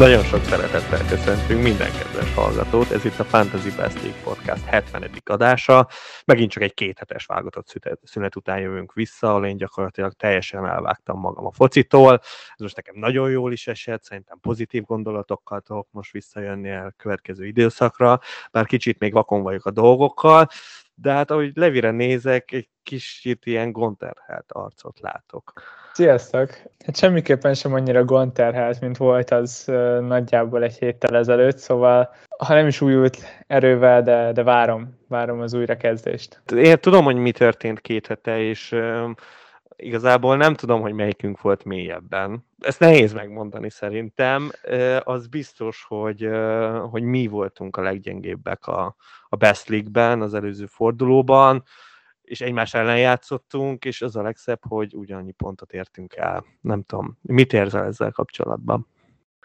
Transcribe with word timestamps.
Nagyon 0.00 0.24
sok 0.24 0.44
szeretettel 0.44 1.06
köszöntünk 1.06 1.62
minden 1.62 1.90
kedves 1.90 2.34
hallgatót. 2.34 2.90
Ez 2.90 3.04
itt 3.04 3.18
a 3.18 3.24
Fantasy 3.24 3.70
Best 3.76 4.02
League 4.02 4.20
Podcast 4.22 4.64
70. 4.64 5.10
adása. 5.24 5.88
Megint 6.24 6.50
csak 6.50 6.62
egy 6.62 6.74
kéthetes 6.74 7.26
válogatott 7.26 7.80
szünet 8.02 8.36
után 8.36 8.60
jövünk 8.60 8.92
vissza, 8.92 9.28
ahol 9.28 9.46
én 9.46 9.56
gyakorlatilag 9.56 10.12
teljesen 10.12 10.66
elvágtam 10.66 11.18
magam 11.18 11.46
a 11.46 11.52
focitól. 11.52 12.20
Ez 12.54 12.58
most 12.58 12.76
nekem 12.76 12.94
nagyon 12.98 13.30
jól 13.30 13.52
is 13.52 13.66
esett, 13.66 14.02
szerintem 14.02 14.38
pozitív 14.40 14.82
gondolatokkal 14.82 15.60
tudok 15.60 15.88
most 15.90 16.12
visszajönni 16.12 16.70
a 16.70 16.94
következő 16.96 17.46
időszakra, 17.46 18.20
bár 18.50 18.66
kicsit 18.66 18.98
még 18.98 19.12
vakon 19.12 19.42
vagyok 19.42 19.66
a 19.66 19.70
dolgokkal, 19.70 20.48
de 20.94 21.12
hát 21.12 21.30
ahogy 21.30 21.50
Levire 21.54 21.90
nézek, 21.90 22.52
egy 22.52 22.68
kicsit 22.82 23.46
ilyen 23.46 23.72
gonterhelt 23.72 24.52
arcot 24.52 25.00
látok. 25.00 25.52
Sziasztok! 25.92 26.50
Hát 26.84 26.96
semmiképpen 26.96 27.54
sem 27.54 27.74
annyira 27.74 28.04
gonterhelt, 28.04 28.80
mint 28.80 28.96
volt 28.96 29.30
az 29.30 29.64
nagyjából 30.00 30.62
egy 30.62 30.78
héttel 30.78 31.16
ezelőtt, 31.16 31.58
szóval 31.58 32.14
ha 32.38 32.54
nem 32.54 32.66
is 32.66 32.80
újult 32.80 33.18
erővel, 33.46 34.02
de, 34.02 34.32
de 34.32 34.42
várom, 34.42 34.98
várom 35.08 35.40
az 35.40 35.54
újrakezdést. 35.54 36.42
Én 36.54 36.78
tudom, 36.78 37.04
hogy 37.04 37.16
mi 37.16 37.32
történt 37.32 37.80
két 37.80 38.06
hete, 38.06 38.40
és 38.40 38.76
igazából 39.76 40.36
nem 40.36 40.54
tudom, 40.54 40.80
hogy 40.80 40.92
melyikünk 40.92 41.40
volt 41.40 41.64
mélyebben. 41.64 42.46
Ezt 42.58 42.80
nehéz 42.80 43.12
megmondani 43.12 43.70
szerintem. 43.70 44.50
Az 45.04 45.26
biztos, 45.26 45.84
hogy, 45.88 46.28
hogy 46.90 47.02
mi 47.02 47.26
voltunk 47.26 47.76
a 47.76 47.82
leggyengébbek 47.82 48.66
a, 48.66 48.96
a 49.28 49.36
Best 49.36 49.68
League-ben, 49.68 50.20
az 50.20 50.34
előző 50.34 50.66
fordulóban 50.66 51.64
és 52.30 52.40
egymás 52.40 52.74
ellen 52.74 52.98
játszottunk, 52.98 53.84
és 53.84 54.02
az 54.02 54.16
a 54.16 54.22
legszebb, 54.22 54.60
hogy 54.68 54.94
ugyannyi 54.94 55.32
pontot 55.32 55.72
értünk 55.72 56.16
el. 56.16 56.44
Nem 56.60 56.82
tudom, 56.82 57.18
mit 57.22 57.52
érzel 57.52 57.84
ezzel 57.84 58.10
kapcsolatban? 58.10 58.86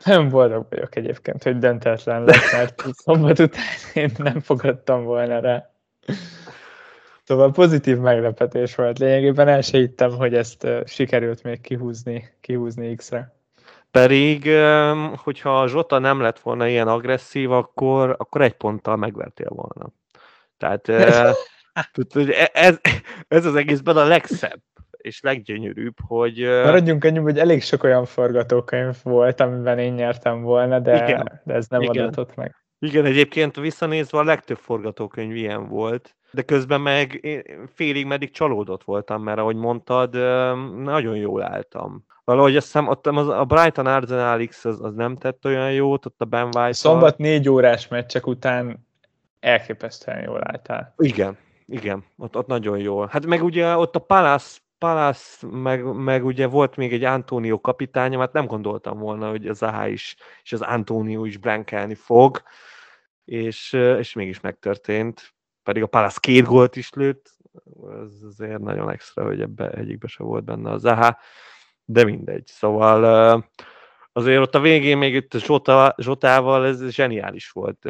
Nem 0.06 0.30
boldog 0.30 0.66
vagyok 0.70 0.96
egyébként, 0.96 1.44
hogy 1.44 1.58
döntetlen 1.58 2.24
lett, 2.24 2.52
mert 2.52 2.84
szombat 2.92 3.40
után 3.40 3.64
én 3.94 4.12
nem 4.18 4.40
fogadtam 4.40 5.04
volna 5.04 5.40
rá. 5.40 5.70
Szóval 7.24 7.52
pozitív 7.52 7.98
meglepetés 7.98 8.76
volt. 8.76 9.00
Lényegében 9.00 9.48
el 9.48 9.62
se 9.62 9.78
hittem, 9.78 10.12
hogy 10.12 10.34
ezt 10.34 10.68
sikerült 10.86 11.44
még 11.44 11.62
kihúzni, 11.62 12.34
kihúzni 12.42 12.96
X-re. 12.96 13.36
Pedig, 13.92 14.50
hogyha 15.16 15.62
a 15.62 15.68
Zsota 15.68 16.00
nem 16.00 16.22
lett 16.22 16.40
volna 16.40 16.68
ilyen 16.68 16.88
agresszív, 16.88 17.52
akkor, 17.52 18.16
akkor 18.18 18.42
egy 18.42 18.54
ponttal 18.54 18.96
megvertél 18.96 19.50
volna. 19.50 19.92
Tehát 20.58 20.88
E, 22.14 22.50
ez, 22.54 22.80
ez 23.28 23.46
az 23.46 23.56
egészben 23.56 23.98
a 23.98 24.06
legszebb 24.06 24.62
és 25.06 25.22
leggyönyörűbb, 25.22 25.96
hogy... 26.08 26.40
Maradjunk 26.40 27.06
ennyi, 27.06 27.20
hogy 27.20 27.40
elég 27.40 27.64
sok 27.64 27.84
olyan 27.84 28.06
forgatókönyv 28.06 28.96
volt, 29.04 29.40
amiben 29.40 29.80
én 29.80 29.94
nyertem 29.94 30.42
volna, 30.42 30.80
de, 30.80 31.04
igen, 31.04 31.42
de 31.44 31.54
ez 31.54 31.68
nem 31.68 31.82
igen. 31.82 32.04
adatott 32.04 32.36
meg. 32.36 32.56
Igen, 32.80 33.06
egyébként 33.06 33.56
visszanézve 33.56 34.18
a 34.18 34.24
legtöbb 34.24 34.58
forgatókönyv 34.58 35.36
ilyen 35.36 35.68
volt, 35.68 36.16
de 36.32 36.42
közben 36.42 36.82
meg 36.82 37.28
félig 37.74 38.06
meddig 38.06 38.32
csalódott 38.32 38.84
voltam, 38.84 39.24
mert 39.24 39.38
ahogy 39.38 39.56
mondtad, 39.56 40.14
nagyon 40.78 41.16
jól 41.16 41.44
álltam. 41.44 42.06
Valahogy 42.24 42.56
azt 42.56 42.66
hiszem, 42.66 42.88
ott 42.88 43.08
az, 43.08 43.28
a 43.28 43.46
Brighton 43.46 43.86
Arsenal 43.86 44.46
X 44.46 44.66
az, 44.66 44.82
az 44.82 44.94
nem 44.94 45.16
tett 45.16 45.46
olyan 45.46 45.72
jót, 45.72 46.06
ott 46.06 46.22
a 46.22 46.26
Ben 46.26 46.44
White. 46.44 46.74
Szombat 46.74 47.18
négy 47.18 47.50
órás 47.50 47.88
meccsek 47.88 48.28
után 48.28 48.88
elképesztően 49.40 50.22
jól 50.22 50.40
álltál. 50.44 50.94
Igen, 50.98 51.38
igen, 51.68 52.04
ott, 52.18 52.38
ott 52.38 52.48
nagyon 52.48 52.78
jól. 52.78 53.08
Hát 53.08 53.26
meg 53.26 53.44
ugye 53.44 53.76
ott 53.76 53.96
a 53.96 54.00
Palace, 54.00 54.60
Palace 54.78 55.48
meg, 55.48 55.84
meg 55.84 56.26
ugye 56.26 56.48
volt 56.48 56.76
még 56.76 56.94
egy 56.94 57.04
Antonio 57.04 57.62
kapitánya, 57.62 58.20
hát 58.20 58.34
nem 58.34 58.46
gondoltam 58.46 59.00
volna, 59.00 59.30
hogy 59.30 59.48
az 59.48 59.58
Zaha 59.58 59.88
is, 59.88 60.16
és 60.44 60.54
az 60.54 60.62
Antonio 60.62 61.26
is 61.26 61.38
blankelni 61.38 61.96
fog, 61.96 62.42
és, 63.26 63.74
és 63.74 64.14
mégis 64.14 64.40
megtörtént. 64.40 65.34
Pedig 65.64 65.84
a 65.84 65.88
Palace 65.88 66.20
két 66.20 66.46
gólt 66.46 66.76
is 66.76 66.94
lőtt, 66.94 67.38
ez 68.04 68.22
azért 68.28 68.60
nagyon 68.60 68.90
extra, 68.90 69.26
hogy 69.26 69.42
ebbe 69.42 69.70
egyikbe 69.70 70.08
se 70.08 70.24
volt 70.24 70.44
benne 70.44 70.72
a 70.72 70.78
Zaha, 70.78 71.18
de 71.86 72.04
mindegy. 72.04 72.48
Szóval 72.48 73.50
azért 74.18 74.42
ott 74.42 74.56
a 74.56 74.60
végén 74.60 74.98
még 74.98 75.14
itt 75.14 75.34
Zsota, 75.34 75.96
Zsotával 75.98 76.66
ez 76.66 76.90
zseniális 76.90 77.50
volt. 77.50 77.86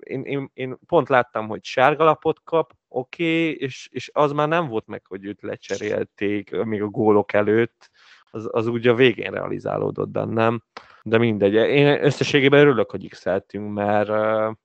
Én, 0.00 0.22
én, 0.22 0.50
én 0.54 0.78
pont 0.86 1.08
láttam, 1.08 1.48
hogy 1.48 1.64
sárgalapot 1.64 2.40
kap, 2.44 2.72
oké, 2.88 3.24
okay, 3.24 3.56
és, 3.56 3.88
és 3.92 4.10
az 4.14 4.32
már 4.32 4.48
nem 4.48 4.68
volt 4.68 4.86
meg, 4.86 5.02
hogy 5.08 5.24
őt 5.24 5.42
lecserélték 5.42 6.64
még 6.64 6.82
a 6.82 6.86
gólok 6.86 7.32
előtt, 7.32 7.90
az, 8.30 8.48
az 8.52 8.66
ugye 8.66 8.90
a 8.90 8.94
végén 8.94 9.30
realizálódott 9.30 10.08
bennem, 10.08 10.62
de 11.02 11.18
mindegy. 11.18 11.54
Én 11.54 12.04
összességében 12.04 12.60
örülök, 12.60 12.90
hogy 12.90 13.08
x 13.08 13.24
mert 13.52 14.08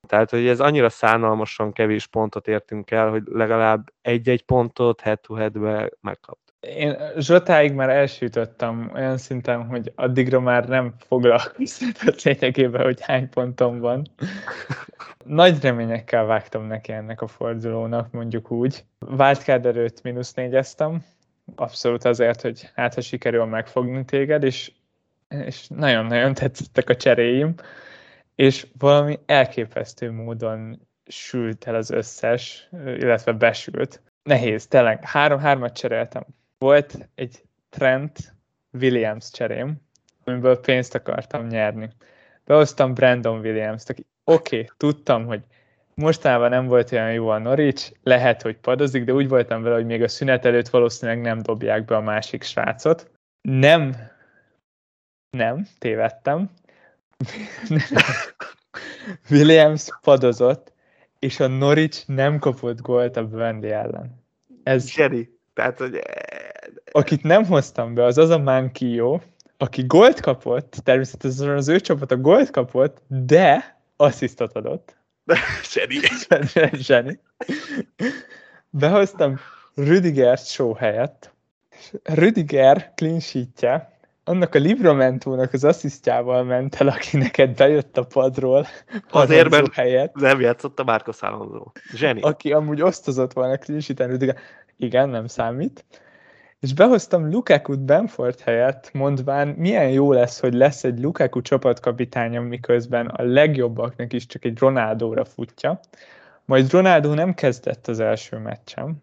tehát, 0.07 0.29
hogy 0.29 0.47
ez 0.47 0.59
annyira 0.59 0.89
szánalmasan 0.89 1.71
kevés 1.71 2.07
pontot 2.07 2.47
értünk 2.47 2.91
el, 2.91 3.09
hogy 3.09 3.23
legalább 3.25 3.93
egy-egy 4.01 4.43
pontot 4.45 5.01
head-to-headbe 5.01 5.91
megkapt. 6.01 6.50
Én 6.67 6.97
Zsotáig 7.17 7.73
már 7.73 7.89
elsütöttem 7.89 8.91
olyan 8.93 9.17
szinten, 9.17 9.65
hogy 9.65 9.91
addigra 9.95 10.39
már 10.39 10.67
nem 10.67 10.93
foglalkoztatott 10.97 12.21
lényegében, 12.21 12.83
hogy 12.83 13.01
hány 13.01 13.29
pontom 13.29 13.79
van. 13.79 14.05
Nagy 15.25 15.61
reményekkel 15.61 16.25
vágtam 16.25 16.65
neki 16.65 16.91
ennek 16.91 17.21
a 17.21 17.27
fordulónak, 17.27 18.11
mondjuk 18.11 18.51
úgy. 18.51 18.85
Wildcard 18.99 19.65
erőt 19.65 20.03
mínusz 20.03 20.33
négyeztem, 20.33 21.03
abszolút 21.55 22.05
azért, 22.05 22.41
hogy 22.41 22.69
hát 22.75 22.93
ha 22.93 23.01
sikerül 23.01 23.45
megfogni 23.45 24.05
téged, 24.05 24.43
és, 24.43 24.71
és 25.27 25.67
nagyon-nagyon 25.67 26.33
tetszettek 26.33 26.89
a 26.89 26.95
cseréim, 26.95 27.53
és 28.35 28.67
valami 28.77 29.19
elképesztő 29.25 30.11
módon 30.11 30.87
sült 31.05 31.67
el 31.67 31.75
az 31.75 31.91
összes, 31.91 32.69
illetve 32.85 33.31
besült. 33.31 34.01
Nehéz, 34.23 34.67
tényleg. 34.67 35.05
Három-hármat 35.05 35.75
cseréltem 35.75 36.23
volt 36.61 37.09
egy 37.15 37.43
Trent 37.69 38.33
Williams 38.71 39.31
cserém, 39.31 39.75
amiből 40.23 40.59
pénzt 40.59 40.95
akartam 40.95 41.47
nyerni. 41.47 41.89
Behoztam 42.45 42.93
Brandon 42.93 43.39
Williams-t, 43.39 43.89
aki 43.89 44.05
oké, 44.23 44.55
okay, 44.55 44.69
tudtam, 44.77 45.25
hogy 45.25 45.41
mostanában 45.93 46.49
nem 46.49 46.65
volt 46.65 46.91
olyan 46.91 47.13
jó 47.13 47.27
a 47.27 47.37
Norwich, 47.37 47.91
lehet, 48.03 48.41
hogy 48.41 48.57
padozik, 48.57 49.03
de 49.03 49.13
úgy 49.13 49.27
voltam 49.27 49.61
vele, 49.61 49.75
hogy 49.75 49.85
még 49.85 50.03
a 50.03 50.07
szünet 50.07 50.45
előtt 50.45 50.67
valószínűleg 50.67 51.21
nem 51.21 51.41
dobják 51.41 51.85
be 51.85 51.95
a 51.95 52.01
másik 52.01 52.43
srácot. 52.43 53.11
Nem, 53.41 53.95
nem, 55.29 55.67
tévedtem. 55.79 56.49
Williams 59.29 59.87
padozott, 60.01 60.73
és 61.19 61.39
a 61.39 61.47
Norwich 61.47 62.07
nem 62.07 62.39
kapott 62.39 62.81
gólt 62.81 63.17
a 63.17 63.27
Burnley 63.27 63.71
ellen. 63.71 64.23
Ez, 64.63 64.95
Jerry, 64.95 65.39
tehát, 65.53 65.77
hogy 65.77 66.01
akit 66.91 67.23
nem 67.23 67.45
hoztam 67.45 67.93
be, 67.93 68.03
az 68.03 68.17
az 68.17 68.29
a 68.29 68.37
Mankio, 68.37 69.19
aki 69.57 69.83
gold 69.87 70.19
kapott, 70.19 70.75
természetesen 70.83 71.49
az 71.49 71.67
ő 71.67 71.79
csapat 71.79 72.11
a 72.11 72.17
gold 72.17 72.49
kapott, 72.49 73.01
de 73.07 73.79
asszisztot 73.95 74.55
adott. 74.55 74.97
Zseni. 75.63 75.99
Zseni. 76.87 77.19
Behoztam 78.69 79.39
Rüdiger 79.75 80.37
show 80.37 80.73
helyett. 80.73 81.33
Rüdiger 82.03 82.91
clean 82.95 83.19
sheetje 83.19 83.99
annak 84.23 84.55
a 84.55 84.59
Libramentónak 84.59 85.53
az 85.53 85.63
asszisztjával 85.63 86.43
ment 86.43 86.75
el, 86.75 86.87
aki 86.87 87.17
neked 87.17 87.55
bejött 87.55 87.97
a 87.97 88.03
padról. 88.03 88.67
Azért, 89.11 89.49
mert 89.49 89.73
helyett. 89.73 90.15
nem 90.15 90.41
játszott 90.41 90.79
a 90.79 90.83
Márko 90.83 91.11
Alonso. 91.19 91.71
Zseni. 91.93 92.21
Aki 92.21 92.51
amúgy 92.51 92.81
osztozott 92.81 93.33
volna 93.33 93.57
clean 93.57 93.79
sheeten, 93.79 94.07
Rüdiger. 94.07 94.37
Igen, 94.77 95.09
nem 95.09 95.27
számít 95.27 95.85
és 96.61 96.73
behoztam 96.73 97.31
Lukaku 97.31 97.85
Benford 97.85 98.39
helyett, 98.39 98.93
mondván 98.93 99.47
milyen 99.47 99.89
jó 99.89 100.11
lesz, 100.11 100.39
hogy 100.39 100.53
lesz 100.53 100.83
egy 100.83 100.99
Lukaku 100.99 101.41
csapatkapitánya, 101.41 102.41
miközben 102.41 103.07
a 103.07 103.23
legjobbaknak 103.23 104.13
is 104.13 104.25
csak 104.25 104.45
egy 104.45 104.59
Ronaldóra 104.59 105.25
futja. 105.25 105.79
Majd 106.45 106.71
Ronaldo 106.71 107.13
nem 107.13 107.33
kezdett 107.33 107.87
az 107.87 107.99
első 107.99 108.37
meccsem. 108.37 108.95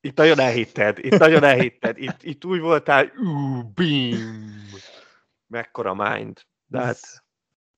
Itt 0.00 0.16
nagyon 0.16 0.38
elhitted, 0.38 0.98
itt 0.98 1.18
nagyon 1.18 1.44
elhitted, 1.44 1.98
itt, 1.98 2.22
itt 2.22 2.44
úgy 2.44 2.60
voltál, 2.60 3.04
ú, 3.04 3.62
bim, 3.74 4.16
mekkora 5.46 5.94
mind. 5.94 6.40
De 6.66 6.80
hát... 6.80 7.24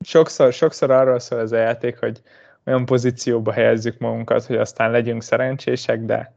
Sokszor, 0.04 0.52
sokszor 0.52 0.90
arról 0.90 1.18
szól 1.18 1.38
az 1.38 1.52
a 1.52 1.56
játék, 1.56 1.98
hogy 1.98 2.20
olyan 2.66 2.84
pozícióba 2.84 3.52
helyezzük 3.52 3.98
magunkat, 3.98 4.44
hogy 4.44 4.56
aztán 4.56 4.90
legyünk 4.90 5.22
szerencsések, 5.22 6.00
de 6.00 6.36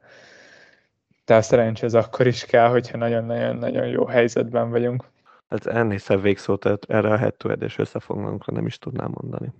de 1.31 1.37
a 1.37 1.41
szerencsé 1.41 1.87
akkor 1.91 2.27
is 2.27 2.45
kell, 2.45 2.67
hogyha 2.67 2.97
nagyon-nagyon-nagyon 2.97 3.87
jó 3.87 4.05
helyzetben 4.05 4.69
vagyunk. 4.69 5.03
Hát 5.49 5.65
ennél 5.65 5.97
szebb 5.97 6.21
végszót 6.21 6.65
erre 6.87 7.13
a 7.13 7.17
head 7.17 7.61
és 7.61 7.77
összefoglalónkra 7.77 8.53
nem 8.53 8.65
is 8.65 8.77
tudnám 8.77 9.11
mondani. 9.13 9.51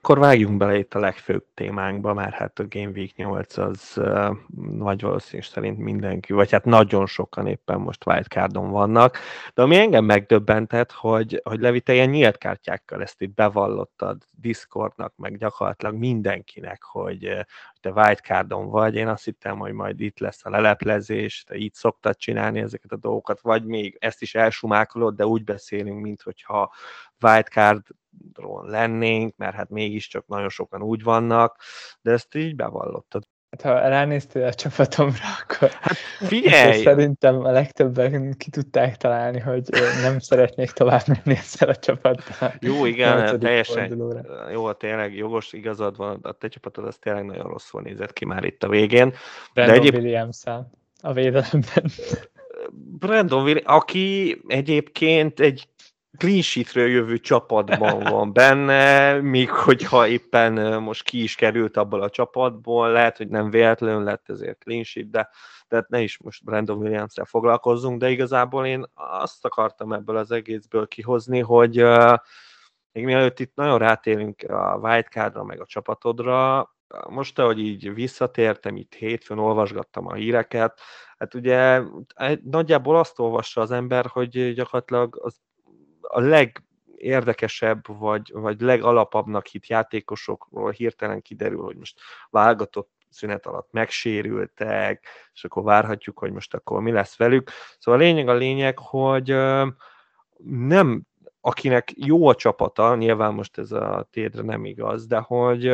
Akkor 0.00 0.18
vágjunk 0.18 0.56
bele 0.56 0.78
itt 0.78 0.94
a 0.94 0.98
legfőbb 0.98 1.44
témánkba, 1.54 2.14
mert 2.14 2.34
hát 2.34 2.58
a 2.58 2.66
Game 2.68 2.90
Week 2.90 3.16
8 3.16 3.56
az 3.56 3.92
uh, 3.96 4.36
nagy 4.72 5.00
valószínűség 5.00 5.52
szerint 5.52 5.78
mindenki, 5.78 6.32
vagy 6.32 6.50
hát 6.50 6.64
nagyon 6.64 7.06
sokan 7.06 7.46
éppen 7.46 7.80
most 7.80 8.06
wildcardon 8.06 8.70
vannak, 8.70 9.18
de 9.54 9.62
ami 9.62 9.76
engem 9.76 10.04
megdöbbentett, 10.04 10.92
hogy, 10.92 11.40
hogy 11.44 11.60
Levi, 11.60 11.80
te 11.80 11.94
ilyen 11.94 12.08
nyílt 12.08 12.38
kártyákkal 12.38 13.02
ezt 13.02 13.20
itt 13.22 13.34
bevallottad 13.34 14.22
Discordnak, 14.30 15.16
meg 15.16 15.38
gyakorlatilag 15.38 15.94
mindenkinek, 15.94 16.82
hogy 16.82 17.46
te 17.80 17.90
wildcardon 17.90 18.68
vagy, 18.70 18.94
én 18.94 19.08
azt 19.08 19.24
hittem, 19.24 19.58
hogy 19.58 19.72
majd 19.72 20.00
itt 20.00 20.18
lesz 20.18 20.44
a 20.44 20.50
leleplezés, 20.50 21.44
te 21.46 21.54
így 21.54 21.74
szoktad 21.74 22.16
csinálni 22.16 22.60
ezeket 22.60 22.92
a 22.92 22.96
dolgokat, 22.96 23.40
vagy 23.40 23.64
még 23.64 23.96
ezt 24.00 24.22
is 24.22 24.34
elsumákolod, 24.34 25.16
de 25.16 25.26
úgy 25.26 25.44
beszélünk, 25.44 26.00
mint 26.00 26.22
hogyha 27.18 27.34
wildcard 27.34 27.82
lennénk, 28.62 29.36
mert 29.36 29.54
hát 29.54 29.70
mégiscsak 29.70 30.26
nagyon 30.26 30.48
sokan 30.48 30.82
úgy 30.82 31.02
vannak, 31.02 31.56
de 32.00 32.10
ezt 32.10 32.34
így 32.34 32.56
bevallottad. 32.56 33.24
Hát 33.50 33.62
ha 33.62 33.88
ránéztél 33.88 34.44
a 34.44 34.54
csapatomra, 34.54 35.24
akkor 35.42 35.70
hát 35.70 35.96
figyelj! 36.18 36.82
szerintem 36.82 37.44
a 37.44 37.50
legtöbben 37.50 38.34
ki 38.36 38.50
tudták 38.50 38.96
találni, 38.96 39.38
hogy 39.38 39.68
nem 40.02 40.18
szeretnék 40.18 40.70
tovább 40.70 41.02
menni 41.06 41.38
ezzel 41.38 41.68
a 41.68 41.76
csapattal. 41.76 42.54
Jó, 42.60 42.84
igen, 42.84 43.40
teljesen. 43.40 43.88
Fordulóra. 43.88 44.50
Jó, 44.50 44.72
tényleg 44.72 45.14
jogos, 45.14 45.52
igazad 45.52 45.96
van, 45.96 46.18
a 46.22 46.32
te 46.32 46.48
csapatod 46.48 46.84
az 46.84 46.96
tényleg 46.96 47.24
nagyon 47.24 47.46
rosszul 47.46 47.82
nézett 47.82 48.12
ki 48.12 48.24
már 48.24 48.44
itt 48.44 48.62
a 48.62 48.68
végén. 48.68 49.14
Brandon 49.54 49.74
de 49.74 49.80
egyéb... 49.80 49.94
williams 49.94 50.42
a 51.00 51.12
védelemben. 51.12 51.90
Brandon 52.98 53.42
Williams, 53.42 53.66
aki 53.66 54.40
egyébként 54.46 55.40
egy 55.40 55.68
clean 56.18 56.40
sheetről 56.40 56.88
jövő 56.88 57.18
csapatban 57.18 57.98
van 58.14 58.32
benne, 58.32 59.12
míg 59.20 59.50
hogyha 59.50 60.06
éppen 60.06 60.82
most 60.82 61.02
ki 61.02 61.22
is 61.22 61.34
került 61.34 61.76
abból 61.76 62.02
a 62.02 62.10
csapatból, 62.10 62.90
lehet, 62.90 63.16
hogy 63.16 63.28
nem 63.28 63.50
véletlenül 63.50 64.02
lett 64.02 64.28
ezért 64.28 64.62
clean 64.62 64.82
sheet, 64.82 65.10
de, 65.10 65.28
de 65.68 65.84
ne 65.88 66.00
is 66.00 66.18
most 66.18 66.44
Brandon 66.44 66.78
williams 66.78 67.14
foglalkozzunk, 67.24 68.00
de 68.00 68.10
igazából 68.10 68.66
én 68.66 68.84
azt 68.94 69.44
akartam 69.44 69.92
ebből 69.92 70.16
az 70.16 70.30
egészből 70.30 70.88
kihozni, 70.88 71.40
hogy 71.40 71.82
uh, 71.82 72.14
még 72.92 73.04
mielőtt 73.04 73.40
itt 73.40 73.54
nagyon 73.54 73.78
rátérünk 73.78 74.42
a 74.42 74.78
wildcardra, 74.82 75.44
meg 75.44 75.60
a 75.60 75.66
csapatodra, 75.66 76.68
most, 77.08 77.38
ahogy 77.38 77.58
így 77.58 77.94
visszatértem, 77.94 78.76
itt 78.76 78.94
hétfőn 78.94 79.38
olvasgattam 79.38 80.06
a 80.06 80.14
híreket, 80.14 80.80
hát 81.18 81.34
ugye 81.34 81.82
nagyjából 82.42 82.96
azt 82.96 83.18
olvassa 83.18 83.60
az 83.60 83.70
ember, 83.70 84.06
hogy 84.06 84.54
gyakorlatilag 84.54 85.20
az 85.22 85.40
a 86.08 86.20
legérdekesebb, 86.20 87.98
vagy, 87.98 88.30
vagy 88.32 88.60
legalapabbnak 88.60 89.46
hit 89.46 89.66
játékosokról 89.66 90.70
hirtelen 90.70 91.22
kiderül, 91.22 91.62
hogy 91.62 91.76
most 91.76 92.00
válogatott 92.30 92.90
szünet 93.10 93.46
alatt 93.46 93.72
megsérültek, 93.72 95.06
és 95.32 95.44
akkor 95.44 95.62
várhatjuk, 95.62 96.18
hogy 96.18 96.32
most 96.32 96.54
akkor 96.54 96.80
mi 96.80 96.90
lesz 96.90 97.16
velük. 97.16 97.50
Szóval 97.78 98.00
a 98.00 98.02
lényeg 98.02 98.28
a 98.28 98.34
lényeg, 98.34 98.78
hogy 98.78 99.36
nem 100.44 101.06
akinek 101.40 101.92
jó 101.96 102.28
a 102.28 102.34
csapata, 102.34 102.96
nyilván 102.96 103.34
most 103.34 103.58
ez 103.58 103.72
a 103.72 104.08
tédre 104.10 104.42
nem 104.42 104.64
igaz, 104.64 105.06
de 105.06 105.18
hogy, 105.18 105.72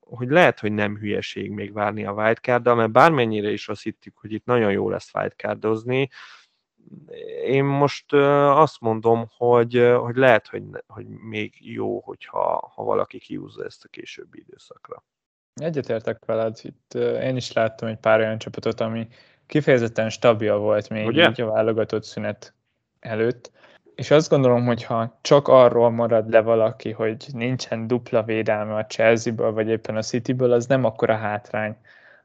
hogy 0.00 0.28
lehet, 0.28 0.60
hogy 0.60 0.72
nem 0.72 0.96
hülyeség 0.96 1.50
még 1.50 1.72
várni 1.72 2.04
a 2.04 2.12
wildcard 2.12 2.74
mert 2.74 2.92
bármennyire 2.92 3.50
is 3.50 3.68
azt 3.68 3.82
hittük, 3.82 4.16
hogy 4.16 4.32
itt 4.32 4.44
nagyon 4.44 4.72
jó 4.72 4.90
lesz 4.90 5.14
wildcardozni, 5.14 6.08
én 7.44 7.64
most 7.64 8.12
azt 8.12 8.80
mondom, 8.80 9.26
hogy, 9.36 9.92
hogy 10.00 10.16
lehet, 10.16 10.46
hogy, 10.48 10.62
hogy 10.86 11.06
még 11.06 11.54
jó, 11.58 12.00
hogyha 12.00 12.72
ha 12.74 12.84
valaki 12.84 13.18
kiúzza 13.18 13.64
ezt 13.64 13.84
a 13.84 13.88
későbbi 13.88 14.44
időszakra. 14.48 15.04
Egyetértek 15.54 16.24
veled, 16.24 16.58
itt 16.62 16.94
én 17.22 17.36
is 17.36 17.52
láttam 17.52 17.88
egy 17.88 17.98
pár 17.98 18.20
olyan 18.20 18.38
csapatot, 18.38 18.80
ami 18.80 19.08
kifejezetten 19.46 20.10
stabil 20.10 20.56
volt 20.56 20.88
még 20.88 21.06
Ugye? 21.06 21.28
így 21.28 21.40
a 21.40 21.50
válogatott 21.50 22.04
szünet 22.04 22.54
előtt, 23.00 23.50
és 23.94 24.10
azt 24.10 24.28
gondolom, 24.28 24.66
hogy 24.66 24.82
ha 24.82 25.18
csak 25.20 25.48
arról 25.48 25.90
marad 25.90 26.30
le 26.30 26.40
valaki, 26.40 26.90
hogy 26.90 27.26
nincsen 27.32 27.86
dupla 27.86 28.22
védelme 28.22 28.74
a 28.74 28.86
Chelsea-ből, 28.86 29.52
vagy 29.52 29.68
éppen 29.68 29.96
a 29.96 30.02
City-ből, 30.02 30.52
az 30.52 30.66
nem 30.66 30.84
akkora 30.84 31.16
hátrány. 31.16 31.76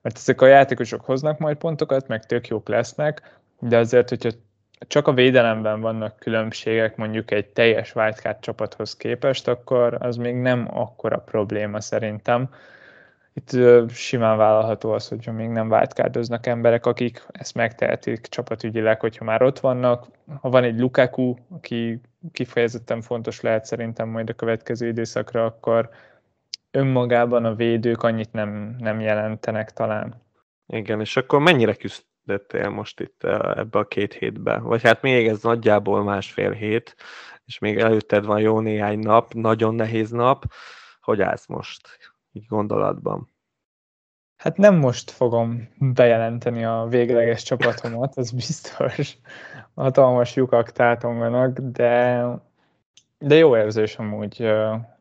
Mert 0.02 0.18
ezek 0.18 0.42
a 0.42 0.48
játékosok 0.48 1.06
hoznak 1.06 1.38
majd 1.38 1.58
pontokat, 1.58 2.08
meg 2.08 2.26
tök 2.26 2.48
jók 2.48 2.68
lesznek, 2.68 3.40
de 3.60 3.78
azért, 3.78 4.10
hogyha 4.10 4.30
csak 4.88 5.08
a 5.08 5.14
védelemben 5.14 5.82
vannak 5.82 6.18
különbségek 6.18 6.96
mondjuk 6.96 7.32
egy 7.32 7.48
teljes 7.48 7.96
wildcard 7.96 8.40
csapathoz 8.40 8.96
képest, 8.96 9.48
akkor 9.48 9.98
az 10.00 10.16
még 10.16 10.36
nem 10.36 10.68
akkora 10.72 11.18
probléma 11.18 11.82
szerintem. 11.82 12.50
Itt 13.34 13.50
simán 13.90 14.38
vállalható 14.38 14.92
az, 14.92 15.08
hogyha 15.08 15.32
még 15.32 15.50
nem 15.50 15.72
wildcardoznak 15.72 16.46
emberek, 16.46 16.86
akik 16.86 17.26
ezt 17.32 17.56
megtehetik 17.56 18.28
csapatügyileg, 18.28 19.00
hogyha 19.00 19.26
már 19.26 19.42
ott 19.42 19.60
vannak. 19.60 20.08
Ha 20.42 20.50
van 20.50 20.64
egy 20.64 20.80
Lukaku, 20.80 21.36
aki 21.50 22.02
kifejezetten 22.32 23.02
fontos 23.02 23.42
lehet 23.42 23.66
szerintem 23.66 24.10
majd 24.10 24.30
a 24.30 24.34
következő 24.34 24.88
időszakra, 24.88 25.46
akkor 25.46 25.90
önmagában 26.72 27.46
a 27.46 27.56
védők 27.56 28.04
annyit 28.04 28.32
nem, 28.32 28.76
nem 28.80 29.00
jelentenek 29.00 29.72
talán. 29.74 30.22
Igen, 30.68 31.00
és 31.00 31.18
akkor 31.18 31.40
mennyire 31.40 31.74
küzd 31.74 32.04
lettél 32.26 32.70
most 32.70 33.00
itt 33.00 33.24
ebbe 33.24 33.80
a 33.80 33.88
két 33.88 34.14
hétbe. 34.14 34.58
Vagy 34.58 34.82
hát 34.82 35.02
még 35.02 35.28
ez 35.28 35.44
nagyjából 35.44 36.04
másfél 36.04 36.52
hét, 36.52 36.96
és 37.46 37.60
még 37.60 37.78
előtted 37.78 38.26
van 38.26 38.40
jó 38.40 38.60
néhány 38.60 39.00
nap, 39.00 39.34
nagyon 39.34 39.76
nehéz 39.76 40.10
nap. 40.10 40.46
Hogy 41.02 41.22
állsz 41.22 41.48
most 41.48 41.88
így 42.32 42.46
gondolatban? 42.46 43.30
Hát 44.38 44.58
nem 44.58 44.76
most 44.76 45.12
fogom 45.12 45.70
bejelenteni 45.80 46.66
a 46.66 46.86
végleges 46.90 47.44
csapatomat, 47.44 48.18
az 48.18 48.32
biztos. 48.32 49.18
Hatalmas 49.76 50.36
lyukak 50.36 50.72
tátonganak, 50.72 51.60
de, 51.60 52.24
de 53.18 53.36
jó 53.36 53.58
érzés 53.58 53.96
amúgy. 53.96 54.52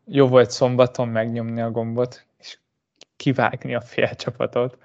Jó 0.05 0.29
volt 0.29 0.51
szombaton 0.51 1.09
megnyomni 1.09 1.61
a 1.61 1.71
gombot, 1.71 2.27
és 2.39 2.59
kivágni 3.17 3.75
a 3.75 3.81
fél 3.81 4.15
csapatot 4.15 4.79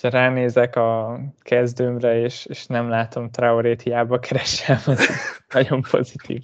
ha 0.00 0.08
ránézek 0.08 0.76
a 0.76 1.20
kezdőmre, 1.38 2.20
és, 2.20 2.46
és 2.46 2.66
nem 2.66 2.88
látom 2.88 3.30
Traorét, 3.30 3.82
hiába 3.82 4.18
keresem, 4.18 4.78
az 4.86 5.08
nagyon 5.52 5.82
pozitív. 5.90 6.42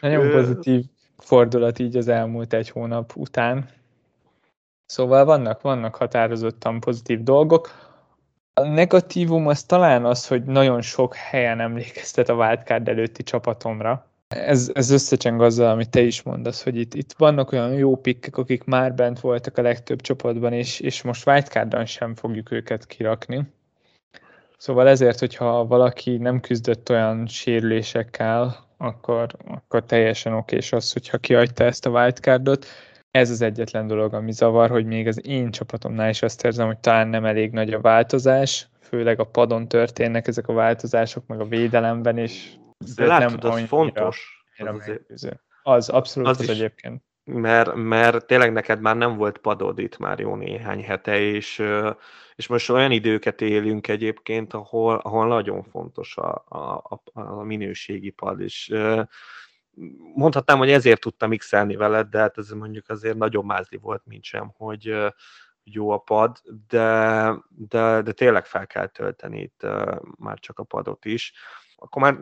Nagyon 0.00 0.30
pozitív 0.30 0.84
fordulat 1.18 1.78
így 1.78 1.96
az 1.96 2.08
elmúlt 2.08 2.52
egy 2.52 2.70
hónap 2.70 3.12
után. 3.16 3.68
Szóval 4.86 5.24
vannak, 5.24 5.60
vannak 5.60 5.94
határozottan 5.94 6.80
pozitív 6.80 7.22
dolgok. 7.22 7.70
A 8.54 8.66
negatívum 8.66 9.46
az 9.46 9.62
talán 9.64 10.04
az, 10.04 10.26
hogy 10.26 10.44
nagyon 10.44 10.80
sok 10.80 11.14
helyen 11.14 11.60
emlékeztet 11.60 12.28
a 12.28 12.34
wildcard 12.34 12.88
előtti 12.88 13.22
csapatomra 13.22 14.09
ez, 14.34 14.70
ez 14.74 14.90
összecseng 14.90 15.42
azzal, 15.42 15.70
amit 15.70 15.90
te 15.90 16.00
is 16.00 16.22
mondasz, 16.22 16.62
hogy 16.62 16.76
itt, 16.76 16.94
itt 16.94 17.14
vannak 17.18 17.52
olyan 17.52 17.72
jó 17.72 17.96
pikkek, 17.96 18.36
akik 18.36 18.64
már 18.64 18.94
bent 18.94 19.20
voltak 19.20 19.58
a 19.58 19.62
legtöbb 19.62 20.00
csapatban, 20.00 20.52
és, 20.52 20.80
és 20.80 21.02
most 21.02 21.26
wildcardon 21.26 21.86
sem 21.86 22.14
fogjuk 22.14 22.50
őket 22.50 22.86
kirakni. 22.86 23.46
Szóval 24.56 24.88
ezért, 24.88 25.18
hogyha 25.18 25.66
valaki 25.66 26.16
nem 26.16 26.40
küzdött 26.40 26.90
olyan 26.90 27.26
sérülésekkel, 27.26 28.66
akkor, 28.76 29.26
akkor 29.46 29.84
teljesen 29.84 30.32
okés 30.32 30.72
az, 30.72 30.92
hogyha 30.92 31.18
kiadta 31.18 31.64
ezt 31.64 31.86
a 31.86 31.90
wildcardot. 31.90 32.66
Ez 33.10 33.30
az 33.30 33.42
egyetlen 33.42 33.86
dolog, 33.86 34.14
ami 34.14 34.32
zavar, 34.32 34.70
hogy 34.70 34.86
még 34.86 35.06
az 35.06 35.26
én 35.26 35.50
csapatomnál 35.50 36.10
is 36.10 36.22
azt 36.22 36.44
érzem, 36.44 36.66
hogy 36.66 36.78
talán 36.78 37.08
nem 37.08 37.24
elég 37.24 37.50
nagy 37.50 37.72
a 37.72 37.80
változás, 37.80 38.68
főleg 38.80 39.20
a 39.20 39.24
padon 39.24 39.68
történnek 39.68 40.26
ezek 40.26 40.48
a 40.48 40.52
változások, 40.52 41.26
meg 41.26 41.40
a 41.40 41.46
védelemben 41.46 42.18
is 42.18 42.59
de 42.96 43.06
látod, 43.06 43.42
nem 43.42 43.52
az 43.52 43.60
fontos. 43.60 44.44
Az, 44.56 44.90
azért. 45.12 45.40
az 45.62 45.88
abszolút 45.88 46.28
az, 46.28 46.38
az 46.38 46.44
is, 46.44 46.50
egyébként. 46.50 47.02
Mert, 47.24 47.74
mert 47.74 48.26
tényleg 48.26 48.52
neked 48.52 48.80
már 48.80 48.96
nem 48.96 49.16
volt 49.16 49.38
padod 49.38 49.78
itt 49.78 49.98
már 49.98 50.18
jó 50.18 50.34
néhány 50.34 50.84
hete, 50.84 51.18
és, 51.18 51.62
és 52.34 52.46
most 52.46 52.70
olyan 52.70 52.90
időket 52.90 53.40
élünk 53.40 53.88
egyébként, 53.88 54.52
ahol, 54.52 54.96
ahol 54.96 55.26
nagyon 55.26 55.62
fontos 55.62 56.16
a, 56.16 56.44
a, 56.48 57.02
a 57.12 57.42
minőségi 57.42 58.10
pad, 58.10 58.40
és 58.40 58.74
mondhatnám, 60.14 60.58
hogy 60.58 60.70
ezért 60.70 61.00
tudtam 61.00 61.36
x 61.36 61.50
veled, 61.50 62.08
de 62.08 62.18
hát 62.18 62.38
ez 62.38 62.50
mondjuk 62.50 62.88
azért 62.88 63.16
nagyon 63.16 63.44
mázli 63.44 63.76
volt, 63.76 64.02
mint 64.04 64.24
sem, 64.24 64.52
hogy 64.56 65.12
jó 65.64 65.90
a 65.90 65.98
pad, 65.98 66.38
de, 66.68 67.34
de, 67.48 68.02
de 68.02 68.12
tényleg 68.12 68.46
fel 68.46 68.66
kell 68.66 68.86
tölteni 68.86 69.40
itt 69.40 69.66
már 70.18 70.38
csak 70.38 70.58
a 70.58 70.64
padot 70.64 71.04
is 71.04 71.32
akkor 71.82 72.02
már 72.02 72.18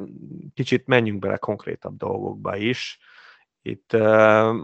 kicsit 0.55 0.87
menjünk 0.87 1.19
bele 1.19 1.37
konkrétabb 1.37 1.97
dolgokba 1.97 2.57
is. 2.57 2.99
Itt 3.63 3.93
uh, 3.93 4.57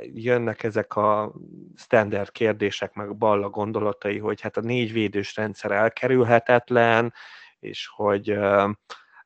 jönnek 0.00 0.62
ezek 0.62 0.96
a 0.96 1.34
standard 1.76 2.30
kérdések, 2.30 2.94
meg 2.94 3.16
balla 3.16 3.48
gondolatai, 3.48 4.18
hogy 4.18 4.40
hát 4.40 4.56
a 4.56 4.60
négy 4.60 4.92
védős 4.92 5.36
rendszer 5.36 5.70
elkerülhetetlen, 5.70 7.12
és 7.58 7.90
hogy 7.96 8.30
uh, 8.30 8.70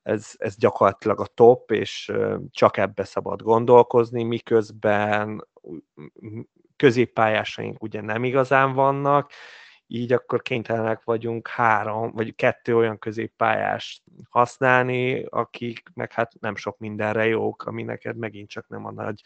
ez, 0.08 0.32
ez 0.36 0.56
gyakorlatilag 0.56 1.20
a 1.20 1.26
top, 1.26 1.70
és 1.70 2.12
csak 2.50 2.76
ebbe 2.76 3.04
szabad 3.04 3.42
gondolkozni, 3.42 4.22
miközben 4.22 5.46
középpályásaink 6.76 7.82
ugye 7.82 8.00
nem 8.00 8.24
igazán 8.24 8.72
vannak, 8.72 9.32
így 9.90 10.12
akkor 10.12 10.42
kénytelenek 10.42 11.04
vagyunk 11.04 11.48
három, 11.48 12.12
vagy 12.12 12.34
kettő 12.34 12.76
olyan 12.76 12.98
középpályást 12.98 14.02
használni, 14.28 15.24
akik 15.24 15.82
meg 15.94 16.12
hát 16.12 16.32
nem 16.40 16.56
sok 16.56 16.78
mindenre 16.78 17.26
jók, 17.26 17.62
ami 17.62 17.82
neked 17.82 18.16
megint 18.16 18.48
csak 18.48 18.68
nem 18.68 18.86
a 18.86 18.92
nagy 18.92 19.22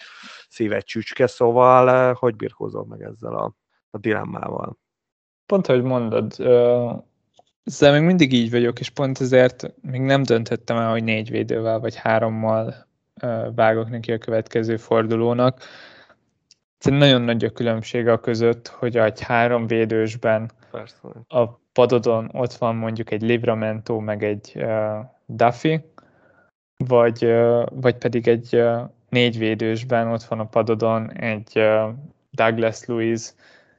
szíved 0.49 0.85
csücske, 0.85 1.27
szóval 1.27 2.15
hogy 2.15 2.37
birkózol 2.37 2.85
meg 2.87 3.03
ezzel 3.03 3.35
a, 3.35 3.55
a 3.91 3.99
dilemmával? 3.99 4.79
Pont, 5.47 5.67
ahogy 5.67 5.83
mondod, 5.83 6.33
ezzel 7.65 7.93
még 7.93 8.03
mindig 8.03 8.33
így 8.33 8.51
vagyok, 8.51 8.81
és 8.81 8.91
pont 8.91 9.21
ezért 9.21 9.75
még 9.81 10.01
nem 10.01 10.23
döntöttem 10.23 10.77
el, 10.77 10.91
hogy 10.91 11.05
négy 11.05 11.31
védővel 11.31 11.79
vagy 11.79 11.95
hárommal 11.95 12.87
vágok 13.55 13.91
neki 13.91 14.13
a 14.13 14.19
következő 14.19 14.77
fordulónak. 14.77 15.63
Nagyon 16.83 17.23
nagy 17.23 17.45
a 17.45 17.51
különbség 17.51 18.09
a 18.09 18.21
között, 18.21 18.69
hogy 18.69 18.97
egy 18.97 19.21
három 19.21 19.67
védősben 19.67 20.51
Persze. 20.71 21.09
a 21.29 21.49
padodon 21.73 22.31
ott 22.33 22.53
van 22.53 22.77
mondjuk 22.77 23.11
egy 23.11 23.23
Livramento, 23.23 23.99
meg 23.99 24.25
egy 24.25 24.53
uh, 24.55 24.99
Duffy, 25.27 25.81
vagy, 26.77 27.25
uh, 27.25 27.67
vagy 27.73 27.97
pedig 27.97 28.29
egy 28.29 28.57
uh, 28.57 28.81
négy 29.09 29.39
védősben 29.39 30.09
ott 30.09 30.23
van 30.23 30.41
a 30.41 30.47
padodon 30.47 31.13
egy 31.13 31.53
uh, 31.55 31.95
Douglas 32.31 32.85
Lewis 32.85 33.33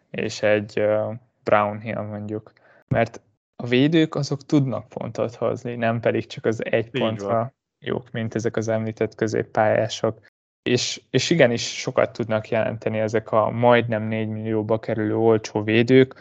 és 0.10 0.42
egy 0.42 0.80
uh, 0.80 1.14
Brownhill 1.44 2.02
mondjuk. 2.02 2.52
Mert 2.88 3.22
a 3.56 3.68
védők 3.68 4.16
azok 4.16 4.46
tudnak 4.46 4.88
pontot 4.88 5.36
hozni, 5.36 5.76
nem 5.76 6.00
pedig 6.00 6.26
csak 6.26 6.46
az 6.46 6.66
egy 6.66 6.86
Így 6.86 7.02
pontra 7.02 7.28
van. 7.28 7.54
jók, 7.80 8.12
mint 8.12 8.36
ezek 8.36 8.58
az 8.58 8.68
említett 8.68 9.16
középpályások. 9.16 10.32
És, 10.64 11.02
és 11.10 11.30
igenis 11.30 11.80
sokat 11.80 12.14
tudnak 12.14 12.50
jelenteni 12.50 13.00
ezek 13.00 13.32
a 13.32 13.50
majdnem 13.50 14.04
4 14.04 14.28
millióba 14.28 14.80
kerülő 14.80 15.16
olcsó 15.16 15.64
védők, 15.64 16.16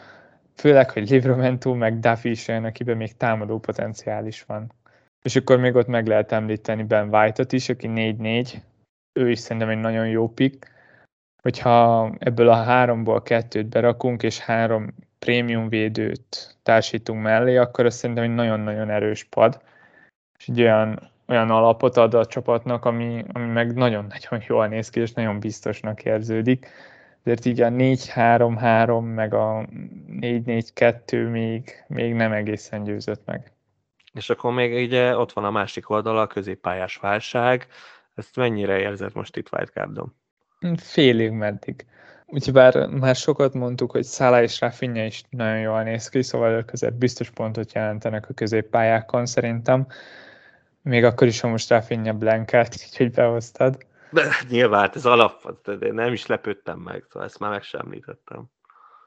főleg, 0.55 0.89
hogy 0.89 1.09
Livramento 1.09 1.73
meg 1.73 1.99
Duffy 1.99 2.29
is 2.29 2.47
jön, 2.47 2.63
akiben 2.63 2.97
még 2.97 3.17
támadó 3.17 3.59
potenciál 3.59 4.27
is 4.27 4.43
van. 4.43 4.71
És 5.21 5.35
akkor 5.35 5.57
még 5.57 5.75
ott 5.75 5.87
meg 5.87 6.07
lehet 6.07 6.31
említeni 6.31 6.83
Ben 6.83 7.13
White-ot 7.13 7.51
is, 7.51 7.69
aki 7.69 7.89
4-4, 7.91 8.61
ő 9.13 9.29
is 9.29 9.39
szerintem 9.39 9.69
egy 9.69 9.79
nagyon 9.79 10.07
jó 10.07 10.29
pick. 10.29 10.71
Hogyha 11.41 12.11
ebből 12.19 12.49
a 12.49 12.63
háromból 12.63 13.21
kettőt 13.21 13.65
berakunk, 13.65 14.23
és 14.23 14.39
három 14.39 14.93
prémium 15.19 15.69
védőt 15.69 16.57
társítunk 16.63 17.21
mellé, 17.21 17.57
akkor 17.57 17.85
ez 17.85 17.95
szerintem 17.95 18.23
egy 18.23 18.33
nagyon-nagyon 18.33 18.89
erős 18.89 19.23
pad, 19.23 19.61
és 20.39 20.47
egy 20.47 20.61
olyan, 20.61 21.11
olyan 21.27 21.49
alapot 21.49 21.97
ad 21.97 22.13
a 22.13 22.25
csapatnak, 22.25 22.85
ami, 22.85 23.23
ami 23.33 23.45
meg 23.45 23.73
nagyon-nagyon 23.73 24.43
jól 24.47 24.67
néz 24.67 24.89
ki, 24.89 24.99
és 24.99 25.13
nagyon 25.13 25.39
biztosnak 25.39 26.03
érződik. 26.03 26.67
Ezért 27.23 27.45
így 27.45 27.61
a 27.61 27.69
4-3-3, 27.69 29.13
meg 29.15 29.33
a 29.33 29.65
4-4-2 30.19 31.31
még, 31.31 31.83
még 31.87 32.13
nem 32.13 32.31
egészen 32.31 32.83
győzött 32.83 33.25
meg. 33.25 33.51
És 34.13 34.29
akkor 34.29 34.53
még 34.53 34.85
ugye 34.85 35.17
ott 35.17 35.33
van 35.33 35.43
a 35.43 35.51
másik 35.51 35.89
oldala, 35.89 36.21
a 36.21 36.27
középpályás 36.27 36.97
válság. 36.97 37.67
Ezt 38.15 38.35
mennyire 38.35 38.79
érzed 38.79 39.15
most 39.15 39.37
itt 39.37 39.49
Wildcardon? 39.51 40.15
Félig 40.75 41.31
meddig. 41.31 41.85
Úgyhogy 42.25 42.89
már 42.89 43.15
sokat 43.15 43.53
mondtuk, 43.53 43.91
hogy 43.91 44.03
Szála 44.03 44.41
és 44.41 44.59
Rafinha 44.59 45.03
is 45.03 45.23
nagyon 45.29 45.59
jól 45.59 45.83
néz 45.83 46.09
ki, 46.09 46.21
szóval 46.21 46.51
ők 46.51 46.71
azért 46.71 46.93
biztos 46.93 47.29
pontot 47.29 47.73
jelentenek 47.73 48.29
a 48.29 48.33
középpályákon 48.33 49.25
szerintem. 49.25 49.87
Még 50.83 51.03
akkor 51.03 51.27
is, 51.27 51.39
ha 51.39 51.47
most 51.47 51.69
Rafinha 51.69 52.13
blankát, 52.13 52.75
úgyhogy 52.87 53.11
behoztad. 53.11 53.77
De, 54.09 54.23
nyilván, 54.49 54.79
hát 54.79 54.95
ez 54.95 55.05
alap, 55.05 55.61
de 55.63 55.91
nem 55.91 56.13
is 56.13 56.25
lepődtem 56.25 56.79
meg, 56.79 57.03
szóval 57.09 57.27
ezt 57.27 57.39
már 57.39 57.51
meg 57.51 57.63
sem 57.63 57.81
említettem. 57.83 58.43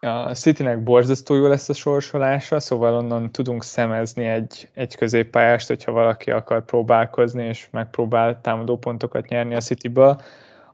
A 0.01 0.35
Citynek 0.35 0.83
borzasztó 0.83 1.35
jó 1.35 1.47
lesz 1.47 1.69
a 1.69 1.75
sorsolása, 1.75 2.61
szóval 2.61 2.95
onnan 2.95 3.31
tudunk 3.31 3.65
szemezni 3.65 4.25
egy, 4.25 4.69
egy 4.75 4.97
középpályást, 4.97 5.69
hogyha 5.69 5.93
valaki 5.93 6.31
akar 6.31 6.65
próbálkozni, 6.65 7.45
és 7.45 7.69
megpróbál 7.71 8.41
támadó 8.41 8.79
pontokat 8.79 9.29
nyerni 9.29 9.55
a 9.55 9.61
Cityből 9.61 10.21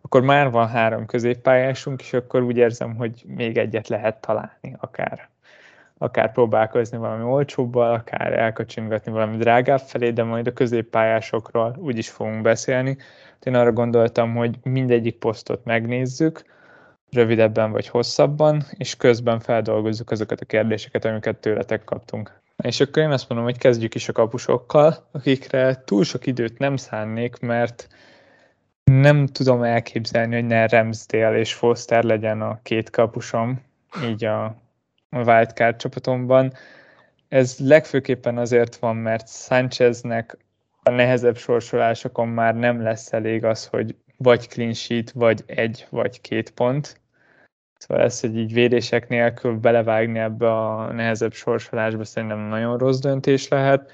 akkor 0.02 0.22
már 0.22 0.50
van 0.50 0.68
három 0.68 1.06
középpályásunk, 1.06 2.00
és 2.00 2.12
akkor 2.12 2.42
úgy 2.42 2.56
érzem, 2.56 2.96
hogy 2.96 3.24
még 3.26 3.58
egyet 3.58 3.88
lehet 3.88 4.20
találni 4.20 4.76
akár. 4.78 5.30
Akár 6.02 6.32
próbálkozni 6.32 6.98
valami 6.98 7.22
olcsóbbal, 7.22 7.94
akár 7.94 8.38
elkacsingatni 8.38 9.12
valami 9.12 9.36
drágább 9.36 9.80
felé, 9.80 10.10
de 10.10 10.22
majd 10.22 10.46
a 10.46 10.52
középpályásokról 10.52 11.76
úgy 11.78 11.98
is 11.98 12.10
fogunk 12.10 12.42
beszélni. 12.42 12.96
Én 13.42 13.54
arra 13.54 13.72
gondoltam, 13.72 14.34
hogy 14.34 14.56
mindegyik 14.62 15.18
posztot 15.18 15.64
megnézzük, 15.64 16.44
rövidebben 17.10 17.72
vagy 17.72 17.88
hosszabban, 17.88 18.62
és 18.70 18.96
közben 18.96 19.40
feldolgozzuk 19.40 20.10
azokat 20.10 20.40
a 20.40 20.44
kérdéseket, 20.44 21.04
amiket 21.04 21.36
tőletek 21.36 21.84
kaptunk. 21.84 22.40
És 22.62 22.80
akkor 22.80 23.02
én 23.02 23.10
azt 23.10 23.28
mondom, 23.28 23.46
hogy 23.46 23.58
kezdjük 23.58 23.94
is 23.94 24.08
a 24.08 24.12
kapusokkal, 24.12 25.08
akikre 25.12 25.82
túl 25.84 26.04
sok 26.04 26.26
időt 26.26 26.58
nem 26.58 26.76
szánnék, 26.76 27.40
mert 27.40 27.88
nem 28.84 29.26
tudom 29.26 29.62
elképzelni, 29.62 30.34
hogy 30.34 30.46
ne 30.46 30.66
Ramsdale 30.66 31.38
és 31.38 31.54
Foster 31.54 32.04
legyen 32.04 32.40
a 32.40 32.60
két 32.62 32.90
kapusom, 32.90 33.62
így 34.04 34.24
a 34.24 34.61
wildcard 35.12 35.76
csapatomban. 35.76 36.52
Ez 37.28 37.56
legfőképpen 37.58 38.38
azért 38.38 38.76
van, 38.76 38.96
mert 38.96 39.28
Sáncheznek 39.28 40.36
a 40.82 40.90
nehezebb 40.90 41.36
sorsolásokon 41.36 42.28
már 42.28 42.54
nem 42.54 42.82
lesz 42.82 43.12
elég 43.12 43.44
az, 43.44 43.66
hogy 43.66 43.96
vagy 44.16 44.48
clean 44.48 44.72
sheet, 44.72 45.10
vagy 45.10 45.42
egy, 45.46 45.86
vagy 45.90 46.20
két 46.20 46.50
pont. 46.50 47.00
Szóval 47.78 48.04
ez, 48.04 48.20
hogy 48.20 48.36
így 48.36 48.52
védések 48.52 49.08
nélkül 49.08 49.52
belevágni 49.52 50.18
ebbe 50.18 50.52
a 50.52 50.92
nehezebb 50.92 51.32
sorsolásba 51.32 52.04
szerintem 52.04 52.38
nagyon 52.38 52.78
rossz 52.78 52.98
döntés 52.98 53.48
lehet. 53.48 53.90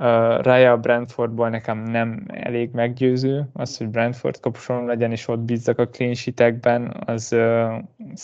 Uh, 0.00 0.06
Raya 0.42 0.76
Brentfordból 0.76 1.48
nekem 1.48 1.78
nem 1.78 2.24
elég 2.26 2.70
meggyőző, 2.72 3.48
az, 3.52 3.76
hogy 3.76 3.88
Brentford 3.88 4.40
kapusom 4.40 4.86
legyen, 4.86 5.10
és 5.10 5.28
ott 5.28 5.38
bízzak 5.38 5.78
a 5.78 5.88
clean 5.88 6.14
sheetekben, 6.14 7.02
az, 7.06 7.32
uh, 7.32 7.78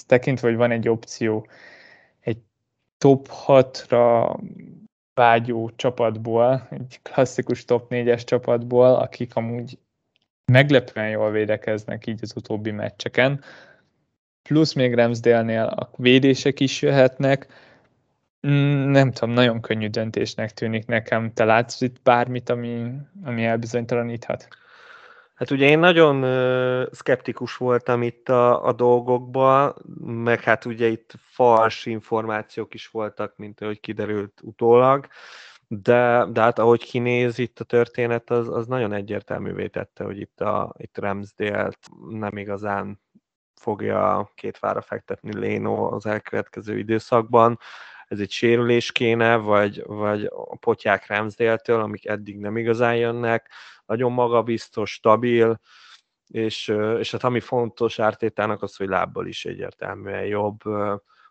tekintve, 0.06 0.48
hogy 0.48 0.56
van 0.56 0.70
egy 0.70 0.88
opció 0.88 1.46
top 3.04 3.28
6-ra 3.46 4.36
vágyó 5.14 5.70
csapatból, 5.76 6.68
egy 6.70 6.98
klasszikus 7.02 7.64
top 7.64 7.86
4-es 7.90 8.24
csapatból, 8.24 8.94
akik 8.94 9.36
amúgy 9.36 9.78
meglepően 10.52 11.08
jól 11.08 11.30
védekeznek 11.30 12.06
így 12.06 12.18
az 12.22 12.32
utóbbi 12.36 12.70
meccseken, 12.70 13.40
plusz 14.42 14.72
még 14.72 14.94
Ramsdale-nél 14.94 15.62
a 15.62 15.90
védések 15.96 16.60
is 16.60 16.82
jöhetnek, 16.82 17.46
Mm, 18.46 18.90
nem 18.90 19.12
tudom, 19.12 19.34
nagyon 19.34 19.60
könnyű 19.60 19.88
döntésnek 19.88 20.50
tűnik 20.50 20.86
nekem. 20.86 21.32
Te 21.32 21.44
látsz 21.44 21.80
itt 21.80 22.02
bármit, 22.02 22.48
ami, 22.48 22.92
ami 23.24 23.44
elbizonytalaníthat? 23.44 24.48
Hát 25.34 25.50
ugye 25.50 25.68
én 25.68 25.78
nagyon 25.78 26.22
uh, 26.24 26.86
szkeptikus 26.92 27.56
voltam 27.56 28.02
itt 28.02 28.28
a, 28.28 28.64
a 28.64 28.72
dolgokban, 28.72 29.74
meg 30.04 30.40
hát 30.40 30.64
ugye 30.64 30.86
itt 30.86 31.12
fals 31.18 31.86
információk 31.86 32.74
is 32.74 32.88
voltak, 32.88 33.36
mint 33.36 33.60
ahogy 33.60 33.80
kiderült 33.80 34.40
utólag, 34.42 35.06
de, 35.68 36.26
de 36.30 36.40
hát 36.40 36.58
ahogy 36.58 36.84
kinéz 36.84 37.38
itt 37.38 37.60
a 37.60 37.64
történet, 37.64 38.30
az, 38.30 38.48
az 38.48 38.66
nagyon 38.66 38.92
egyértelművé 38.92 39.66
tette, 39.66 40.04
hogy 40.04 40.20
itt, 40.20 40.40
a, 40.40 40.74
itt 40.76 40.98
Ramsdale-t 40.98 41.78
nem 42.10 42.36
igazán 42.36 43.00
fogja 43.54 44.30
két 44.34 44.58
vára 44.58 44.80
fektetni 44.80 45.38
Léno 45.38 45.94
az 45.94 46.06
elkövetkező 46.06 46.78
időszakban. 46.78 47.58
Ez 48.08 48.20
egy 48.20 48.30
sérülés 48.30 48.92
kéne, 48.92 49.36
vagy, 49.36 49.82
vagy 49.86 50.24
a 50.24 50.56
potyák 50.56 51.06
Ramsdale-től, 51.06 51.80
amik 51.80 52.06
eddig 52.06 52.38
nem 52.38 52.56
igazán 52.56 52.96
jönnek, 52.96 53.50
nagyon 53.86 54.12
magabiztos, 54.12 54.92
stabil, 54.92 55.60
és, 56.26 56.68
és 56.98 57.10
hát 57.10 57.24
ami 57.24 57.40
fontos 57.40 57.98
ártétának 57.98 58.62
az, 58.62 58.76
hogy 58.76 58.88
lábbal 58.88 59.26
is 59.26 59.44
egyértelműen 59.44 60.24
jobb, 60.24 60.58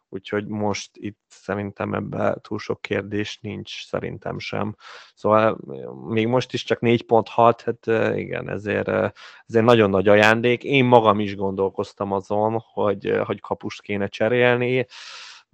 úgyhogy 0.10 0.48
most 0.48 0.90
itt 0.94 1.20
szerintem 1.28 1.94
ebben 1.94 2.40
túl 2.42 2.60
sok 2.60 2.82
kérdés 2.82 3.40
nincs, 3.42 3.86
szerintem 3.86 4.40
sem. 4.40 4.76
Szóval 5.16 5.58
még 6.08 6.28
most 6.28 6.54
is 6.54 6.64
csak 6.64 6.80
4.6, 6.82 7.58
hát 7.64 8.16
igen, 8.18 8.50
ezért, 8.50 8.88
ezért 9.46 9.66
nagyon 9.66 9.90
nagy 9.90 10.08
ajándék. 10.08 10.64
Én 10.64 10.86
magam 10.86 11.20
is 11.20 11.36
gondolkoztam 11.36 12.12
azon, 12.12 12.60
hogy, 12.74 13.20
hogy 13.26 13.40
kapust 13.40 13.82
kéne 13.82 14.08
cserélni, 14.08 14.86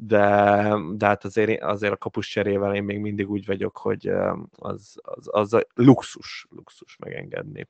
de, 0.01 0.73
de 0.93 1.05
hát 1.05 1.23
azért, 1.23 1.61
azért 1.61 1.93
a 1.93 1.97
kapus 1.97 2.27
cserével 2.27 2.75
én 2.75 2.83
még 2.83 2.99
mindig 2.99 3.29
úgy 3.29 3.45
vagyok, 3.45 3.77
hogy 3.77 4.11
az, 4.57 4.95
az, 5.01 5.27
az 5.31 5.53
a 5.53 5.61
luxus, 5.73 6.47
luxus 6.49 6.97
megengedni. 6.97 7.67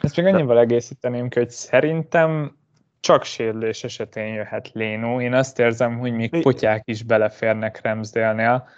Ezt 0.00 0.16
még 0.16 0.26
annyival 0.26 0.58
egészíteném 0.58 1.28
ki, 1.28 1.38
hogy 1.38 1.50
szerintem 1.50 2.56
csak 3.00 3.24
sérülés 3.24 3.84
esetén 3.84 4.34
jöhet 4.34 4.70
Lénó. 4.72 5.20
Én 5.20 5.34
azt 5.34 5.58
érzem, 5.58 5.98
hogy 5.98 6.12
még 6.12 6.42
potyák 6.42 6.82
is 6.84 7.02
beleférnek 7.02 7.80
Remsdale-nél, 7.82 8.68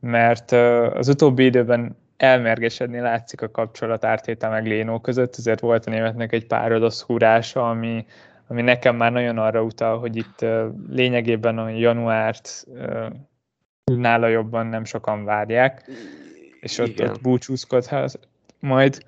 mert 0.00 0.52
az 0.96 1.08
utóbbi 1.08 1.44
időben 1.44 1.96
elmergesedni 2.16 2.98
látszik 2.98 3.42
a 3.42 3.50
kapcsolat 3.50 4.04
Ártéta 4.04 4.48
meg 4.48 4.66
Lénó 4.66 5.00
között, 5.00 5.36
ezért 5.36 5.60
volt 5.60 5.86
a 5.86 5.90
németnek 5.90 6.32
egy 6.32 6.46
pár 6.46 6.70
rossz 6.70 7.00
húrása, 7.02 7.70
ami, 7.70 8.06
ami 8.52 8.62
nekem 8.62 8.96
már 8.96 9.12
nagyon 9.12 9.38
arra 9.38 9.62
utal, 9.62 9.98
hogy 9.98 10.16
itt 10.16 10.44
lényegében 10.88 11.58
a 11.58 11.68
januárt 11.68 12.66
nála 13.84 14.26
jobban 14.26 14.66
nem 14.66 14.84
sokan 14.84 15.24
várják, 15.24 15.90
és 16.60 16.78
ott, 16.78 17.00
ott 17.00 17.20
búcsúzkodhat 17.20 18.18
majd. 18.60 19.04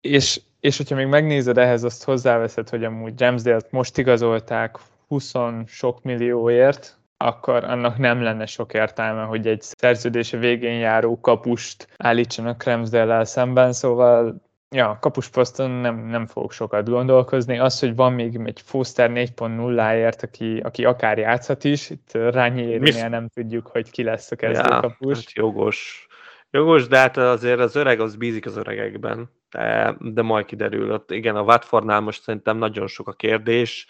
És, 0.00 0.40
és 0.60 0.76
hogyha 0.76 0.94
még 0.94 1.06
megnézed 1.06 1.58
ehhez, 1.58 1.82
azt 1.82 2.04
hozzáveszed, 2.04 2.68
hogy 2.68 2.84
amúgy 2.84 3.20
Ramsdale-t 3.20 3.70
most 3.70 3.98
igazolták 3.98 4.78
20 5.06 5.32
sok 5.66 6.02
millióért, 6.02 6.98
akkor 7.16 7.64
annak 7.64 7.98
nem 7.98 8.22
lenne 8.22 8.46
sok 8.46 8.74
értelme, 8.74 9.22
hogy 9.22 9.46
egy 9.46 9.62
szerződése 9.62 10.36
végén 10.36 10.78
járó 10.78 11.20
kapust 11.20 11.88
állítsanak 11.96 12.64
ramsdale 12.64 13.24
szemben, 13.24 13.72
szóval 13.72 14.44
ja, 14.70 14.98
kapusposzton 15.00 15.70
nem, 15.70 15.96
nem 15.96 16.26
fogok 16.26 16.52
sokat 16.52 16.88
gondolkozni. 16.88 17.58
Az, 17.58 17.80
hogy 17.80 17.94
van 17.94 18.12
még 18.12 18.40
egy 18.44 18.60
Foster 18.64 19.10
4.0-ért, 19.10 20.22
aki, 20.22 20.58
aki 20.58 20.84
akár 20.84 21.18
játszhat 21.18 21.64
is, 21.64 21.90
itt 21.90 22.12
Rányérinél 22.12 23.08
nem 23.08 23.28
tudjuk, 23.28 23.66
hogy 23.66 23.90
ki 23.90 24.02
lesz 24.02 24.30
a 24.30 24.36
kezdőkapus. 24.36 25.08
Ja, 25.08 25.14
hát 25.14 25.32
jogos. 25.32 26.06
Jogos, 26.50 26.86
de 26.86 26.98
hát 26.98 27.16
azért 27.16 27.60
az 27.60 27.74
öreg 27.74 28.00
az 28.00 28.16
bízik 28.16 28.46
az 28.46 28.56
öregekben, 28.56 29.30
de, 29.50 29.96
de 30.00 30.22
majd 30.22 30.44
kiderül. 30.44 30.92
Ott, 30.92 31.10
igen, 31.10 31.36
a 31.36 31.42
Watfordnál 31.42 32.00
most 32.00 32.22
szerintem 32.22 32.56
nagyon 32.56 32.86
sok 32.86 33.08
a 33.08 33.12
kérdés, 33.12 33.86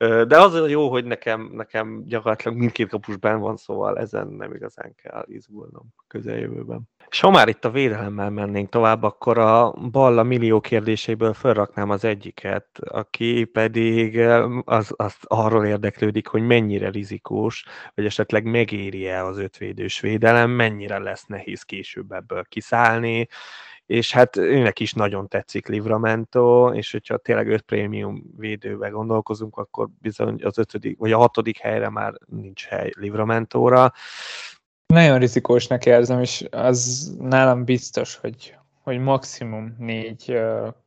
de 0.00 0.40
az 0.40 0.68
jó, 0.68 0.90
hogy 0.90 1.04
nekem, 1.04 1.50
nekem 1.52 2.02
gyakorlatilag 2.06 2.58
mindkét 2.58 2.88
kapus 2.88 3.16
ben 3.16 3.40
van, 3.40 3.56
szóval 3.56 3.98
ezen 3.98 4.28
nem 4.28 4.54
igazán 4.54 4.94
kell 5.02 5.24
izgulnom 5.26 5.94
közeljövőben. 6.06 6.88
És 7.08 7.20
ha 7.20 7.30
már 7.30 7.48
itt 7.48 7.64
a 7.64 7.70
védelemmel 7.70 8.30
mennénk 8.30 8.68
tovább, 8.68 9.02
akkor 9.02 9.38
a 9.38 9.70
Balla 9.70 10.22
millió 10.22 10.60
kérdéseiből 10.60 11.34
felraknám 11.34 11.90
az 11.90 12.04
egyiket, 12.04 12.66
aki 12.78 13.44
pedig 13.44 14.18
az, 14.64 14.92
az 14.96 15.14
arról 15.22 15.66
érdeklődik, 15.66 16.26
hogy 16.26 16.42
mennyire 16.42 16.90
rizikós, 16.90 17.64
vagy 17.94 18.04
esetleg 18.04 18.44
megéri-e 18.44 19.24
az 19.24 19.38
ötvédős 19.38 20.00
védelem, 20.00 20.50
mennyire 20.50 20.98
lesz 20.98 21.24
nehéz 21.26 21.62
később 21.62 22.12
ebből 22.12 22.44
kiszállni, 22.48 23.28
és 23.90 24.12
hát 24.12 24.36
őnek 24.36 24.80
is 24.80 24.92
nagyon 24.92 25.28
tetszik 25.28 25.66
Livramento, 25.66 26.72
és 26.74 26.92
hogyha 26.92 27.16
tényleg 27.16 27.48
öt 27.48 27.60
prémium 27.60 28.24
védőbe 28.36 28.88
gondolkozunk, 28.88 29.56
akkor 29.56 29.88
bizony 30.00 30.40
az 30.42 30.58
ötödik, 30.58 30.98
vagy 30.98 31.12
a 31.12 31.18
hatodik 31.18 31.58
helyre 31.58 31.88
már 31.88 32.12
nincs 32.26 32.64
hely 32.64 32.90
Livramentóra. 32.96 33.92
Nagyon 34.86 35.18
rizikósnak 35.18 35.86
érzem, 35.86 36.20
és 36.20 36.44
az 36.50 37.10
nálam 37.18 37.64
biztos, 37.64 38.16
hogy, 38.16 38.56
hogy 38.82 38.98
maximum 38.98 39.74
négy 39.78 40.40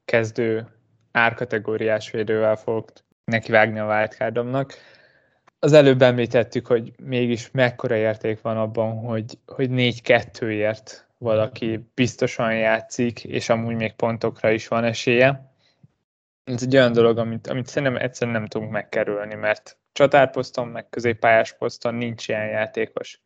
kezdő 0.05 0.67
árkategóriás 1.11 2.11
védővel 2.11 2.55
fogok 2.55 2.91
nekivágni 3.25 3.79
a 3.79 3.85
wildcardomnak. 3.85 4.73
Az 5.59 5.73
előbb 5.73 6.01
említettük, 6.01 6.67
hogy 6.67 6.91
mégis 7.01 7.51
mekkora 7.51 7.95
érték 7.95 8.41
van 8.41 8.57
abban, 8.57 8.97
hogy, 8.97 9.37
hogy 9.45 9.69
négy 9.69 10.01
kettőért 10.01 11.07
valaki 11.23 11.89
biztosan 11.93 12.55
játszik, 12.55 13.23
és 13.23 13.49
amúgy 13.49 13.75
még 13.75 13.93
pontokra 13.93 14.51
is 14.51 14.67
van 14.67 14.83
esélye. 14.83 15.53
Ez 16.43 16.63
egy 16.63 16.75
olyan 16.75 16.91
dolog, 16.91 17.17
amit, 17.17 17.47
amit 17.47 17.67
szerintem 17.67 18.01
egyszerűen 18.01 18.39
nem 18.39 18.47
tudunk 18.47 18.71
megkerülni, 18.71 19.35
mert 19.35 19.77
csatárposzton, 19.91 20.67
meg 20.67 20.89
középpályás 20.89 21.53
poszton 21.53 21.95
nincs 21.95 22.27
ilyen 22.27 22.47
játékos. 22.47 23.21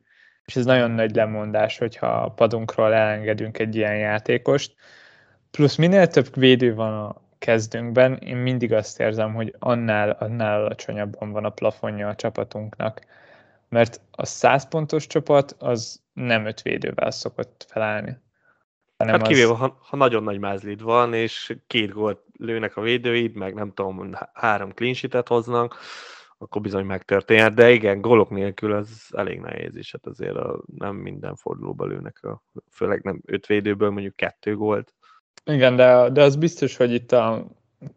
És 0.46 0.56
ez 0.56 0.66
nagyon 0.66 0.92
nagy 0.92 1.16
lemondás, 1.16 1.77
hogyha 1.77 2.07
a 2.07 2.29
padunkról 2.29 2.94
elengedünk 2.94 3.60
egy 3.60 3.75
ilyen 3.75 3.98
játékost. 3.98 4.75
Plusz 5.51 5.75
minél 5.75 6.07
több 6.07 6.36
védő 6.36 6.75
van 6.75 6.94
a 6.94 7.22
kezdőnkben, 7.38 8.18
én 8.18 8.38
mindig 8.38 8.74
azt 8.74 9.00
érzem, 9.00 9.33
hogy 9.33 9.55
annál, 9.60 10.10
annál 10.10 10.60
alacsonyabban 10.60 11.31
van 11.31 11.46
a 11.46 11.50
plafonja 11.50 12.07
a 12.07 12.16
csapatunknak. 12.16 13.01
Mert 13.70 14.01
a 14.12 14.25
100 14.25 14.68
pontos 14.68 15.08
csapat 15.08 15.56
az 15.60 16.01
nem 16.14 16.46
öt 16.46 16.62
védővel 16.62 17.12
szokott 17.12 17.66
felállni. 17.70 18.18
Hanem 18.98 19.20
hát 19.20 19.27
kivéve, 19.27 19.51
az... 19.51 19.58
ha, 19.58 19.77
ha 19.82 19.98
nagyon 19.98 20.24
nagy 20.24 20.40
mázlid 20.40 20.82
van, 20.82 21.14
és 21.14 21.58
két 21.68 21.92
gólt 21.92 22.24
lőnek 22.38 22.77
a 22.77 22.82
védőid, 22.82 23.36
meg 23.36 23.53
nem 23.53 23.74
tudom, 23.74 24.12
három 24.34 24.72
clean 24.72 25.24
hoznak, 25.25 25.77
akkor 26.38 26.62
bizony 26.62 26.86
megtörténhet, 26.86 27.53
de 27.53 27.72
igen, 27.72 28.01
gólok 28.01 28.30
nélkül 28.30 28.74
az 28.74 29.08
elég 29.12 29.40
nehéz, 29.40 29.75
és 29.75 29.92
hát 29.92 30.06
azért 30.06 30.36
a, 30.36 30.62
nem 30.77 30.96
minden 30.96 31.36
fordulóba 31.36 31.86
lőnek, 31.86 32.24
a, 32.24 32.44
főleg 32.72 33.03
nem 33.03 33.22
öt 33.25 33.46
védőből 33.46 33.90
mondjuk 33.90 34.16
kettő 34.16 34.56
gólt. 34.56 34.94
Igen, 35.46 35.75
de, 35.75 36.10
de 36.10 36.22
az 36.22 36.36
biztos, 36.36 36.77
hogy 36.77 36.94
itt 36.94 37.12
a 37.12 37.48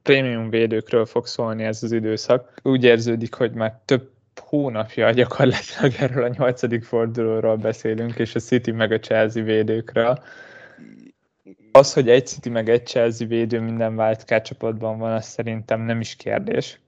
prémium 0.02 0.50
védőkről 0.50 1.06
fog 1.06 1.26
szólni 1.26 1.64
ez 1.64 1.82
az 1.82 1.92
időszak. 1.92 2.60
Úgy 2.62 2.84
érződik, 2.84 3.34
hogy 3.34 3.52
már 3.52 3.80
több 3.84 4.10
hónapja 4.38 5.10
gyakorlatilag 5.10 5.92
erről 6.10 6.24
a 6.24 6.34
nyolcadik 6.38 6.84
fordulóról 6.84 7.56
beszélünk, 7.56 8.18
és 8.18 8.34
a 8.34 8.40
City 8.40 8.70
meg 8.70 8.92
a 8.92 8.98
Chelsea 8.98 9.42
védőkről. 9.42 10.22
Az, 11.72 11.92
hogy 11.92 12.08
egy 12.08 12.26
City 12.26 12.48
meg 12.48 12.68
egy 12.68 12.86
Chelsea 12.86 13.26
védő 13.26 13.60
minden 13.60 13.98
wildcard 13.98 14.42
csapatban 14.42 14.98
van, 14.98 15.12
az 15.12 15.26
szerintem 15.26 15.80
nem 15.80 16.00
is 16.00 16.16
kérdés. 16.16 16.80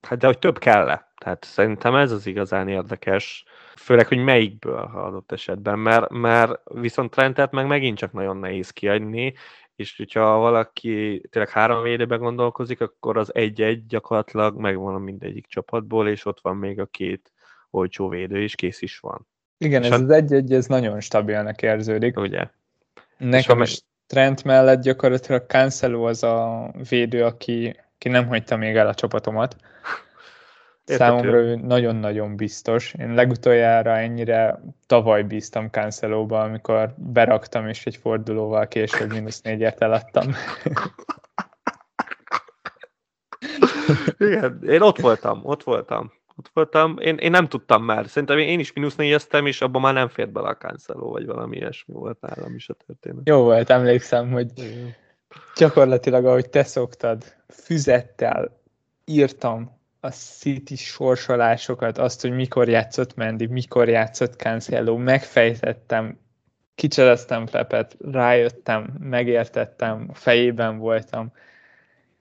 Hát 0.00 0.18
de 0.18 0.26
hogy 0.26 0.38
több 0.38 0.58
kell? 0.58 1.00
Tehát 1.18 1.44
szerintem 1.44 1.94
ez 1.94 2.12
az 2.12 2.26
igazán 2.26 2.68
érdekes, 2.68 3.44
főleg, 3.76 4.06
hogy 4.06 4.18
melyikből 4.18 4.90
adott 4.94 5.32
esetben, 5.32 5.78
mert, 5.78 6.10
mert 6.10 6.60
viszont 6.64 7.10
Trentet 7.10 7.50
meg 7.50 7.66
megint 7.66 7.98
csak 7.98 8.12
nagyon 8.12 8.36
nehéz 8.36 8.70
kiadni, 8.70 9.34
és 9.78 9.96
hogyha 9.96 10.38
valaki 10.38 11.22
tényleg 11.30 11.52
három 11.52 11.82
védőbe 11.82 12.16
gondolkozik, 12.16 12.80
akkor 12.80 13.16
az 13.16 13.34
egy-egy 13.34 13.86
gyakorlatilag 13.86 14.56
megvan 14.56 14.94
a 14.94 14.98
mindegyik 14.98 15.46
csapatból, 15.46 16.08
és 16.08 16.24
ott 16.24 16.40
van 16.40 16.56
még 16.56 16.80
a 16.80 16.86
két 16.86 17.32
olcsó 17.70 18.08
védő, 18.08 18.42
és 18.42 18.54
kész 18.54 18.82
is 18.82 18.98
van. 18.98 19.26
Igen, 19.58 19.82
és 19.82 19.88
ez 19.88 20.00
a... 20.00 20.02
az 20.02 20.10
egy-egy, 20.10 20.52
ez 20.52 20.66
nagyon 20.66 21.00
stabilnak 21.00 21.62
érződik. 21.62 22.18
Ugye? 22.18 22.46
Nekem 23.16 23.62
is 23.62 23.82
Trent 24.06 24.44
mellett 24.44 24.82
gyakorlatilag 24.82 25.44
Cancelo 25.46 26.08
az 26.08 26.22
a 26.22 26.70
védő, 26.88 27.24
aki, 27.24 27.80
aki 27.94 28.08
nem 28.08 28.26
hagyta 28.26 28.56
még 28.56 28.76
el 28.76 28.86
a 28.86 28.94
csapatomat. 28.94 29.56
Számomra 30.96 31.36
ő 31.36 31.54
nagyon-nagyon 31.56 32.36
biztos. 32.36 32.94
Én 32.98 33.14
legutoljára 33.14 33.96
ennyire 33.96 34.60
tavaly 34.86 35.22
bíztam 35.22 35.68
Cancelóba, 35.70 36.40
amikor 36.40 36.94
beraktam, 36.96 37.68
és 37.68 37.86
egy 37.86 37.96
fordulóval 37.96 38.68
később 38.68 39.12
mínusz 39.12 39.40
négyet 39.40 39.80
eladtam. 39.80 40.26
Igen, 44.18 44.58
én 44.68 44.80
ott 44.80 44.98
voltam, 44.98 45.40
ott 45.42 45.62
voltam. 45.62 46.12
Ott 46.36 46.50
voltam. 46.52 46.96
Én, 46.98 47.16
én 47.16 47.30
nem 47.30 47.48
tudtam 47.48 47.84
már. 47.84 48.06
Szerintem 48.06 48.38
én 48.38 48.58
is 48.58 48.72
mínusz 48.72 48.96
négyeztem, 48.96 49.46
és 49.46 49.60
abban 49.60 49.80
már 49.80 49.94
nem 49.94 50.08
fért 50.08 50.32
bele 50.32 50.48
a 50.48 50.56
Cancelo, 50.56 51.10
vagy 51.10 51.26
valami 51.26 51.56
ilyesmi 51.56 51.94
volt 51.94 52.20
nálam 52.20 52.54
is 52.54 52.68
a 52.68 52.74
történet. 52.86 53.28
Jó 53.28 53.42
volt, 53.42 53.70
emlékszem, 53.70 54.30
hogy 54.30 54.50
gyakorlatilag, 55.56 56.24
ahogy 56.24 56.48
te 56.50 56.62
szoktad, 56.62 57.24
füzettel 57.48 58.60
írtam 59.04 59.77
a 60.00 60.10
City 60.10 60.76
sorsolásokat, 60.76 61.98
azt, 61.98 62.20
hogy 62.20 62.30
mikor 62.30 62.68
játszott 62.68 63.14
Mendy, 63.14 63.46
mikor 63.46 63.88
játszott 63.88 64.34
Cancelo, 64.34 64.96
megfejtettem, 64.96 66.18
kicsereztem 66.74 67.46
Pepet, 67.46 67.96
rájöttem, 68.00 68.94
megértettem, 68.98 70.10
fejében 70.12 70.78
voltam, 70.78 71.32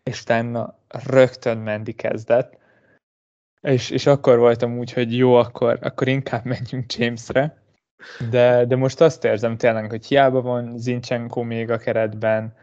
és 0.04 0.22
utána 0.22 0.78
rögtön 0.88 1.58
Mendy 1.58 1.94
kezdett, 1.94 2.58
és, 3.62 3.90
és 3.90 4.06
akkor 4.06 4.38
voltam 4.38 4.78
úgy, 4.78 4.94
hogy 4.94 5.18
jó, 5.18 5.34
akkor, 5.34 5.78
akkor 5.82 6.08
inkább 6.08 6.46
menjünk 6.56 6.94
Jamesre, 6.94 7.62
de, 8.30 8.66
de 8.66 8.76
most 8.76 9.02
azt 9.02 9.24
érzem 9.24 9.58
tényleg, 9.58 9.90
hogy 9.90 10.06
hiába 10.06 10.42
van 10.42 10.78
Zinchenko 10.78 11.44
még 11.44 11.70
a 11.70 11.78
keretben, 11.78 12.56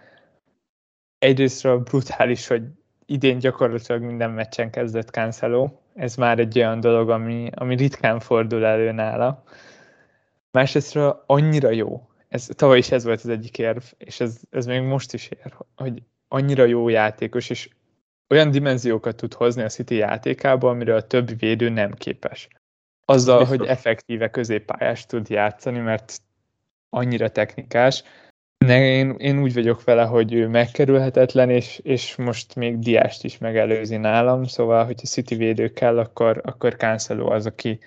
egyrésztről 1.18 1.79
brutális, 1.79 2.46
hogy 2.46 2.62
idén 3.07 3.38
gyakorlatilag 3.38 4.03
minden 4.03 4.31
meccsen 4.31 4.71
kezdett 4.71 5.11
Cancelo. 5.11 5.71
Ez 5.95 6.17
már 6.17 6.38
egy 6.38 6.59
olyan 6.59 6.81
dolog, 6.81 7.11
ami, 7.11 7.51
ami 7.55 7.77
ritkán 7.77 8.21
fordul 8.21 8.64
elő 8.64 8.93
nála. 8.93 9.45
Másrésztről 10.51 11.23
annyira 11.27 11.71
jó. 11.71 12.09
Ez, 12.29 12.49
tavaly 12.55 12.79
is 12.79 12.90
ez 12.90 13.05
volt 13.05 13.21
az 13.21 13.29
egyik 13.29 13.59
érv, 13.59 13.83
és 13.99 14.21
ez, 14.21 14.40
ez 14.51 14.67
még 14.67 14.83
most 14.83 15.12
is 15.12 15.29
ér, 15.29 15.55
hogy 15.77 16.03
annyira 16.29 16.64
jó 16.64 16.88
játékos, 16.88 17.51
és 17.51 17.69
olyan 18.29 18.51
dimenziókat 18.51 19.17
tud 19.17 19.35
hozni 19.35 19.62
a 19.62 19.69
City 19.69 19.95
játékába, 19.95 20.69
amire 20.69 20.95
a 20.95 21.07
többi 21.07 21.35
védő 21.35 21.69
nem 21.69 21.93
képes. 21.93 22.49
Azzal, 23.05 23.38
Biztos. 23.38 23.57
hogy 23.59 23.67
effektíve 23.67 24.31
középpályást 24.31 25.09
tud 25.09 25.29
játszani, 25.29 25.79
mert 25.79 26.23
annyira 26.90 27.29
technikás, 27.29 28.03
én, 28.70 29.11
én 29.18 29.42
úgy 29.42 29.55
vagyok 29.55 29.85
vele, 29.85 30.05
hogy 30.05 30.33
ő 30.33 30.48
megkerülhetetlen, 30.48 31.50
és, 31.50 31.81
és 31.83 32.16
most 32.16 32.55
még 32.55 32.79
Diást 32.79 33.24
is 33.24 33.38
megelőzi 33.38 33.96
nálam, 33.96 34.44
szóval, 34.44 34.85
hogyha 34.85 35.07
City 35.07 35.35
védő 35.35 35.68
kell, 35.68 35.98
akkor, 35.98 36.40
akkor 36.44 36.77
Cancelo 36.77 37.33
az, 37.33 37.46
aki, 37.46 37.79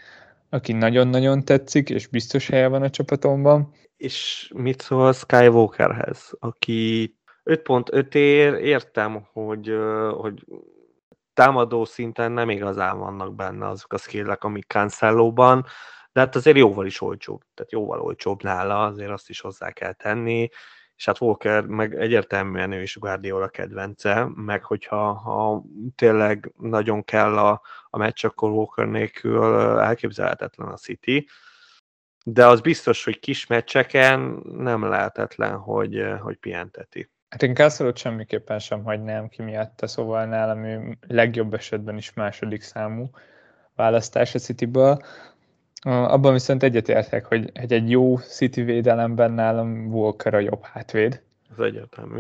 aki 0.49 0.73
nagyon-nagyon 0.73 1.45
tetszik, 1.45 1.89
és 1.89 2.07
biztos 2.07 2.47
helye 2.47 2.67
van 2.67 2.81
a 2.81 2.89
csapatomban. 2.89 3.73
És 3.97 4.49
mit 4.55 4.81
szól 4.81 5.13
Skywalkerhez, 5.13 6.31
aki 6.39 7.15
5.5 7.43 8.13
ér, 8.13 8.53
értem, 8.53 9.27
hogy, 9.33 9.71
hogy 10.17 10.43
támadó 11.33 11.85
szinten 11.85 12.31
nem 12.31 12.49
igazán 12.49 12.97
vannak 12.97 13.35
benne 13.35 13.67
azok 13.67 13.93
a 13.93 13.97
skillek, 13.97 14.43
amik 14.43 14.65
Cancellóban, 14.67 15.65
de 16.17 16.23
hát 16.23 16.35
azért 16.35 16.57
jóval 16.57 16.85
is 16.85 17.01
olcsóbb, 17.01 17.41
tehát 17.53 17.71
jóval 17.71 18.01
olcsóbb 18.01 18.43
nála, 18.43 18.85
azért 18.85 19.09
azt 19.09 19.29
is 19.29 19.39
hozzá 19.39 19.71
kell 19.71 19.93
tenni, 19.93 20.49
és 20.95 21.05
hát 21.05 21.21
Walker 21.21 21.65
meg 21.65 21.95
egyértelműen 21.95 22.71
ő 22.71 22.81
is 22.81 22.95
Guardiola 22.95 23.47
kedvence, 23.47 24.27
meg 24.35 24.63
hogyha 24.63 25.13
ha 25.13 25.63
tényleg 25.95 26.53
nagyon 26.57 27.03
kell 27.03 27.37
a, 27.37 27.61
a 27.89 27.97
meccs, 27.97 28.25
akkor 28.25 28.51
Walker 28.51 28.87
nélkül 28.87 29.43
elképzelhetetlen 29.79 30.67
a 30.67 30.77
City, 30.77 31.27
de 32.23 32.45
az 32.45 32.61
biztos, 32.61 33.03
hogy 33.03 33.19
kis 33.19 33.47
meccseken 33.47 34.41
nem 34.43 34.83
lehetetlen, 34.83 35.57
hogy, 35.57 36.03
hogy 36.19 36.37
pihenteti. 36.37 37.11
Hát 37.29 37.43
én 37.43 37.53
Kászolót 37.53 37.97
semmiképpen 37.97 38.59
sem 38.59 38.83
hagynám 38.83 39.27
ki 39.27 39.41
miatta, 39.41 39.87
szóval 39.87 40.25
nálam 40.25 40.63
ő 40.63 40.97
legjobb 41.07 41.53
esetben 41.53 41.97
is 41.97 42.13
második 42.13 42.61
számú 42.61 43.09
választás 43.75 44.35
a 44.35 44.39
Cityből. 44.39 45.01
Abban 45.85 46.33
viszont 46.33 46.63
egyetértek, 46.63 47.25
hogy, 47.25 47.51
hogy 47.59 47.73
egy 47.73 47.89
jó 47.89 48.17
City 48.17 48.61
védelemben 48.61 49.31
nálam 49.31 49.87
Walker 49.93 50.33
a 50.33 50.39
jobb 50.39 50.63
hátvéd. 50.63 51.21
Ez 51.51 51.65
egyértelmű. 51.65 52.19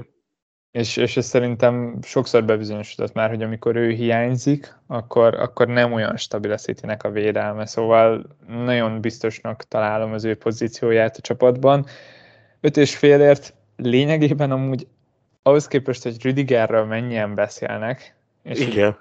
És, 0.71 0.97
és 0.97 1.17
ez 1.17 1.25
szerintem 1.25 1.97
sokszor 2.01 2.45
bebizonyosodott 2.45 3.13
már, 3.13 3.29
hogy 3.29 3.43
amikor 3.43 3.75
ő 3.75 3.89
hiányzik, 3.89 4.75
akkor, 4.87 5.35
akkor 5.35 5.67
nem 5.67 5.93
olyan 5.93 6.17
stabil 6.17 6.51
a 6.51 6.57
city 6.57 6.85
a 6.97 7.09
védelme, 7.09 7.65
szóval 7.65 8.25
nagyon 8.47 9.01
biztosnak 9.01 9.63
találom 9.63 10.13
az 10.13 10.23
ő 10.23 10.35
pozícióját 10.35 11.17
a 11.17 11.21
csapatban. 11.21 11.85
Öt 12.59 12.77
és 12.77 12.97
félért 12.97 13.53
lényegében 13.75 14.51
amúgy 14.51 14.87
ahhoz 15.41 15.67
képest, 15.67 16.03
hogy 16.03 16.21
Rüdigerről 16.21 16.85
mennyien 16.85 17.35
beszélnek, 17.35 18.15
és 18.43 18.59
Igen. 18.59 18.97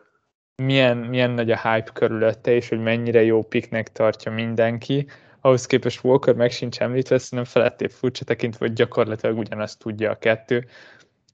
Milyen, 0.62 0.96
milyen 0.96 1.30
nagy 1.30 1.50
a 1.50 1.70
hype 1.70 1.90
körülötte, 1.92 2.52
és 2.52 2.68
hogy 2.68 2.80
mennyire 2.82 3.22
jó 3.22 3.42
piknek 3.42 3.92
tartja 3.92 4.32
mindenki, 4.32 5.06
ahhoz 5.40 5.66
képest 5.66 6.04
Walker 6.04 6.34
meg 6.34 6.50
sincs 6.50 6.80
említve, 6.80 7.18
szerintem 7.18 7.52
felettébb 7.52 7.90
furcsa 7.90 8.24
tekintve, 8.24 8.66
hogy 8.66 8.74
gyakorlatilag 8.74 9.38
ugyanazt 9.38 9.78
tudja 9.78 10.10
a 10.10 10.18
kettő. 10.18 10.66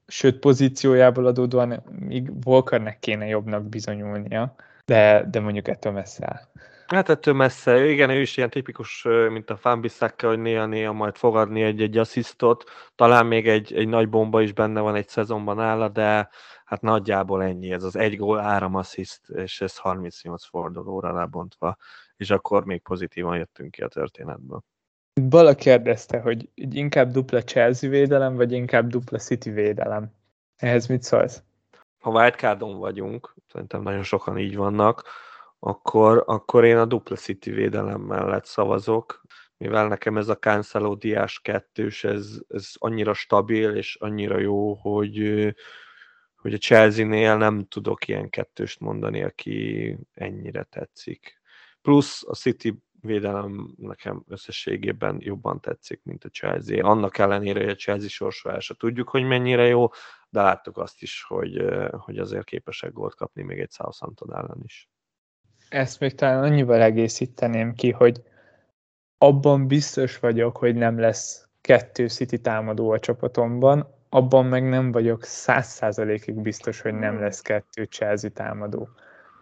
Sőt, 0.06 0.38
pozíciójából 0.38 1.26
adódóan 1.26 1.82
még 1.98 2.30
Walkernek 2.44 2.98
kéne 2.98 3.26
jobbnak 3.26 3.68
bizonyulnia, 3.68 4.54
de, 4.84 5.26
de 5.30 5.40
mondjuk 5.40 5.68
ettől 5.68 5.92
messze 5.92 6.26
áll. 6.26 6.40
Hát 6.86 7.08
ettől 7.08 7.34
messze, 7.34 7.90
igen, 7.90 8.10
ő 8.10 8.20
is 8.20 8.36
ilyen 8.36 8.50
tipikus, 8.50 9.06
mint 9.28 9.50
a 9.50 9.56
Fanbisszákkel, 9.56 10.28
hogy 10.28 10.38
néha-néha 10.38 10.92
majd 10.92 11.16
fogadni 11.16 11.62
egy-egy 11.62 11.98
asszisztot, 11.98 12.64
talán 12.94 13.26
még 13.26 13.48
egy, 13.48 13.74
egy 13.74 13.88
nagy 13.88 14.08
bomba 14.08 14.42
is 14.42 14.52
benne 14.52 14.80
van 14.80 14.94
egy 14.94 15.08
szezonban 15.08 15.60
álla, 15.60 15.88
de 15.88 16.28
hát 16.72 16.80
nagyjából 16.80 17.42
ennyi, 17.42 17.72
ez 17.72 17.82
az 17.82 17.96
egy 17.96 18.16
gól, 18.16 18.38
áram 18.38 18.74
assziszt, 18.74 19.28
és 19.28 19.60
ez 19.60 19.76
38 19.76 20.44
fordulóra 20.44 21.12
lebontva, 21.12 21.76
és 22.16 22.30
akkor 22.30 22.64
még 22.64 22.82
pozitívan 22.82 23.36
jöttünk 23.36 23.70
ki 23.70 23.82
a 23.82 23.88
történetből. 23.88 24.62
Bala 25.28 25.54
kérdezte, 25.54 26.20
hogy 26.20 26.48
inkább 26.54 27.10
dupla 27.10 27.42
Chelsea 27.42 27.90
védelem, 27.90 28.36
vagy 28.36 28.52
inkább 28.52 28.86
dupla 28.86 29.18
City 29.18 29.50
védelem. 29.50 30.12
Ehhez 30.56 30.86
mit 30.86 31.02
szólsz? 31.02 31.42
Ha 32.00 32.10
wildcardon 32.10 32.78
vagyunk, 32.78 33.34
szerintem 33.52 33.82
nagyon 33.82 34.02
sokan 34.02 34.38
így 34.38 34.56
vannak, 34.56 35.04
akkor, 35.58 36.22
akkor 36.26 36.64
én 36.64 36.76
a 36.76 36.84
dupla 36.84 37.16
City 37.16 37.50
védelem 37.50 38.00
mellett 38.00 38.44
szavazok, 38.44 39.22
mivel 39.56 39.88
nekem 39.88 40.16
ez 40.16 40.28
a 40.28 40.38
Cancelo 40.38 40.94
Diás 40.94 41.40
kettős, 41.40 42.04
ez, 42.04 42.38
ez 42.48 42.70
annyira 42.78 43.14
stabil 43.14 43.76
és 43.76 43.96
annyira 44.00 44.38
jó, 44.38 44.74
hogy, 44.74 45.16
hogy 46.42 46.54
a 46.54 46.58
Chelsea-nél 46.58 47.36
nem 47.36 47.66
tudok 47.68 48.08
ilyen 48.08 48.30
kettőst 48.30 48.80
mondani, 48.80 49.22
aki 49.22 49.96
ennyire 50.12 50.62
tetszik. 50.62 51.40
Plusz 51.82 52.24
a 52.26 52.34
City 52.34 52.82
védelem 53.00 53.74
nekem 53.76 54.24
összességében 54.28 55.16
jobban 55.20 55.60
tetszik, 55.60 56.00
mint 56.02 56.24
a 56.24 56.28
Chelsea. 56.28 56.86
Annak 56.86 57.18
ellenére, 57.18 57.60
hogy 57.60 57.68
a 57.68 57.74
Chelsea 57.74 58.08
sorsolása 58.08 58.74
tudjuk, 58.74 59.08
hogy 59.08 59.22
mennyire 59.22 59.66
jó, 59.66 59.88
de 60.28 60.42
láttuk 60.42 60.76
azt 60.78 61.02
is, 61.02 61.24
hogy, 61.28 61.64
hogy 61.90 62.18
azért 62.18 62.44
képesek 62.44 62.92
gólt 62.92 63.14
kapni 63.14 63.42
még 63.42 63.58
egy 63.58 63.70
Southampton 63.70 64.34
ellen 64.34 64.60
is. 64.64 64.88
Ezt 65.68 66.00
még 66.00 66.14
talán 66.14 66.42
annyival 66.42 66.82
egészíteném 66.82 67.74
ki, 67.74 67.90
hogy 67.90 68.22
abban 69.18 69.66
biztos 69.66 70.18
vagyok, 70.18 70.56
hogy 70.56 70.74
nem 70.74 70.98
lesz 70.98 71.48
kettő 71.60 72.08
City 72.08 72.40
támadó 72.40 72.90
a 72.90 72.98
csapatomban, 72.98 74.00
abban 74.14 74.46
meg 74.46 74.68
nem 74.68 74.92
vagyok 74.92 75.24
száz 75.24 75.66
százalékig 75.66 76.34
biztos, 76.34 76.80
hogy 76.80 76.94
nem 76.94 77.20
lesz 77.20 77.40
kettő 77.40 77.84
Chelsea 77.84 78.30
támadó. 78.30 78.88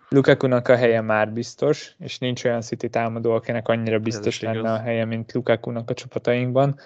Lukaku-nak 0.08 0.68
a 0.68 0.76
helye 0.76 1.00
már 1.00 1.32
biztos, 1.32 1.94
és 1.98 2.18
nincs 2.18 2.44
olyan 2.44 2.60
City 2.60 2.88
támadó, 2.88 3.32
akinek 3.32 3.68
annyira 3.68 3.98
biztos 3.98 4.40
lenne 4.40 4.58
igaz. 4.58 4.70
a 4.70 4.78
helye, 4.78 5.04
mint 5.04 5.32
Lukaku-nak 5.32 5.90
a 5.90 5.94
csapatainkban. 5.94 6.78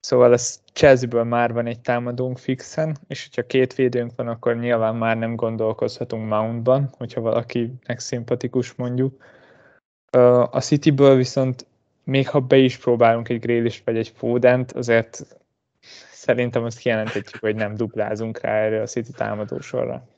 Szóval 0.00 0.32
ez 0.32 0.60
Chelsea-ből 0.72 1.24
már 1.24 1.52
van 1.52 1.66
egy 1.66 1.80
támadónk 1.80 2.38
fixen, 2.38 2.96
és 3.08 3.24
hogyha 3.24 3.46
két 3.46 3.74
védőnk 3.74 4.12
van, 4.16 4.28
akkor 4.28 4.56
nyilván 4.56 4.96
már 4.96 5.16
nem 5.16 5.34
gondolkozhatunk 5.34 6.28
Mountban, 6.28 6.90
hogyha 6.98 7.20
valakinek 7.20 7.98
szimpatikus 7.98 8.74
mondjuk. 8.74 9.22
A 10.50 10.60
Cityből 10.60 11.16
viszont 11.16 11.66
még 12.04 12.28
ha 12.28 12.40
be 12.40 12.56
is 12.56 12.76
próbálunk 12.76 13.28
egy 13.28 13.40
Grealish 13.40 13.80
vagy 13.84 13.96
egy 13.96 14.12
Fodent, 14.16 14.72
azért 14.72 15.36
szerintem 16.26 16.64
azt 16.64 16.78
kijelenthetjük, 16.78 17.40
hogy 17.40 17.54
nem 17.54 17.74
duplázunk 17.74 18.40
rá 18.40 18.52
erre 18.52 18.82
a 18.82 18.86
City 18.86 19.12
támadósorra. 19.12 20.08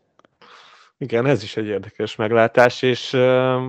Igen, 0.98 1.26
ez 1.26 1.42
is 1.42 1.56
egy 1.56 1.66
érdekes 1.66 2.16
meglátás, 2.16 2.82
és 2.82 3.12
uh, 3.12 3.62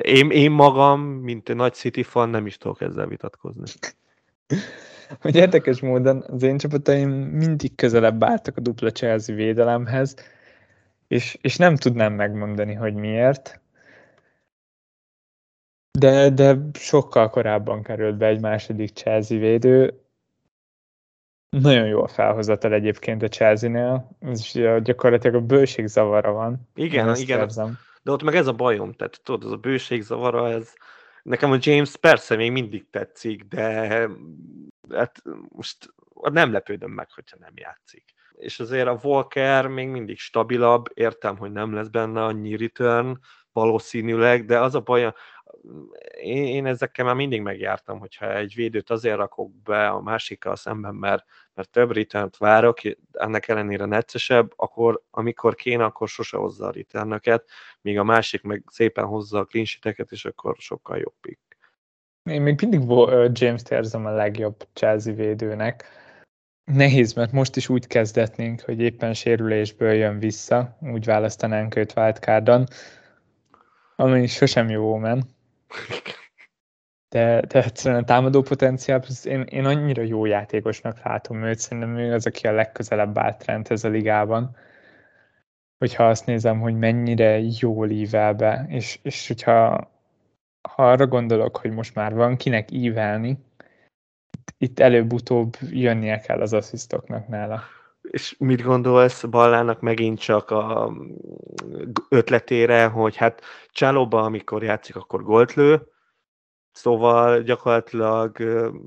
én, 0.00 0.30
én 0.30 0.50
magam, 0.50 1.00
mint 1.00 1.48
egy 1.48 1.56
nagy 1.56 1.74
City 1.74 2.02
fan, 2.02 2.28
nem 2.28 2.46
is 2.46 2.56
tudok 2.56 2.80
ezzel 2.80 3.06
vitatkozni. 3.06 3.64
hogy 5.20 5.36
érdekes 5.36 5.80
módon 5.80 6.24
az 6.26 6.42
én 6.42 6.58
csapataim 6.58 7.10
mindig 7.10 7.74
közelebb 7.74 8.24
álltak 8.24 8.56
a 8.56 8.60
dupla 8.60 8.90
Chelsea 8.90 9.34
védelemhez, 9.34 10.14
és, 11.08 11.38
és 11.40 11.56
nem 11.56 11.76
tudnám 11.76 12.12
megmondani, 12.12 12.74
hogy 12.74 12.94
miért. 12.94 13.60
De, 15.98 16.30
de 16.30 16.56
sokkal 16.72 17.30
korábban 17.30 17.82
került 17.82 18.16
be 18.16 18.26
egy 18.26 18.40
második 18.40 18.90
Chelsea 18.90 19.38
védő, 19.38 20.05
nagyon 21.48 21.86
jó 21.86 22.02
a 22.02 22.08
felhozatal 22.08 22.72
egyébként 22.72 23.22
a 23.22 23.28
Chelsea-nél, 23.28 24.16
és 24.20 24.52
gyakorlatilag 24.82 25.42
a 25.42 25.46
bőség 25.46 25.86
zavara 25.86 26.32
van. 26.32 26.68
Igen, 26.74 27.16
igen. 27.16 27.40
Érzem. 27.40 27.78
De 28.02 28.12
ott 28.12 28.22
meg 28.22 28.34
ez 28.34 28.46
a 28.46 28.52
bajom, 28.52 28.92
tehát 28.92 29.20
tudod, 29.22 29.44
az 29.44 29.52
a 29.52 29.56
bőség 29.56 30.02
zavara, 30.02 30.48
ez 30.48 30.72
nekem 31.22 31.50
a 31.50 31.58
James 31.60 31.96
persze 31.96 32.36
még 32.36 32.52
mindig 32.52 32.90
tetszik, 32.90 33.42
de 33.42 34.08
hát 34.94 35.22
most 35.48 35.94
nem 36.32 36.52
lepődöm 36.52 36.90
meg, 36.90 37.10
hogyha 37.14 37.36
nem 37.40 37.52
játszik. 37.54 38.04
És 38.32 38.60
azért 38.60 38.86
a 38.86 38.98
Walker 39.02 39.66
még 39.66 39.88
mindig 39.88 40.18
stabilabb, 40.18 40.84
értem, 40.94 41.36
hogy 41.36 41.52
nem 41.52 41.74
lesz 41.74 41.88
benne 41.88 42.24
annyi 42.24 42.56
return, 42.56 43.18
valószínűleg, 43.52 44.44
de 44.44 44.60
az 44.60 44.74
a 44.74 44.80
baj, 44.80 45.14
én, 46.20 46.44
én 46.44 46.66
ezekkel 46.66 47.04
már 47.04 47.14
mindig 47.14 47.42
megjártam, 47.42 47.98
hogyha 47.98 48.36
egy 48.36 48.54
védőt 48.54 48.90
azért 48.90 49.16
rakok 49.16 49.62
be 49.62 49.88
a 49.88 50.00
másikkal 50.00 50.56
szemben, 50.56 50.94
mert, 50.94 51.24
mert 51.54 51.70
több 51.70 51.92
returnt 51.92 52.36
várok, 52.36 52.78
ennek 53.12 53.48
ellenére 53.48 53.84
neccesebb, 53.84 54.52
akkor 54.56 55.02
amikor 55.10 55.54
kéne, 55.54 55.84
akkor 55.84 56.08
sose 56.08 56.36
hozza 56.36 56.66
a 56.66 56.70
returnöket, 56.70 57.48
míg 57.80 57.98
a 57.98 58.04
másik 58.04 58.42
meg 58.42 58.62
szépen 58.70 59.04
hozza 59.04 59.38
a 59.38 59.44
clean 59.44 59.66
és 60.10 60.24
akkor 60.24 60.56
sokkal 60.58 60.98
jobb 60.98 61.14
pick. 61.20 61.40
Én 62.22 62.42
még 62.42 62.60
mindig 62.60 62.80
James-t 63.32 63.70
érzem 63.70 64.06
a 64.06 64.10
legjobb 64.10 64.68
Chelsea 64.72 65.14
védőnek. 65.14 65.84
Nehéz, 66.64 67.12
mert 67.12 67.32
most 67.32 67.56
is 67.56 67.68
úgy 67.68 67.86
kezdetnénk, 67.86 68.60
hogy 68.60 68.80
éppen 68.80 69.14
sérülésből 69.14 69.92
jön 69.92 70.18
vissza, 70.18 70.78
úgy 70.80 71.04
választanánk 71.04 71.76
őt 71.76 71.92
wildcardon, 71.96 72.66
ami 73.96 74.26
sosem 74.26 74.68
jó 74.68 74.96
men 74.96 75.35
de, 77.08 77.40
de 77.40 77.64
egyszerűen 77.64 78.02
a 78.02 78.04
támadó 78.04 78.42
potenciál, 78.42 79.02
én, 79.24 79.40
én 79.40 79.64
annyira 79.64 80.02
jó 80.02 80.24
játékosnak 80.24 81.04
látom 81.04 81.42
őt, 81.42 81.58
szerintem 81.58 81.96
ő 81.96 82.12
az, 82.12 82.26
aki 82.26 82.46
a 82.46 82.52
legközelebb 82.52 83.18
állt 83.18 83.70
ez 83.70 83.84
a 83.84 83.88
ligában. 83.88 84.56
Hogyha 85.78 86.08
azt 86.08 86.26
nézem, 86.26 86.60
hogy 86.60 86.74
mennyire 86.74 87.38
jól 87.60 87.90
ível 87.90 88.34
be, 88.34 88.66
és, 88.68 88.98
és 89.02 89.26
hogyha 89.26 89.90
ha 90.68 90.90
arra 90.90 91.06
gondolok, 91.06 91.56
hogy 91.56 91.70
most 91.70 91.94
már 91.94 92.14
van 92.14 92.36
kinek 92.36 92.70
ívelni, 92.70 93.38
itt 94.58 94.78
előbb-utóbb 94.78 95.56
jönnie 95.70 96.18
kell 96.18 96.40
az 96.40 96.52
asszisztoknak 96.52 97.28
nála. 97.28 97.62
És 98.10 98.34
mit 98.38 98.62
gondolsz 98.62 99.24
Ballának 99.24 99.80
megint 99.80 100.18
csak 100.18 100.50
a 100.50 100.92
ötletére, 102.08 102.86
hogy 102.86 103.16
hát 103.16 103.42
Csalóba, 103.70 104.22
amikor 104.22 104.62
játszik, 104.62 104.96
akkor 104.96 105.22
gólt 105.22 105.54
lő, 105.54 105.86
Szóval 106.76 107.42
gyakorlatilag 107.42 108.38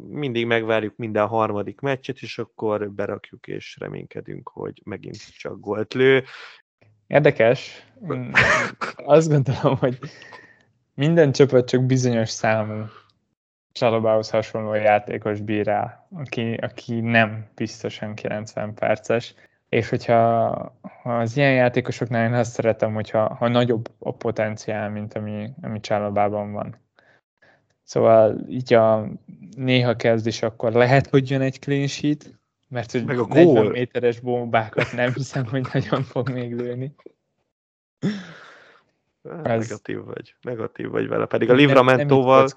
mindig 0.10 0.46
megvárjuk 0.46 0.96
minden 0.96 1.28
harmadik 1.28 1.80
meccset, 1.80 2.22
és 2.22 2.38
akkor 2.38 2.92
berakjuk 2.92 3.48
és 3.48 3.78
reménykedünk, 3.80 4.50
hogy 4.50 4.82
megint 4.86 5.38
csak 5.38 5.60
gólt 5.60 5.94
lő. 5.94 6.24
Érdekes. 7.08 7.88
Azt 8.96 9.30
gondolom, 9.30 9.78
hogy 9.78 10.00
minden 10.94 11.32
csapat 11.32 11.68
csak 11.68 11.86
bizonyos 11.86 12.30
számú 12.30 12.86
Csalobához 13.72 14.30
hasonló 14.30 14.74
játékos 14.74 15.42
bír 15.42 15.68
el, 15.68 16.08
aki, 16.16 16.54
aki 16.54 17.00
nem 17.00 17.46
biztosan 17.56 18.14
90 18.14 18.74
perces. 18.74 19.34
És 19.70 19.90
hogyha 19.90 20.50
ha 21.02 21.18
az 21.18 21.38
ilyen 21.38 21.54
játékosoknál 21.54 22.28
én 22.28 22.34
azt 22.34 22.52
szeretem, 22.52 22.94
hogyha 22.94 23.34
ha 23.34 23.48
nagyobb 23.48 23.92
a 24.00 24.14
potenciál, 24.14 24.90
mint 24.90 25.14
ami, 25.14 25.50
ami 25.62 25.80
Csalobában 25.80 26.52
van. 26.52 26.76
Szóval 27.84 28.46
így 28.50 28.74
a 28.74 29.08
néha 29.56 29.96
kezd 29.96 30.28
is, 30.28 30.42
akkor 30.42 30.72
lehet, 30.72 31.08
hogy 31.08 31.30
jön 31.30 31.42
egy 31.42 31.60
clean 31.60 31.88
sheet, 31.88 32.34
mert 32.68 32.92
hogy 32.92 33.06
Meg 33.06 33.20
a 33.20 33.26
40 33.28 33.46
gól. 33.54 33.70
méteres 33.70 34.20
bombákat 34.20 34.92
nem 34.94 35.14
hiszem, 35.14 35.46
hogy 35.46 35.68
nagyon 35.74 36.04
fog 36.04 36.30
még 36.30 36.56
lőni. 36.56 36.96
Ez... 39.44 39.68
Negatív 39.68 40.04
vagy, 40.04 40.36
negatív 40.42 40.90
vagy 40.90 41.08
vele, 41.08 41.26
pedig 41.26 41.50
a 41.50 41.54
Livramentóval 41.54 42.48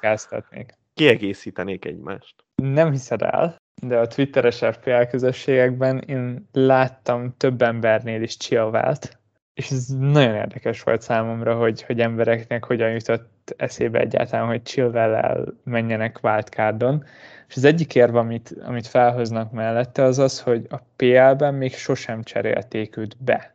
kiegészítenék 0.94 1.84
egymást. 1.84 2.34
Nem 2.54 2.90
hiszed 2.90 3.22
el, 3.22 3.56
de 3.82 3.98
a 3.98 4.06
twitteres 4.06 4.58
FPL 4.58 5.02
közösségekben 5.10 5.98
én 5.98 6.48
láttam 6.52 7.34
több 7.36 7.62
embernél 7.62 8.22
is 8.22 8.36
chillvált, 8.36 9.20
és 9.54 9.70
ez 9.70 9.86
nagyon 9.98 10.34
érdekes 10.34 10.82
volt 10.82 11.02
számomra, 11.02 11.54
hogy, 11.54 11.82
hogy 11.82 12.00
embereknek 12.00 12.64
hogyan 12.64 12.90
jutott 12.90 13.54
eszébe 13.56 13.98
egyáltalán, 14.00 14.46
hogy 14.46 14.62
chillvel 14.62 15.44
menjenek 15.64 16.18
wildcardon. 16.22 17.04
És 17.48 17.56
az 17.56 17.64
egyik 17.64 17.94
érv, 17.94 18.16
amit, 18.16 18.54
amit 18.64 18.86
felhoznak 18.86 19.52
mellette, 19.52 20.02
az 20.02 20.18
az, 20.18 20.40
hogy 20.40 20.66
a 20.70 20.76
PL-ben 20.96 21.54
még 21.54 21.74
sosem 21.74 22.22
cserélték 22.22 22.96
őt 22.96 23.16
be. 23.24 23.54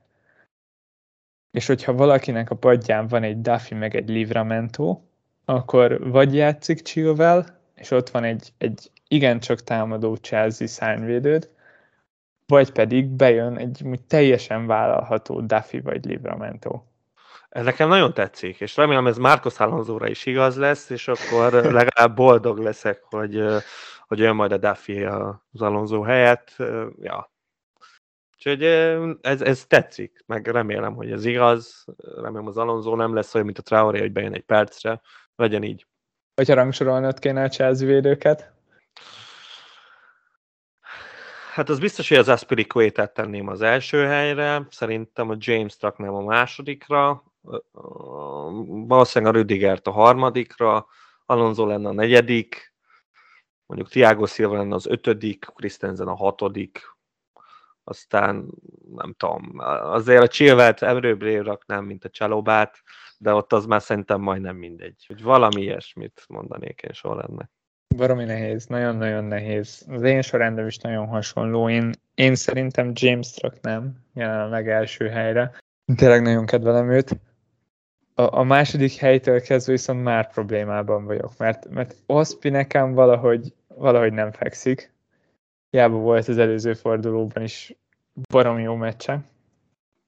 És 1.52 1.68
hogyha 1.68 1.94
valakinek 1.94 2.50
a 2.50 2.56
padján 2.56 3.08
van 3.08 3.24
egy 3.24 3.42
Duffy 3.42 3.76
meg 3.76 3.96
egy 3.96 4.10
Livramento, 4.10 5.02
akkor 5.46 6.10
vagy 6.10 6.36
játszik 6.36 6.82
Chilwell, 6.82 7.46
és 7.76 7.92
ott 7.92 8.10
van 8.10 8.24
egy, 8.24 8.54
egy 8.58 8.92
igencsak 9.08 9.64
támadó 9.64 10.16
Chelsea 10.16 10.68
szárnyvédőd, 10.68 11.50
vagy 12.46 12.72
pedig 12.72 13.08
bejön 13.08 13.58
egy 13.58 14.00
teljesen 14.08 14.68
vállalható 14.68 15.42
Duffy 15.42 15.80
vagy 15.80 16.06
Livramento. 16.06 16.82
Ez 17.50 17.66
nekem 17.66 17.90
nagyon 17.90 18.14
tetszik, 18.14 18.62
és 18.62 18.76
remélem 18.76 19.08
ez 19.08 19.18
Márkos 19.18 19.60
Alonzóra 19.60 20.08
is 20.08 20.26
igaz 20.26 20.58
lesz, 20.58 20.90
és 20.90 21.08
akkor 21.08 21.54
legalább 21.80 22.16
boldog 22.16 22.58
leszek, 22.58 23.04
hogy, 23.04 23.44
hogy 24.08 24.20
jön 24.20 24.36
majd 24.36 24.52
a 24.52 24.58
Duffy 24.58 25.04
az 25.04 25.62
Alonso 25.62 26.02
helyett. 26.02 26.56
Ja. 27.02 27.32
Úgyhogy 28.38 28.64
ez, 29.22 29.42
ez 29.42 29.66
tetszik, 29.66 30.24
meg 30.26 30.48
remélem, 30.48 30.94
hogy 30.94 31.12
ez 31.12 31.26
igaz. 31.26 31.86
Remélem 32.16 32.48
az 32.48 32.58
Alonso 32.58 32.96
nem 32.96 33.14
lesz 33.14 33.34
olyan, 33.34 33.46
mint 33.46 33.60
a 33.60 33.62
Traoré, 33.62 34.00
hogy 34.00 34.12
bejön 34.12 34.34
egy 34.34 34.44
percre. 34.44 35.02
Legyen 35.36 35.64
így. 35.64 35.88
Hogyha 36.36 36.54
rangsorolnod 36.54 37.20
kéne 37.20 37.44
a 37.44 37.48
Chelsea 37.50 37.88
védőket? 37.88 38.52
Hát 41.54 41.70
az 41.70 41.80
biztos, 41.80 42.10
hogy 42.10 42.18
az 42.18 42.28
Aspiricuétát 42.28 43.14
tenném 43.14 43.48
az 43.48 43.62
első 43.62 44.06
helyre, 44.06 44.68
szerintem 44.70 45.30
a 45.30 45.36
James 45.38 45.76
raknám 45.80 46.14
a 46.14 46.22
másodikra, 46.22 47.24
valószínűleg 48.68 49.34
a 49.34 49.38
Rüdigert 49.38 49.88
a 49.88 49.92
harmadikra, 49.92 50.88
Alonso 51.26 51.66
lenne 51.66 51.90
a 51.90 51.94
negyedik, 51.94 52.74
mondjuk 53.66 53.90
Thiago 53.90 54.26
Silva 54.26 54.58
lenne 54.58 54.76
az 54.76 54.88
ötödik, 54.88 55.46
Christensen 55.56 56.08
a 56.08 56.16
hatodik, 56.16 56.97
aztán 57.88 58.46
nem 58.96 59.14
tudom, 59.18 59.52
azért 59.82 60.24
a 60.24 60.28
Chilvelt 60.28 60.82
erőbbre 60.82 61.42
raknám, 61.42 61.86
mint 61.86 62.06
a 62.06 62.10
Csalobát, 62.10 62.84
de 63.18 63.34
ott 63.34 63.54
az 63.54 63.66
már 63.66 63.82
szerintem 63.82 64.22
majdnem 64.22 64.56
mindegy. 64.56 65.06
Hogy 65.08 65.24
valami 65.24 65.62
ilyesmit 65.62 66.26
mondanék 66.28 66.82
én 66.82 66.94
sorrendnek. 66.94 67.50
Baromi 67.96 68.24
nehéz, 68.24 68.66
nagyon-nagyon 68.66 69.24
nehéz. 69.24 69.86
Az 69.90 70.02
én 70.02 70.22
sorrendem 70.22 70.68
is 70.68 70.78
nagyon 70.78 71.08
hasonló. 71.08 71.70
Én, 71.70 71.92
én 72.16 72.36
szerintem 72.36 72.92
James 72.94 73.42
raknám 73.42 73.94
jelenleg 74.14 74.70
első 74.70 75.08
helyre. 75.08 75.52
Tényleg 75.96 76.22
nagyon 76.22 76.46
kedvelem 76.46 76.92
őt. 76.92 77.20
A, 78.14 78.38
a 78.38 78.44
második 78.44 78.94
helytől 78.94 79.42
kezdve 79.42 79.72
viszont 79.72 80.04
már 80.04 80.32
problémában 80.32 81.06
vagyok, 81.06 81.38
mert, 81.38 81.70
mert 81.70 81.96
Ospi 82.06 82.50
nekem 82.50 82.94
valahogy, 82.94 83.54
valahogy 83.68 84.14
nem 84.14 84.32
fekszik. 84.32 84.96
Hiába 85.70 85.98
volt 85.98 86.28
az 86.28 86.38
előző 86.38 86.74
fordulóban 86.74 87.44
is 87.44 87.76
baromi 88.30 88.62
jó 88.62 88.76
meccse, 88.76 89.22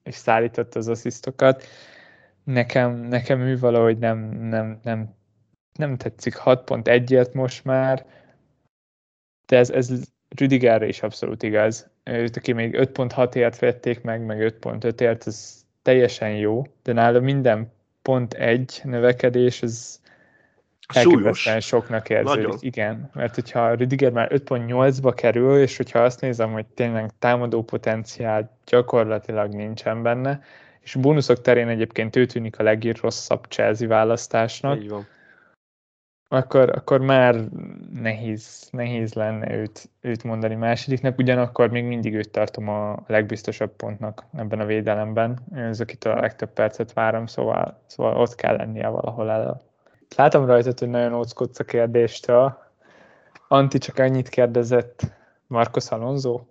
és 0.04 0.16
szállított 0.16 0.76
az 0.76 0.88
asszisztokat. 0.88 1.64
Nekem, 2.44 2.96
nekem 2.96 3.40
ő 3.42 3.60
valahogy 3.60 3.98
nem, 3.98 4.18
nem, 4.30 4.80
nem 4.84 5.18
nem 5.80 5.98
tetszik 5.98 6.36
6.1-ért 6.44 7.34
most 7.34 7.64
már, 7.64 8.06
de 9.48 9.58
ez, 9.58 9.70
ez 9.70 9.92
Rüdigerre 10.36 10.88
is 10.88 11.02
abszolút 11.02 11.44
igaz. 11.44 11.90
Őt, 12.04 12.38
aki 12.38 12.52
még 12.52 12.76
5.6-ért 12.78 13.60
vették 13.60 14.02
meg, 14.02 14.26
meg 14.26 14.58
5.5-ért, 14.62 15.28
ez 15.28 15.66
teljesen 15.82 16.36
jó, 16.36 16.64
de 16.84 16.94
nála 16.94 17.20
minden 17.20 17.72
pont 18.02 18.34
egy 18.34 18.82
növekedés, 18.84 19.62
ez 19.62 20.02
elképesztően 20.94 21.60
soknak 21.60 22.10
érződik. 22.10 22.44
Nagyon. 22.44 22.58
Igen, 22.60 23.10
mert 23.14 23.36
hogyha 23.36 23.74
Rüdiger 23.74 24.12
már 24.12 24.32
5.8-ba 24.32 25.12
kerül, 25.16 25.58
és 25.58 25.78
hogyha 25.78 26.00
azt 26.00 26.22
nézem, 26.22 26.52
hogy 26.52 26.66
tényleg 26.66 27.10
támadó 27.20 27.64
potenciál 27.64 28.58
gyakorlatilag 28.66 29.54
nincsen 29.54 30.04
benne, 30.04 30.42
és 30.80 30.96
bónuszok 30.96 31.42
terén 31.42 31.68
egyébként 31.68 32.16
ő 32.16 32.26
tűnik 32.26 32.60
a 32.60 32.64
legrosszabb 32.64 33.46
Chelsea 33.50 33.88
választásnak. 33.88 34.82
Így 34.82 34.90
van 34.90 35.08
akkor, 36.32 36.70
akkor 36.70 37.02
már 37.02 37.36
nehéz, 37.94 38.68
nehéz 38.72 39.14
lenne 39.14 39.54
őt, 39.54 39.90
őt 40.02 40.24
mondani 40.24 40.56
másodiknak, 40.56 41.18
ugyanakkor 41.18 41.70
még 41.70 41.84
mindig 41.84 42.14
őt 42.14 42.30
tartom 42.32 42.68
a 42.70 43.04
legbiztosabb 43.08 43.76
pontnak 43.76 44.26
ebben 44.38 44.60
a 44.60 44.66
védelemben. 44.66 45.40
Ez, 45.54 45.80
akitől 45.80 46.14
a 46.14 46.20
legtöbb 46.20 46.54
percet 46.54 46.94
várom, 46.94 47.26
szóval, 47.26 47.82
szóval 47.86 48.16
ott 48.16 48.36
kell 48.36 48.56
lennie 48.56 48.88
valahol 48.88 49.32
elő. 49.32 49.52
Látom 50.16 50.46
rajtad, 50.46 50.80
hogy 50.80 50.90
nagyon 50.90 51.14
óckodsz 51.14 51.60
a 51.60 51.64
kérdéstől. 51.64 52.58
Anti 53.48 53.78
csak 53.78 53.98
annyit 53.98 54.30
kérdezett, 54.30 55.02
Marcos 55.48 55.92
Alonso? 55.92 56.42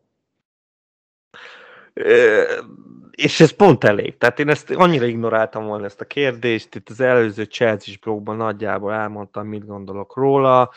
és 3.10 3.40
ez 3.40 3.50
pont 3.50 3.84
elég. 3.84 4.16
Tehát 4.16 4.38
én 4.38 4.48
ezt 4.48 4.70
annyira 4.70 5.04
ignoráltam 5.04 5.66
volna 5.66 5.84
ezt 5.84 6.00
a 6.00 6.04
kérdést, 6.04 6.74
itt 6.74 6.88
az 6.88 7.00
előző 7.00 7.44
Chelsea 7.44 7.94
blogban 8.00 8.36
nagyjából 8.36 8.92
elmondtam, 8.92 9.46
mit 9.46 9.66
gondolok 9.66 10.16
róla. 10.16 10.70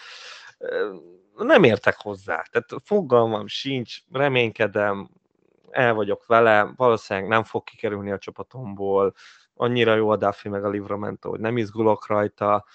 Nem 1.36 1.64
értek 1.64 1.96
hozzá. 1.98 2.44
Tehát 2.52 2.70
fogalmam 2.84 3.48
sincs, 3.48 3.98
reménykedem, 4.12 5.10
el 5.70 5.94
vagyok 5.94 6.26
vele, 6.26 6.74
valószínűleg 6.76 7.30
nem 7.30 7.44
fog 7.44 7.64
kikerülni 7.64 8.12
a 8.12 8.18
csapatomból, 8.18 9.14
annyira 9.54 9.96
jó 9.96 10.10
a 10.10 10.18
Duffy 10.18 10.50
meg 10.50 10.66
a 10.66 10.70
Livramento, 10.70 11.30
hogy 11.30 11.40
nem 11.40 11.58
izgulok 11.58 12.08
rajta, 12.08 12.66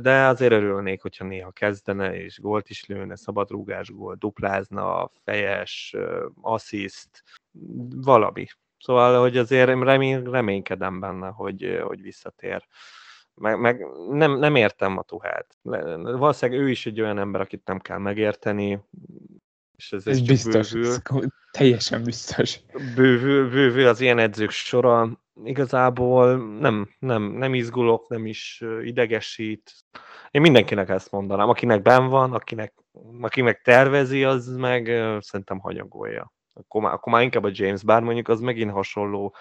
de 0.00 0.26
azért 0.26 0.52
örülnék, 0.52 1.02
hogyha 1.02 1.24
néha 1.24 1.50
kezdene, 1.50 2.22
és 2.22 2.38
gólt 2.38 2.68
is 2.68 2.86
lőne, 2.86 3.16
szabadrúgás 3.16 3.90
gól, 3.90 4.14
duplázna, 4.14 5.10
fejes, 5.24 5.96
assziszt, 6.40 7.22
valami. 7.96 8.46
Szóval, 8.78 9.20
hogy 9.20 9.36
azért 9.36 9.68
remény, 9.68 10.22
reménykedem 10.22 11.00
benne, 11.00 11.28
hogy, 11.28 11.80
hogy 11.82 12.02
visszatér. 12.02 12.66
Meg, 13.34 13.60
meg 13.60 13.86
nem, 14.10 14.38
nem 14.38 14.56
értem 14.56 14.98
a 14.98 15.02
tuhát. 15.02 15.58
Valószínűleg 15.62 16.60
ő 16.60 16.70
is 16.70 16.86
egy 16.86 17.00
olyan 17.00 17.18
ember, 17.18 17.40
akit 17.40 17.64
nem 17.64 17.78
kell 17.78 17.98
megérteni, 17.98 18.80
és 19.76 19.92
ez, 19.92 20.06
ez 20.06 20.20
biztos, 20.20 20.72
bővül. 20.72 20.92
Ez 20.92 21.28
teljesen 21.50 22.02
biztos. 22.02 22.60
Bővül, 22.94 23.50
bővül 23.50 23.86
az 23.86 24.00
ilyen 24.00 24.18
edzők 24.18 24.50
sora. 24.50 25.20
Igazából 25.44 26.36
nem, 26.36 26.88
nem, 26.98 27.22
nem 27.22 27.54
izgulok, 27.54 28.08
nem 28.08 28.26
is 28.26 28.64
idegesít. 28.82 29.72
Én 30.30 30.40
mindenkinek 30.40 30.88
ezt 30.88 31.10
mondanám, 31.10 31.48
akinek 31.48 31.82
ben 31.82 32.08
van, 32.08 32.32
akinek, 32.32 32.74
aki 33.20 33.42
meg 33.42 33.60
tervezi, 33.62 34.24
az 34.24 34.56
meg 34.56 34.86
szerintem 35.20 35.58
hanyagolja 35.58 36.32
akkor 36.60 36.82
már, 36.82 36.92
akkor 36.92 37.12
már 37.12 37.22
inkább 37.22 37.44
a 37.44 37.50
James, 37.52 37.82
bár 37.82 38.02
mondjuk 38.02 38.28
az 38.28 38.40
megint 38.40 38.70
hasonló, 38.70 39.34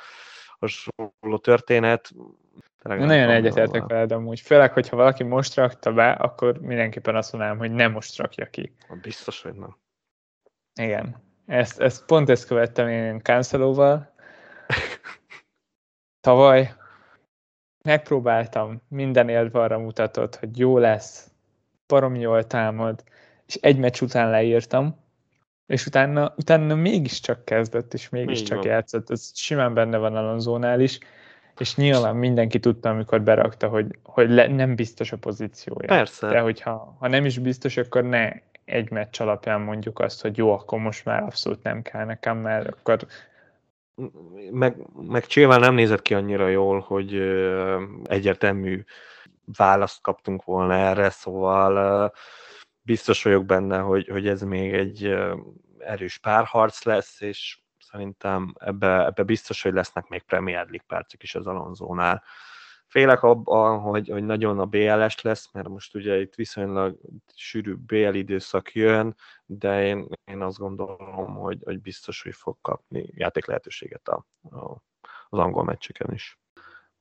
hasonló 0.60 1.38
történet. 1.42 2.12
Tényleg 2.82 3.06
Nagyon 3.06 3.30
egyetértek 3.30 3.86
veled 3.88 4.12
amúgy. 4.12 4.40
Főleg, 4.40 4.74
hogyha 4.74 4.96
valaki 4.96 5.24
most 5.24 5.56
rakta 5.56 5.94
be, 5.94 6.12
akkor 6.12 6.60
mindenképpen 6.60 7.16
azt 7.16 7.32
mondanám, 7.32 7.58
hogy 7.58 7.72
nem 7.72 7.92
most 7.92 8.18
rakja 8.18 8.46
ki. 8.46 8.76
Biztos, 9.02 9.42
hogy 9.42 9.54
nem. 9.54 9.78
Igen. 10.82 11.24
Ezt, 11.46 11.80
ezt 11.80 12.06
pont 12.06 12.30
ezt 12.30 12.48
követtem 12.48 12.88
én 12.88 13.20
Cancelóval. 13.22 14.14
Tavaly 16.22 16.74
megpróbáltam, 17.84 18.82
minden 18.88 19.30
élve 19.30 19.60
arra 19.60 19.80
mutatott, 19.80 20.36
hogy 20.36 20.58
jó 20.58 20.78
lesz, 20.78 21.32
baromi 21.88 22.20
jól 22.20 22.48
támad, 22.48 23.04
és 23.46 23.56
egy 23.56 23.78
meccs 23.78 24.02
után 24.02 24.30
leírtam, 24.30 24.96
és 25.66 25.86
utána, 25.86 26.34
utána 26.38 26.76
mégiscsak 26.76 27.46
kezdett, 27.46 27.94
és 27.94 28.10
mégiscsak 28.10 28.64
játszott. 28.64 29.10
Ez 29.10 29.32
simán 29.36 29.74
benne 29.74 29.98
van 29.98 30.16
Alonzónál 30.16 30.80
is, 30.80 31.00
és 31.58 31.76
nyilván 31.76 32.16
mindenki 32.16 32.60
tudta, 32.60 32.90
amikor 32.90 33.22
berakta, 33.22 33.68
hogy, 33.68 33.86
hogy 34.04 34.30
le, 34.30 34.48
nem 34.48 34.76
biztos 34.76 35.12
a 35.12 35.18
pozíciója. 35.18 35.88
Persze. 35.88 36.28
De 36.28 36.40
hogyha 36.40 36.96
ha 37.00 37.08
nem 37.08 37.26
is 37.26 37.38
biztos, 37.38 37.78
akkor 37.78 38.04
ne 38.04 38.32
egy 38.66 38.92
meccs 38.92 39.22
alapján 39.22 39.62
mondjuk 39.62 40.00
azt, 40.00 40.22
hogy 40.22 40.38
jó, 40.38 40.52
akkor 40.52 40.80
most 40.80 41.06
már 41.06 41.24
abszolút 41.24 41.64
nem 41.64 41.82
kell 41.82 42.06
nekem, 42.06 42.38
mert 42.38 42.68
akkor 42.68 43.08
meg, 44.52 44.78
meg 45.08 45.26
Csillván 45.26 45.60
nem 45.60 45.74
nézett 45.74 46.02
ki 46.02 46.14
annyira 46.14 46.48
jól, 46.48 46.80
hogy 46.80 47.14
egyértelmű 48.04 48.84
választ 49.46 50.02
kaptunk 50.02 50.44
volna 50.44 50.74
erre, 50.74 51.10
szóval 51.10 52.14
biztos 52.82 53.24
vagyok 53.24 53.46
benne, 53.46 53.80
hogy, 53.80 54.08
hogy 54.08 54.28
ez 54.28 54.42
még 54.42 54.74
egy 54.74 55.16
erős 55.80 56.18
párharc 56.18 56.84
lesz, 56.84 57.22
és 57.22 57.60
szerintem 57.80 58.56
ebbe, 58.60 59.06
ebbe 59.06 59.24
biztos, 59.24 59.62
hogy 59.62 59.74
lesznek 59.74 60.08
még 60.08 60.22
Premier 60.22 60.64
League 60.64 60.86
percek 60.88 61.24
is 61.24 61.36
az 61.36 61.48
Alonzónál. 61.48 62.24
Félek 62.90 63.24
abban, 63.24 63.80
hogy, 63.80 64.10
hogy 64.10 64.24
nagyon 64.24 64.60
a 64.60 64.66
BLS 64.66 65.22
lesz, 65.22 65.50
mert 65.54 65.68
most 65.68 65.96
ugye 65.96 66.20
itt 66.20 66.36
viszonylag 66.36 66.98
sűrű 67.36 67.76
BL 67.76 68.14
időszak 68.14 68.74
jön, 68.74 69.16
de 69.46 69.86
én, 69.86 70.08
én 70.26 70.42
azt 70.42 70.58
gondolom, 70.58 71.36
hogy, 71.36 71.58
hogy 71.64 71.82
biztos, 71.82 72.22
hogy 72.22 72.34
fog 72.36 72.58
kapni 72.62 73.10
játék 73.16 73.46
lehetőséget 73.46 74.08
a, 74.08 74.26
a, 74.42 74.84
az 75.30 75.40
angol 75.40 75.64
meccseken 75.64 76.14
is. 76.14 76.40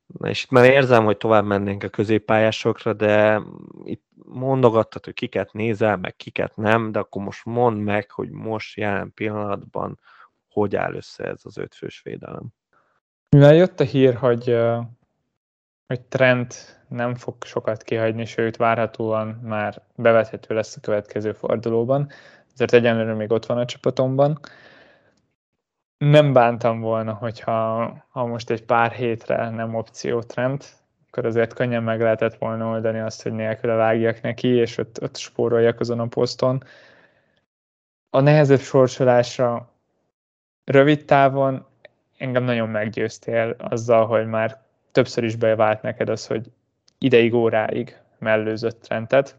Na 0.07 0.29
és 0.29 0.45
itt 0.45 0.51
már 0.51 0.71
érzem, 0.71 1.05
hogy 1.05 1.17
tovább 1.17 1.45
mennénk 1.45 1.83
a 1.83 1.89
középpályásokra, 1.89 2.93
de 2.93 3.43
itt 3.85 4.05
mondogattad, 4.25 5.05
hogy 5.05 5.15
kiket 5.15 5.53
nézel, 5.53 5.97
meg 5.97 6.17
kiket 6.17 6.57
nem, 6.57 6.93
de 6.93 6.99
akkor 6.99 7.23
most 7.23 7.45
mondd 7.45 7.77
meg, 7.77 8.11
hogy 8.11 8.31
most 8.31 8.77
jelen 8.77 9.13
pillanatban 9.15 9.99
hogy 10.49 10.77
áll 10.77 10.95
össze 10.95 11.25
ez 11.25 11.41
az 11.43 11.57
ötfős 11.57 12.03
védelem. 12.03 12.47
Mivel 13.29 13.55
jött 13.55 13.81
a 13.81 13.85
hír, 13.85 14.15
hogy, 14.15 14.57
hogy 15.89 16.01
Trent 16.01 16.81
nem 16.89 17.15
fog 17.15 17.35
sokat 17.45 17.83
kihagyni, 17.83 18.25
sőt 18.25 18.57
várhatóan 18.57 19.27
már 19.29 19.83
bevethető 19.95 20.55
lesz 20.55 20.77
a 20.77 20.81
következő 20.81 21.33
fordulóban, 21.33 22.11
ezért 22.53 22.73
egyenlőre 22.73 23.15
még 23.15 23.31
ott 23.31 23.47
van 23.47 23.59
a 23.59 23.65
csapatomban. 23.65 24.39
Nem 25.99 26.33
bántam 26.33 26.81
volna, 26.81 27.13
hogyha 27.13 27.95
ha 28.09 28.27
most 28.27 28.51
egy 28.51 28.65
pár 28.65 28.93
hétre 28.93 29.51
nem 29.51 29.75
opció 29.75 30.23
Trent, 30.23 30.77
akkor 31.07 31.27
azért 31.27 31.55
könnyen 31.55 31.83
meg 31.83 32.01
lehetett 32.01 32.39
volna 32.39 32.69
oldani 32.69 32.99
azt, 32.99 33.23
hogy 33.23 33.33
nélküle 33.33 33.75
vágjak 33.75 34.21
neki, 34.21 34.49
és 34.49 34.79
ott, 34.79 35.03
ott 35.03 35.17
spóroljak 35.17 35.81
azon 35.81 36.01
a 36.01 36.07
poszton. 36.07 36.63
A 38.11 38.21
nehezebb 38.21 38.61
sorsolásra 38.61 39.73
rövid 40.65 41.05
távon 41.05 41.67
engem 42.19 42.45
nagyon 42.45 42.69
meggyőztél 42.69 43.55
azzal, 43.59 44.07
hogy 44.07 44.27
már 44.27 44.68
többször 44.99 45.25
is 45.25 45.37
bevált 45.37 45.83
neked 45.83 46.09
az, 46.09 46.27
hogy 46.27 46.51
ideig, 46.99 47.35
óráig 47.35 47.99
mellőzött 48.19 48.83
trendet, 48.83 49.37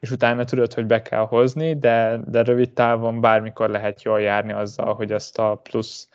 és 0.00 0.10
utána 0.10 0.44
tudod, 0.44 0.74
hogy 0.74 0.86
be 0.86 1.02
kell 1.02 1.26
hozni, 1.26 1.78
de, 1.78 2.20
de 2.26 2.42
rövid 2.42 2.72
távon 2.72 3.20
bármikor 3.20 3.70
lehet 3.70 4.02
jól 4.02 4.20
járni 4.20 4.52
azzal, 4.52 4.94
hogy 4.94 5.12
azt 5.12 5.38
a 5.38 5.54
plusz 5.54 6.08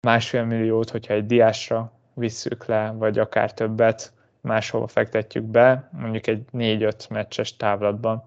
másfél 0.00 0.44
milliót, 0.44 0.90
hogyha 0.90 1.14
egy 1.14 1.26
diásra 1.26 1.92
visszük 2.14 2.64
le, 2.64 2.90
vagy 2.90 3.18
akár 3.18 3.54
többet, 3.54 4.12
máshova 4.40 4.86
fektetjük 4.86 5.44
be, 5.44 5.88
mondjuk 5.92 6.26
egy 6.26 6.42
4-5 6.52 7.08
meccses 7.08 7.56
távlatban. 7.56 8.24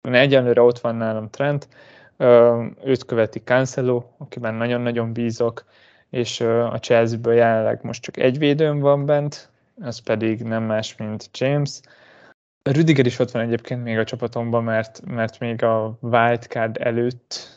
Egyenlőre 0.00 0.60
ott 0.60 0.78
van 0.78 0.96
nálam 0.96 1.30
Trent, 1.30 1.68
őt 2.84 3.04
követi 3.06 3.38
Cancelo, 3.38 4.02
akiben 4.18 4.54
nagyon-nagyon 4.54 5.12
bízok, 5.12 5.64
és 6.14 6.40
a 6.40 6.78
Chelsea-ből 6.80 7.34
jelenleg 7.34 7.78
most 7.82 8.02
csak 8.02 8.16
egy 8.16 8.38
védőm 8.38 8.78
van 8.78 9.06
bent, 9.06 9.48
ez 9.80 9.98
pedig 9.98 10.42
nem 10.42 10.62
más, 10.62 10.96
mint 10.96 11.30
James. 11.32 11.80
Rüdiger 12.62 13.06
is 13.06 13.18
ott 13.18 13.30
van 13.30 13.42
egyébként 13.42 13.82
még 13.82 13.98
a 13.98 14.04
csapatomban, 14.04 14.64
mert, 14.64 15.00
mert 15.06 15.38
még 15.38 15.62
a 15.62 15.98
wildcard 16.00 16.76
előtt 16.80 17.48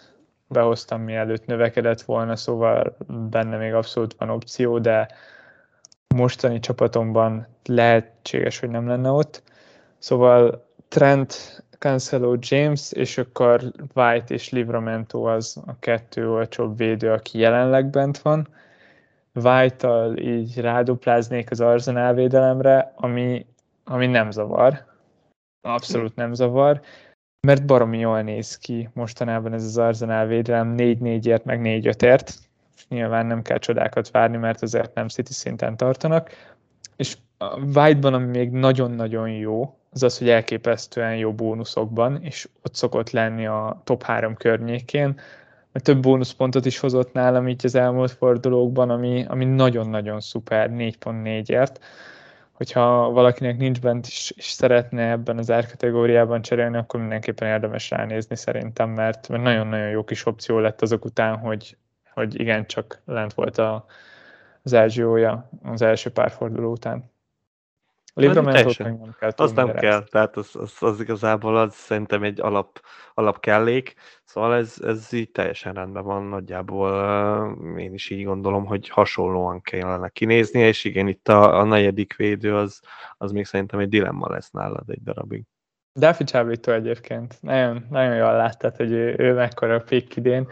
behoztam, 0.47 1.01
mielőtt 1.01 1.45
növekedett 1.45 2.01
volna, 2.01 2.35
szóval 2.35 2.97
benne 3.29 3.57
még 3.57 3.73
abszolút 3.73 4.15
van 4.17 4.29
opció, 4.29 4.79
de 4.79 5.07
mostani 6.15 6.59
csapatomban 6.59 7.47
lehetséges, 7.65 8.59
hogy 8.59 8.69
nem 8.69 8.87
lenne 8.87 9.09
ott. 9.09 9.43
Szóval 9.97 10.67
Trent 10.87 11.63
Cancelo 11.77 12.35
James, 12.39 12.91
és 12.91 13.17
akkor 13.17 13.61
White 13.93 14.33
és 14.33 14.49
Livramento 14.49 15.23
az 15.23 15.61
a 15.65 15.79
kettő 15.79 16.31
olcsóbb 16.31 16.77
védő, 16.77 17.11
aki 17.11 17.39
jelenleg 17.39 17.89
bent 17.89 18.17
van. 18.17 18.47
White-tal 19.33 20.17
így 20.17 20.59
rádupláznék 20.59 21.51
az 21.51 21.61
Arsenal 21.61 22.13
védelemre, 22.13 22.93
ami, 22.95 23.45
ami 23.83 24.07
nem 24.07 24.31
zavar. 24.31 24.85
Abszolút 25.61 26.15
nem 26.15 26.33
zavar, 26.33 26.81
mert 27.47 27.65
baromi 27.65 27.99
jól 27.99 28.21
néz 28.21 28.57
ki 28.57 28.89
mostanában 28.93 29.53
ez 29.53 29.63
az 29.63 29.77
Arsenal 29.77 30.25
védelem 30.25 30.75
4-4-ért, 30.77 31.43
meg 31.43 31.59
4-5-ért. 31.63 32.33
Nyilván 32.89 33.25
nem 33.25 33.41
kell 33.41 33.57
csodákat 33.57 34.11
várni, 34.11 34.37
mert 34.37 34.61
azért 34.61 34.93
nem 34.93 35.07
City 35.07 35.33
szinten 35.33 35.77
tartanak. 35.77 36.29
És 36.95 37.17
a 37.37 37.59
White-ban, 37.59 38.13
ami 38.13 38.25
még 38.25 38.51
nagyon-nagyon 38.51 39.29
jó, 39.29 39.76
az 39.89 40.03
az, 40.03 40.17
hogy 40.17 40.29
elképesztően 40.29 41.15
jó 41.15 41.33
bónuszokban, 41.33 42.23
és 42.23 42.49
ott 42.63 42.75
szokott 42.75 43.09
lenni 43.09 43.45
a 43.45 43.81
top 43.83 44.03
3 44.03 44.35
környékén, 44.35 45.19
mert 45.71 45.85
több 45.85 46.01
bónuszpontot 46.01 46.65
is 46.65 46.79
hozott 46.79 47.13
nálam 47.13 47.47
így 47.47 47.61
az 47.65 47.75
elmúlt 47.75 48.11
fordulókban, 48.11 48.89
ami, 48.89 49.25
ami 49.27 49.45
nagyon-nagyon 49.45 50.19
szuper, 50.19 50.69
4.4-ért. 50.69 51.79
Hogyha 52.51 53.09
valakinek 53.09 53.57
nincs 53.57 53.81
bent 53.81 54.05
és, 54.07 54.33
és 54.35 54.45
szeretne 54.45 55.09
ebben 55.09 55.37
az 55.37 55.51
árkategóriában 55.51 56.41
cserélni, 56.41 56.77
akkor 56.77 56.99
mindenképpen 56.99 57.47
érdemes 57.47 57.89
ránézni 57.89 58.35
szerintem, 58.35 58.89
mert, 58.89 59.27
mert 59.29 59.43
nagyon-nagyon 59.43 59.89
jó 59.89 60.03
kis 60.03 60.25
opció 60.25 60.59
lett 60.59 60.81
azok 60.81 61.05
után, 61.05 61.37
hogy, 61.37 61.77
hogy 62.13 62.39
igen, 62.39 62.65
csak 62.65 63.01
lent 63.05 63.33
volt 63.33 63.57
a, 63.57 63.85
az 64.63 64.73
Erzsiója 64.73 65.49
az 65.63 65.81
első 65.81 66.09
pár 66.09 66.31
forduló 66.31 66.71
után. 66.71 67.11
A 68.17 68.19
Livramento 68.19 68.83
nem 68.83 69.15
kell 69.19 69.31
Az 69.35 69.51
nem 69.51 69.71
kell, 69.71 70.03
tehát 70.03 70.37
az, 70.37 70.49
az, 70.53 70.73
az, 70.79 71.01
igazából 71.01 71.57
az 71.57 71.73
szerintem 71.73 72.23
egy 72.23 72.41
alap, 72.41 72.81
alap 73.13 73.39
kellék, 73.39 73.93
szóval 74.23 74.55
ez, 74.55 74.75
ez 74.81 75.13
így 75.13 75.31
teljesen 75.31 75.73
rendben 75.73 76.03
van 76.03 76.23
nagyjából. 76.23 76.91
Én 77.77 77.93
is 77.93 78.09
így 78.09 78.23
gondolom, 78.23 78.65
hogy 78.65 78.89
hasonlóan 78.89 79.61
kellene 79.61 80.09
kinézni, 80.09 80.59
és 80.59 80.83
igen, 80.83 81.07
itt 81.07 81.27
a, 81.27 81.59
a 81.59 81.63
negyedik 81.63 82.15
védő 82.15 82.55
az, 82.55 82.79
az 83.17 83.31
még 83.31 83.45
szerintem 83.45 83.79
egy 83.79 83.89
dilemma 83.89 84.29
lesz 84.29 84.49
nálad 84.49 84.89
egy 84.89 85.03
darabig. 85.03 85.43
Dafi 85.95 86.23
Csábító 86.23 86.71
egyébként. 86.71 87.37
Nagyon, 87.41 87.85
nagyon 87.89 88.15
jól 88.15 88.33
láttad, 88.33 88.75
hogy 88.75 88.91
ő, 88.91 89.15
ő 89.17 89.33
mekkora 89.33 89.79
pick 89.79 90.15
idén. 90.15 90.47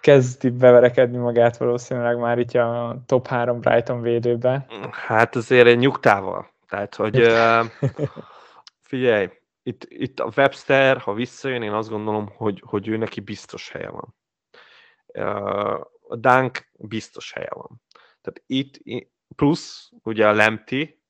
Kezdi 0.00 0.50
beverekedni 0.50 1.16
magát 1.16 1.56
valószínűleg 1.56 2.18
már 2.18 2.38
itt 2.38 2.54
a 2.54 3.02
top 3.06 3.26
3 3.26 3.60
Brighton 3.60 4.00
védőbe. 4.00 4.66
Hát 4.90 5.36
azért 5.36 5.66
egy 5.66 5.78
nyugtával. 5.78 6.51
Tehát, 6.72 6.94
hogy 6.94 7.16
figyelj, 8.90 9.30
itt, 9.62 9.84
itt 9.88 10.20
a 10.20 10.32
Webster, 10.36 10.98
ha 10.98 11.12
visszajön, 11.12 11.62
én 11.62 11.72
azt 11.72 11.88
gondolom, 11.88 12.28
hogy, 12.36 12.62
hogy 12.66 12.88
ő 12.88 12.96
neki 12.96 13.20
biztos 13.20 13.70
helye 13.70 13.90
van. 13.90 14.14
A 16.08 16.16
Dunk 16.16 16.70
biztos 16.72 17.32
helye 17.32 17.50
van. 17.50 17.82
Tehát 18.20 18.42
itt 18.46 18.80
plusz, 19.36 19.90
ugye 20.02 20.28
a 20.28 20.32
Lemti 20.32 21.02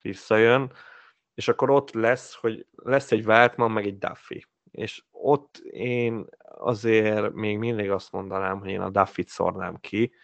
visszajön, 0.00 0.72
és 1.34 1.48
akkor 1.48 1.70
ott 1.70 1.90
lesz, 1.90 2.34
hogy 2.34 2.66
lesz 2.74 3.12
egy 3.12 3.26
Weltman, 3.26 3.70
meg 3.70 3.86
egy 3.86 3.98
Duffy. 3.98 4.46
És 4.70 5.04
ott 5.10 5.56
én 5.70 6.26
azért 6.48 7.32
még 7.32 7.58
mindig 7.58 7.90
azt 7.90 8.12
mondanám, 8.12 8.58
hogy 8.58 8.70
én 8.70 8.80
a 8.80 8.90
Duffy-t 8.90 9.28
szornám 9.28 9.76
ki, 9.76 10.14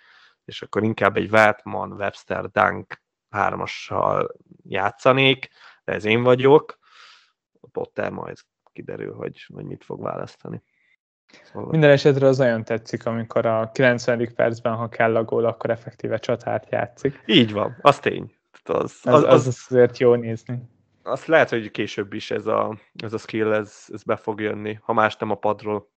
és 0.45 0.63
akkor 0.63 0.83
inkább 0.83 1.17
egy 1.17 1.31
Weltman, 1.31 1.93
Webster, 1.93 2.51
Dunk 2.51 3.03
hármassal 3.31 4.35
játszanék, 4.63 5.49
de 5.85 5.93
ez 5.93 6.05
én 6.05 6.23
vagyok. 6.23 6.79
Potter 7.73 8.11
majd 8.11 8.37
kiderül, 8.73 9.15
hogy, 9.15 9.45
hogy 9.55 9.65
mit 9.65 9.85
fog 9.85 10.03
választani. 10.03 10.63
Szóval... 11.43 11.71
Minden 11.71 11.91
esetre 11.91 12.27
az 12.27 12.39
nagyon 12.39 12.65
tetszik, 12.65 13.07
amikor 13.07 13.47
a 13.47 13.71
90. 13.73 14.33
percben, 14.35 14.75
ha 14.75 14.89
kell 14.89 15.17
a 15.17 15.25
gól, 15.25 15.45
akkor 15.45 15.71
effektíve 15.71 16.19
csatát 16.19 16.71
játszik. 16.71 17.23
Így 17.27 17.53
van, 17.53 17.77
az 17.81 17.99
tény. 17.99 18.35
Az, 18.63 19.01
az, 19.03 19.15
az, 19.15 19.23
az, 19.23 19.47
az 19.47 19.67
azért 19.69 19.99
jó 19.99 20.15
nézni. 20.15 20.63
Azt 21.03 21.27
lehet, 21.27 21.49
hogy 21.49 21.71
később 21.71 22.13
is 22.13 22.31
ez 22.31 22.47
a, 22.47 22.79
ez 22.95 23.13
a 23.13 23.19
skill, 23.19 23.53
ez, 23.53 23.85
ez 23.89 24.03
be 24.03 24.17
fog 24.17 24.41
jönni, 24.41 24.79
ha 24.83 24.93
más 24.93 25.17
nem 25.17 25.31
a 25.31 25.35
padról. 25.35 25.91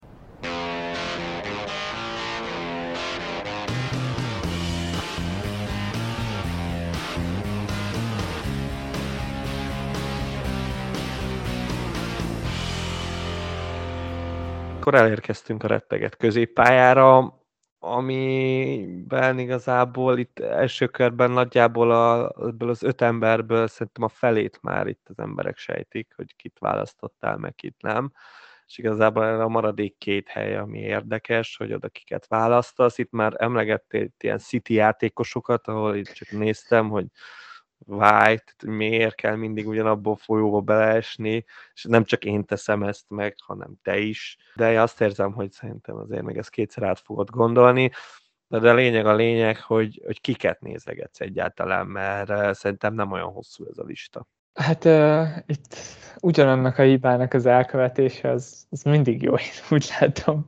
Akkor 14.82 14.94
elérkeztünk 14.94 15.62
a 15.62 15.66
retteget 15.66 16.16
középpályára, 16.16 17.40
amiben 17.78 19.38
igazából 19.38 20.18
itt 20.18 20.38
első 20.38 20.86
körben 20.86 21.30
nagyjából 21.30 21.90
a, 21.90 22.28
az 22.58 22.82
öt 22.82 23.00
emberből 23.00 23.66
szerintem 23.66 24.04
a 24.04 24.08
felét 24.08 24.58
már 24.62 24.86
itt 24.86 25.06
az 25.08 25.18
emberek 25.18 25.56
sejtik, 25.56 26.12
hogy 26.16 26.36
kit 26.36 26.56
választottál, 26.58 27.36
meg 27.36 27.54
kit 27.54 27.76
nem. 27.82 28.12
És 28.66 28.78
igazából 28.78 29.40
a 29.40 29.48
maradék 29.48 29.98
két 29.98 30.28
hely, 30.28 30.56
ami 30.56 30.78
érdekes, 30.78 31.56
hogy 31.56 31.72
oda 31.72 31.88
kiket 31.88 32.26
választasz. 32.26 32.98
Itt 32.98 33.10
már 33.10 33.32
emlegettél 33.36 34.08
ilyen 34.18 34.38
City 34.38 34.74
játékosokat, 34.74 35.68
ahol 35.68 35.96
itt 35.96 36.12
csak 36.12 36.30
néztem, 36.30 36.88
hogy 36.88 37.06
White, 37.86 38.52
miért 38.66 39.14
kell 39.14 39.36
mindig 39.36 39.68
ugyanabból 39.68 40.16
folyóba 40.16 40.60
beleesni, 40.60 41.44
és 41.74 41.84
nem 41.84 42.04
csak 42.04 42.24
én 42.24 42.44
teszem 42.44 42.82
ezt 42.82 43.04
meg, 43.08 43.34
hanem 43.46 43.74
te 43.82 43.98
is. 43.98 44.36
De 44.54 44.72
én 44.72 44.78
azt 44.78 45.00
érzem, 45.00 45.32
hogy 45.32 45.50
szerintem 45.50 45.96
azért 45.96 46.22
meg 46.22 46.38
ezt 46.38 46.50
kétszer 46.50 46.82
át 46.82 47.00
fogod 47.00 47.30
gondolni. 47.30 47.90
De 48.48 48.70
a 48.70 48.74
lényeg 48.74 49.06
a 49.06 49.14
lényeg, 49.14 49.60
hogy, 49.60 50.02
hogy 50.04 50.20
kiket 50.20 50.60
nézegetsz 50.60 51.20
egyáltalán, 51.20 51.86
mert 51.86 52.54
szerintem 52.54 52.94
nem 52.94 53.12
olyan 53.12 53.32
hosszú 53.32 53.66
ez 53.70 53.78
a 53.78 53.84
lista. 53.84 54.26
Hát 54.54 54.84
uh, 54.84 55.28
itt 55.46 55.76
ugyanannak 56.20 56.78
a 56.78 56.82
hibának 56.82 57.32
az 57.32 57.46
elkövetése, 57.46 58.30
az, 58.30 58.66
az 58.70 58.82
mindig 58.82 59.22
jó, 59.22 59.32
én 59.32 59.38
úgy 59.70 59.90
látom. 60.00 60.46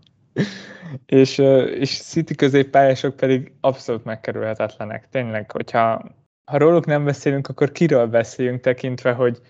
és, 1.07 1.39
uh, 1.39 1.71
és 1.79 2.03
City 2.03 2.35
középpályások 2.35 3.17
pedig 3.17 3.53
abszolút 3.61 4.05
megkerülhetetlenek. 4.05 5.09
Tényleg, 5.09 5.51
hogyha 5.51 6.05
ha 6.45 6.59
róluk 6.59 6.87
nem 6.87 7.05
beszélünk, 7.05 7.49
akkor 7.49 7.73
kiről 7.73 8.07
beszéljünk 8.07 8.61
tekintve, 8.61 9.13
hogy 9.13 9.41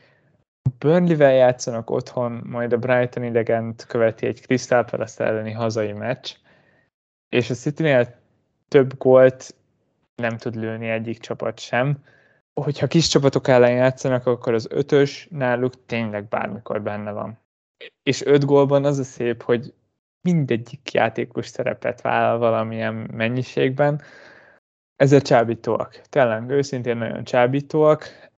Burnley-vel 0.78 1.32
játszanak 1.32 1.90
otthon, 1.90 2.32
majd 2.32 2.72
a 2.72 2.78
Brighton 2.78 3.24
idegent 3.24 3.84
követi 3.86 4.26
egy 4.26 4.40
Crystal 4.40 4.84
Palace 4.84 5.24
elleni 5.24 5.52
hazai 5.52 5.92
meccs, 5.92 6.34
és 7.28 7.50
a 7.50 7.54
City-nél 7.54 8.14
több 8.68 8.98
gólt 8.98 9.54
nem 10.14 10.36
tud 10.36 10.54
lőni 10.54 10.88
egyik 10.88 11.18
csapat 11.18 11.58
sem. 11.58 11.98
Hogyha 12.60 12.86
kis 12.86 13.08
csapatok 13.08 13.48
ellen 13.48 13.74
játszanak, 13.74 14.26
akkor 14.26 14.54
az 14.54 14.66
ötös 14.70 15.28
náluk 15.30 15.86
tényleg 15.86 16.28
bármikor 16.28 16.82
benne 16.82 17.10
van. 17.10 17.38
És 18.02 18.24
öt 18.24 18.44
gólban 18.44 18.84
az 18.84 18.98
a 18.98 19.04
szép, 19.04 19.42
hogy 19.42 19.74
mindegyik 20.20 20.92
játékos 20.92 21.46
szerepet 21.46 22.00
vállal 22.00 22.38
valamilyen 22.38 22.94
mennyiségben, 22.94 24.02
ezzel 24.96 25.20
csábítóak. 25.20 26.00
Tényleg, 26.08 26.50
őszintén 26.50 26.96
nagyon 26.96 27.24
csábítóak. 27.24 28.30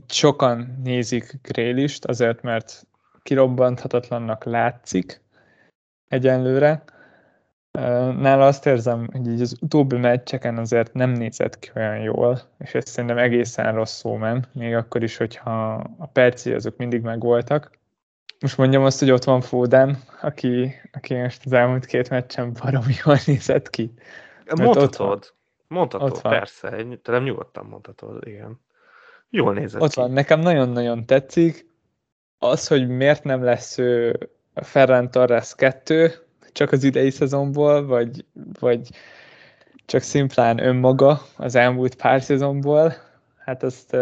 Itt 0.00 0.10
sokan 0.10 0.80
nézik 0.84 1.38
Grélist, 1.42 2.04
azért, 2.04 2.42
mert 2.42 2.86
kirobbanthatatlannak 3.22 4.44
látszik 4.44 5.20
egyenlőre. 6.08 6.84
Nála 8.18 8.46
azt 8.46 8.66
érzem, 8.66 9.08
hogy 9.12 9.26
így 9.26 9.40
az 9.40 9.56
utóbbi 9.60 9.96
meccseken 9.96 10.58
azért 10.58 10.92
nem 10.92 11.10
nézett 11.10 11.58
ki 11.58 11.70
olyan 11.74 11.98
jól, 11.98 12.40
és 12.58 12.74
ez 12.74 12.88
szerintem 12.88 13.18
egészen 13.18 13.74
rosszul 13.74 14.18
men, 14.18 14.46
még 14.52 14.74
akkor 14.74 15.02
is, 15.02 15.16
hogyha 15.16 15.74
a 15.98 16.06
perci 16.06 16.52
azok 16.52 16.76
mindig 16.76 17.02
megvoltak. 17.02 17.70
Most 18.40 18.56
mondjam 18.56 18.84
azt, 18.84 18.98
hogy 18.98 19.10
ott 19.10 19.24
van 19.24 19.40
Foden, 19.40 19.98
aki, 20.20 20.74
aki 20.92 21.14
most 21.14 21.42
az 21.44 21.52
elmúlt 21.52 21.86
két 21.86 22.10
meccsen 22.10 22.52
baromi 22.52 22.94
jól 23.04 23.16
nézett 23.26 23.70
ki. 23.70 23.92
Mondhatod. 24.54 25.34
Mondhatod, 25.68 26.22
persze, 26.22 26.68
te 27.02 27.12
nem 27.12 27.22
nyugodtan 27.22 27.66
mondhatod, 27.66 28.26
igen. 28.26 28.60
Jól 29.30 29.54
nézett 29.54 29.80
Ott 29.80 29.92
ki. 29.92 30.00
van, 30.00 30.10
nekem 30.10 30.40
nagyon-nagyon 30.40 31.06
tetszik. 31.06 31.66
Az, 32.38 32.66
hogy 32.66 32.88
miért 32.88 33.24
nem 33.24 33.42
lesz 33.42 33.78
ő 33.78 34.18
Ferran 34.54 35.10
Torres 35.10 35.54
2, 35.54 36.12
csak 36.52 36.72
az 36.72 36.84
idei 36.84 37.10
szezonból, 37.10 37.86
vagy, 37.86 38.24
vagy 38.60 38.88
csak 39.86 40.00
szimplán 40.00 40.58
önmaga 40.58 41.20
az 41.36 41.54
elmúlt 41.54 41.94
pár 41.94 42.22
szezonból, 42.22 42.94
hát 43.38 43.62
azt, 43.62 43.94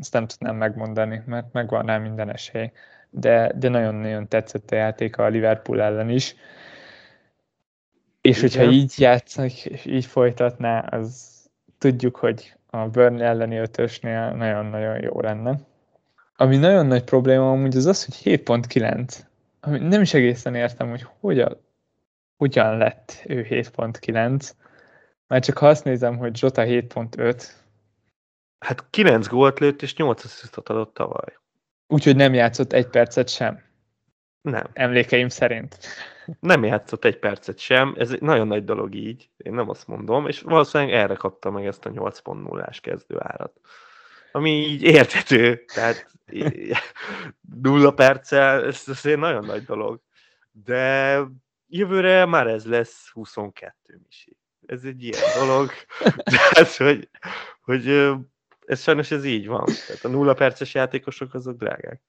azt 0.00 0.12
nem 0.12 0.26
tudnám 0.26 0.56
megmondani, 0.56 1.22
mert 1.26 1.52
megvan 1.52 1.86
rá 1.86 1.98
minden 1.98 2.30
esély. 2.30 2.70
De, 3.10 3.52
de 3.54 3.68
nagyon-nagyon 3.68 4.28
tetszett 4.28 4.70
a 4.70 4.74
játéka 4.74 5.24
a 5.24 5.28
Liverpool 5.28 5.80
ellen 5.80 6.08
is. 6.08 6.34
És 8.22 8.42
Igen. 8.42 8.50
hogyha 8.50 8.72
így 8.72 8.92
játszik, 8.98 9.64
és 9.64 9.84
így 9.84 10.06
folytatná, 10.06 10.78
az 10.78 11.30
tudjuk, 11.78 12.16
hogy 12.16 12.54
a 12.66 12.88
Burnley 12.88 13.26
elleni 13.26 13.56
ötösnél 13.56 14.30
nagyon-nagyon 14.30 15.02
jó 15.02 15.20
lenne. 15.20 15.60
Ami 16.36 16.56
nagyon 16.56 16.86
nagy 16.86 17.04
probléma 17.04 17.50
amúgy 17.50 17.76
az 17.76 17.86
az, 17.86 18.04
hogy 18.04 18.40
7.9. 18.40 19.18
Ami 19.60 19.78
nem 19.78 20.00
is 20.00 20.14
egészen 20.14 20.54
értem, 20.54 20.88
hogy 20.88 21.06
hogyan, 21.20 21.60
hogyan 22.36 22.76
lett 22.76 23.22
ő 23.26 23.46
7.9. 23.50 24.50
Már 25.26 25.40
csak 25.40 25.58
ha 25.58 25.68
azt 25.68 25.84
nézem, 25.84 26.16
hogy 26.16 26.36
Zsota 26.36 26.62
7.5. 26.62 27.44
Hát 28.58 28.84
9 28.90 29.26
gólt 29.26 29.58
lőtt 29.58 29.82
és 29.82 29.96
8 29.96 30.24
asszisztot 30.24 30.68
adott 30.68 30.94
tavaly. 30.94 31.38
Úgyhogy 31.86 32.16
nem 32.16 32.34
játszott 32.34 32.72
egy 32.72 32.86
percet 32.86 33.28
sem. 33.28 33.62
Nem. 34.42 34.66
Emlékeim 34.72 35.28
szerint. 35.28 35.76
Nem 36.40 36.64
játszott 36.64 37.04
egy 37.04 37.18
percet 37.18 37.58
sem, 37.58 37.94
ez 37.98 38.10
egy 38.10 38.20
nagyon 38.20 38.46
nagy 38.46 38.64
dolog 38.64 38.94
így, 38.94 39.30
én 39.36 39.52
nem 39.52 39.68
azt 39.68 39.86
mondom, 39.86 40.26
és 40.26 40.40
valószínűleg 40.40 40.94
erre 40.94 41.14
kapta 41.14 41.50
meg 41.50 41.66
ezt 41.66 41.86
a 41.86 41.90
8.0-ás 41.90 42.80
kezdőárat. 42.80 43.60
Ami 44.32 44.50
így 44.50 44.82
érthető, 44.82 45.64
tehát 45.74 46.06
nulla 47.62 47.90
perccel, 47.92 48.64
ez 48.64 48.82
azért 48.86 49.18
nagyon 49.18 49.44
nagy 49.44 49.64
dolog. 49.64 50.00
De 50.50 51.20
jövőre 51.66 52.24
már 52.24 52.46
ez 52.46 52.66
lesz 52.66 53.10
22 53.10 54.00
misi. 54.04 54.36
Ez 54.66 54.84
egy 54.84 55.02
ilyen 55.02 55.22
dolog. 55.38 55.70
Tehát, 56.24 56.76
hogy, 56.76 57.08
hogy 57.60 58.12
ez 58.66 58.82
sajnos 58.82 59.10
ez 59.10 59.24
így 59.24 59.46
van. 59.46 59.64
Tehát 59.64 60.04
a 60.04 60.08
nulla 60.08 60.34
perces 60.34 60.74
játékosok 60.74 61.34
azok 61.34 61.56
drágák. 61.56 62.00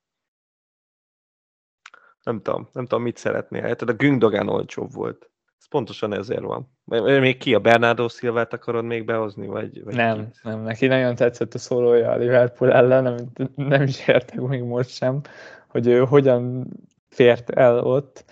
Nem 2.23 2.41
tudom, 2.41 2.67
nem 2.71 2.85
tudom, 2.85 3.03
mit 3.03 3.17
szeretnél. 3.17 3.61
Tehát 3.61 3.81
a 3.81 3.93
Gündogan 3.93 4.49
olcsóbb 4.49 4.93
volt. 4.93 5.29
Ez 5.59 5.67
pontosan 5.67 6.13
ezért 6.13 6.41
van. 6.41 6.71
Még 7.03 7.37
ki 7.37 7.53
a 7.53 7.59
Bernardo 7.59 8.07
Silvát 8.07 8.53
akarod 8.53 8.83
még 8.85 9.05
behozni? 9.05 9.47
Vagy, 9.47 9.83
vagy 9.83 9.95
nem, 9.95 10.17
ki? 10.17 10.39
nem, 10.43 10.61
neki 10.61 10.87
nagyon 10.87 11.15
tetszett 11.15 11.53
a 11.53 11.57
szólója 11.57 12.11
a 12.11 12.15
Liverpool 12.15 12.73
ellen, 12.73 13.03
nem, 13.03 13.15
nem 13.55 13.81
is 13.81 14.07
értek 14.07 14.39
még 14.41 14.63
most 14.63 14.89
sem, 14.89 15.21
hogy 15.67 15.87
ő 15.87 15.99
hogyan 15.99 16.67
fért 17.09 17.49
el 17.49 17.79
ott, 17.79 18.25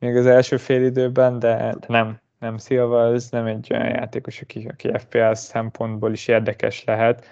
még 0.00 0.16
az 0.16 0.26
első 0.26 0.56
fél 0.56 0.84
időben, 0.84 1.38
de, 1.38 1.74
de 1.80 1.86
nem, 1.86 2.20
nem 2.38 2.58
Silva, 2.58 3.12
ez 3.12 3.30
nem 3.30 3.46
egy 3.46 3.68
olyan 3.72 3.88
játékos, 3.88 4.40
aki, 4.40 4.68
aki 4.70 4.90
FPL 4.98 5.32
szempontból 5.32 6.12
is 6.12 6.28
érdekes 6.28 6.84
lehet. 6.84 7.26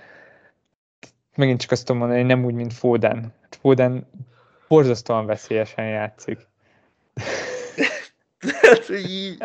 Megint 1.36 1.60
csak 1.60 1.70
azt 1.70 1.84
tudom 1.84 2.00
mondani, 2.00 2.20
hogy 2.20 2.28
nem 2.28 2.44
úgy, 2.44 2.54
mint 2.54 2.72
Foden. 2.72 3.32
Foden 3.50 4.06
borzasztóan 4.68 5.26
veszélyesen 5.26 5.88
játszik. 5.88 6.46
hát, 8.60 8.88
így. 8.88 9.42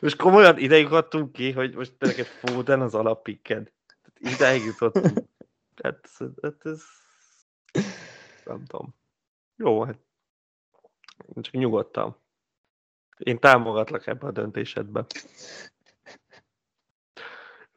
Most 0.00 0.16
komolyan 0.16 0.58
ideig 0.58 0.92
adtunk 0.92 1.32
ki, 1.32 1.52
hogy 1.52 1.74
most 1.74 1.92
neked 1.98 2.26
Foden 2.26 2.80
az 2.80 2.94
alappiked. 2.94 3.72
Ideig 4.18 4.64
jutottunk. 4.64 5.18
Hát, 5.82 6.08
hát 6.42 6.56
ez... 6.62 6.82
Nem 8.44 8.64
tudom. 8.64 8.94
Jó, 9.56 9.84
hát 9.84 9.98
csak 11.40 11.54
nyugodtan. 11.54 12.16
Én 13.18 13.38
támogatlak 13.38 14.06
ebbe 14.06 14.26
a 14.26 14.30
döntésedbe. 14.30 15.06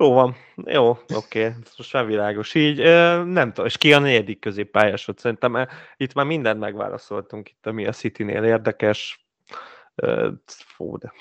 Jó 0.03 0.13
van, 0.13 0.35
jó, 0.55 0.89
oké, 0.89 1.15
okay. 1.15 1.53
most 1.77 1.93
már 1.93 2.05
világos. 2.05 2.53
Így 2.53 2.77
nem 3.25 3.47
tudom, 3.47 3.65
és 3.65 3.77
ki 3.77 3.93
a 3.93 3.99
negyedik 3.99 4.39
középpályásod? 4.39 5.17
Szerintem 5.17 5.67
itt 5.97 6.13
már 6.13 6.25
mindent 6.25 6.59
megválaszoltunk, 6.59 7.49
itt 7.49 7.65
ami 7.65 7.85
a 7.85 7.91
City-nél 7.91 8.43
érdekes. 8.43 9.27
Fó, 10.45 10.97
de 10.97 11.13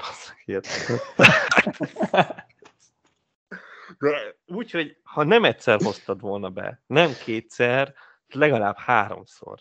De 3.98 4.36
úgy, 4.46 4.70
hogy 4.70 4.96
ha 5.02 5.24
nem 5.24 5.44
egyszer 5.44 5.80
hoztad 5.82 6.20
volna 6.20 6.50
be, 6.50 6.82
nem 6.86 7.10
kétszer, 7.24 7.94
legalább 8.28 8.76
háromszor. 8.76 9.60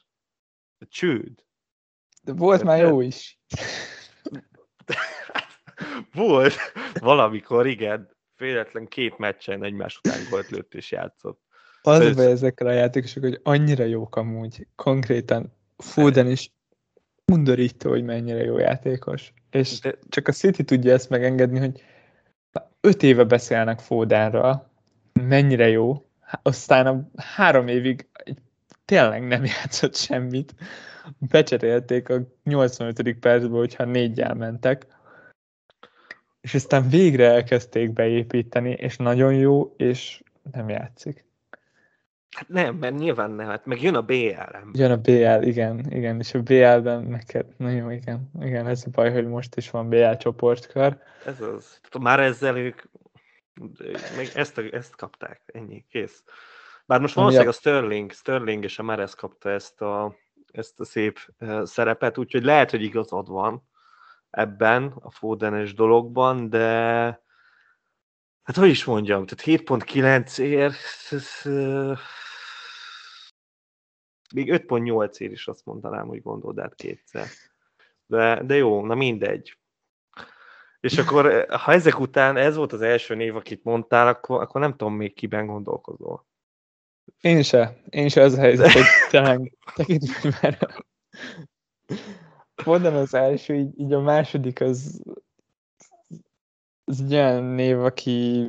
Csőd. 0.90 1.46
De 2.24 2.34
volt 2.34 2.60
de 2.60 2.66
már 2.66 2.80
jó 2.80 3.02
is. 3.02 3.40
Volt, 6.14 6.56
valamikor, 7.00 7.68
igen 7.68 8.20
véletlen 8.42 8.88
két 8.88 9.18
meccsen 9.18 9.64
egymás 9.64 10.00
után 10.04 10.20
volt 10.30 10.50
lőtt 10.50 10.74
és 10.74 10.92
játszott. 10.92 11.40
Az 11.82 12.00
a 12.00 12.14
baj 12.14 12.32
ezekkel 12.32 12.68
a 12.68 12.72
játékosok, 12.72 13.24
hogy 13.24 13.40
annyira 13.44 13.84
jók 13.84 14.16
amúgy, 14.16 14.68
konkrétan 14.76 15.54
Foden 15.78 16.28
is 16.28 16.52
undorító, 17.26 17.90
hogy 17.90 18.04
mennyire 18.04 18.44
jó 18.44 18.58
játékos. 18.58 19.34
És 19.50 19.80
De... 19.80 19.98
csak 20.10 20.28
a 20.28 20.32
City 20.32 20.64
tudja 20.64 20.94
ezt 20.94 21.10
megengedni, 21.10 21.60
hogy 21.60 21.84
öt 22.82 23.04
éve 23.04 23.24
beszélnek 23.24 23.80
Fodenről, 23.80 24.70
mennyire 25.14 25.68
jó, 25.68 26.06
aztán 26.42 26.88
a 26.88 27.22
három 27.22 27.68
évig 27.68 28.08
tényleg 28.86 29.28
nem 29.28 29.46
játszott 29.62 29.96
semmit, 29.96 30.56
becserélték 31.20 32.10
a 32.10 32.22
85. 32.44 33.20
percben, 33.20 33.52
hogyha 33.60 33.84
négyel 33.86 34.34
mentek, 34.34 34.86
és 36.42 36.54
aztán 36.54 36.90
végre 36.90 37.32
elkezdték 37.32 37.94
beépíteni, 37.94 38.72
és 38.72 38.98
nagyon 38.98 39.34
jó, 39.34 39.74
és 39.78 40.24
nem 40.52 40.70
játszik. 40.70 41.26
Hát 42.32 42.48
nem, 42.48 42.76
mert 42.76 42.98
nyilván 42.98 43.32
nem, 43.32 43.48
hát 43.48 43.66
meg 43.66 43.82
jön 43.82 43.96
a 43.96 44.02
BL. 44.02 44.58
Jön 44.74 44.92
a 44.92 44.98
BL, 44.98 45.48
igen, 45.48 45.86
igen, 45.90 46.20
és 46.20 46.34
a 46.34 46.42
BL-ben 46.42 47.04
meg 47.04 47.24
kell, 47.24 47.46
nagyon 47.58 47.92
igen, 47.92 48.32
igen, 48.42 48.68
ez 48.68 48.84
a 48.86 48.90
baj, 48.92 49.12
hogy 49.12 49.28
most 49.28 49.56
is 49.56 49.70
van 49.70 49.90
BL 49.90 50.14
csoportkör. 50.14 50.98
Ez 51.26 51.42
az. 51.42 51.80
Már 52.00 52.20
ezzel 52.20 52.58
ők 52.58 52.82
még 54.18 54.32
ezt, 54.36 54.58
ezt 54.58 54.96
kapták, 54.96 55.42
ennyi, 55.46 55.86
kész. 55.90 56.24
Bár 56.86 57.00
most 57.00 57.14
valószínűleg 57.14 57.50
a 57.50 57.58
Sterling, 57.58 58.12
Sterling 58.12 58.64
és 58.64 58.80
a 58.80 58.84
Mares 58.84 59.16
kapta 59.16 59.50
ezt 59.50 59.82
a, 59.82 60.16
ezt 60.52 60.80
a 60.80 60.86
szép 60.86 61.20
szerepet, 61.64 62.18
úgyhogy 62.18 62.44
lehet, 62.44 62.72
hogy 62.72 62.84
igazad 62.84 63.30
van 63.30 63.70
ebben 64.32 64.94
a 65.02 65.12
Fodenes 65.12 65.74
dologban, 65.74 66.50
de 66.50 66.66
hát 68.44 68.56
hogy 68.56 68.70
is 68.70 68.86
mondjam, 68.86 69.26
tehát 69.26 69.62
7.9 69.62 70.40
ér, 70.40 70.72
még 74.34 74.52
5.8 74.68 75.18
ér 75.18 75.32
is 75.32 75.48
azt 75.48 75.66
mondanám, 75.66 76.08
hogy 76.08 76.22
gondold 76.22 76.60
át 76.60 76.76
kétszer. 76.76 77.26
De, 78.06 78.44
de 78.44 78.56
jó, 78.56 78.86
na 78.86 78.96
mindegy. 78.96 79.58
És 80.80 80.98
akkor, 80.98 81.46
ha 81.50 81.72
ezek 81.72 82.00
után 82.00 82.38
ez 82.38 82.56
volt 82.56 82.74
az 82.74 82.82
első 82.82 83.16
név, 83.16 83.36
akit 83.36 83.64
mondtál, 83.64 84.08
akkor, 84.08 84.42
akkor 84.42 84.62
nem 84.62 84.72
tudom 84.72 84.94
még 84.94 85.14
kiben 85.14 85.46
gondolkozol. 85.46 86.26
Én 87.22 87.44
se. 87.44 87.82
Én 87.90 88.10
se 88.10 88.22
az 88.22 88.34
a 88.34 88.40
helyzet, 88.40 88.72
hogy 88.72 88.84
talán 89.10 89.58
tekintve, 89.76 90.38
mert 90.42 90.66
mondanám 92.66 93.00
az 93.00 93.14
első, 93.14 93.56
így, 93.56 93.80
így 93.80 93.94
a 93.94 94.00
második 94.00 94.62
az, 94.62 95.02
az 96.86 97.02
egy 97.02 97.14
olyan 97.14 97.44
név, 97.44 97.84
aki 97.84 98.48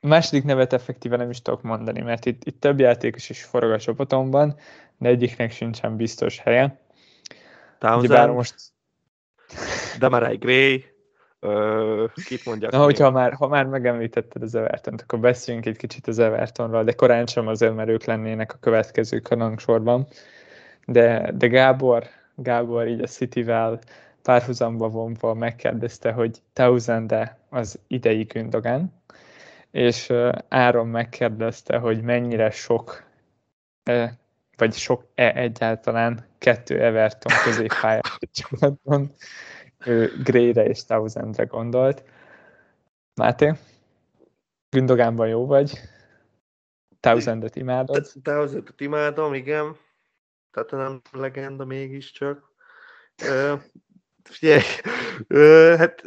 a 0.00 0.06
második 0.06 0.44
nevet 0.44 0.72
effektíve 0.72 1.16
nem 1.16 1.30
is 1.30 1.42
tudok 1.42 1.62
mondani, 1.62 2.00
mert 2.00 2.26
itt, 2.26 2.44
itt 2.44 2.60
több 2.60 2.80
játékos 2.80 3.30
is 3.30 3.42
forog 3.42 3.70
a 3.70 3.78
csapatomban, 3.78 4.56
de 4.98 5.08
egyiknek 5.08 5.50
sincsen 5.50 5.96
biztos 5.96 6.38
helye. 6.38 6.80
Townsend, 7.78 8.34
most... 8.34 8.54
Demarai 9.98 10.36
Gray, 10.36 10.84
Ö, 11.40 12.04
kit 12.24 12.44
mondjak? 12.44 12.72
Na, 12.72 12.82
hogyha 12.82 13.10
már, 13.10 13.32
ha 13.32 13.48
már 13.48 13.66
megemlítetted 13.66 14.42
az 14.42 14.54
everton 14.54 14.94
akkor 15.02 15.18
beszéljünk 15.18 15.66
egy 15.66 15.76
kicsit 15.76 16.06
az 16.06 16.18
Evertonról, 16.18 16.84
de 16.84 16.92
korán 16.92 17.26
sem 17.26 17.46
azért, 17.46 17.74
mert 17.74 17.88
ők 17.88 18.04
lennének 18.04 18.52
a 18.52 18.58
következő 18.60 19.18
kanangsorban. 19.18 20.06
De, 20.86 21.32
de 21.34 21.46
Gábor, 21.46 22.04
Gábor 22.42 22.86
így 22.86 23.00
a 23.00 23.06
City-vel 23.06 23.78
párhuzamba 24.22 24.88
vonva 24.88 25.34
megkérdezte, 25.34 26.12
hogy 26.12 26.42
Townsend 26.52 27.14
az 27.48 27.80
idei 27.86 28.22
Gündogan, 28.22 28.92
és 29.70 30.12
Áron 30.48 30.86
megkérdezte, 30.86 31.76
hogy 31.78 32.02
mennyire 32.02 32.50
sok, 32.50 33.04
vagy 34.56 34.74
sok-e 34.74 35.34
egyáltalán 35.34 36.26
kettő 36.38 36.82
Everton 36.82 37.32
középpályás 37.44 38.18
csapatban 38.32 39.12
ő 39.84 40.12
Gray-re 40.24 40.64
és 40.64 40.84
Townsendre 40.84 41.44
gondolt. 41.44 42.04
Máté? 43.14 43.52
Gündogánban 44.70 45.28
jó 45.28 45.46
vagy? 45.46 45.78
Thousand-et 47.00 47.56
imádod? 47.56 48.06
Thousand-et 48.22 48.80
imádom, 48.80 49.34
igen. 49.34 49.76
Tehát 50.50 50.70
nem 50.70 51.00
legenda 51.12 51.64
mégiscsak. 51.64 52.52
Figyelj, 54.22 54.62
hát 55.76 56.02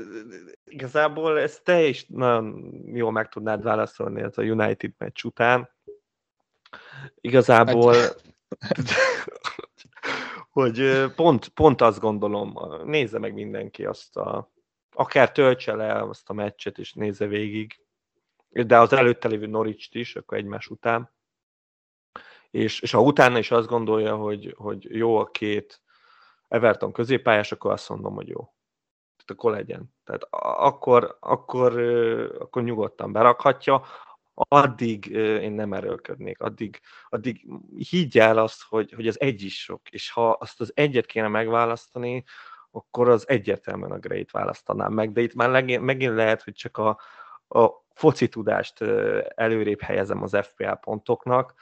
igazából 0.63 1.39
ezt 1.39 1.63
te 1.63 1.81
is 1.81 2.05
nagyon 2.07 2.73
jól 2.93 3.11
meg 3.11 3.29
tudnád 3.29 3.63
válaszolni 3.63 4.21
ez 4.21 4.37
a 4.37 4.41
United 4.41 4.91
meccs 4.97 5.23
után. 5.23 5.69
Igazából 7.15 7.95
hogy 10.51 11.05
pont, 11.15 11.47
pont 11.47 11.81
azt 11.81 11.99
gondolom, 11.99 12.57
nézze 12.85 13.19
meg 13.19 13.33
mindenki 13.33 13.85
azt 13.85 14.17
a, 14.17 14.51
akár 14.91 15.31
töltse 15.31 15.75
le 15.75 16.01
azt 16.01 16.29
a 16.29 16.33
meccset, 16.33 16.77
és 16.77 16.93
nézze 16.93 17.25
végig, 17.25 17.79
de 18.49 18.79
az 18.79 18.93
előtte 18.93 19.27
lévő 19.27 19.45
norwich 19.45 19.95
is, 19.95 20.15
akkor 20.15 20.37
egymás 20.37 20.67
után. 20.67 21.11
És, 22.51 22.81
és 22.81 22.91
ha 22.91 23.01
utána 23.01 23.37
is 23.37 23.51
azt 23.51 23.67
gondolja, 23.67 24.15
hogy, 24.15 24.55
hogy 24.57 24.95
jó 24.95 25.17
a 25.17 25.25
két 25.25 25.81
Everton 26.47 26.91
középpályás, 26.91 27.51
akkor 27.51 27.71
azt 27.71 27.89
mondom, 27.89 28.13
hogy 28.13 28.27
jó. 28.27 28.53
Tehát 29.15 29.31
akkor 29.31 29.51
legyen. 29.51 29.93
Tehát 30.03 30.27
akkor, 30.59 31.17
akkor, 31.19 31.79
akkor 32.39 32.63
nyugodtan 32.63 33.11
berakhatja. 33.11 33.83
Addig 34.33 35.05
én 35.15 35.51
nem 35.51 35.73
erőlködnék, 35.73 36.41
addig, 36.41 36.79
addig 37.09 37.47
higgy 37.89 38.17
el 38.17 38.37
azt, 38.37 38.63
hogy, 38.63 38.91
hogy 38.91 39.07
az 39.07 39.19
egy 39.19 39.41
is 39.41 39.63
sok, 39.63 39.89
és 39.89 40.11
ha 40.11 40.29
azt 40.29 40.61
az 40.61 40.71
egyet 40.75 41.05
kéne 41.05 41.27
megválasztani, 41.27 42.23
akkor 42.71 43.09
az 43.09 43.29
egyértelműen 43.29 43.91
a 43.91 43.99
Grey-t 43.99 44.31
választanám 44.31 44.93
meg, 44.93 45.11
de 45.11 45.21
itt 45.21 45.33
már 45.33 45.49
legén, 45.49 45.81
megint 45.81 46.15
lehet, 46.15 46.43
hogy 46.43 46.53
csak 46.53 46.77
a, 46.77 46.99
a 47.47 47.69
foci 47.93 48.29
tudást 48.29 48.81
előrébb 49.35 49.81
helyezem 49.81 50.23
az 50.23 50.37
FPL 50.41 50.71
pontoknak, 50.71 51.53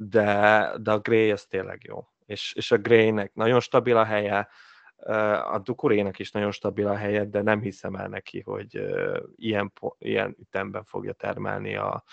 de, 0.00 0.72
de 0.80 0.90
a 0.90 0.98
Grey 0.98 1.30
az 1.30 1.44
tényleg 1.44 1.84
jó. 1.84 2.08
És, 2.26 2.52
és 2.52 2.70
a 2.70 2.76
Grey-nek 2.76 3.34
nagyon 3.34 3.60
stabil 3.60 3.96
a 3.96 4.04
helye, 4.04 4.48
a 5.50 5.58
Dukurénak 5.58 6.18
is 6.18 6.30
nagyon 6.30 6.50
stabil 6.50 6.88
a 6.88 6.96
helye, 6.96 7.24
de 7.24 7.42
nem 7.42 7.60
hiszem 7.60 7.94
el 7.94 8.08
neki, 8.08 8.40
hogy 8.40 8.82
ilyen, 9.36 9.72
ilyen 9.98 10.36
ütemben 10.40 10.84
fogja 10.84 11.12
termelni 11.12 11.76
a, 11.76 12.04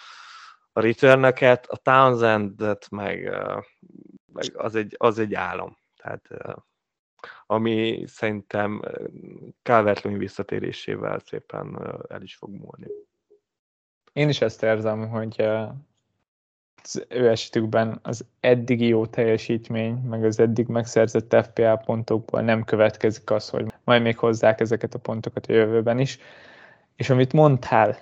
a 0.71 0.79
returnöket, 0.79 1.65
a 1.65 1.77
Townsendet 1.77 2.89
meg, 2.89 3.29
meg 4.33 4.45
az, 4.53 4.75
egy, 4.75 4.95
az 4.97 5.19
egy 5.19 5.33
álom. 5.33 5.77
Tehát 5.95 6.27
ami 7.45 8.03
szerintem 8.07 8.81
calvert 9.61 10.01
visszatérésével 10.01 11.19
szépen 11.19 11.79
el 12.09 12.21
is 12.21 12.36
fog 12.36 12.49
múlni. 12.49 12.88
Én 14.13 14.29
is 14.29 14.41
ezt 14.41 14.63
érzem, 14.63 15.09
hogy 15.09 15.47
az 16.86 17.05
ő 17.09 17.29
esetükben 17.29 17.99
az 18.01 18.25
eddigi 18.39 18.88
jó 18.88 19.05
teljesítmény, 19.05 19.93
meg 19.93 20.23
az 20.23 20.39
eddig 20.39 20.67
megszerzett 20.67 21.36
FPL 21.43 21.73
pontokból 21.86 22.41
nem 22.41 22.63
következik 22.63 23.31
az, 23.31 23.49
hogy 23.49 23.65
majd 23.83 24.01
még 24.01 24.17
hozzák 24.17 24.59
ezeket 24.59 24.93
a 24.93 24.99
pontokat 24.99 25.45
a 25.45 25.53
jövőben 25.53 25.99
is. 25.99 26.19
És 26.95 27.09
amit 27.09 27.33
mondtál, 27.33 27.97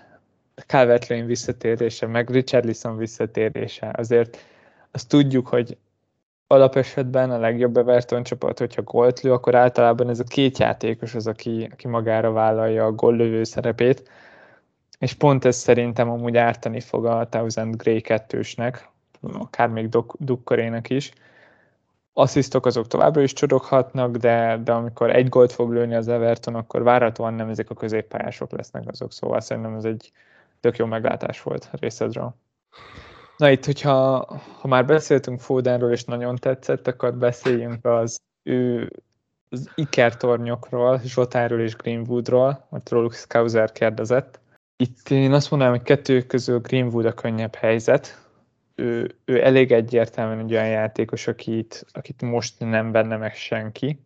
calvert 0.67 1.07
visszatérése, 1.07 2.07
meg 2.07 2.29
Richarlison 2.29 2.97
visszatérése, 2.97 3.91
azért 3.97 4.37
azt 4.91 5.09
tudjuk, 5.09 5.47
hogy 5.47 5.77
alapesetben 6.47 7.31
a 7.31 7.37
legjobb 7.37 7.77
Everton 7.77 8.23
csapat, 8.23 8.59
hogyha 8.59 8.81
gólt 8.81 9.21
lő, 9.21 9.31
akkor 9.31 9.55
általában 9.55 10.09
ez 10.09 10.19
a 10.19 10.23
két 10.23 10.57
játékos 10.57 11.15
az, 11.15 11.27
aki, 11.27 11.69
aki 11.71 11.87
magára 11.87 12.31
vállalja 12.31 12.85
a 12.85 12.91
góllövő 12.91 13.43
szerepét, 13.43 14.09
és 15.03 15.13
pont 15.13 15.45
ez 15.45 15.55
szerintem 15.55 16.09
amúgy 16.09 16.37
ártani 16.37 16.79
fog 16.79 17.05
a 17.05 17.27
Thousand 17.29 17.75
Grey 17.75 18.01
kettősnek, 18.01 18.89
akár 19.21 19.69
még 19.69 19.89
Dukkorének 20.17 20.89
is. 20.89 21.11
Asszisztok 22.13 22.65
azok 22.65 22.87
továbbra 22.87 23.21
is 23.21 23.33
csoroghatnak, 23.33 24.15
de, 24.15 24.57
de 24.63 24.71
amikor 24.71 25.09
egy 25.09 25.29
gólt 25.29 25.51
fog 25.51 25.71
lőni 25.71 25.95
az 25.95 26.07
Everton, 26.07 26.55
akkor 26.55 26.83
várhatóan 26.83 27.33
nem 27.33 27.49
ezek 27.49 27.69
a 27.69 27.73
középpályások 27.73 28.51
lesznek 28.51 28.83
azok, 28.87 29.11
szóval 29.11 29.39
szerintem 29.39 29.75
ez 29.75 29.85
egy 29.85 30.11
tök 30.59 30.77
jó 30.77 30.85
meglátás 30.85 31.41
volt 31.41 31.69
részedről. 31.71 32.35
Na 33.37 33.49
itt, 33.49 33.65
hogyha 33.65 34.25
ha 34.59 34.67
már 34.67 34.85
beszéltünk 34.85 35.39
Fodenról, 35.39 35.91
és 35.91 36.03
nagyon 36.03 36.35
tetszett, 36.35 36.87
akkor 36.87 37.13
beszéljünk 37.13 37.85
az 37.85 38.21
ő 38.43 38.91
az 39.49 39.69
ikertornyokról, 39.75 40.99
Zsotáról 41.03 41.59
és 41.59 41.75
Greenwoodról, 41.75 42.67
mert 42.69 42.89
róluk 42.89 43.13
Skouser 43.13 43.71
kérdezett. 43.71 44.41
Itt 44.83 45.09
én 45.09 45.33
azt 45.33 45.49
mondanám, 45.49 45.75
hogy 45.75 45.83
kettő 45.83 46.21
közül 46.21 46.59
Greenwood 46.59 47.05
a 47.05 47.13
könnyebb 47.13 47.55
helyzet. 47.55 48.27
Ő, 48.75 49.15
ő 49.25 49.43
elég 49.43 49.71
egyértelműen 49.71 50.39
egy 50.39 50.53
olyan 50.53 50.67
játékos, 50.67 51.27
akit, 51.27 51.85
akit 51.91 52.21
most 52.21 52.59
nem 52.59 52.91
benne 52.91 53.17
meg 53.17 53.35
senki. 53.35 53.99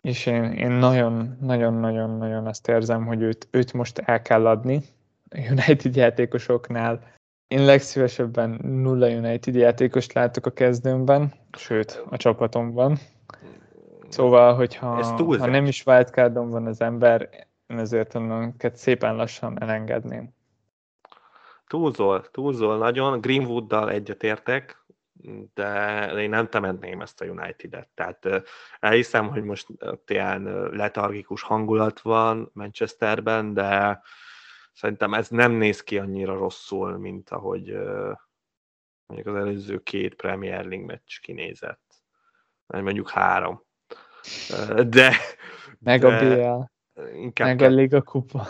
És 0.00 0.26
én, 0.26 0.44
én 0.44 0.70
nagyon, 0.70 1.36
nagyon, 1.40 1.74
nagyon, 1.74 2.10
nagyon 2.10 2.46
azt 2.46 2.68
érzem, 2.68 3.06
hogy 3.06 3.22
őt, 3.22 3.48
őt 3.50 3.72
most 3.72 3.98
el 3.98 4.22
kell 4.22 4.46
adni. 4.46 4.80
A 5.28 5.38
United 5.50 5.96
játékosoknál 5.96 7.02
én 7.48 7.64
legszívesebben 7.64 8.50
nulla 8.62 9.08
United 9.08 9.54
játékost 9.54 10.12
látok 10.12 10.46
a 10.46 10.50
kezdőmben, 10.50 11.32
sőt, 11.58 12.04
a 12.10 12.16
csapatomban. 12.16 12.98
Szóval, 14.08 14.54
hogyha 14.54 15.04
ha 15.38 15.46
nem 15.46 15.66
is 15.66 15.86
wildcardon 15.86 16.50
van 16.50 16.66
az 16.66 16.80
ember, 16.80 17.28
én 17.70 17.78
ezért 17.78 18.14
onnan 18.14 18.54
szépen 18.74 19.16
lassan 19.16 19.62
elengedném. 19.62 20.34
Túlzol, 21.66 22.30
túlzol 22.30 22.78
nagyon. 22.78 23.20
Greenwooddal 23.20 23.90
egyetértek. 23.90 24.78
de 25.54 26.12
én 26.12 26.28
nem 26.28 26.48
temetném 26.48 27.00
ezt 27.00 27.20
a 27.20 27.24
United-et. 27.24 27.88
Tehát 27.94 28.28
elhiszem, 28.78 29.28
hogy 29.28 29.42
most 29.42 29.66
ilyen 30.06 30.42
letargikus 30.70 31.42
hangulat 31.42 32.00
van 32.00 32.50
Manchesterben, 32.52 33.54
de 33.54 34.02
szerintem 34.72 35.14
ez 35.14 35.28
nem 35.28 35.52
néz 35.52 35.82
ki 35.82 35.98
annyira 35.98 36.34
rosszul, 36.34 36.98
mint 36.98 37.30
ahogy 37.30 37.72
mondjuk 39.06 39.34
az 39.34 39.34
előző 39.34 39.78
két 39.82 40.14
Premier 40.14 40.64
League 40.64 40.86
meccs 40.86 41.18
kinézett. 41.20 42.02
Vagy 42.66 42.82
mondjuk 42.82 43.10
három. 43.10 43.62
De... 44.86 45.16
Meg 45.78 46.04
a 46.04 46.18
BL. 46.18 46.78
Inkább 47.14 47.70
meg 47.74 47.94
a 47.94 48.02
Kupa. 48.02 48.46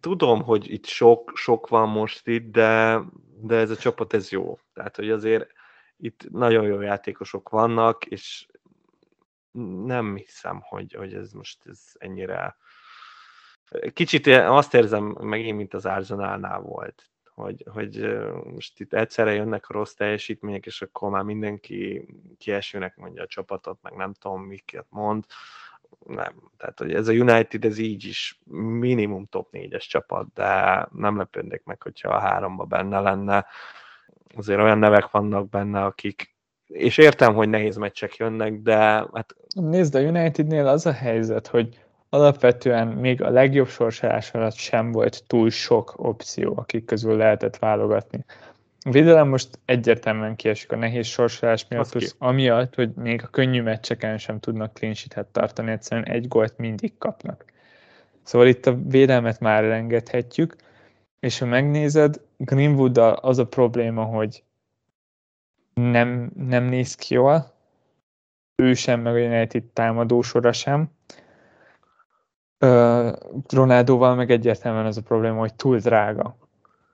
Tudom, 0.00 0.42
hogy 0.42 0.70
itt 0.70 0.86
sok, 0.86 1.32
sok 1.34 1.68
van 1.68 1.88
most 1.88 2.26
itt, 2.26 2.52
de, 2.52 3.00
de 3.40 3.56
ez 3.56 3.70
a 3.70 3.76
csapat 3.76 4.14
ez 4.14 4.30
jó. 4.30 4.58
Tehát, 4.72 4.96
hogy 4.96 5.10
azért 5.10 5.50
itt 5.96 6.30
nagyon 6.30 6.64
jó 6.64 6.80
játékosok 6.80 7.48
vannak, 7.48 8.04
és 8.04 8.46
nem 9.84 10.16
hiszem, 10.16 10.60
hogy, 10.60 10.92
hogy 10.92 11.14
ez 11.14 11.32
most 11.32 11.66
ez 11.66 11.80
ennyire... 11.98 12.56
Kicsit 13.92 14.26
azt 14.26 14.74
érzem 14.74 15.04
megint, 15.20 15.56
mint 15.56 15.74
az 15.74 15.86
Arsenalnál 15.86 16.60
volt, 16.60 17.10
hogy, 17.34 17.64
hogy 17.72 18.18
most 18.44 18.80
itt 18.80 18.92
egyszerre 18.92 19.32
jönnek 19.32 19.68
a 19.68 19.72
rossz 19.72 19.92
teljesítmények, 19.92 20.66
és 20.66 20.82
akkor 20.82 21.10
már 21.10 21.22
mindenki 21.22 22.06
kiesőnek 22.38 22.96
mondja 22.96 23.22
a 23.22 23.26
csapatot, 23.26 23.78
meg 23.82 23.92
nem 23.92 24.12
tudom, 24.12 24.42
miket 24.42 24.86
mond. 24.88 25.24
Nem, 26.06 26.32
tehát 26.56 26.78
hogy 26.78 26.94
ez 26.94 27.08
a 27.08 27.12
United, 27.12 27.64
ez 27.64 27.78
így 27.78 28.04
is 28.04 28.40
minimum 28.78 29.26
top 29.26 29.48
4-es 29.52 29.88
csapat, 29.88 30.26
de 30.34 30.86
nem 30.92 31.16
lepődnék 31.16 31.62
meg, 31.64 31.82
hogyha 31.82 32.08
a 32.08 32.18
háromba 32.18 32.64
benne 32.64 33.00
lenne 33.00 33.46
azért 34.36 34.60
olyan 34.60 34.78
nevek 34.78 35.10
vannak 35.10 35.48
benne, 35.48 35.84
akik 35.84 36.32
és 36.72 36.98
értem, 36.98 37.34
hogy 37.34 37.48
nehéz 37.48 37.76
meccsek 37.76 38.16
jönnek, 38.16 38.54
de 38.54 38.76
hát... 39.12 39.36
Nézd, 39.54 39.94
a 39.94 40.00
Unitednél 40.00 40.66
az 40.66 40.86
a 40.86 40.92
helyzet, 40.92 41.46
hogy 41.46 41.78
alapvetően 42.08 42.88
még 42.88 43.22
a 43.22 43.30
legjobb 43.30 43.68
sorsolás 43.68 44.30
alatt 44.30 44.54
sem 44.54 44.92
volt 44.92 45.26
túl 45.26 45.50
sok 45.50 45.94
opció, 45.96 46.54
akik 46.56 46.84
közül 46.84 47.16
lehetett 47.16 47.56
válogatni. 47.56 48.24
A 48.84 48.90
védelem 48.90 49.28
most 49.28 49.58
egyértelműen 49.64 50.36
kiesik 50.36 50.72
a 50.72 50.76
nehéz 50.76 51.06
sorsolás 51.06 51.66
miatt, 51.68 51.90
plusz 51.90 52.14
amiatt, 52.18 52.74
hogy 52.74 52.92
még 52.94 53.22
a 53.22 53.26
könnyű 53.26 53.62
meccseken 53.62 54.18
sem 54.18 54.40
tudnak 54.40 54.72
clean 54.72 54.94
tartani, 55.32 55.70
egyszerűen 55.70 56.06
egy 56.06 56.28
gólt 56.28 56.56
mindig 56.56 56.98
kapnak. 56.98 57.44
Szóval 58.22 58.46
itt 58.46 58.66
a 58.66 58.76
védelmet 58.84 59.40
már 59.40 59.64
elengedhetjük, 59.64 60.56
és 61.20 61.38
ha 61.38 61.46
megnézed, 61.46 62.20
greenwood 62.36 62.96
az 63.20 63.38
a 63.38 63.46
probléma, 63.46 64.04
hogy 64.04 64.44
nem, 65.74 66.30
nem 66.34 66.64
néz 66.64 66.94
ki 66.94 67.14
jól, 67.14 67.54
ő 68.54 68.74
sem, 68.74 69.00
meg 69.00 69.14
a 69.14 69.18
United 69.18 69.64
támadósora 69.64 70.52
sem. 70.52 70.90
Ronaldóval 73.48 74.14
meg 74.14 74.30
egyértelműen 74.30 74.86
az 74.86 74.96
a 74.96 75.02
probléma, 75.02 75.38
hogy 75.38 75.54
túl 75.54 75.78
drága. 75.78 76.36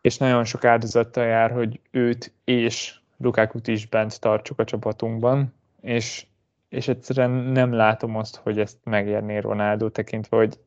És 0.09 0.17
nagyon 0.17 0.45
sok 0.45 0.65
áldozattal 0.65 1.25
jár, 1.25 1.51
hogy 1.51 1.81
őt 1.91 2.33
és 2.45 2.99
Lukákut 3.17 3.67
is 3.67 3.87
bent 3.87 4.21
tartsuk 4.21 4.59
a 4.59 4.65
csapatunkban, 4.65 5.55
és, 5.81 6.27
és 6.69 6.89
egyszerűen 6.89 7.31
nem 7.31 7.73
látom 7.73 8.17
azt, 8.17 8.37
hogy 8.37 8.59
ezt 8.59 8.77
megérné 8.85 9.39
Ronaldo 9.39 9.89
tekintve, 9.89 10.37
hogy 10.37 10.59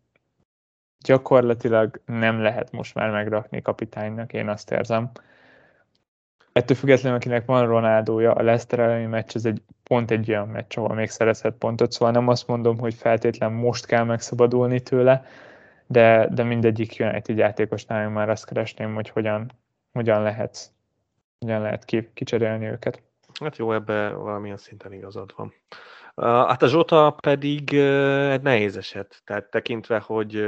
gyakorlatilag 0.99 2.01
nem 2.05 2.41
lehet 2.41 2.71
most 2.71 2.95
már 2.95 3.09
megrakni 3.09 3.61
kapitánynak, 3.61 4.33
én 4.33 4.49
azt 4.49 4.71
érzem. 4.71 5.11
Ettől 6.51 6.77
függetlenül, 6.77 7.17
akinek 7.17 7.45
van 7.45 7.67
Ronaldója, 7.67 8.33
a 8.33 8.41
Leicester 8.41 8.79
elleni 8.79 9.05
meccs, 9.05 9.35
ez 9.35 9.45
egy 9.45 9.61
pont 9.83 10.11
egy 10.11 10.29
olyan 10.29 10.47
meccs, 10.47 10.77
ahol 10.77 10.95
még 10.95 11.09
szerezhet 11.09 11.53
pontot, 11.53 11.91
szóval 11.91 12.13
nem 12.13 12.27
azt 12.27 12.47
mondom, 12.47 12.77
hogy 12.77 12.93
feltétlen 12.93 13.51
most 13.51 13.85
kell 13.85 14.03
megszabadulni 14.03 14.79
tőle, 14.79 15.25
de, 15.91 16.27
de 16.31 16.43
mindegyik 16.43 16.95
United 16.99 17.37
játékosnál 17.37 18.09
már 18.09 18.29
azt 18.29 18.45
keresném, 18.45 18.93
hogy 18.93 19.09
hogyan, 19.09 19.51
hogyan 19.91 20.21
lehet, 20.21 20.71
hogyan 21.39 21.61
lehet 21.61 21.85
kicserélni 22.13 22.65
őket. 22.65 23.01
Hát 23.39 23.57
jó, 23.57 23.73
ebbe 23.73 24.09
valamilyen 24.09 24.57
szinten 24.57 24.93
igazad 24.93 25.33
van. 25.35 25.53
Hát 26.47 26.61
a 26.61 26.67
Zsota 26.67 27.15
pedig 27.21 27.73
egy 27.73 28.41
nehéz 28.41 28.77
eset, 28.77 29.21
tehát 29.25 29.49
tekintve, 29.49 29.99
hogy, 29.99 30.45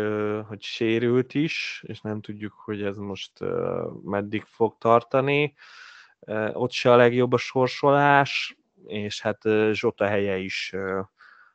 hogy 0.48 0.62
sérült 0.62 1.34
is, 1.34 1.84
és 1.88 2.02
nem 2.02 2.22
tudjuk, 2.22 2.54
hogy 2.66 2.84
ez 2.84 2.98
most 2.98 3.32
meddig 4.04 4.44
fog 4.44 4.78
tartani. 4.78 5.56
Ott 6.54 6.72
se 6.72 6.92
a 6.92 6.96
legjobb 6.96 7.34
a 7.34 7.38
sorsolás, 7.38 8.58
és 8.86 9.22
hát 9.22 9.42
Zsota 9.72 10.06
helye 10.06 10.38
is 10.38 10.76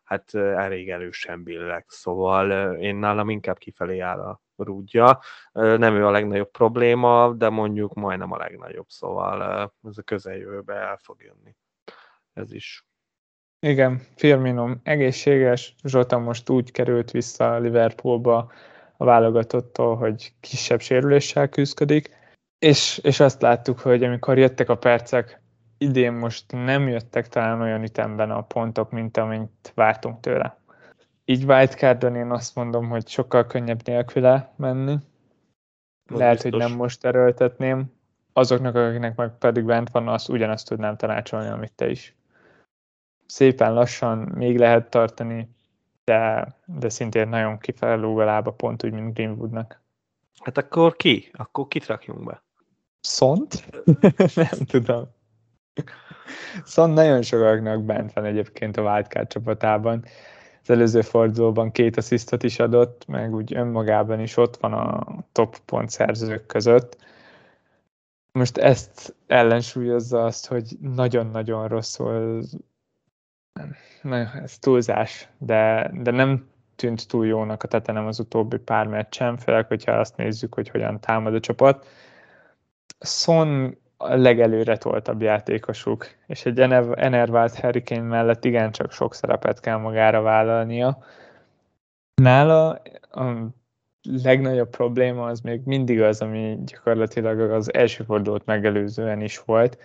hát 0.08 0.34
elég 0.34 0.90
erősen 0.90 1.42
billeg, 1.42 1.84
szóval 1.88 2.74
én 2.76 2.96
nálam 2.96 3.30
inkább 3.30 3.58
kifelé 3.58 3.98
áll 3.98 4.20
a 4.20 4.40
rúdja. 4.56 5.20
Nem 5.52 5.94
ő 5.94 6.06
a 6.06 6.10
legnagyobb 6.10 6.50
probléma, 6.50 7.32
de 7.32 7.48
mondjuk 7.48 7.94
majdnem 7.94 8.32
a 8.32 8.36
legnagyobb, 8.36 8.88
szóval 8.88 9.42
ez 9.88 9.98
a 9.98 10.02
közeljövőbe 10.02 10.74
el 10.74 10.98
fog 11.02 11.22
jönni. 11.22 11.56
Ez 12.32 12.52
is. 12.52 12.86
Igen, 13.60 14.00
Firmino 14.16 14.70
egészséges, 14.82 15.74
Zsota 15.84 16.18
most 16.18 16.48
úgy 16.48 16.70
került 16.70 17.10
vissza 17.10 17.58
Liverpoolba 17.58 18.52
a 18.96 19.04
válogatottól, 19.04 19.96
hogy 19.96 20.32
kisebb 20.40 20.80
sérüléssel 20.80 21.48
küzdik, 21.48 22.16
és, 22.58 22.98
és 23.02 23.20
azt 23.20 23.42
láttuk, 23.42 23.78
hogy 23.78 24.04
amikor 24.04 24.38
jöttek 24.38 24.68
a 24.68 24.76
percek, 24.76 25.42
idén 25.78 26.12
most 26.12 26.52
nem 26.52 26.88
jöttek 26.88 27.28
talán 27.28 27.60
olyan 27.60 27.82
ütemben 27.82 28.30
a 28.30 28.42
pontok, 28.42 28.90
mint 28.90 29.16
amit 29.16 29.72
vártunk 29.74 30.20
tőle. 30.20 30.58
Így 31.24 31.44
wildcardon 31.44 32.16
én 32.16 32.30
azt 32.30 32.54
mondom, 32.54 32.88
hogy 32.88 33.08
sokkal 33.08 33.46
könnyebb 33.46 33.80
nélküle 33.84 34.52
menni. 34.56 34.98
Az 36.06 36.18
Lehet, 36.18 36.32
biztos. 36.32 36.50
hogy 36.50 36.60
nem 36.60 36.76
most 36.78 37.04
erőltetném. 37.04 37.92
Azoknak, 38.32 38.74
akiknek 38.74 39.16
meg 39.16 39.38
pedig 39.38 39.64
bent 39.64 39.90
van, 39.90 40.08
azt 40.08 40.28
ugyanazt 40.28 40.68
tudnám 40.68 40.96
tanácsolni, 40.96 41.48
amit 41.48 41.72
te 41.72 41.90
is 41.90 42.16
szépen 43.28 43.72
lassan 43.72 44.18
még 44.18 44.58
lehet 44.58 44.90
tartani, 44.90 45.50
de, 46.04 46.48
de 46.64 46.88
szintén 46.88 47.28
nagyon 47.28 47.58
kifelelő 47.58 48.06
a 48.06 48.24
lába, 48.24 48.50
pont 48.52 48.84
úgy, 48.84 48.92
mint 48.92 49.14
Greenwoodnak. 49.14 49.80
Hát 50.40 50.58
akkor 50.58 50.96
ki? 50.96 51.30
Akkor 51.32 51.68
kit 51.68 51.86
rakjunk 51.86 52.24
be? 52.24 52.42
Szont? 53.00 53.64
Nem 54.34 54.66
tudom. 54.66 55.16
Szont 56.64 56.94
nagyon 56.94 57.22
sokaknak 57.22 57.82
bent 57.82 58.12
van 58.12 58.24
egyébként 58.24 58.76
a 58.76 58.82
Wildcard 58.82 59.28
csapatában. 59.28 60.04
Az 60.62 60.70
előző 60.70 61.00
fordulóban 61.00 61.72
két 61.72 61.96
asszisztot 61.96 62.42
is 62.42 62.58
adott, 62.58 63.06
meg 63.06 63.34
úgy 63.34 63.54
önmagában 63.54 64.20
is 64.20 64.36
ott 64.36 64.56
van 64.56 64.72
a 64.72 65.04
top 65.32 65.58
pontszerzők 65.58 66.46
között. 66.46 66.96
Most 68.32 68.58
ezt 68.58 69.14
ellensúlyozza 69.26 70.24
azt, 70.24 70.46
hogy 70.46 70.76
nagyon-nagyon 70.80 71.68
rosszul 71.68 72.42
na, 74.02 74.16
ez 74.16 74.58
túlzás, 74.58 75.28
de, 75.38 75.90
de 75.94 76.10
nem 76.10 76.48
tűnt 76.76 77.08
túl 77.08 77.26
jónak 77.26 77.62
a 77.62 77.68
tetenem 77.68 78.06
az 78.06 78.18
utóbbi 78.18 78.56
pár 78.56 78.86
meccsen, 78.86 79.36
főleg, 79.36 79.66
hogyha 79.66 79.92
azt 79.92 80.16
nézzük, 80.16 80.54
hogy 80.54 80.68
hogyan 80.68 81.00
támad 81.00 81.34
a 81.34 81.40
csapat. 81.40 81.86
Son 83.00 83.78
a 84.00 84.14
legelőre 84.14 84.76
toltabb 84.76 85.22
játékosuk, 85.22 86.06
és 86.26 86.46
egy 86.46 86.58
enervált 86.60 87.54
Hurricane 87.54 88.08
mellett 88.08 88.44
igencsak 88.44 88.92
sok 88.92 89.14
szerepet 89.14 89.60
kell 89.60 89.76
magára 89.76 90.20
vállalnia. 90.20 90.98
Nála 92.14 92.82
a 93.10 93.32
legnagyobb 94.02 94.70
probléma 94.70 95.26
az 95.26 95.40
még 95.40 95.60
mindig 95.64 96.00
az, 96.00 96.20
ami 96.20 96.58
gyakorlatilag 96.64 97.40
az 97.40 97.74
első 97.74 98.04
fordulót 98.04 98.44
megelőzően 98.44 99.20
is 99.20 99.38
volt 99.38 99.78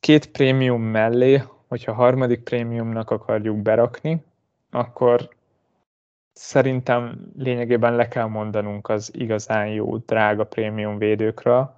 két 0.00 0.30
prémium 0.30 0.82
mellé, 0.82 1.42
hogyha 1.68 1.92
harmadik 1.92 2.42
prémiumnak 2.42 3.10
akarjuk 3.10 3.56
berakni, 3.56 4.24
akkor 4.70 5.28
szerintem 6.38 7.30
lényegében 7.36 7.96
le 7.96 8.08
kell 8.08 8.26
mondanunk 8.26 8.88
az 8.88 9.10
igazán 9.14 9.66
jó, 9.66 9.96
drága 9.96 10.44
prémium 10.44 10.98
védőkről, 10.98 11.76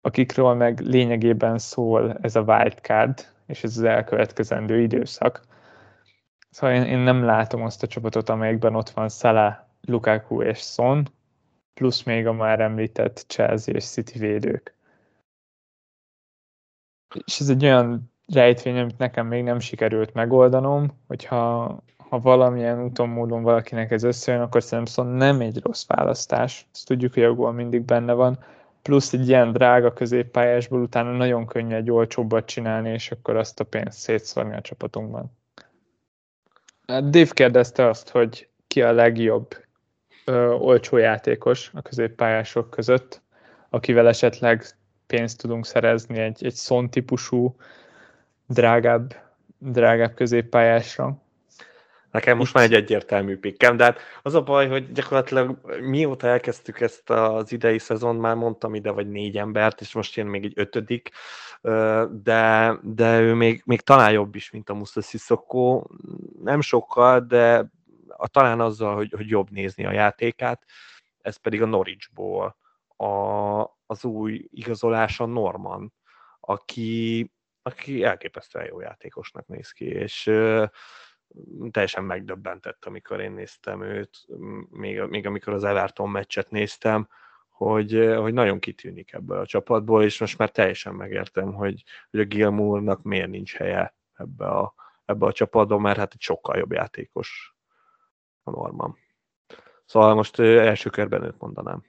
akikről 0.00 0.54
meg 0.54 0.80
lényegében 0.80 1.58
szól 1.58 2.18
ez 2.22 2.36
a 2.36 2.40
wildcard, 2.40 3.32
és 3.46 3.64
ez 3.64 3.76
az 3.76 3.82
elkövetkezendő 3.82 4.80
időszak. 4.80 5.42
Szóval 6.50 6.76
én, 6.76 6.82
én 6.82 6.98
nem 6.98 7.24
látom 7.24 7.62
azt 7.62 7.82
a 7.82 7.86
csapatot, 7.86 8.28
amelyikben 8.28 8.74
ott 8.74 8.90
van 8.90 9.08
Salah, 9.08 9.54
Lukaku 9.80 10.42
és 10.42 10.58
Son, 10.58 11.08
plusz 11.74 12.02
még 12.02 12.26
a 12.26 12.32
már 12.32 12.60
említett 12.60 13.24
Chelsea 13.28 13.74
és 13.74 13.84
City 13.84 14.18
védők 14.18 14.76
és 17.24 17.40
ez 17.40 17.48
egy 17.48 17.64
olyan 17.64 18.12
rejtvény, 18.26 18.78
amit 18.78 18.98
nekem 18.98 19.26
még 19.26 19.42
nem 19.42 19.58
sikerült 19.58 20.14
megoldanom, 20.14 20.92
hogyha 21.06 21.82
ha 22.08 22.20
valamilyen 22.20 22.82
úton, 22.82 23.08
módon 23.08 23.42
valakinek 23.42 23.90
ez 23.90 24.02
összejön, 24.02 24.40
akkor 24.40 24.62
szerintem 24.62 24.94
szóval 24.94 25.12
nem 25.12 25.40
egy 25.40 25.60
rossz 25.62 25.86
választás. 25.86 26.66
Ezt 26.72 26.86
tudjuk, 26.86 27.14
hogy 27.14 27.22
a 27.22 27.34
gól 27.34 27.52
mindig 27.52 27.82
benne 27.82 28.12
van. 28.12 28.38
plusz 28.82 29.12
egy 29.12 29.28
ilyen 29.28 29.52
drága 29.52 29.92
középpályásból 29.92 30.80
utána 30.80 31.10
nagyon 31.10 31.46
könnyű 31.46 31.74
egy 31.74 31.90
olcsóbbat 31.90 32.46
csinálni, 32.46 32.90
és 32.90 33.10
akkor 33.10 33.36
azt 33.36 33.60
a 33.60 33.64
pénzt 33.64 33.98
szétszórni 33.98 34.56
a 34.56 34.60
csapatunkban. 34.60 35.36
Hát 36.86 37.10
Dave 37.10 37.30
kérdezte 37.32 37.88
azt, 37.88 38.08
hogy 38.08 38.48
ki 38.66 38.82
a 38.82 38.92
legjobb 38.92 39.64
ö, 40.24 40.52
olcsó 40.52 40.96
játékos 40.96 41.70
a 41.74 41.82
középpályások 41.82 42.70
között, 42.70 43.22
akivel 43.70 44.08
esetleg 44.08 44.64
pénzt 45.06 45.40
tudunk 45.40 45.66
szerezni 45.66 46.18
egy, 46.18 46.44
egy 46.44 46.54
szon 46.54 46.90
típusú 46.90 47.56
drágább, 48.46 49.14
drágább 49.58 50.14
középpályásra. 50.14 51.22
Nekem 52.10 52.36
most 52.36 52.54
már 52.54 52.64
egy 52.64 52.74
egyértelmű 52.74 53.38
pikkem, 53.38 53.76
de 53.76 53.84
hát 53.84 53.98
az 54.22 54.34
a 54.34 54.42
baj, 54.42 54.68
hogy 54.68 54.92
gyakorlatilag 54.92 55.58
mióta 55.80 56.26
elkezdtük 56.26 56.80
ezt 56.80 57.10
az 57.10 57.52
idei 57.52 57.78
szezon, 57.78 58.16
már 58.16 58.34
mondtam 58.34 58.74
ide 58.74 58.90
vagy 58.90 59.08
négy 59.08 59.38
embert, 59.38 59.80
és 59.80 59.94
most 59.94 60.16
jön 60.16 60.26
még 60.26 60.44
egy 60.44 60.52
ötödik, 60.56 61.10
de, 62.10 62.72
de 62.82 63.20
ő 63.20 63.34
még, 63.34 63.62
még 63.64 63.80
talán 63.80 64.12
jobb 64.12 64.34
is, 64.34 64.50
mint 64.50 64.70
a 64.70 64.74
Musa 64.74 65.00
Sissoko. 65.00 65.84
Nem 66.42 66.60
sokkal, 66.60 67.20
de 67.20 67.70
a, 68.08 68.28
talán 68.28 68.60
azzal, 68.60 68.94
hogy, 68.94 69.12
hogy 69.16 69.28
jobb 69.28 69.50
nézni 69.50 69.84
a 69.86 69.92
játékát, 69.92 70.64
ez 71.20 71.36
pedig 71.36 71.62
a 71.62 71.66
Norwichból 71.66 72.56
a, 72.96 73.60
az 73.86 74.04
új 74.04 74.48
igazolása 74.50 75.26
Norman, 75.26 75.92
aki, 76.40 77.32
aki 77.62 78.04
elképesztően 78.04 78.66
jó 78.66 78.80
játékosnak 78.80 79.46
néz 79.46 79.70
ki, 79.70 79.84
és 79.84 80.30
teljesen 81.70 82.04
megdöbbentett, 82.04 82.84
amikor 82.84 83.20
én 83.20 83.32
néztem 83.32 83.82
őt, 83.82 84.26
még, 84.70 85.00
még 85.00 85.26
amikor 85.26 85.52
az 85.52 85.64
Everton 85.64 86.10
meccset 86.10 86.50
néztem, 86.50 87.08
hogy, 87.48 88.14
hogy 88.16 88.32
nagyon 88.32 88.58
kitűnik 88.58 89.12
ebből 89.12 89.38
a 89.38 89.46
csapatból, 89.46 90.02
és 90.02 90.20
most 90.20 90.38
már 90.38 90.50
teljesen 90.50 90.94
megértem, 90.94 91.52
hogy, 91.52 91.84
hogy 92.10 92.20
a 92.20 92.24
Gilmournak 92.24 93.02
miért 93.02 93.28
nincs 93.28 93.54
helye 93.54 93.94
ebbe 94.14 94.46
a, 94.46 94.74
ebbe 95.04 95.26
a 95.26 95.32
csapatba, 95.32 95.78
mert 95.78 95.98
hát 95.98 96.12
egy 96.12 96.20
sokkal 96.20 96.56
jobb 96.56 96.72
játékos 96.72 97.54
a 98.42 98.50
Norman. 98.50 98.96
Szóval 99.84 100.14
most 100.14 100.38
első 100.40 100.90
körben 100.90 101.22
őt 101.22 101.38
mondanám. 101.38 101.84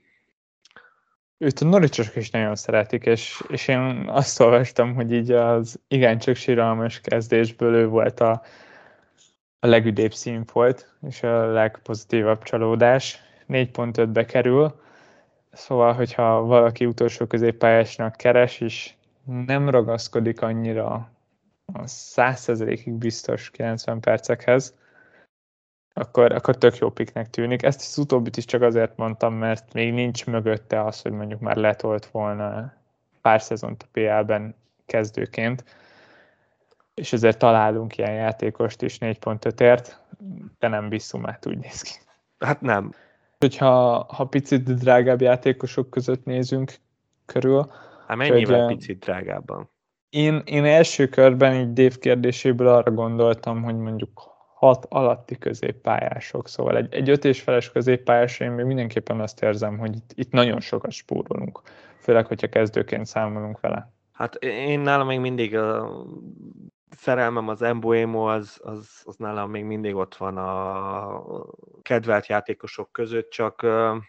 Őt 1.38 1.60
a 1.60 1.66
Noricsosok 1.66 2.16
is 2.16 2.30
nagyon 2.30 2.56
szeretik, 2.56 3.06
és, 3.06 3.44
és 3.48 3.68
én 3.68 4.10
azt 4.10 4.40
olvastam, 4.40 4.94
hogy 4.94 5.12
így 5.12 5.32
az 5.32 5.80
igencsak 5.88 6.36
síralmas 6.36 7.00
kezdésből 7.00 7.76
ő 7.76 7.88
volt 7.88 8.20
a, 8.20 8.42
a 9.60 9.68
legüdébb 9.68 10.14
színfolt, 10.14 10.94
és 11.08 11.24
a 11.24 11.52
legpozitívabb 11.52 12.44
csalódás. 12.44 13.22
4.5-be 13.50 14.26
kerül, 14.26 14.82
szóval, 15.52 15.94
hogyha 15.94 16.42
valaki 16.42 16.86
utolsó 16.86 17.26
középpályásnak 17.26 18.16
keres, 18.16 18.60
és 18.60 18.94
nem 19.26 19.70
ragaszkodik 19.70 20.42
annyira 20.42 21.10
a 21.66 21.84
100%-ig 21.84 22.94
biztos 22.94 23.50
90 23.50 24.00
percekhez, 24.00 24.78
akkor, 25.94 26.32
akkor 26.32 26.58
tök 26.58 26.78
jó 26.78 26.90
piknek 26.90 27.30
tűnik. 27.30 27.64
Ezt 27.64 27.80
az 27.80 27.98
utóbbit 27.98 28.38
is 28.38 28.46
csak 28.46 28.62
azért 28.62 28.98
mondtam, 28.98 29.34
mert 29.34 29.74
még 29.74 29.94
nincs 29.94 30.26
mögötte 30.26 30.84
az, 30.84 31.02
hogy 31.02 31.12
mondjuk 31.12 31.40
már 31.40 31.56
letolt 31.56 32.06
volna 32.06 32.74
pár 33.22 33.42
szezont 33.42 33.84
a 33.84 33.88
PL-ben 33.92 34.56
kezdőként, 34.86 35.64
és 37.00 37.14
ezért 37.14 37.38
találunk 37.38 37.98
ilyen 37.98 38.14
játékost 38.14 38.82
is 38.82 38.98
4.5-ért, 38.98 40.00
de 40.60 40.68
nem 40.68 40.90
Bissumát 40.90 41.46
úgy 41.46 41.58
néz 41.58 41.82
ki. 41.82 41.92
Hát 42.40 42.62
nem. 42.62 42.94
Hogyha 43.38 44.06
ha 44.10 44.26
picit 44.26 44.74
drágább 44.74 45.22
játékosok 45.22 45.90
között 45.90 46.26
nézünk 46.26 46.74
körül. 47.26 47.72
Hát 48.08 48.18
mennyivel 48.18 48.66
hogy, 48.66 48.76
picit 48.76 49.00
drágábban? 49.00 49.70
Én, 50.10 50.42
én 50.46 50.66
első 50.66 51.08
körben 51.08 51.56
így 51.56 51.74
Dave 51.74 51.96
kérdéséből 52.00 52.68
arra 52.68 52.92
gondoltam, 52.92 53.64
hogy 53.64 53.78
mondjuk 53.78 54.38
hat 54.54 54.86
alatti 54.90 55.38
középpályások, 55.38 56.48
szóval 56.48 56.78
egy, 56.78 56.94
egy 56.94 57.10
öt 57.10 57.26
és 57.26 57.42
feles 57.42 57.72
középpályásra 57.72 58.46
én 58.46 58.52
még 58.52 58.66
mindenképpen 58.66 59.20
azt 59.20 59.44
érzem, 59.44 59.78
hogy 59.78 59.96
itt, 59.96 60.12
itt 60.16 60.32
nagyon 60.32 60.60
sokat 60.60 60.92
spórolunk, 60.92 61.62
főleg, 62.00 62.26
hogyha 62.26 62.48
kezdőként 62.48 63.06
számolunk 63.06 63.60
vele. 63.60 63.92
Hát 64.12 64.36
én 64.44 64.80
nálam 64.80 65.08
még 65.08 65.20
mindig 65.20 65.56
a 65.58 65.92
szerelmem 66.90 67.48
az 67.48 67.62
Embuemo, 67.62 68.26
az, 68.26 68.60
az, 68.64 69.02
az 69.04 69.16
nálam 69.16 69.50
még 69.50 69.64
mindig 69.64 69.96
ott 69.96 70.16
van 70.16 70.38
a 70.38 71.24
kedvelt 71.82 72.28
játékosok 72.28 72.92
között, 72.92 73.30
csak, 73.30 73.66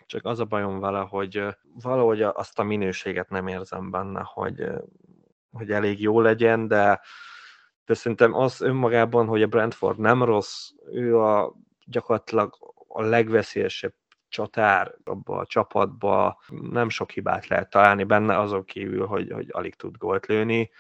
csak 0.07 0.25
az 0.25 0.41
a 0.41 0.45
bajom 0.45 0.81
vele, 0.81 1.01
hogy 1.01 1.47
valahogy 1.83 2.23
azt 2.23 2.59
a 2.59 2.63
minőséget 2.63 3.29
nem 3.29 3.47
érzem 3.47 3.91
benne, 3.91 4.21
hogy, 4.25 4.67
hogy 5.53 5.71
elég 5.71 6.01
jó 6.01 6.21
legyen, 6.21 6.69
de 6.69 7.01
de 7.91 7.97
szerintem 7.97 8.35
az 8.35 8.61
önmagában, 8.61 9.27
hogy 9.27 9.43
a 9.43 9.47
Brentford 9.47 9.99
nem 9.99 10.23
rossz, 10.23 10.71
ő 10.93 11.19
a 11.19 11.55
gyakorlatilag 11.85 12.57
a 12.89 13.03
legveszélyesebb 13.03 13.95
csatár 14.29 14.95
abba 15.05 15.37
a 15.37 15.47
csapatba, 15.47 16.41
nem 16.71 16.89
sok 16.89 17.11
hibát 17.11 17.47
lehet 17.47 17.71
találni 17.71 18.05
benne, 18.05 18.39
azon 18.39 18.65
kívül, 18.65 19.07
hogy, 19.07 19.31
hogy 19.31 19.49
alig 19.51 19.75
tud 19.75 19.97
gólt 19.97 20.27
lőni, 20.27 20.71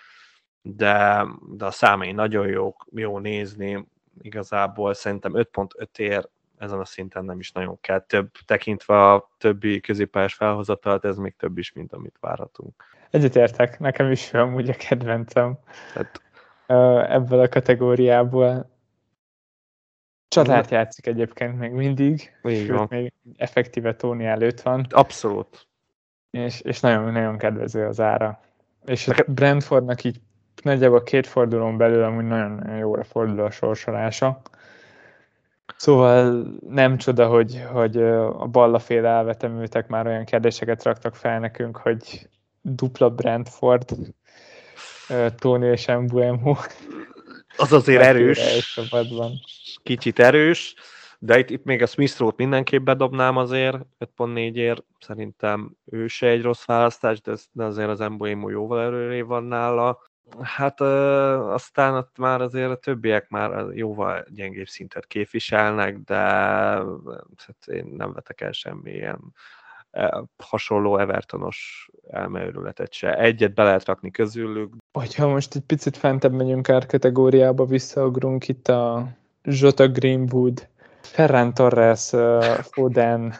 de, 0.62 1.26
de 1.50 1.64
a 1.64 1.70
számai 1.70 2.12
nagyon 2.12 2.46
jók, 2.46 2.86
jó 2.94 3.18
nézni, 3.18 3.86
igazából 4.22 4.94
szerintem 4.94 5.32
5.5 5.34 5.98
ér 5.98 6.28
ezen 6.58 6.78
a 6.78 6.84
szinten 6.84 7.24
nem 7.24 7.38
is 7.38 7.52
nagyon 7.52 7.80
kell 7.80 8.00
több, 8.00 8.30
tekintve 8.44 9.12
a 9.12 9.30
többi 9.38 9.80
középpályás 9.80 10.34
felhozatalt, 10.34 11.04
ez 11.04 11.16
még 11.16 11.36
több 11.36 11.58
is, 11.58 11.72
mint 11.72 11.92
amit 11.92 12.16
várhatunk. 12.20 12.84
Egyetértek, 13.10 13.78
nekem 13.78 14.10
is 14.10 14.32
amúgy 14.32 14.68
a 14.68 14.74
kedvencem. 14.74 15.58
Tehát 15.92 16.22
ebből 17.10 17.40
a 17.40 17.48
kategóriából. 17.48 18.70
Csatárt 20.28 20.70
játszik 20.70 21.06
egyébként 21.06 21.58
még 21.58 21.70
mindig, 21.72 22.32
Így 22.42 22.66
sőt, 22.66 22.76
van. 22.76 22.86
még 22.90 23.12
effektíve 23.36 23.94
Tóni 23.94 24.24
előtt 24.24 24.60
van. 24.60 24.86
Abszolút. 24.90 25.68
És, 26.30 26.60
és 26.60 26.80
nagyon, 26.80 27.12
nagyon 27.12 27.38
kedvező 27.38 27.86
az 27.86 28.00
ára. 28.00 28.40
És 28.84 29.08
a 29.08 29.24
Brentfordnak 29.26 30.04
így 30.04 30.20
nagyjából 30.62 31.02
két 31.02 31.26
fordulón 31.26 31.76
belül 31.76 32.02
amúgy 32.02 32.24
nagyon, 32.24 32.50
nagyon 32.50 32.76
jóra 32.76 33.04
fordul 33.04 33.40
a 33.40 33.50
sorsolása. 33.50 34.40
Szóval 35.76 36.46
nem 36.68 36.96
csoda, 36.96 37.26
hogy, 37.26 37.64
hogy 37.72 37.96
a 38.02 38.46
ballaféle 38.46 39.08
elvetemültek 39.08 39.88
már 39.88 40.06
olyan 40.06 40.24
kérdéseket 40.24 40.82
raktak 40.82 41.14
fel 41.14 41.38
nekünk, 41.38 41.76
hogy 41.76 42.28
dupla 42.60 43.10
Brentford, 43.10 43.96
Tony 45.36 45.62
és 45.62 45.88
Embuemo. 45.88 46.56
Az 47.56 47.72
azért 47.72 48.02
erős. 48.02 48.38
Kicsit 49.82 50.18
erős, 50.18 50.74
de 51.18 51.38
itt, 51.38 51.50
itt 51.50 51.64
még 51.64 51.82
a 51.82 51.86
Smith 51.86 52.36
mindenképp 52.36 52.84
bedobnám 52.84 53.36
azért, 53.36 53.76
5.4-ért. 53.98 54.84
Szerintem 54.98 55.76
ő 55.84 56.06
se 56.06 56.26
egy 56.26 56.42
rossz 56.42 56.64
választás, 56.64 57.20
de, 57.20 57.32
de 57.52 57.64
azért 57.64 57.88
az 57.88 58.00
Embuemo 58.00 58.48
jóval 58.48 58.82
erőré 58.82 59.20
van 59.20 59.44
nála. 59.44 60.09
Hát 60.42 60.80
aztán 60.80 61.94
ott 61.94 62.18
már 62.18 62.40
azért 62.40 62.70
a 62.70 62.76
többiek 62.76 63.28
már 63.28 63.66
jóval 63.72 64.24
gyengébb 64.28 64.68
szintet 64.68 65.06
képviselnek, 65.06 65.98
de 65.98 66.16
hát 67.36 67.66
én 67.66 67.84
nem 67.96 68.12
vetek 68.12 68.40
el 68.40 68.52
semmilyen 68.52 69.34
E, 69.90 70.24
hasonló 70.36 70.98
Evertonos 70.98 71.90
elmeőrületet 72.10 72.92
se. 72.92 73.18
Egyet 73.18 73.54
be 73.54 73.62
lehet 73.62 73.84
rakni 73.84 74.10
közülük. 74.10 74.72
Hogyha 74.92 75.28
most 75.28 75.54
egy 75.54 75.62
picit 75.66 75.96
fentebb 75.96 76.32
megyünk 76.32 76.68
ár 76.68 76.86
kategóriába, 76.86 77.64
visszaugrunk 77.64 78.48
itt 78.48 78.68
a 78.68 79.08
Jota 79.42 79.88
Greenwood, 79.88 80.68
Ferran 81.00 81.54
Torres, 81.54 82.10
Foden 82.60 83.34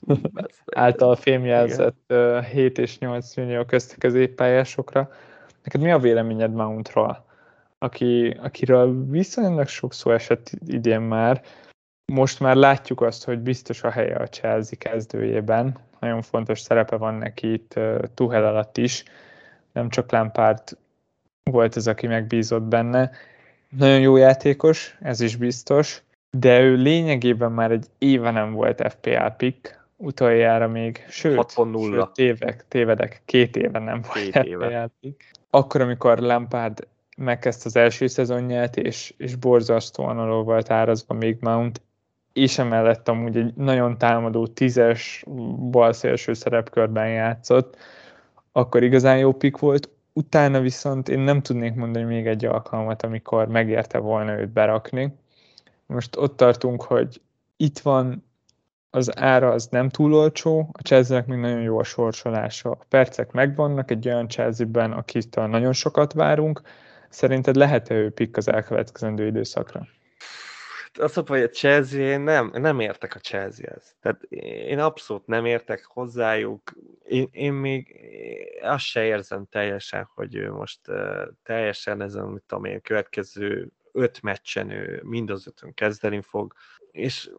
által 0.66 1.16
fémjelzett 1.16 2.12
7 2.52 2.78
és 2.78 2.98
8 2.98 3.34
millió 3.36 3.64
közti 3.64 3.96
középpályásokra. 3.98 5.10
Neked 5.66 5.80
mi 5.80 5.90
a 5.90 5.98
véleményed 5.98 6.52
Mountról? 6.52 7.24
Aki, 7.78 8.36
akiről 8.42 9.06
viszonylag 9.10 9.68
sok 9.68 9.92
szó 9.92 10.10
esett 10.10 10.50
idén 10.66 11.00
már, 11.00 11.42
most 12.12 12.40
már 12.40 12.56
látjuk 12.56 13.00
azt, 13.00 13.24
hogy 13.24 13.38
biztos 13.38 13.82
a 13.82 13.90
helye 13.90 14.16
a 14.16 14.28
Chelsea 14.28 14.78
kezdőjében. 14.78 15.78
Nagyon 16.00 16.22
fontos 16.22 16.60
szerepe 16.60 16.96
van 16.96 17.14
neki 17.14 17.52
itt 17.52 17.74
Tuhel 18.14 18.44
alatt 18.44 18.76
is. 18.76 19.04
Nem 19.72 19.88
csak 19.88 20.12
Lampard 20.12 20.62
volt 21.50 21.74
az, 21.74 21.88
aki 21.88 22.06
megbízott 22.06 22.62
benne. 22.62 23.10
Nagyon 23.68 24.00
jó 24.00 24.16
játékos, 24.16 24.96
ez 25.00 25.20
is 25.20 25.36
biztos, 25.36 26.02
de 26.30 26.60
ő 26.60 26.74
lényegében 26.74 27.52
már 27.52 27.70
egy 27.70 27.86
éve 27.98 28.30
nem 28.30 28.52
volt 28.52 28.92
FPL 28.92 29.26
pick, 29.36 29.86
utoljára 29.96 30.68
még, 30.68 31.04
sőt, 31.08 31.50
sőt 31.50 32.10
tévek, 32.12 32.64
tévedek, 32.68 33.22
két 33.24 33.56
éve 33.56 33.78
nem 33.78 34.00
volt 34.00 34.12
két 34.12 34.32
FPL 34.32 34.46
éve. 34.46 34.90
pick. 35.00 35.35
Akkor, 35.56 35.80
amikor 35.80 36.18
Lampard 36.18 36.88
megkezdte 37.16 37.64
az 37.66 37.76
első 37.76 38.06
szezonját, 38.06 38.76
és, 38.76 39.14
és 39.16 39.34
borzasztóan 39.34 40.18
alól 40.18 40.44
volt 40.44 40.70
árazva 40.70 41.14
még 41.14 41.36
Mount, 41.40 41.80
és 42.32 42.58
emellett 42.58 43.08
amúgy 43.08 43.36
egy 43.36 43.54
nagyon 43.54 43.98
támadó 43.98 44.46
tízes 44.46 45.24
balszélső 45.70 46.32
szerepkörben 46.32 47.08
játszott, 47.08 47.76
akkor 48.52 48.82
igazán 48.82 49.18
jó 49.18 49.32
pick 49.32 49.58
volt. 49.58 49.88
Utána 50.12 50.60
viszont 50.60 51.08
én 51.08 51.18
nem 51.18 51.42
tudnék 51.42 51.74
mondani 51.74 52.04
még 52.04 52.26
egy 52.26 52.44
alkalmat, 52.44 53.02
amikor 53.02 53.48
megérte 53.48 53.98
volna 53.98 54.38
őt 54.38 54.50
berakni. 54.52 55.14
Most 55.86 56.16
ott 56.16 56.36
tartunk, 56.36 56.82
hogy 56.82 57.20
itt 57.56 57.78
van 57.78 58.24
az 58.96 59.18
ára 59.18 59.50
az 59.50 59.66
nem 59.66 59.88
túl 59.88 60.14
olcsó, 60.14 60.70
a 60.72 60.82
chelsea 60.82 61.24
még 61.26 61.38
nagyon 61.38 61.60
jó 61.60 61.78
a 61.78 61.84
sorsolása. 61.84 62.70
A 62.70 62.84
percek 62.88 63.32
megvannak 63.32 63.90
egy 63.90 64.08
olyan 64.08 64.28
Chelsea-ben, 64.28 64.92
akitől 64.92 65.46
nagyon 65.46 65.72
sokat 65.72 66.12
várunk. 66.12 66.60
Szerinted 67.08 67.56
lehet-e 67.56 67.94
ő 67.94 68.10
pick 68.10 68.36
az 68.36 68.48
elkövetkezendő 68.48 69.26
időszakra? 69.26 69.86
azt 70.98 71.16
mondom, 71.16 71.36
hogy 71.36 71.44
a 71.44 71.48
Chelsea, 71.48 72.00
én 72.00 72.20
nem, 72.20 72.50
nem 72.54 72.80
értek 72.80 73.14
a 73.14 73.18
Chelsea-hez. 73.18 73.96
Tehát 74.00 74.22
én 74.68 74.78
abszolút 74.78 75.26
nem 75.26 75.44
értek 75.44 75.84
hozzájuk. 75.84 76.72
Én, 77.04 77.28
én 77.30 77.52
még 77.52 78.00
azt 78.62 78.84
se 78.84 79.04
érzem 79.04 79.46
teljesen, 79.50 80.08
hogy 80.14 80.34
ő 80.34 80.52
most 80.52 80.80
teljesen 81.42 82.02
ezen, 82.02 82.24
mit 82.24 82.42
tudom 82.46 82.64
én, 82.64 82.80
következő 82.80 83.72
öt 83.96 84.22
meccsen 84.22 84.70
ő 84.70 85.00
mind 85.04 85.30
az 85.30 85.46
ötön 85.46 85.74
kezdeni 85.74 86.20
fog. 86.20 86.54
És 86.96 87.30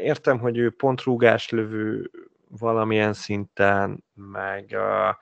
értem, 0.00 0.38
hogy 0.38 0.58
ő 0.58 0.70
pont 0.70 1.02
rúgás 1.02 1.48
lövő 1.50 2.10
valamilyen 2.48 3.12
szinten, 3.12 4.04
meg, 4.14 4.68
uh, 4.72 5.14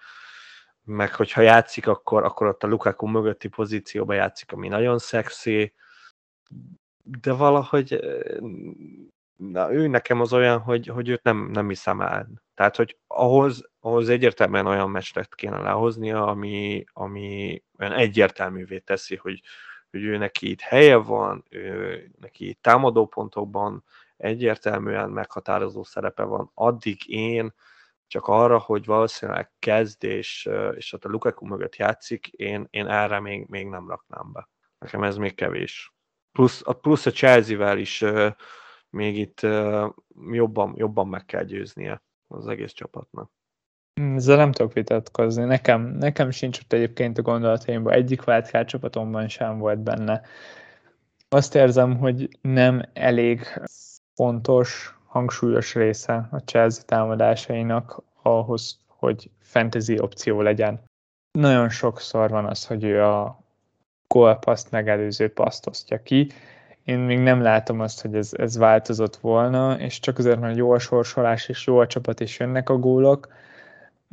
meg 0.85 1.15
hogyha 1.15 1.41
játszik, 1.41 1.87
akkor, 1.87 2.25
akkor 2.25 2.47
ott 2.47 2.63
a 2.63 2.67
Lukaku 2.67 3.07
mögötti 3.07 3.49
pozícióba 3.49 4.15
játszik, 4.15 4.53
ami 4.53 4.69
nagyon 4.69 4.99
szexi, 4.99 5.75
de 7.03 7.33
valahogy 7.33 8.01
na, 9.37 9.73
ő 9.73 9.87
nekem 9.87 10.21
az 10.21 10.33
olyan, 10.33 10.59
hogy, 10.59 10.87
hogy 10.87 11.09
őt 11.09 11.23
nem, 11.23 11.51
nem 11.53 11.69
hiszem 11.69 12.01
el. 12.01 12.29
Tehát, 12.55 12.77
hogy 12.77 12.99
ahhoz, 13.07 13.71
ahhoz 13.81 14.09
egyértelműen 14.09 14.67
olyan 14.67 14.91
meccset 14.91 15.35
kéne 15.35 15.59
lehoznia, 15.59 16.27
ami, 16.27 16.85
ami 16.93 17.63
olyan 17.79 17.93
egyértelművé 17.93 18.79
teszi, 18.79 19.17
hogy, 19.17 19.41
hogy 19.93 20.05
ő 20.05 20.17
neki 20.17 20.51
itt 20.51 20.61
helye 20.61 20.97
van, 20.97 21.45
ő 21.51 22.11
neki 22.21 22.49
itt 22.49 22.63
támadópontokban 22.63 23.85
egyértelműen 24.17 25.11
meghatározó 25.11 25.83
szerepe 25.83 26.23
van. 26.23 26.51
Addig 26.55 27.09
én 27.09 27.55
csak 28.07 28.27
arra, 28.27 28.59
hogy 28.59 28.85
valószínűleg 28.85 29.51
kezd, 29.59 30.05
és, 30.05 30.49
ott 30.93 31.05
a 31.05 31.09
Lukaku 31.09 31.47
mögött 31.47 31.77
játszik, 31.77 32.27
én, 32.27 32.67
én 32.71 32.87
erre 32.87 33.21
még, 33.21 33.47
még 33.49 33.67
nem 33.67 33.89
raknám 33.89 34.33
be. 34.33 34.49
Nekem 34.79 35.03
ez 35.03 35.17
még 35.17 35.35
kevés 35.35 35.93
plusz, 36.33 36.63
a, 36.65 36.73
plusz 36.73 37.07
a 37.07 37.11
Chelsea-vel 37.11 37.79
is 37.79 38.05
még 38.91 39.19
itt 39.19 39.41
jobban, 40.31 40.75
jobban 40.77 41.09
meg 41.09 41.25
kell 41.25 41.45
győznie 41.45 42.03
az 42.29 42.47
egész 42.47 42.73
csapatnak. 42.73 43.31
Hmm, 44.01 44.17
ezzel 44.17 44.37
nem 44.37 44.53
tudok 44.53 44.73
vitatkozni. 44.73 45.45
Nekem, 45.45 45.83
nekem 45.83 46.31
sincs 46.31 46.59
ott 46.59 46.73
egyébként 46.73 47.19
a 47.19 47.23
gondolataimban, 47.23 47.93
egyik 47.93 48.27
wildcard 48.27 48.67
csapatomban 48.67 49.29
sem 49.29 49.59
volt 49.59 49.79
benne. 49.79 50.23
Azt 51.29 51.55
érzem, 51.55 51.97
hogy 51.97 52.29
nem 52.41 52.83
elég 52.93 53.61
fontos, 54.15 54.99
hangsúlyos 55.07 55.75
része 55.75 56.29
a 56.31 56.39
Chelsea 56.39 56.83
támadásainak 56.85 58.03
ahhoz, 58.23 58.79
hogy 58.87 59.31
fantasy 59.41 60.01
opció 60.01 60.41
legyen. 60.41 60.81
Nagyon 61.39 61.69
sokszor 61.69 62.31
van 62.31 62.45
az, 62.45 62.67
hogy 62.67 62.85
ő 62.85 63.03
a 63.03 63.41
gólpaszt 64.07 64.71
megelőző 64.71 65.33
paszt 65.33 65.67
osztja 65.67 66.03
ki. 66.03 66.31
Én 66.85 66.99
még 66.99 67.19
nem 67.19 67.43
látom 67.43 67.81
azt, 67.81 68.01
hogy 68.01 68.15
ez, 68.15 68.31
ez 68.33 68.57
változott 68.57 69.17
volna, 69.17 69.79
és 69.79 70.01
csak 70.01 70.19
azért, 70.19 70.41
mert 70.41 70.57
jó 70.57 70.73
a 70.73 70.79
sorsolás 70.79 71.49
és 71.49 71.67
jó 71.67 71.79
a 71.79 71.87
csapat, 71.87 72.21
és 72.21 72.39
jönnek 72.39 72.71
a 72.71 72.77
gólok, 72.77 73.29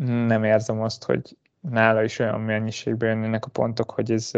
nem 0.06 0.43
érzem 0.43 0.82
azt, 0.82 1.04
hogy 1.04 1.38
nála 1.60 2.04
is 2.04 2.20
olyan 2.20 2.41
mennyiségben 2.41 3.22
jönnek 3.22 3.45
a 3.45 3.50
pontok, 3.50 3.91
hogy 3.91 4.12
ez 4.12 4.32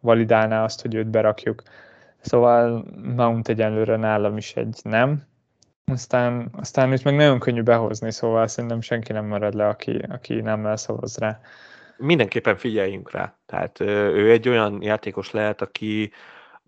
validálná 0.00 0.64
azt, 0.64 0.82
hogy 0.82 0.94
őt 0.94 1.08
berakjuk. 1.08 1.62
Szóval 2.20 2.84
Mount 3.16 3.48
egyenlőre 3.48 3.96
nálam 3.96 4.36
is 4.36 4.54
egy 4.54 4.78
nem. 4.82 5.22
Aztán, 5.92 6.48
aztán 6.52 6.92
őt 6.92 7.04
meg 7.04 7.16
nagyon 7.16 7.38
könnyű 7.38 7.62
behozni, 7.62 8.12
szóval 8.12 8.46
szerintem 8.46 8.80
senki 8.80 9.12
nem 9.12 9.26
marad 9.26 9.54
le, 9.54 9.68
aki, 9.68 9.96
aki 10.08 10.40
nem 10.40 10.66
elszavaz 10.66 11.16
rá 11.16 11.40
mindenképpen 11.96 12.56
figyeljünk 12.56 13.10
rá. 13.10 13.38
Tehát 13.46 13.80
ő 13.80 14.30
egy 14.30 14.48
olyan 14.48 14.82
játékos 14.82 15.30
lehet, 15.30 15.60
aki 15.60 16.12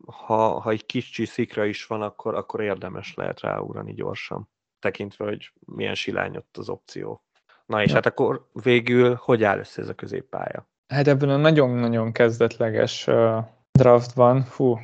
ha, 0.07 0.61
ha 0.61 0.71
egy 0.71 0.87
kis 0.87 1.11
csiszikra 1.11 1.65
is 1.65 1.87
van, 1.87 2.03
akkor, 2.03 2.35
akkor 2.35 2.61
érdemes 2.61 3.15
lehet 3.15 3.41
ráugrani 3.41 3.95
gyorsan, 3.95 4.49
tekintve, 4.79 5.25
hogy 5.25 5.53
milyen 5.67 5.95
silány 5.95 6.37
ott 6.37 6.57
az 6.57 6.69
opció. 6.69 7.23
Na 7.69 7.83
és 7.83 7.89
ja. 7.89 7.95
hát 7.95 8.07
akkor 8.07 8.49
végül 8.63 9.19
hogy 9.23 9.45
áll 9.45 9.59
össze 9.59 9.83
ez 9.83 9.89
a 9.89 9.95
középpálya? 9.95 10.67
Hát 10.89 11.09
ebben 11.09 11.29
a 11.29 11.37
nagyon-nagyon 11.37 12.13
kezdetleges 12.13 13.07
uh, 13.07 13.45
draftban, 13.73 14.43
fú, 14.43 14.79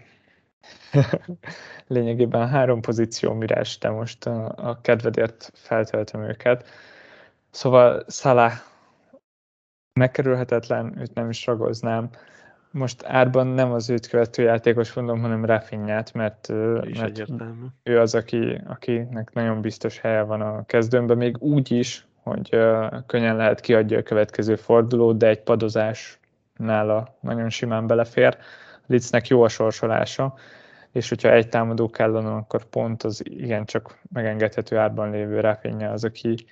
lényegében 1.87 2.49
három 2.49 2.80
pozíció 2.80 3.32
mire 3.32 3.62
de 3.80 3.91
most 3.91 4.26
a, 4.26 4.55
a 4.57 4.80
kedvedért 4.80 5.51
feltöltöm 5.55 6.22
őket. 6.22 6.68
Szóval 7.51 8.05
Salah 8.09 8.53
megkerülhetetlen, 10.01 10.99
őt 10.99 11.14
nem 11.14 11.30
is 11.30 11.47
ragoznám. 11.47 12.11
Most 12.70 13.05
árban 13.05 13.47
nem 13.47 13.72
az 13.72 13.91
őt 13.91 14.07
követő 14.07 14.43
játékos 14.43 14.93
mondom, 14.93 15.20
hanem 15.20 15.45
Rafinhát, 15.45 16.12
mert, 16.12 16.49
mert 16.99 17.32
ő 17.82 18.01
az, 18.01 18.14
aki, 18.14 18.61
akinek 18.66 19.32
nagyon 19.32 19.61
biztos 19.61 19.99
helye 19.99 20.22
van 20.22 20.41
a 20.41 20.66
kezdőmben, 20.66 21.16
még 21.16 21.43
úgy 21.43 21.70
is, 21.70 22.07
hogy 22.24 22.48
könnyen 23.06 23.36
lehet 23.36 23.60
kiadja 23.60 23.98
a 23.98 24.02
következő 24.02 24.56
fordulót, 24.56 25.16
de 25.16 25.26
egy 25.26 25.42
padozás 25.42 26.18
nála 26.56 27.16
nagyon 27.20 27.50
simán 27.50 27.86
belefér. 27.86 28.36
Litznek 28.86 29.28
jó 29.28 29.42
a 29.42 29.48
sorsolása, 29.48 30.34
és 30.92 31.08
hogyha 31.08 31.32
egy 31.32 31.48
támadó 31.48 31.90
kellene, 31.90 32.34
akkor 32.34 32.64
pont 32.64 33.02
az 33.02 33.22
igencsak 33.24 33.98
megengedhető 34.12 34.76
árban 34.76 35.10
lévő 35.10 35.40
Rafinha 35.40 35.92
az, 35.92 36.04
aki 36.04 36.46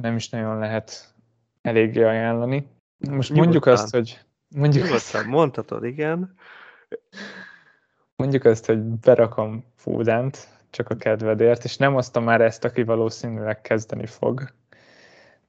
nem 0.00 0.16
is 0.16 0.28
nagyon 0.28 0.58
lehet 0.58 1.14
eléggé 1.62 2.02
ajánlani. 2.02 2.68
Most 3.10 3.32
mondjuk 3.32 3.66
azt, 3.66 3.94
hogy... 3.94 4.20
Mondjuk 4.56 4.90
azt, 4.90 5.26
mondhatod, 5.26 5.84
igen. 5.84 6.34
Mondjuk 8.16 8.44
azt, 8.44 8.66
hogy 8.66 8.78
berakom 8.78 9.64
Fúdent, 9.76 10.48
csak 10.70 10.90
a 10.90 10.96
kedvedért, 10.96 11.64
és 11.64 11.76
nem 11.76 11.96
azt 11.96 12.20
már 12.20 12.40
ezt, 12.40 12.64
aki 12.64 12.82
valószínűleg 12.82 13.60
kezdeni 13.60 14.06
fog, 14.06 14.52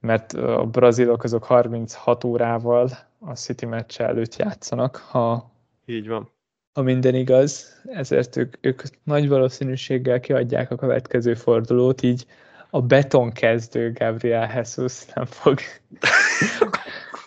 mert 0.00 0.32
a 0.32 0.66
brazilok 0.66 1.24
azok 1.24 1.44
36 1.44 2.24
órával 2.24 2.88
a 3.18 3.34
City 3.34 3.66
meccs 3.66 4.00
előtt 4.00 4.36
játszanak, 4.36 4.96
ha, 4.96 5.50
Így 5.86 6.08
van. 6.08 6.30
ha 6.72 6.82
minden 6.82 7.14
igaz, 7.14 7.80
ezért 7.84 8.36
ők, 8.36 8.56
ők 8.60 8.82
nagy 9.02 9.28
valószínűséggel 9.28 10.20
kiadják 10.20 10.70
a 10.70 10.76
következő 10.76 11.34
fordulót, 11.34 12.02
így 12.02 12.26
a 12.70 12.82
beton 12.82 13.32
kezdő 13.32 13.92
Gabriel 13.92 14.50
Jesus 14.54 15.06
nem 15.14 15.24
fog 15.24 15.58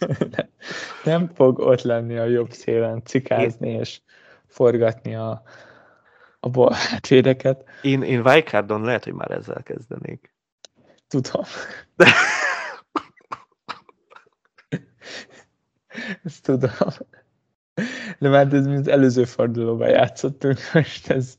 nem 1.03 1.31
fog 1.33 1.59
ott 1.59 1.81
lenni 1.81 2.17
a 2.17 2.25
jobb 2.25 2.51
szélen 2.51 3.01
cikázni 3.03 3.69
én... 3.69 3.79
és 3.79 4.01
forgatni 4.47 5.15
a, 5.15 5.43
a 6.39 6.49
bolhátvédeket. 6.49 7.63
Én, 7.81 8.01
én 8.01 8.21
Vajkárdon 8.21 8.81
lehet, 8.81 9.03
hogy 9.03 9.13
már 9.13 9.31
ezzel 9.31 9.63
kezdenék. 9.63 10.33
Tudom. 11.07 11.43
Ezt 16.23 16.43
tudom. 16.43 16.71
De 18.19 18.29
már 18.29 18.53
ez 18.53 18.65
az 18.65 18.87
előző 18.87 19.23
fordulóban 19.23 19.89
játszottunk, 19.89 20.57
most 20.73 21.09
ez, 21.09 21.37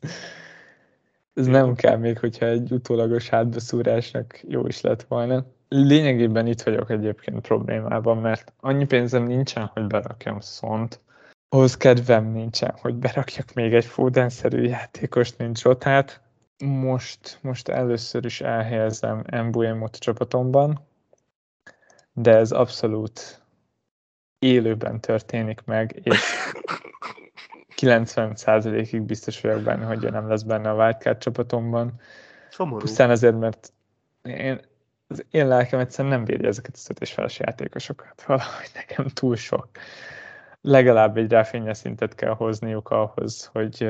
ez 1.34 1.46
nem 1.46 1.74
kell 1.74 1.96
még, 1.96 2.18
hogyha 2.18 2.46
egy 2.46 2.72
utólagos 2.72 3.28
hátbeszúrásnak 3.28 4.40
jó 4.42 4.66
is 4.66 4.80
lett 4.80 5.02
volna 5.02 5.44
lényegében 5.68 6.46
itt 6.46 6.62
vagyok 6.62 6.90
egyébként 6.90 7.40
problémában, 7.40 8.18
mert 8.18 8.52
annyi 8.60 8.84
pénzem 8.84 9.22
nincsen, 9.22 9.70
hogy 9.72 9.86
berakjam 9.86 10.40
szont, 10.40 11.00
ahhoz 11.48 11.76
kedvem 11.76 12.24
nincsen, 12.24 12.74
hogy 12.80 12.94
berakjak 12.94 13.52
még 13.52 13.74
egy 13.74 13.84
Foden-szerű 13.84 14.62
játékost, 14.62 15.38
mint 15.38 15.58
Zsotát. 15.58 16.20
Most, 16.64 17.38
most 17.42 17.68
először 17.68 18.24
is 18.24 18.40
elhelyezem 18.40 19.22
Embuemot 19.26 19.94
a 19.94 19.98
csapatomban, 19.98 20.80
de 22.12 22.36
ez 22.36 22.52
abszolút 22.52 23.42
élőben 24.44 25.00
történik 25.00 25.64
meg, 25.64 26.00
és 26.02 26.20
90%-ig 27.80 29.02
biztos 29.02 29.40
vagyok 29.40 29.60
benne, 29.60 29.84
hogy 29.84 30.10
nem 30.10 30.28
lesz 30.28 30.42
benne 30.42 30.70
a 30.70 30.74
wildcard 30.74 31.18
csapatomban. 31.18 31.92
Szomorú. 32.50 32.78
Pusztán 32.78 33.10
azért, 33.10 33.38
mert 33.38 33.72
én 34.22 34.60
az 35.06 35.24
én 35.30 35.48
lelkem 35.48 35.78
egyszerűen 35.80 36.14
nem 36.14 36.24
védi 36.24 36.46
ezeket 36.46 36.74
a 36.74 36.78
szötésfeles 36.78 37.38
játékosokat. 37.38 38.24
Valahogy 38.26 38.70
nekem 38.74 39.06
túl 39.08 39.36
sok. 39.36 39.68
Legalább 40.60 41.16
egy 41.16 41.30
ráfényes 41.30 41.76
szintet 41.76 42.14
kell 42.14 42.34
hozniuk 42.34 42.90
ahhoz, 42.90 43.50
hogy, 43.52 43.88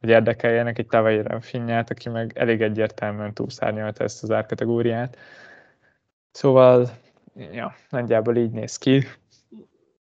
hogy 0.00 0.08
érdekeljenek 0.08 0.78
egy 0.78 0.86
tavalyi 0.86 1.22
ráfényát, 1.22 1.90
aki 1.90 2.08
meg 2.08 2.32
elég 2.34 2.62
egyértelműen 2.62 3.34
túlszárnyalta 3.34 4.04
ezt 4.04 4.22
az 4.22 4.30
árkategóriát. 4.30 5.16
Szóval, 6.30 6.90
ja, 7.52 7.74
nagyjából 7.90 8.36
így 8.36 8.50
néz 8.50 8.76
ki. 8.76 9.04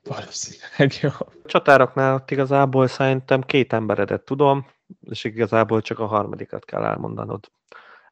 Valószínűleg 0.03 0.93
jó. 1.03 1.09
A 1.19 1.33
csatároknál 1.45 2.15
ott 2.15 2.31
igazából 2.31 2.87
szerintem 2.87 3.43
két 3.43 3.73
emberedet 3.73 4.23
tudom, 4.23 4.67
és 5.11 5.25
igazából 5.25 5.81
csak 5.81 5.99
a 5.99 6.07
harmadikat 6.07 6.65
kell 6.65 6.85
elmondanod. 6.85 7.51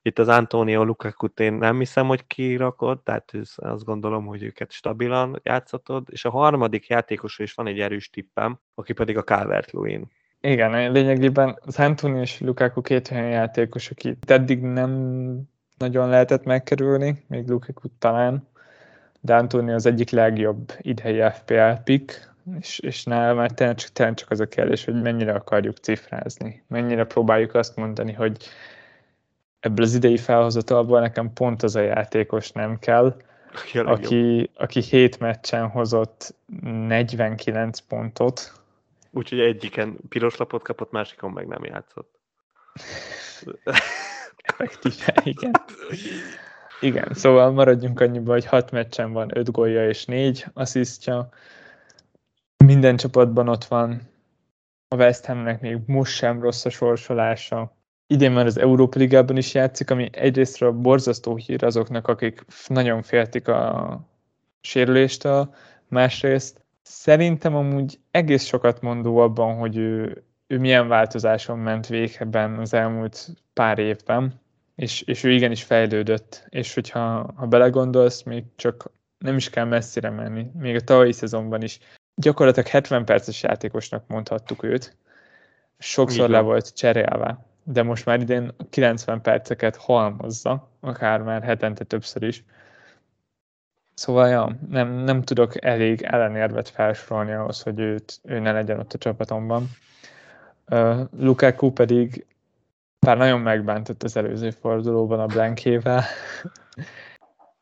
Itt 0.02 0.18
az 0.18 0.28
Antonio 0.28 0.84
lukaku 0.84 1.26
én 1.36 1.52
nem 1.52 1.78
hiszem, 1.78 2.06
hogy 2.06 2.26
kirakod, 2.26 3.02
tehát 3.02 3.32
azt 3.56 3.84
gondolom, 3.84 4.26
hogy 4.26 4.42
őket 4.42 4.72
stabilan 4.72 5.40
játszatod, 5.42 6.08
és 6.10 6.24
a 6.24 6.30
harmadik 6.30 6.86
játékosról 6.86 7.46
is 7.46 7.54
van 7.54 7.66
egy 7.66 7.80
erős 7.80 8.10
tippem, 8.10 8.58
aki 8.74 8.92
pedig 8.92 9.16
a 9.16 9.24
calvert 9.24 9.70
-Lewin. 9.70 10.10
Igen, 10.40 10.92
lényegében 10.92 11.58
az 11.60 11.78
Anthony 11.78 12.16
és 12.16 12.40
Lukaku 12.40 12.80
két 12.80 13.10
olyan 13.10 13.28
játékos, 13.28 13.90
akit 13.90 14.30
eddig 14.30 14.60
nem 14.60 14.92
nagyon 15.76 16.08
lehetett 16.08 16.44
megkerülni, 16.44 17.24
még 17.28 17.48
Lukaku 17.48 17.88
talán, 17.98 18.50
de 19.24 19.74
az 19.74 19.86
egyik 19.86 20.10
legjobb 20.10 20.72
idei 20.78 21.30
FPL 21.30 21.72
pick, 21.84 22.34
és, 22.60 22.78
és 22.78 23.04
nálam 23.04 23.36
már 23.36 23.50
tényleg 23.50 23.76
csak, 23.76 23.90
tényleg 23.90 24.14
csak 24.14 24.30
az 24.30 24.40
a 24.40 24.48
kérdés, 24.48 24.84
hogy 24.84 25.02
mennyire 25.02 25.32
akarjuk 25.32 25.76
cifrázni, 25.76 26.64
mennyire 26.68 27.04
próbáljuk 27.04 27.54
azt 27.54 27.76
mondani, 27.76 28.12
hogy 28.12 28.48
ebből 29.60 29.84
az 29.84 29.94
idei 29.94 30.16
felhozatalból 30.16 31.00
nekem 31.00 31.32
pont 31.32 31.62
az 31.62 31.76
a 31.76 31.80
játékos 31.80 32.52
nem 32.52 32.78
kell, 32.78 33.16
Aki 33.52 33.78
aki, 33.78 34.50
aki 34.54 34.80
hét 34.80 35.18
meccsen 35.18 35.68
hozott 35.68 36.34
49 36.62 37.78
pontot, 37.78 38.52
Úgyhogy 39.14 39.40
egyiken 39.40 39.96
piros 40.08 40.36
lapot 40.36 40.62
kapott, 40.62 40.90
másikon 40.90 41.30
meg 41.30 41.46
nem 41.46 41.64
játszott. 41.64 42.18
effektíve, 44.36 45.14
igen. 45.24 45.50
Igen, 46.82 47.08
szóval 47.12 47.50
maradjunk 47.50 48.00
annyiba, 48.00 48.32
hogy 48.32 48.46
6 48.46 48.70
meccsen 48.70 49.12
van 49.12 49.38
5 49.38 49.50
gólja 49.50 49.88
és 49.88 50.04
4 50.04 50.46
asszisztja. 50.52 51.28
Minden 52.64 52.96
csapatban 52.96 53.48
ott 53.48 53.64
van. 53.64 54.00
A 54.88 54.96
West 54.96 55.24
Hamnek 55.24 55.60
még 55.60 55.78
most 55.86 56.14
sem 56.14 56.40
rossz 56.40 56.64
a 56.64 56.70
sorsolása. 56.70 57.76
Idén 58.06 58.32
már 58.32 58.46
az 58.46 58.58
Európa 58.58 58.98
Ligában 58.98 59.36
is 59.36 59.54
játszik, 59.54 59.90
ami 59.90 60.08
egyrésztről 60.12 60.72
borzasztó 60.72 61.36
hír 61.36 61.64
azoknak, 61.64 62.08
akik 62.08 62.44
nagyon 62.66 63.02
féltik 63.02 63.48
a 63.48 64.00
sérüléstől, 64.60 65.54
másrészt 65.88 66.64
szerintem 66.82 67.54
amúgy 67.54 67.98
egész 68.10 68.44
sokat 68.44 68.80
mondó 68.80 69.16
abban, 69.16 69.56
hogy 69.56 69.76
ő, 69.76 70.24
ő 70.46 70.58
milyen 70.58 70.88
változáson 70.88 71.58
ment 71.58 71.86
végben 71.86 72.58
az 72.58 72.74
elmúlt 72.74 73.28
pár 73.52 73.78
évben, 73.78 74.41
és, 74.74 75.02
és 75.02 75.24
ő 75.24 75.30
igenis 75.30 75.62
fejlődött, 75.62 76.46
és 76.48 76.74
hogyha 76.74 77.32
ha 77.36 77.46
belegondolsz, 77.46 78.22
még 78.22 78.44
csak 78.56 78.90
nem 79.18 79.36
is 79.36 79.50
kell 79.50 79.64
messzire 79.64 80.10
menni, 80.10 80.50
még 80.54 80.74
a 80.74 80.80
tavalyi 80.80 81.12
szezonban 81.12 81.62
is. 81.62 81.78
Gyakorlatilag 82.14 82.68
70 82.68 83.04
perces 83.04 83.42
játékosnak 83.42 84.06
mondhattuk 84.06 84.62
őt, 84.62 84.96
sokszor 85.78 86.24
Így 86.24 86.30
le 86.30 86.40
volt 86.40 86.74
cserélve, 86.74 87.46
de 87.64 87.82
most 87.82 88.06
már 88.06 88.20
idén 88.20 88.54
90 88.70 89.20
perceket 89.20 89.76
halmozza, 89.76 90.68
akár 90.80 91.22
már 91.22 91.42
hetente 91.42 91.84
többször 91.84 92.22
is. 92.22 92.44
Szóval 93.94 94.28
ja, 94.28 94.56
nem, 94.68 94.92
nem 94.92 95.22
tudok 95.22 95.64
elég 95.64 96.02
ellenérvet 96.02 96.68
felsorolni 96.68 97.32
ahhoz, 97.32 97.62
hogy 97.62 97.78
őt, 97.78 98.20
ő 98.22 98.38
ne 98.38 98.52
legyen 98.52 98.78
ott 98.78 98.92
a 98.92 98.98
csapatomban. 98.98 99.68
Uh, 100.70 101.00
Lukaku 101.18 101.72
pedig 101.72 102.26
bár 103.06 103.16
nagyon 103.16 103.40
megbántott 103.40 104.02
az 104.02 104.16
előző 104.16 104.50
fordulóban 104.50 105.20
a 105.20 105.26
Blankével. 105.26 106.02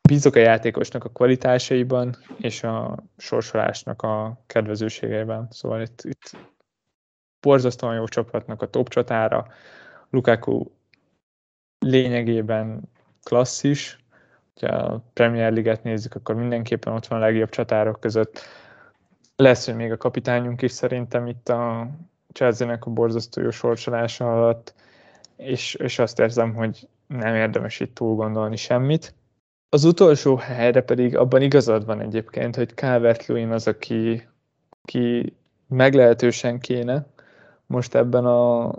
Bízok 0.01 0.35
a 0.35 0.39
játékosnak 0.39 1.03
a 1.03 1.09
kvalitásaiban 1.09 2.15
és 2.37 2.63
a 2.63 2.97
sorsolásnak 3.17 4.01
a 4.01 4.43
kedvezőségeiben. 4.47 5.47
Szóval 5.49 5.81
itt, 5.81 6.01
itt 6.03 6.37
borzasztóan 7.39 7.95
jó 7.95 8.05
csapatnak 8.05 8.61
a 8.61 8.69
top 8.69 8.89
csatára. 8.89 9.47
Lukaku 10.09 10.65
lényegében 11.79 12.81
klasszis. 13.23 13.99
Ha 14.61 14.67
a 14.67 15.03
Premier 15.13 15.51
League-et 15.51 15.83
nézzük, 15.83 16.15
akkor 16.15 16.35
mindenképpen 16.35 16.93
ott 16.93 17.07
van 17.07 17.21
a 17.21 17.25
legjobb 17.25 17.49
csatárok 17.49 17.99
között. 17.99 18.39
Lesz, 19.35 19.65
hogy 19.65 19.75
még 19.75 19.91
a 19.91 19.97
kapitányunk 19.97 20.61
is 20.61 20.71
szerintem 20.71 21.27
itt 21.27 21.49
a 21.49 21.87
Chelsea-nek 22.33 22.85
a 22.85 22.89
borzasztó 22.89 23.41
jó 23.41 23.49
sorsolása 23.49 24.33
alatt 24.33 24.73
és, 25.41 25.73
és 25.73 25.99
azt 25.99 26.19
érzem, 26.19 26.53
hogy 26.53 26.87
nem 27.07 27.35
érdemes 27.35 27.79
itt 27.79 27.95
túl 27.95 28.15
gondolni 28.15 28.55
semmit. 28.55 29.15
Az 29.69 29.83
utolsó 29.83 30.35
helyre 30.35 30.81
pedig 30.81 31.17
abban 31.17 31.41
igazad 31.41 31.85
van 31.85 32.01
egyébként, 32.01 32.55
hogy 32.55 32.69
calvert 32.75 33.29
az, 33.29 33.67
aki, 33.67 34.27
aki 34.81 35.35
meglehetősen 35.67 36.59
kéne. 36.59 37.07
Most 37.65 37.95
ebben 37.95 38.25
a 38.25 38.73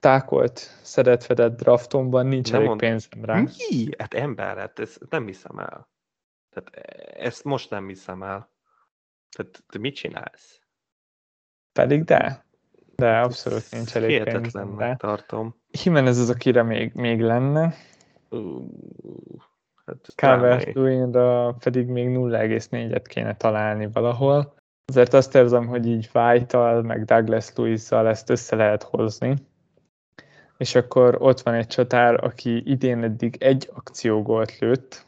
tákolt, 0.00 0.58
szedett-fedett 0.82 1.56
draftomban 1.56 2.26
nincs 2.26 2.46
Nem 2.46 2.54
elég 2.54 2.68
mond- 2.68 2.80
pénzem 2.80 3.24
rá. 3.24 3.40
Mi? 3.40 3.88
Hát 3.98 4.14
ember, 4.14 4.56
hát 4.56 4.78
ezt 4.78 5.00
nem 5.10 5.26
hiszem 5.26 5.58
el. 5.58 5.88
Tehát 6.50 6.70
ezt 7.16 7.44
most 7.44 7.70
nem 7.70 7.88
hiszem 7.88 8.22
el. 8.22 8.50
Tehát 9.30 9.62
te 9.68 9.78
mit 9.78 9.94
csinálsz? 9.94 10.60
Pedig 11.72 12.04
de. 12.04 12.44
De 13.02 13.18
abszolút 13.18 13.70
nincs 13.70 13.96
elég. 13.96 14.10
Hihetetlennek 14.10 14.96
tartom. 14.96 15.54
Jimenez 15.84 16.18
az, 16.18 16.30
akire 16.30 16.62
még, 16.62 16.92
még 16.94 17.20
lenne. 17.20 17.74
Ú, 18.30 18.68
Hát, 19.86 20.06
calvert 20.14 20.72
drámai. 20.72 21.52
pedig 21.58 21.86
még 21.86 22.08
0,4-et 22.08 23.02
kéne 23.08 23.36
találni 23.36 23.88
valahol. 23.92 24.54
Azért 24.84 25.12
azt 25.12 25.34
érzem, 25.34 25.66
hogy 25.66 25.86
így 25.86 26.10
White-tal, 26.14 26.82
meg 26.82 27.04
Douglas 27.04 27.52
Lewis-zal 27.54 28.08
ezt 28.08 28.30
össze 28.30 28.56
lehet 28.56 28.82
hozni. 28.82 29.34
És 30.56 30.74
akkor 30.74 31.16
ott 31.20 31.40
van 31.40 31.54
egy 31.54 31.66
csatár, 31.66 32.24
aki 32.24 32.70
idén 32.70 33.02
eddig 33.02 33.36
egy 33.40 33.70
akciógolt 33.74 34.58
lőtt, 34.58 35.06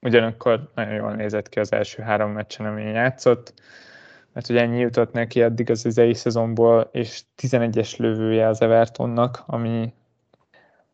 ugyanakkor 0.00 0.70
nagyon 0.74 0.94
jól 0.94 1.14
nézett 1.14 1.48
ki 1.48 1.58
az 1.60 1.72
első 1.72 2.02
három 2.02 2.30
meccsen, 2.30 2.66
amin 2.66 2.86
játszott, 2.86 3.54
mert 4.32 4.48
ugye 4.48 4.60
ennyi 4.60 4.78
jutott 4.78 5.12
neki 5.12 5.42
eddig 5.42 5.70
az 5.70 5.84
idei 5.84 6.14
szezonból, 6.14 6.88
és 6.92 7.22
11-es 7.42 7.96
lövője 7.96 8.46
az 8.46 8.62
Evertonnak, 8.62 9.42
ami, 9.46 9.92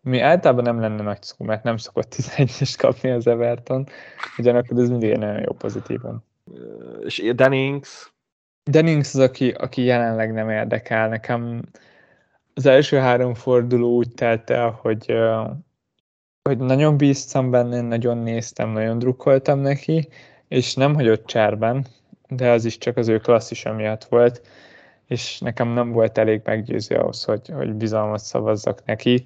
ami 0.04 0.20
általában 0.20 0.64
nem 0.64 0.80
lenne 0.80 1.02
nagy 1.02 1.22
szó, 1.22 1.44
mert 1.44 1.62
nem 1.62 1.76
szokott 1.76 2.14
11-es 2.14 2.74
kapni 2.78 3.10
az 3.10 3.26
Everton, 3.26 3.86
ugyanakkor 4.38 4.78
ez 4.78 4.88
mindig 4.88 5.10
egy 5.10 5.18
nagyon 5.18 5.40
jó 5.40 5.52
pozitívum. 5.52 6.22
És 7.04 7.32
Dennings, 7.34 8.12
Dennings 8.70 9.14
az, 9.14 9.20
aki, 9.20 9.50
aki 9.50 9.82
jelenleg 9.82 10.32
nem 10.32 10.50
érdekel. 10.50 11.08
Nekem 11.08 11.62
az 12.54 12.66
első 12.66 12.96
három 12.96 13.34
forduló 13.34 13.96
úgy 13.96 14.14
telt 14.14 14.50
el, 14.50 14.78
hogy, 14.82 15.12
hogy 16.42 16.58
nagyon 16.58 16.96
bíztam 16.96 17.50
benne, 17.50 17.80
nagyon 17.80 18.18
néztem, 18.18 18.70
nagyon 18.70 18.98
drukkoltam 18.98 19.58
neki, 19.58 20.08
és 20.48 20.74
nem 20.74 20.94
hagyott 20.94 21.26
cserben, 21.26 21.86
de 22.28 22.50
az 22.50 22.64
is 22.64 22.78
csak 22.78 22.96
az 22.96 23.08
ő 23.08 23.18
klasszisa 23.18 23.72
miatt 23.72 24.04
volt, 24.04 24.42
és 25.06 25.38
nekem 25.38 25.68
nem 25.68 25.92
volt 25.92 26.18
elég 26.18 26.40
meggyőző 26.44 26.96
ahhoz, 26.96 27.24
hogy, 27.24 27.48
hogy 27.48 27.74
bizalmat 27.74 28.20
szavazzak 28.20 28.84
neki. 28.84 29.24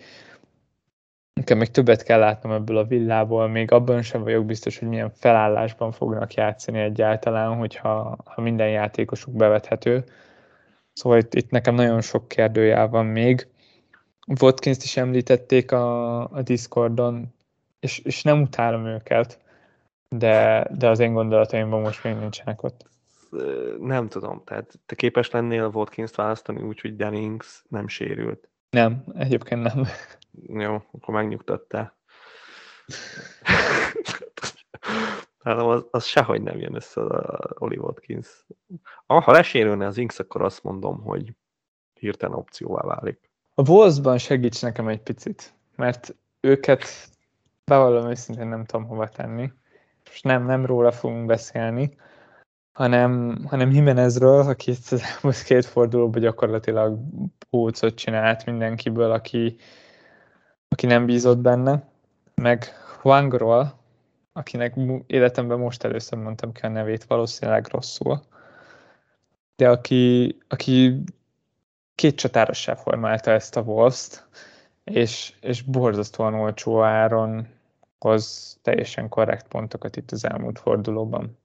Nekem 1.33 1.59
még 1.59 1.71
többet 1.71 2.03
kell 2.03 2.19
látnom 2.19 2.53
ebből 2.53 2.77
a 2.77 2.85
villából, 2.85 3.49
még 3.49 3.73
abban 3.73 4.03
sem 4.03 4.23
vagyok 4.23 4.45
biztos, 4.45 4.79
hogy 4.79 4.89
milyen 4.89 5.11
felállásban 5.15 5.93
fognak 5.93 6.35
játszani 6.35 6.79
egyáltalán, 6.81 7.57
hogyha 7.57 8.19
ha 8.25 8.41
minden 8.41 8.69
játékosuk 8.69 9.35
bevethető. 9.35 10.05
Szóval 10.93 11.19
itt, 11.19 11.35
itt 11.35 11.51
nekem 11.51 11.75
nagyon 11.75 12.01
sok 12.01 12.29
kérdőjel 12.29 12.89
van 12.89 13.07
még. 13.07 13.49
Watkins-t 14.41 14.83
is 14.83 14.97
említették 14.97 15.73
a, 15.73 16.21
a 16.21 16.43
Discordon, 16.43 17.35
és, 17.81 17.99
és 17.99 18.23
nem 18.23 18.41
utálom 18.41 18.87
őket, 18.87 19.39
de, 20.09 20.67
de 20.79 20.89
az 20.89 20.99
én 20.99 21.13
gondolataimban 21.13 21.81
most 21.81 22.05
még 22.05 22.15
nincsenek 22.15 22.63
ott. 22.63 22.90
Nem 23.79 24.09
tudom, 24.09 24.43
tehát 24.45 24.79
te 24.87 24.95
képes 24.95 25.31
lennél 25.31 25.71
Watkins-t 25.75 26.15
választani 26.15 26.63
úgy, 26.63 26.81
hogy 26.81 26.97
Dennings 26.97 27.63
nem 27.69 27.89
sérült. 27.89 28.49
Nem, 28.71 29.05
egyébként 29.15 29.63
nem. 29.63 29.87
Jó, 30.63 30.75
akkor 30.75 31.15
megnyugtattál. 31.15 31.99
Tehát 35.43 35.59
az, 35.59 35.87
az 35.91 36.05
sehogy 36.05 36.43
nem 36.43 36.59
jön 36.59 36.75
össze 36.75 37.01
a 37.01 37.55
Oli 37.59 37.77
Watkins. 37.77 38.47
Ah, 39.07 39.23
ha 39.23 39.33
lesérülne 39.33 39.87
az 39.87 39.97
Inks, 39.97 40.19
akkor 40.19 40.43
azt 40.43 40.63
mondom, 40.63 41.01
hogy 41.01 41.35
hirtelen 41.95 42.37
opcióvá 42.37 42.83
válik. 42.83 43.31
A 43.55 43.69
Wolvesban 43.69 44.19
segíts 44.19 44.63
nekem 44.63 44.89
egy 44.89 45.03
picit, 45.03 45.55
mert 45.77 46.15
őket 46.41 46.85
bevallom 47.65 48.11
őszintén 48.11 48.47
nem 48.47 48.65
tudom 48.65 48.87
hova 48.87 49.09
tenni. 49.09 49.53
Most 50.05 50.25
nem, 50.25 50.45
nem 50.45 50.67
róla 50.67 50.93
fogunk 50.93 51.27
beszélni, 51.27 51.97
hanem, 52.73 53.43
hanem 53.47 53.71
Jimenezről, 53.71 54.41
aki 54.41 54.71
itt 54.71 54.89
az 54.91 55.03
elmúlt 55.03 55.43
két 55.43 55.65
fordulóban 55.65 56.21
gyakorlatilag 56.21 56.99
pólcot 57.51 57.95
csinált 57.95 58.47
mindenkiből, 58.47 59.11
aki, 59.11 59.57
aki 60.69 60.87
nem 60.87 61.07
bízott 61.07 61.39
benne, 61.39 61.89
meg 62.35 62.65
Huangról, 63.01 63.79
akinek 64.33 64.75
életemben 65.07 65.59
most 65.59 65.85
először 65.85 66.19
mondtam 66.19 66.53
ki 66.53 66.61
a 66.61 66.69
nevét, 66.69 67.05
valószínűleg 67.05 67.67
rosszul, 67.71 68.21
de 69.57 69.69
aki, 69.69 70.37
aki 70.49 71.03
két 71.95 72.17
csatárossá 72.17 72.75
formálta 72.75 73.31
ezt 73.31 73.57
a 73.57 73.61
wolves 73.61 74.25
és, 74.85 75.35
és 75.41 75.63
borzasztóan 75.63 76.35
olcsó 76.35 76.83
áron 76.83 77.49
hoz 77.99 78.59
teljesen 78.63 79.09
korrekt 79.09 79.49
pontokat 79.49 79.97
itt 79.97 80.11
az 80.11 80.25
elmúlt 80.25 80.59
fordulóban. 80.59 81.39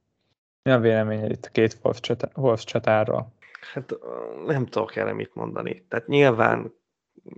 Mi 0.66 0.72
a 0.72 0.78
véleményed 0.78 1.30
itt 1.30 1.44
a 1.44 1.50
két 1.50 1.78
Wolves, 1.82 2.00
csatá, 2.00 2.28
Wolves 2.34 2.64
csatáról? 2.64 3.32
Hát 3.72 3.94
nem 4.46 4.66
tudok 4.66 4.96
erre 4.96 5.12
mit 5.12 5.34
mondani. 5.34 5.86
Tehát 5.88 6.06
nyilván 6.06 6.74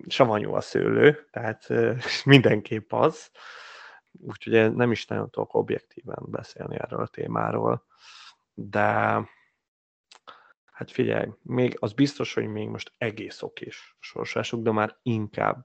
savanyú 0.07 0.53
a 0.53 0.61
szőlő, 0.61 1.27
tehát 1.31 1.69
mindenképp 2.25 2.93
az. 2.93 3.31
Úgyhogy 4.27 4.75
nem 4.75 4.91
is 4.91 5.07
nagyon 5.07 5.31
tudok 5.31 5.55
objektíven 5.55 6.25
beszélni 6.27 6.77
erről 6.79 7.01
a 7.01 7.07
témáról. 7.07 7.85
De 8.55 8.83
hát 10.65 10.91
figyelj, 10.91 11.29
még 11.43 11.77
az 11.81 11.93
biztos, 11.93 12.35
hogy 12.35 12.47
még 12.47 12.69
most 12.69 12.93
egész 12.99 13.43
okés 13.43 13.97
sorsásuk, 14.01 14.63
de 14.63 14.71
már 14.71 14.97
inkább 15.03 15.65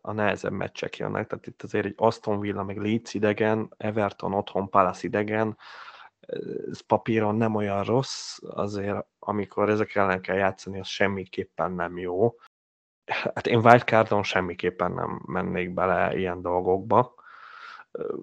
a 0.00 0.12
nehezebb 0.12 0.52
meccsek 0.52 0.96
jönnek, 0.96 1.26
tehát 1.26 1.46
itt 1.46 1.62
azért 1.62 1.84
egy 1.84 1.94
Aston 1.96 2.40
Villa, 2.40 2.62
meg 2.62 2.76
Leeds 2.76 3.14
idegen, 3.14 3.74
Everton 3.76 4.34
otthon, 4.34 4.68
Palace 4.68 5.06
idegen, 5.06 5.56
ez 6.70 6.80
papíron 6.80 7.34
nem 7.34 7.54
olyan 7.54 7.84
rossz, 7.84 8.38
azért 8.48 9.06
amikor 9.18 9.70
ezek 9.70 9.94
ellen 9.94 10.20
kell 10.20 10.36
játszani, 10.36 10.80
az 10.80 10.86
semmiképpen 10.86 11.72
nem 11.72 11.98
jó. 11.98 12.34
Hát 13.06 13.46
én 13.46 13.58
wildcardon 13.58 14.22
semmiképpen 14.22 14.92
nem 14.92 15.22
mennék 15.26 15.74
bele 15.74 16.16
ilyen 16.16 16.42
dolgokba. 16.42 17.14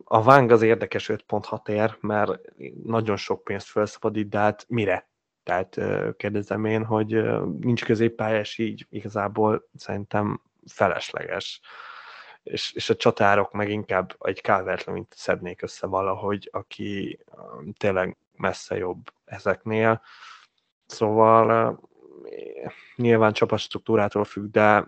A 0.04 0.24
Vang 0.24 0.52
az 0.52 0.62
érdekes 0.62 1.10
5.6 1.10 1.68
ér, 1.68 1.98
mert 2.00 2.42
nagyon 2.84 3.16
sok 3.16 3.44
pénzt 3.44 3.68
felszabadít, 3.68 4.30
de 4.30 4.38
hát 4.38 4.66
mire? 4.68 5.10
Tehát 5.44 5.80
kérdezem 6.18 6.66
én, 6.66 6.84
hogy 6.84 7.24
nincs 7.60 7.86
középpályás, 7.86 8.58
így 8.58 8.86
igazából 8.90 9.70
szerintem 9.76 10.42
felesleges. 10.66 11.62
És, 12.46 12.74
és 12.74 12.90
a 12.90 12.96
csatárok 12.96 13.52
meg 13.52 13.70
inkább 13.70 14.16
egy 14.20 14.42
calvert 14.42 14.86
mint 14.86 15.14
szednék 15.16 15.62
össze 15.62 15.88
valahogy, 15.88 16.50
aki 16.52 17.20
tényleg 17.78 18.18
messze 18.36 18.78
jobb 18.78 19.12
ezeknél. 19.26 20.02
Szóval 20.86 21.80
nyilván 22.96 23.34
csapatstruktúrától 23.34 24.24
függ, 24.24 24.52
de, 24.52 24.88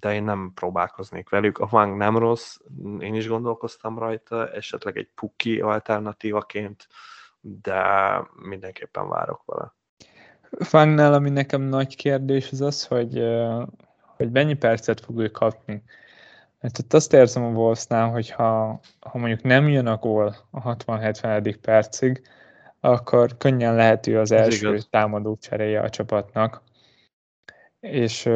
de 0.00 0.14
én 0.14 0.24
nem 0.24 0.52
próbálkoznék 0.54 1.28
velük. 1.28 1.58
A 1.58 1.68
Wang 1.72 1.96
nem 1.96 2.18
rossz, 2.18 2.56
én 2.98 3.14
is 3.14 3.28
gondolkoztam 3.28 3.98
rajta, 3.98 4.50
esetleg 4.50 4.96
egy 4.96 5.08
Puki 5.14 5.60
alternatívaként, 5.60 6.88
de 7.40 7.82
mindenképpen 8.34 9.08
várok 9.08 9.42
vele. 9.44 9.74
Fangnál, 10.58 11.12
ami 11.12 11.30
nekem 11.30 11.60
nagy 11.60 11.96
kérdés, 11.96 12.50
az 12.52 12.60
az, 12.60 12.86
hogy, 12.86 13.22
hogy 14.16 14.30
mennyi 14.30 14.54
percet 14.54 15.00
fog 15.00 15.18
ő 15.18 15.28
kapni. 15.28 15.82
Mert 16.60 16.78
ott 16.78 16.92
azt 16.92 17.12
érzem 17.12 17.44
a 17.44 17.48
Wolvesnál, 17.48 18.10
hogy 18.10 18.30
ha, 18.30 18.80
ha 19.00 19.18
mondjuk 19.18 19.42
nem 19.42 19.68
jön 19.68 19.86
a 19.86 19.96
gól 19.96 20.36
a 20.50 20.76
60-70. 20.76 21.56
percig, 21.60 22.22
akkor 22.80 23.36
könnyen 23.36 23.74
lehető 23.74 24.18
az 24.18 24.32
első 24.32 24.74
Ez 24.74 24.86
támadó 24.90 25.36
cseréje 25.36 25.80
a 25.80 25.90
csapatnak. 25.90 26.62
És, 27.80 28.30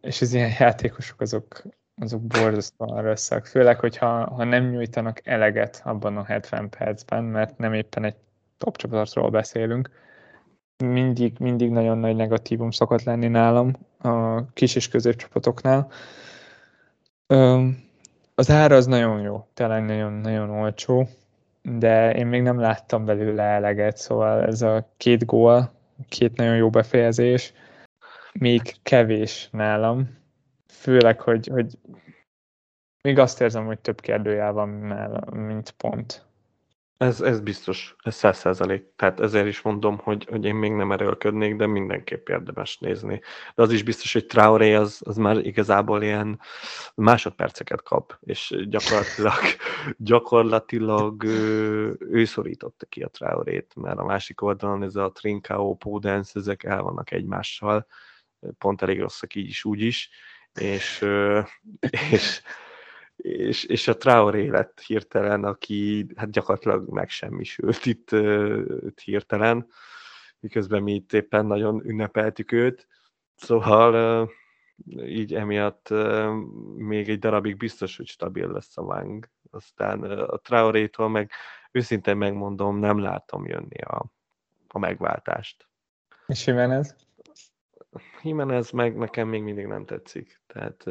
és 0.00 0.20
az 0.20 0.32
ilyen 0.32 0.52
játékosok 0.58 1.20
azok, 1.20 1.62
azok 2.02 2.22
borzasztóan 2.22 3.02
rosszak. 3.02 3.46
Főleg, 3.46 3.78
hogyha 3.78 4.30
ha 4.30 4.44
nem 4.44 4.68
nyújtanak 4.68 5.26
eleget 5.26 5.80
abban 5.84 6.16
a 6.16 6.24
70 6.24 6.68
percben, 6.68 7.24
mert 7.24 7.58
nem 7.58 7.72
éppen 7.72 8.04
egy 8.04 8.16
top 8.58 8.76
csapatról 8.76 9.30
beszélünk, 9.30 9.90
mindig, 10.84 11.38
mindig 11.38 11.70
nagyon 11.70 11.98
nagy 11.98 12.16
negatívum 12.16 12.70
szokott 12.70 13.02
lenni 13.02 13.28
nálam 13.28 13.72
a 13.98 14.44
kis 14.52 14.74
és 14.74 14.88
középcsapatoknál. 14.88 15.90
Az 18.34 18.50
ára 18.50 18.76
az 18.76 18.86
nagyon 18.86 19.20
jó, 19.20 19.46
tényleg 19.54 19.84
nagyon-nagyon 19.84 20.50
olcsó, 20.50 21.08
de 21.62 22.14
én 22.14 22.26
még 22.26 22.42
nem 22.42 22.58
láttam 22.58 23.04
belőle 23.04 23.42
eleget, 23.42 23.96
szóval 23.96 24.42
ez 24.42 24.62
a 24.62 24.88
két 24.96 25.24
gól, 25.26 25.72
két 26.08 26.36
nagyon 26.36 26.56
jó 26.56 26.70
befejezés, 26.70 27.52
még 28.32 28.74
kevés 28.82 29.48
nálam, 29.52 30.18
főleg, 30.72 31.20
hogy, 31.20 31.46
hogy 31.46 31.78
még 33.02 33.18
azt 33.18 33.40
érzem, 33.40 33.66
hogy 33.66 33.78
több 33.78 34.00
kérdőjel 34.00 34.52
van 34.52 34.68
nálam, 34.68 35.38
mint 35.38 35.70
pont. 35.70 36.29
Ez, 37.00 37.20
ez 37.20 37.40
biztos, 37.40 37.96
ez 38.02 38.14
száz 38.14 38.38
százalék. 38.38 38.84
Tehát 38.96 39.20
ezért 39.20 39.46
is 39.46 39.62
mondom, 39.62 39.98
hogy, 39.98 40.26
hogy 40.30 40.44
én 40.44 40.54
még 40.54 40.72
nem 40.72 40.92
erőlködnék, 40.92 41.56
de 41.56 41.66
mindenképp 41.66 42.28
érdemes 42.28 42.78
nézni. 42.78 43.20
De 43.54 43.62
az 43.62 43.72
is 43.72 43.82
biztos, 43.82 44.12
hogy 44.12 44.26
Traoré 44.26 44.74
az, 44.74 45.00
az 45.04 45.16
már 45.16 45.36
igazából 45.36 46.02
ilyen 46.02 46.40
másodperceket 46.94 47.82
kap, 47.82 48.18
és 48.20 48.54
gyakorlatilag, 48.68 49.38
gyakorlatilag 50.10 51.24
ő, 51.24 51.96
ő 52.00 52.24
szorította 52.24 52.86
ki 52.86 53.02
a 53.02 53.08
Traorét, 53.08 53.72
mert 53.76 53.98
a 53.98 54.04
másik 54.04 54.42
oldalon 54.42 54.82
ez 54.82 54.96
a 54.96 55.12
Trincao, 55.12 55.74
Podence, 55.74 56.32
ezek 56.34 56.64
el 56.64 56.82
vannak 56.82 57.10
egymással, 57.10 57.86
pont 58.58 58.82
elég 58.82 59.00
rosszak 59.00 59.34
így 59.34 59.48
is, 59.48 59.64
úgy 59.64 59.80
is, 59.80 60.10
és, 60.54 61.06
és 62.10 62.42
és, 63.22 63.64
és 63.64 63.88
a 63.88 63.96
Traoré 63.96 64.48
lett 64.48 64.80
hirtelen, 64.80 65.44
aki 65.44 66.06
hát 66.16 66.30
gyakorlatilag 66.30 66.88
megsemmisült 66.88 67.86
itt, 67.86 68.10
itt 68.86 69.00
hirtelen, 69.00 69.66
miközben 70.40 70.82
mi 70.82 70.94
itt 70.94 71.12
éppen 71.12 71.46
nagyon 71.46 71.84
ünnepeltük 71.84 72.52
őt. 72.52 72.86
Szóval 73.36 74.30
így 75.04 75.34
emiatt 75.34 75.88
még 76.76 77.08
egy 77.08 77.18
darabig 77.18 77.56
biztos, 77.56 77.96
hogy 77.96 78.06
stabil 78.06 78.50
lesz 78.50 78.76
a 78.76 78.82
Wang. 78.82 79.28
Aztán 79.50 80.02
a 80.02 80.36
Traorétól 80.36 81.08
meg 81.08 81.30
őszintén 81.72 82.16
megmondom, 82.16 82.78
nem 82.78 82.98
látom 82.98 83.46
jönni 83.46 83.80
a, 83.80 84.04
a 84.68 84.78
megváltást. 84.78 85.68
És 86.26 86.46
Jimenez? 86.46 86.96
Jimenez 88.22 88.70
meg 88.70 88.96
nekem 88.96 89.28
még 89.28 89.42
mindig 89.42 89.66
nem 89.66 89.84
tetszik. 89.84 90.42
Tehát 90.46 90.84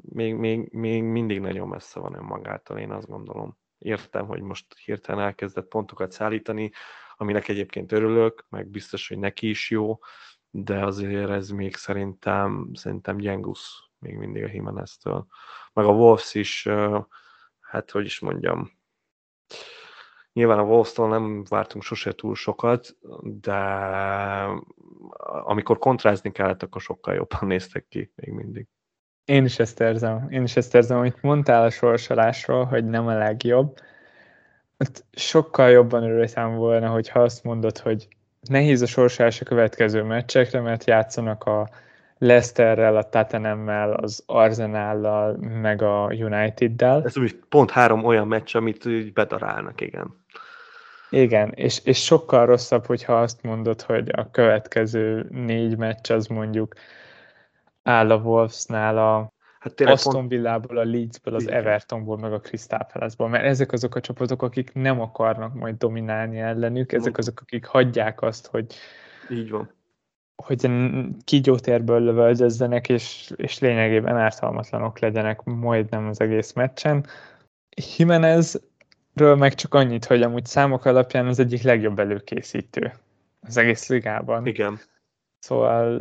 még, 0.00 0.34
még, 0.34 0.72
még 0.72 1.02
mindig 1.02 1.40
nagyon 1.40 1.68
messze 1.68 2.00
van 2.00 2.14
önmagától, 2.14 2.78
én 2.78 2.90
azt 2.90 3.08
gondolom. 3.08 3.58
Értem, 3.78 4.26
hogy 4.26 4.40
most 4.40 4.78
hirtelen 4.84 5.24
elkezdett 5.24 5.68
pontokat 5.68 6.12
szállítani, 6.12 6.70
aminek 7.16 7.48
egyébként 7.48 7.92
örülök, 7.92 8.46
meg 8.48 8.68
biztos, 8.68 9.08
hogy 9.08 9.18
neki 9.18 9.48
is 9.48 9.70
jó, 9.70 9.98
de 10.50 10.84
azért 10.84 11.30
ez 11.30 11.50
még 11.50 11.74
szerintem, 11.74 12.70
szerintem 12.72 13.16
gyengusz 13.16 13.88
még 13.98 14.16
mindig 14.16 14.42
a 14.44 14.48
Jimenez-től. 14.48 15.26
Meg 15.72 15.84
a 15.84 15.92
Wolves 15.92 16.34
is, 16.34 16.68
hát 17.60 17.90
hogy 17.90 18.04
is 18.04 18.20
mondjam, 18.20 18.77
nyilván 20.38 20.58
a 20.58 20.62
wolves 20.62 20.94
nem 20.94 21.44
vártunk 21.48 21.84
sose 21.84 22.12
túl 22.12 22.34
sokat, 22.34 22.96
de 23.22 23.54
amikor 25.44 25.78
kontrázni 25.78 26.32
kellett, 26.32 26.62
akkor 26.62 26.80
sokkal 26.80 27.14
jobban 27.14 27.48
néztek 27.48 27.86
ki 27.88 28.12
még 28.16 28.34
mindig. 28.34 28.66
Én 29.24 29.44
is 29.44 29.58
ezt 29.58 29.80
érzem. 29.80 30.26
Én 30.30 30.42
is 30.42 30.56
ezt 30.56 30.74
érzem, 30.74 30.98
amit 30.98 31.22
mondtál 31.22 31.64
a 31.64 31.70
sorsolásról, 31.70 32.64
hogy 32.64 32.84
nem 32.84 33.06
a 33.06 33.14
legjobb. 33.14 33.78
Ott 34.78 35.04
sokkal 35.12 35.70
jobban 35.70 36.02
örültem 36.02 36.54
volna, 36.54 36.88
hogyha 36.88 37.20
azt 37.20 37.44
mondod, 37.44 37.78
hogy 37.78 38.08
nehéz 38.40 38.82
a 38.82 38.86
sorsolás 38.86 39.40
a 39.40 39.44
következő 39.44 40.02
meccsekre, 40.02 40.60
mert 40.60 40.86
játszanak 40.86 41.44
a 41.44 41.68
Leicesterrel, 42.18 42.96
a 42.96 43.08
Tottenhammel, 43.08 43.92
az 43.92 44.22
Arsenállal, 44.26 45.36
meg 45.36 45.82
a 45.82 46.04
United-del. 46.04 47.02
Ez 47.04 47.18
úgy 47.18 47.34
pont 47.48 47.70
három 47.70 48.04
olyan 48.04 48.28
meccs, 48.28 48.56
amit 48.56 48.86
úgy 48.86 49.12
bedarálnak, 49.12 49.80
igen. 49.80 50.26
Igen, 51.10 51.52
és, 51.52 51.80
és 51.84 52.04
sokkal 52.04 52.46
rosszabb, 52.46 52.86
hogyha 52.86 53.20
azt 53.20 53.42
mondod, 53.42 53.82
hogy 53.82 54.08
a 54.12 54.30
következő 54.30 55.26
négy 55.30 55.76
meccs 55.76 56.10
az 56.10 56.26
mondjuk 56.26 56.74
áll 57.82 58.10
a 58.10 58.16
Wolvesnál 58.16 58.98
a 58.98 59.32
hát 59.58 59.80
Aston. 59.80 60.28
Villából, 60.28 60.78
a 60.78 60.84
Leedsből, 60.84 61.34
az 61.34 61.48
Evertonból, 61.48 62.18
meg 62.18 62.32
a 62.32 62.40
Crystal 62.40 62.86
Palace-ból, 62.92 63.28
mert 63.28 63.44
ezek 63.44 63.72
azok 63.72 63.94
a 63.94 64.00
csapatok, 64.00 64.42
akik 64.42 64.72
nem 64.74 65.00
akarnak 65.00 65.54
majd 65.54 65.76
dominálni 65.76 66.38
ellenük, 66.38 66.92
ezek 66.92 67.18
azok, 67.18 67.40
akik 67.40 67.66
hagyják 67.66 68.22
azt, 68.22 68.46
hogy 68.46 68.66
így 69.30 69.50
van. 69.50 69.70
Hogy 70.42 70.70
kígyótérből 71.24 72.00
lövöldözzenek, 72.00 72.88
és, 72.88 73.32
és 73.36 73.58
lényegében 73.58 74.16
ártalmatlanok 74.16 74.98
legyenek 74.98 75.42
majdnem 75.44 76.06
az 76.06 76.20
egész 76.20 76.52
meccsen. 76.52 77.06
Jimenezről 79.18 79.36
meg 79.36 79.54
csak 79.54 79.74
annyit, 79.74 80.04
hogy 80.04 80.22
amúgy 80.22 80.46
számok 80.46 80.84
alapján 80.84 81.26
az 81.26 81.38
egyik 81.38 81.62
legjobb 81.62 81.98
előkészítő 81.98 82.92
az 83.40 83.56
egész 83.56 83.88
ligában. 83.88 84.46
Igen. 84.46 84.80
Szóval 85.38 86.00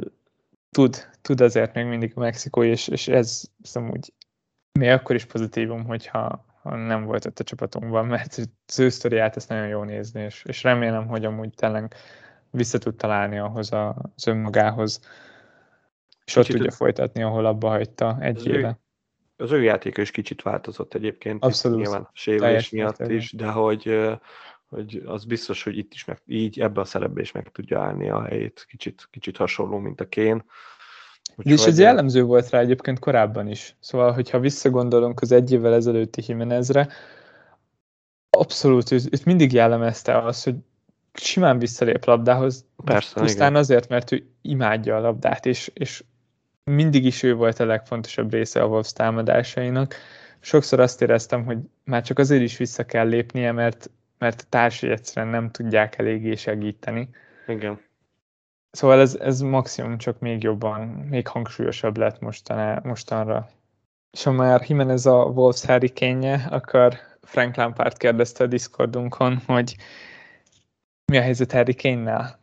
tud, 0.70 0.96
tud 1.22 1.42
azért 1.42 1.74
még 1.74 1.86
mindig 1.86 2.12
a 2.16 2.20
Mexikó, 2.20 2.64
és, 2.64 2.88
és 2.88 3.08
ez 3.08 3.44
amúgy 3.74 4.14
még 4.80 4.90
akkor 4.90 5.16
is 5.16 5.26
pozitívum, 5.26 5.86
hogyha 5.86 6.46
ha 6.62 6.76
nem 6.76 7.06
volt 7.06 7.26
ott 7.26 7.40
a 7.40 7.44
csapatunkban, 7.44 8.06
mert 8.06 8.38
az 8.68 8.80
ő 8.80 8.90
sztoriát 8.90 9.36
ezt 9.36 9.50
nagyon 9.50 9.68
jó 9.68 9.84
nézni, 9.84 10.22
és, 10.22 10.44
és 10.48 10.64
remélem, 10.64 11.08
hogy 11.08 11.26
amúgy 11.26 11.54
tényleg 11.54 11.94
vissza 12.52 12.78
tud 12.78 12.96
találni 12.96 13.38
ahhoz 13.38 13.72
az 13.72 14.28
önmagához, 14.28 15.00
és 16.26 16.36
ott 16.36 16.46
tudja 16.46 16.72
folytatni, 16.72 17.24
ahol 17.24 17.46
abba 17.46 17.70
hagyta 17.70 18.18
egy 18.20 18.48
éve. 18.48 18.68
Ő, 18.68 18.87
az 19.38 19.52
ő 19.52 19.64
játéka 19.64 20.02
is 20.02 20.12
kicsit 20.12 20.42
változott 20.42 20.94
egyébként. 20.94 21.44
Abszolút. 21.44 21.78
Nyilván 21.78 22.10
sérülés 22.14 22.70
miatt 22.70 23.08
is, 23.08 23.32
de 23.32 23.48
hogy, 23.48 24.10
hogy 24.70 25.04
az 25.06 25.26
biztos, 25.26 25.64
hogy 25.64 25.78
itt 25.78 25.94
is 25.94 26.06
meg, 26.06 26.22
így 26.26 26.60
ebbe 26.60 26.82
a 26.82 26.86
szerepbe 26.86 27.22
is 27.22 27.32
meg 27.32 27.52
tudja 27.52 27.82
állni 27.82 28.10
a 28.10 28.24
helyét. 28.24 28.66
Kicsit, 28.70 29.08
kicsit 29.12 29.38
hasonló, 29.38 29.78
mint 29.78 30.02
a 30.02 30.08
Kén. 30.08 30.44
Úgyhogy... 31.36 31.52
És 31.52 31.66
ez 31.66 31.80
jellemző 31.80 32.24
volt 32.24 32.50
rá 32.50 32.60
egyébként 32.60 33.00
korábban 33.00 33.48
is. 33.48 33.76
Szóval, 33.80 34.12
hogyha 34.12 34.40
visszagondolunk 34.40 35.22
az 35.22 35.32
egy 35.32 35.52
évvel 35.52 35.74
ezelőtti 35.74 36.24
Jimenezre, 36.28 36.88
abszolút, 38.30 38.92
őt 38.92 39.26
mindig 39.26 39.52
jellemezte 39.52 40.18
az, 40.18 40.44
hogy 40.44 40.56
simán 41.14 41.60
visszalép 41.60 42.06
labdához. 42.06 42.66
Persze, 42.84 43.20
Pusztán 43.20 43.50
igen. 43.50 43.62
azért, 43.62 43.90
mert 43.90 44.12
ő 44.12 44.28
imádja 44.42 44.96
a 44.96 45.00
labdát, 45.00 45.46
és, 45.46 45.72
és 45.74 46.04
mindig 46.68 47.06
is 47.06 47.24
ő 47.24 47.36
volt 47.36 47.60
a 47.60 47.66
legfontosabb 47.66 48.32
része 48.32 48.62
a 48.62 48.66
Wolves 48.66 48.94
támadásainak. 48.94 49.96
Sokszor 50.40 50.80
azt 50.80 51.02
éreztem, 51.02 51.46
hogy 51.46 51.58
már 51.84 52.02
csak 52.02 52.20
azért 52.20 52.42
is 52.42 52.58
vissza 52.58 52.86
kell 52.86 53.08
lépnie, 53.08 53.52
mert, 53.52 53.90
mert 54.18 54.42
a 54.42 54.46
társai 54.50 54.90
egyszerűen 54.90 55.32
nem 55.32 55.52
tudják 55.52 55.98
eléggé 55.98 56.36
segíteni. 56.36 57.10
Igen. 57.48 57.80
Szóval 58.72 59.00
ez, 59.00 59.16
ez 59.16 59.42
maximum 59.42 59.98
csak 59.98 60.20
még 60.20 60.44
jobban, 60.44 60.82
még 60.88 61.28
hangsúlyosabb 61.28 61.98
lett 61.98 62.20
mostaná, 62.20 62.82
mostanra. 62.84 63.50
És 64.12 64.24
ha 64.24 64.32
már 64.32 64.66
Jimenez 64.68 65.06
a 65.06 65.24
Wolves 65.24 65.66
Harry 65.66 65.94
akkor 66.50 66.94
Frank 67.22 67.56
Lampard 67.56 67.98
kérdezte 67.98 68.44
a 68.44 68.48
Discordunkon, 68.48 69.42
hogy 69.46 69.76
mi 71.12 71.18
a 71.18 71.22
helyzet 71.22 71.52
Harry 71.52 71.76
Kane-nel? 71.76 72.40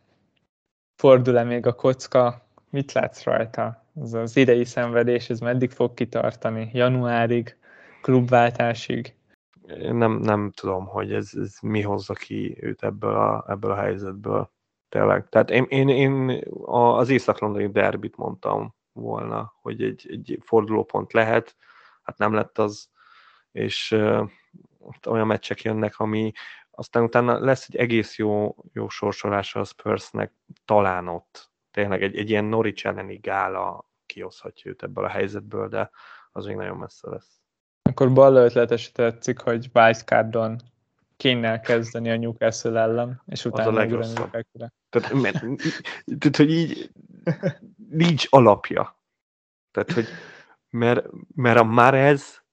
Fordul-e 0.95 1.43
még 1.43 1.65
a 1.65 1.73
kocka? 1.73 2.45
Mit 2.69 2.91
látsz 2.91 3.23
rajta? 3.23 3.84
Az, 4.01 4.13
az 4.13 4.35
idei 4.35 4.65
szenvedés, 4.65 5.29
ez 5.29 5.39
meddig 5.39 5.71
fog 5.71 5.93
kitartani? 5.93 6.69
Januárig? 6.73 7.57
Klubváltásig? 8.01 9.15
Én 9.67 9.95
nem, 9.95 10.11
nem 10.11 10.51
tudom, 10.51 10.85
hogy 10.85 11.13
ez, 11.13 11.31
ez 11.33 11.57
mi 11.61 11.81
hozza 11.81 12.13
ki 12.13 12.57
őt 12.59 12.83
ebből 12.83 13.15
a, 13.15 13.45
ebből 13.47 13.71
a 13.71 13.75
helyzetből. 13.75 14.51
Tényleg. 14.89 15.29
Tehát 15.29 15.49
én, 15.49 15.65
én, 15.69 15.89
én 15.89 16.43
az 16.65 17.09
észak-londoni 17.09 17.71
derbit 17.71 18.17
mondtam 18.17 18.75
volna, 18.91 19.53
hogy 19.61 19.83
egy, 19.83 20.07
egy 20.09 20.39
fordulópont 20.43 21.13
lehet, 21.13 21.55
hát 22.01 22.17
nem 22.17 22.33
lett 22.33 22.57
az, 22.57 22.89
és 23.51 23.91
uh, 23.91 24.29
olyan 25.07 25.27
meccsek 25.27 25.61
jönnek, 25.61 25.99
ami 25.99 26.31
aztán 26.71 27.03
utána 27.03 27.39
lesz 27.39 27.67
egy 27.69 27.75
egész 27.75 28.17
jó, 28.17 28.55
jó 28.73 28.89
sorsolása 28.89 29.59
a 29.59 29.63
Spursnek, 29.63 30.33
talán 30.65 31.07
ott. 31.07 31.51
Tényleg 31.75 32.03
egy, 32.03 32.17
egy 32.17 32.29
ilyen 32.29 32.45
Norwich 32.45 32.85
elleni 32.85 33.15
gála 33.15 33.89
kihozhatja 34.05 34.71
őt 34.71 34.83
ebből 34.83 35.03
a 35.03 35.09
helyzetből, 35.09 35.67
de 35.67 35.89
az 36.31 36.45
még 36.45 36.55
nagyon 36.55 36.77
messze 36.77 37.09
lesz. 37.09 37.39
Akkor 37.81 38.13
bal 38.13 38.35
ötletes 38.35 38.91
tetszik, 38.91 39.39
hogy 39.39 39.69
wildcardon 39.73 40.59
kéne 41.17 41.59
kezdeni 41.59 42.11
a 42.11 42.17
Newcastle 42.17 42.79
ellen, 42.79 43.21
és 43.25 43.45
utána 43.45 43.69
az 43.69 43.75
a 43.75 43.77
legrosszabb. 43.77 44.31
Tehát, 44.89 45.13
mert, 45.13 45.39
tehát, 46.19 46.35
hogy 46.35 46.51
így 46.51 46.91
nincs 47.89 48.25
alapja. 48.29 48.99
Tehát, 49.71 49.91
hogy 49.91 50.05
mert, 50.69 51.05
mert 51.35 51.59
a 51.59 51.63
Marez 51.63 52.43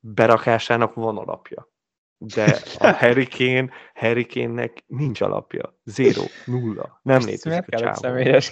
berakásának 0.00 0.94
van 0.94 1.18
alapja 1.18 1.72
de 2.18 2.58
a 2.78 2.86
Harry 2.86 3.26
Kane, 3.26 3.68
Harry 3.94 4.26
Kane-nek 4.26 4.84
nincs 4.86 5.20
alapja. 5.20 5.78
Zero, 5.84 6.22
nulla. 6.46 7.00
Nem 7.02 7.16
Ezt 7.16 7.26
létezik 7.26 7.74
a 7.74 7.78
csávó. 7.78 7.94
személyes 7.94 8.50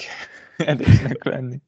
kérdésnek 0.56 1.24
lenni? 1.24 1.60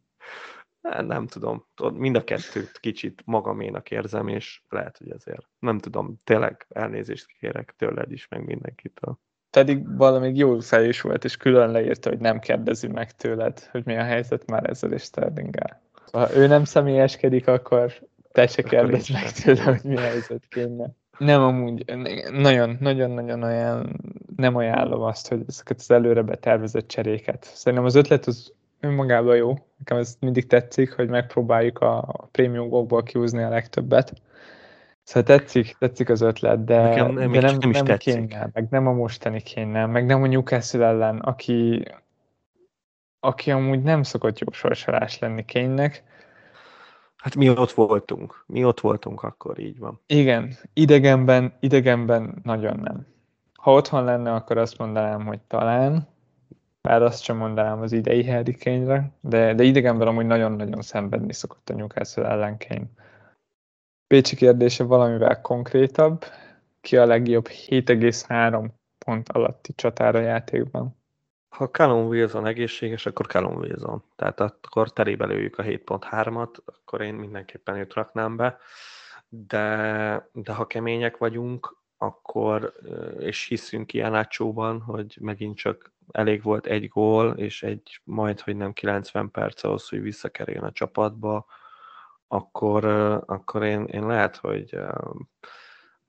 Nem, 0.80 1.06
nem 1.06 1.26
tudom. 1.26 1.66
Mind 1.92 2.16
a 2.16 2.24
kettőt 2.24 2.78
kicsit 2.80 3.22
magaménak 3.24 3.90
érzem, 3.90 4.28
és 4.28 4.62
lehet, 4.68 4.98
hogy 4.98 5.10
ezért. 5.10 5.46
Nem 5.58 5.78
tudom, 5.78 6.20
tényleg 6.24 6.66
elnézést 6.68 7.26
kérek 7.38 7.74
tőled 7.78 8.12
is, 8.12 8.28
meg 8.28 8.44
mindenkitől. 8.44 9.18
Pedig 9.50 9.96
valami 9.96 10.36
jó 10.36 10.58
fejés 10.58 11.00
volt, 11.00 11.24
és 11.24 11.36
külön 11.36 11.70
leírta, 11.70 12.08
hogy 12.08 12.18
nem 12.18 12.38
kérdezi 12.38 12.86
meg 12.86 13.12
tőled, 13.12 13.58
hogy 13.70 13.84
mi 13.84 13.96
a 13.96 14.02
helyzet 14.02 14.50
már 14.50 14.70
ezzel 14.70 14.92
is 14.92 15.02
Sterlinggel. 15.02 15.82
Ha 16.12 16.34
ő 16.34 16.46
nem 16.46 16.64
személyeskedik, 16.64 17.46
akkor 17.46 17.92
te 18.32 18.46
se 18.46 18.62
kérdezz 18.62 19.08
meg 19.10 19.32
tőle, 19.32 19.62
hogy 19.62 19.80
mi 19.84 19.96
a 19.96 20.00
helyzet 20.00 20.46
kéne. 20.48 20.96
Nem, 21.18 21.42
amúgy 21.42 21.84
nagyon-nagyon-nagyon 22.32 23.42
olyan 23.42 24.00
nem 24.36 24.56
ajánlom 24.56 25.02
azt, 25.02 25.28
hogy 25.28 25.42
ezeket 25.48 25.78
az 25.78 25.90
előre 25.90 26.22
betervezett 26.22 26.88
cseréket. 26.88 27.44
Szerintem 27.54 27.86
az 27.86 27.94
ötlet 27.94 28.26
az 28.26 28.52
önmagában 28.80 29.36
jó. 29.36 29.54
Nekem 29.78 29.96
ez 29.96 30.16
mindig 30.20 30.46
tetszik, 30.46 30.92
hogy 30.92 31.08
megpróbáljuk 31.08 31.78
a 31.78 32.28
prémiumokból 32.32 33.02
kiúzni 33.02 33.42
a 33.42 33.48
legtöbbet. 33.48 34.12
Szóval 35.02 35.22
tetszik, 35.22 35.76
tetszik 35.78 36.08
az 36.08 36.20
ötlet, 36.20 36.64
de, 36.64 36.82
Nekem 36.82 37.12
nem, 37.12 37.32
de 37.32 37.40
nem, 37.40 37.56
nem, 37.60 37.70
is 37.70 37.80
nem 37.80 37.96
kéne, 37.96 38.50
meg 38.52 38.66
nem 38.70 38.86
a 38.86 38.92
mostani 38.92 39.40
kéne, 39.40 39.86
meg 39.86 40.06
nem 40.06 40.22
a 40.22 40.26
Newcastle 40.26 40.86
ellen, 40.86 41.18
aki, 41.18 41.84
aki 43.20 43.50
amúgy 43.50 43.82
nem 43.82 44.02
szokott 44.02 44.38
jó 44.38 44.52
sorsolás 44.52 45.18
lenni 45.18 45.44
kénynek, 45.44 46.02
Hát 47.24 47.34
mi 47.34 47.50
ott 47.50 47.70
voltunk. 47.70 48.44
Mi 48.46 48.64
ott 48.64 48.80
voltunk 48.80 49.22
akkor, 49.22 49.58
így 49.58 49.78
van. 49.78 50.00
Igen, 50.06 50.56
idegenben, 50.72 51.52
idegenben 51.60 52.34
nagyon 52.42 52.80
nem. 52.80 53.06
Ha 53.54 53.72
otthon 53.72 54.04
lenne, 54.04 54.32
akkor 54.32 54.58
azt 54.58 54.78
mondanám, 54.78 55.26
hogy 55.26 55.40
talán, 55.40 56.08
bár 56.82 57.02
azt 57.02 57.22
sem 57.22 57.36
mondanám 57.36 57.80
az 57.80 57.92
idei 57.92 58.30
Harry 58.30 58.56
Kane-re, 58.56 59.10
de, 59.20 59.54
de 59.54 59.62
idegenben 59.62 60.08
amúgy 60.08 60.26
nagyon-nagyon 60.26 60.82
szenvedni 60.82 61.32
szokott 61.32 61.70
a 61.70 61.74
Newcastle 61.74 62.28
ellen. 62.28 62.56
Pécsi 64.06 64.36
kérdése 64.36 64.84
valamivel 64.84 65.40
konkrétabb. 65.40 66.24
Ki 66.80 66.96
a 66.96 67.06
legjobb 67.06 67.48
7,3 67.48 68.68
pont 68.98 69.28
alatti 69.28 69.72
csatára 69.74 70.20
játékban? 70.20 70.96
Ha 71.54 71.70
Callum 71.70 72.06
Wilson 72.06 72.46
egészséges, 72.46 73.06
akkor 73.06 73.26
Callum 73.26 73.56
Wilson. 73.56 74.04
Tehát 74.16 74.40
akkor 74.40 74.92
terébe 74.92 75.26
lőjük 75.26 75.58
a 75.58 75.62
7.3-at, 75.62 76.56
akkor 76.64 77.00
én 77.00 77.14
mindenképpen 77.14 77.76
őt 77.76 77.94
raknám 77.94 78.36
be. 78.36 78.58
De, 79.28 80.28
de 80.32 80.52
ha 80.52 80.66
kemények 80.66 81.16
vagyunk, 81.16 81.76
akkor, 81.96 82.72
és 83.18 83.44
hiszünk 83.44 83.92
ilyen 83.92 84.14
átsóban, 84.14 84.80
hogy 84.80 85.18
megint 85.20 85.56
csak 85.56 85.92
elég 86.10 86.42
volt 86.42 86.66
egy 86.66 86.88
gól, 86.88 87.32
és 87.36 87.62
egy 87.62 88.00
majd, 88.04 88.40
hogy 88.40 88.56
nem 88.56 88.72
90 88.72 89.30
perc 89.30 89.64
ahhoz, 89.64 89.88
hogy 89.88 90.02
visszakerüljön 90.02 90.64
a 90.64 90.72
csapatba, 90.72 91.46
akkor, 92.26 92.84
akkor 93.26 93.62
én, 93.62 93.84
én 93.84 94.06
lehet, 94.06 94.36
hogy 94.36 94.78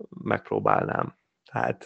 megpróbálnám. 0.09 1.15
Tehát 1.51 1.85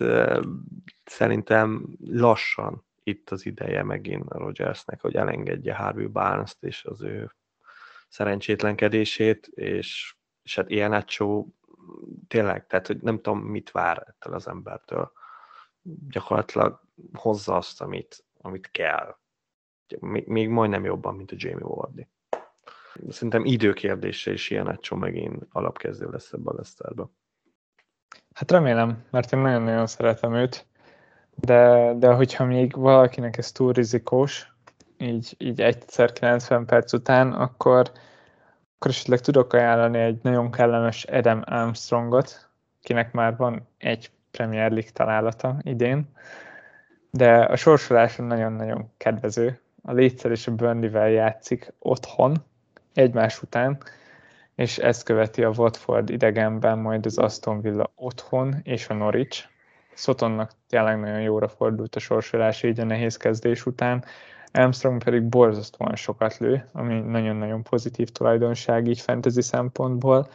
szerintem 1.03 1.87
lassan 2.05 2.87
itt 3.09 3.29
az 3.29 3.45
ideje 3.45 3.83
megint 3.83 4.29
a 4.29 4.37
Rogersnek, 4.37 5.01
hogy 5.01 5.15
elengedje 5.15 5.75
Harvey 5.75 6.07
barnes 6.07 6.55
és 6.59 6.85
az 6.85 7.01
ő 7.01 7.31
szerencsétlenkedését, 8.09 9.47
és, 9.47 10.15
és 10.43 10.55
hát 10.55 10.69
ilyen 10.69 10.89
Nacho 10.89 11.45
tényleg, 12.27 12.67
tehát 12.67 12.87
hogy 12.87 13.01
nem 13.01 13.15
tudom, 13.15 13.39
mit 13.39 13.71
vár 13.71 14.03
ettől 14.07 14.33
az 14.33 14.47
embertől. 14.47 15.11
Gyakorlatilag 16.09 16.81
hozza 17.13 17.55
azt, 17.55 17.81
amit, 17.81 18.25
amit 18.41 18.71
kell. 18.71 19.17
Még, 19.99 20.27
még 20.27 20.49
majdnem 20.49 20.85
jobban, 20.85 21.15
mint 21.15 21.31
a 21.31 21.35
Jamie 21.37 21.65
Wardy. 21.65 22.07
Szerintem 23.09 23.45
időkérdése 23.45 24.31
is 24.31 24.49
ilyen 24.49 24.65
Nacho 24.65 24.95
megint 24.95 25.45
alapkezdő 25.49 26.09
lesz 26.09 26.33
ebbe 26.33 26.49
a 26.49 26.53
Leicesterbe. 26.53 27.05
Hát 28.33 28.51
remélem, 28.51 29.07
mert 29.11 29.33
én 29.33 29.39
nagyon-nagyon 29.39 29.87
szeretem 29.87 30.33
őt 30.33 30.67
de, 31.41 31.93
de 31.93 32.13
hogyha 32.13 32.45
még 32.45 32.75
valakinek 32.75 33.37
ez 33.37 33.51
túl 33.51 33.73
rizikós, 33.73 34.53
így, 34.97 35.35
így 35.37 35.61
egyszer 35.61 36.13
90 36.13 36.65
perc 36.65 36.93
után, 36.93 37.33
akkor, 37.33 37.91
Akkor 38.75 38.91
esetleg 38.91 39.19
tudok 39.19 39.53
ajánlani 39.53 39.99
egy 39.99 40.19
nagyon 40.21 40.51
kellemes 40.51 41.03
Adam 41.03 41.41
Armstrongot, 41.45 42.49
kinek 42.81 43.11
már 43.11 43.35
van 43.35 43.67
egy 43.77 44.11
Premier 44.31 44.71
League 44.71 44.91
találata 44.93 45.57
idén, 45.61 46.09
de 47.11 47.37
a 47.37 47.55
sorsoláson 47.55 48.25
nagyon-nagyon 48.25 48.91
kedvező. 48.97 49.59
A 49.83 49.91
Létszer 49.91 50.31
és 50.31 50.47
a 50.47 50.55
Burnley-vel 50.55 51.09
játszik 51.09 51.73
otthon, 51.79 52.43
egymás 52.93 53.41
után, 53.41 53.77
és 54.55 54.77
ezt 54.77 55.03
követi 55.03 55.43
a 55.43 55.53
Watford 55.57 56.09
idegenben, 56.09 56.77
majd 56.77 57.05
az 57.05 57.17
Aston 57.17 57.61
Villa 57.61 57.91
otthon 57.95 58.55
és 58.63 58.89
a 58.89 58.93
Norwich. 58.93 59.47
Sotonnak 59.99 60.51
tényleg 60.67 60.99
nagyon 60.99 61.21
jóra 61.21 61.47
fordult 61.47 61.95
a 61.95 61.99
sorsolás 61.99 62.63
így 62.63 62.79
a 62.79 62.83
nehéz 62.83 63.17
kezdés 63.17 63.65
után. 63.65 64.03
Armstrong 64.51 65.03
pedig 65.03 65.23
borzasztóan 65.23 65.95
sokat 65.95 66.37
lő, 66.37 66.65
ami 66.71 66.99
nagyon-nagyon 66.99 67.63
pozitív 67.63 68.09
tulajdonság 68.09 68.87
így 68.87 68.99
fantasy 68.99 69.41
szempontból, 69.41 70.27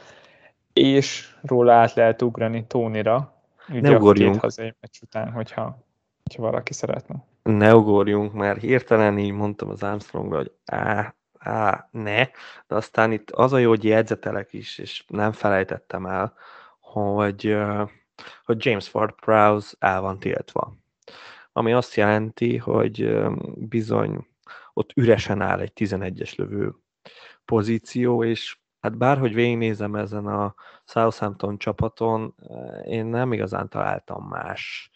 és 0.72 1.34
róla 1.42 1.72
át 1.72 1.94
lehet 1.94 2.22
ugrani 2.22 2.66
Tónira, 2.66 3.34
ugye 3.68 3.96
a 3.96 4.12
két 4.12 4.36
hazai 4.36 4.74
meccs 4.80 5.00
után, 5.02 5.32
hogyha, 5.32 5.78
hogyha 6.22 6.42
valaki 6.42 6.72
szeretne. 6.72 7.24
Ne 7.42 7.74
ugorjunk, 7.74 8.32
mert 8.32 8.60
hirtelen 8.60 9.18
így 9.18 9.32
mondtam 9.32 9.68
az 9.68 9.82
Armstrongra, 9.82 10.36
hogy 10.36 10.52
á, 10.64 11.14
á, 11.38 11.88
ne, 11.90 12.24
de 12.66 12.74
aztán 12.74 13.12
itt 13.12 13.30
az 13.30 13.52
a 13.52 13.58
jó, 13.58 13.68
hogy 13.68 13.84
jegyzetelek 13.84 14.52
is, 14.52 14.78
és 14.78 15.04
nem 15.08 15.32
felejtettem 15.32 16.06
el, 16.06 16.34
hogy, 16.80 17.56
hogy 18.44 18.64
James 18.64 18.88
Ford 18.88 19.14
Prowse 19.14 19.76
el 19.78 20.00
van 20.00 20.18
tiltva. 20.18 20.74
Ami 21.52 21.72
azt 21.72 21.94
jelenti, 21.94 22.56
hogy 22.56 23.16
bizony 23.54 24.26
ott 24.72 24.90
üresen 24.94 25.40
áll 25.40 25.60
egy 25.60 25.72
11-es 25.74 26.36
lövő 26.36 26.74
pozíció, 27.44 28.24
és 28.24 28.58
hát 28.80 28.96
bárhogy 28.96 29.34
végignézem 29.34 29.94
ezen 29.94 30.26
a 30.26 30.54
Southampton 30.84 31.58
csapaton, 31.58 32.34
én 32.84 33.06
nem 33.06 33.32
igazán 33.32 33.68
találtam 33.68 34.26
más 34.28 34.90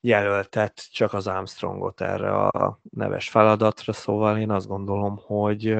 jelöltet, 0.00 0.92
csak 0.92 1.12
az 1.12 1.26
Armstrongot 1.26 2.00
erre 2.00 2.32
a 2.36 2.80
neves 2.90 3.28
feladatra, 3.28 3.92
szóval 3.92 4.38
én 4.38 4.50
azt 4.50 4.66
gondolom, 4.66 5.16
hogy 5.16 5.76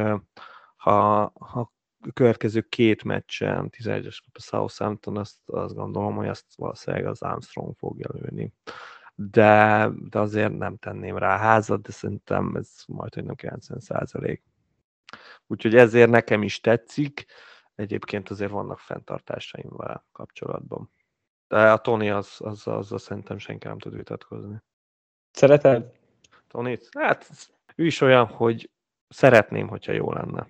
ha, 0.76 1.32
ha 1.38 1.60
a 1.60 1.72
következő 2.12 2.60
két 2.60 3.04
meccsen 3.04 3.70
11-es 3.76 4.18
a 4.32 4.40
Southampton, 4.40 5.16
azt, 5.16 5.38
azt 5.46 5.74
gondolom, 5.74 6.16
hogy 6.16 6.28
azt 6.28 6.46
valószínűleg 6.56 7.06
az 7.06 7.22
Armstrong 7.22 7.76
fogja 7.76 8.08
lőni. 8.12 8.52
De, 9.14 9.88
de 10.08 10.18
azért 10.18 10.58
nem 10.58 10.76
tenném 10.76 11.18
rá 11.18 11.38
házat, 11.38 11.82
de 11.82 11.90
szerintem 11.90 12.56
ez 12.56 12.70
majd, 12.86 13.14
hogy 13.14 13.24
nem 13.24 13.34
90 13.34 13.78
százalék. 13.78 14.42
Úgyhogy 15.46 15.74
ezért 15.74 16.10
nekem 16.10 16.42
is 16.42 16.60
tetszik, 16.60 17.26
egyébként 17.74 18.28
azért 18.28 18.50
vannak 18.50 18.78
fenntartásaim 18.78 19.70
vele 19.76 20.04
kapcsolatban. 20.12 20.90
De 21.48 21.72
a 21.72 21.78
Tony 21.78 22.10
az, 22.10 22.36
az, 22.38 22.66
az, 22.66 22.92
az 22.92 23.02
szerintem 23.02 23.38
senki 23.38 23.66
nem 23.66 23.78
tud 23.78 23.96
vitatkozni. 23.96 24.62
Szereted? 25.30 25.92
Tony? 26.48 26.78
Hát 26.98 27.30
ő 27.74 27.86
is 27.86 28.00
olyan, 28.00 28.26
hogy 28.26 28.70
szeretném, 29.08 29.68
hogyha 29.68 29.92
jó 29.92 30.12
lenne. 30.12 30.48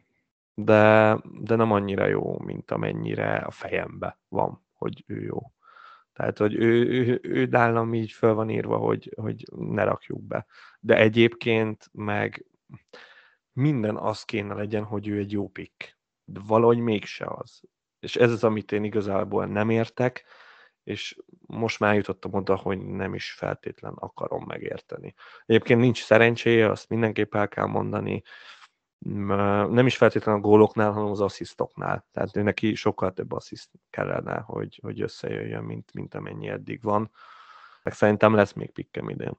De, 0.64 1.16
de 1.40 1.56
nem 1.56 1.72
annyira 1.72 2.06
jó, 2.06 2.38
mint 2.38 2.70
amennyire 2.70 3.36
a 3.36 3.50
fejembe 3.50 4.18
van, 4.28 4.66
hogy 4.72 5.04
ő 5.06 5.22
jó. 5.22 5.52
Tehát, 6.12 6.38
hogy 6.38 6.54
ő, 6.54 6.88
ő, 6.88 7.20
ő 7.22 7.46
nálam 7.46 7.94
így 7.94 8.10
föl 8.10 8.34
van 8.34 8.50
írva, 8.50 8.76
hogy, 8.76 9.12
hogy 9.16 9.44
ne 9.56 9.84
rakjuk 9.84 10.22
be. 10.22 10.46
De 10.80 10.96
egyébként 10.96 11.88
meg 11.92 12.46
minden 13.52 13.96
az 13.96 14.24
kéne 14.24 14.54
legyen, 14.54 14.84
hogy 14.84 15.08
ő 15.08 15.18
egy 15.18 15.32
jó 15.32 15.48
pick. 15.48 15.98
De 16.24 16.40
valahogy 16.46 16.78
mégse 16.78 17.26
az. 17.28 17.60
És 18.00 18.16
ez 18.16 18.32
az, 18.32 18.44
amit 18.44 18.72
én 18.72 18.84
igazából 18.84 19.46
nem 19.46 19.70
értek, 19.70 20.24
és 20.82 21.16
most 21.46 21.78
már 21.78 21.94
jutottam 21.94 22.34
oda, 22.34 22.56
hogy 22.56 22.78
nem 22.78 23.14
is 23.14 23.32
feltétlen 23.32 23.92
akarom 23.94 24.44
megérteni. 24.46 25.14
Egyébként 25.46 25.80
nincs 25.80 26.02
szerencséje, 26.02 26.70
azt 26.70 26.88
mindenképp 26.88 27.34
el 27.34 27.48
kell 27.48 27.66
mondani, 27.66 28.22
nem 29.70 29.86
is 29.86 29.96
feltétlenül 29.96 30.40
a 30.40 30.44
góloknál, 30.44 30.92
hanem 30.92 31.10
az 31.10 31.20
asszisztoknál. 31.20 32.06
Tehát 32.12 32.34
neki 32.34 32.74
sokkal 32.74 33.12
több 33.12 33.32
assziszt 33.32 33.70
kellene, 33.90 34.42
hogy, 34.46 34.78
hogy 34.82 35.00
összejöjjön, 35.02 35.64
mint, 35.64 35.90
mint 35.94 36.14
amennyi 36.14 36.48
eddig 36.48 36.82
van. 36.82 37.10
Meg 37.82 37.94
szerintem 37.94 38.34
lesz 38.34 38.52
még 38.52 38.72
pikkem 38.72 39.08
idén. 39.08 39.38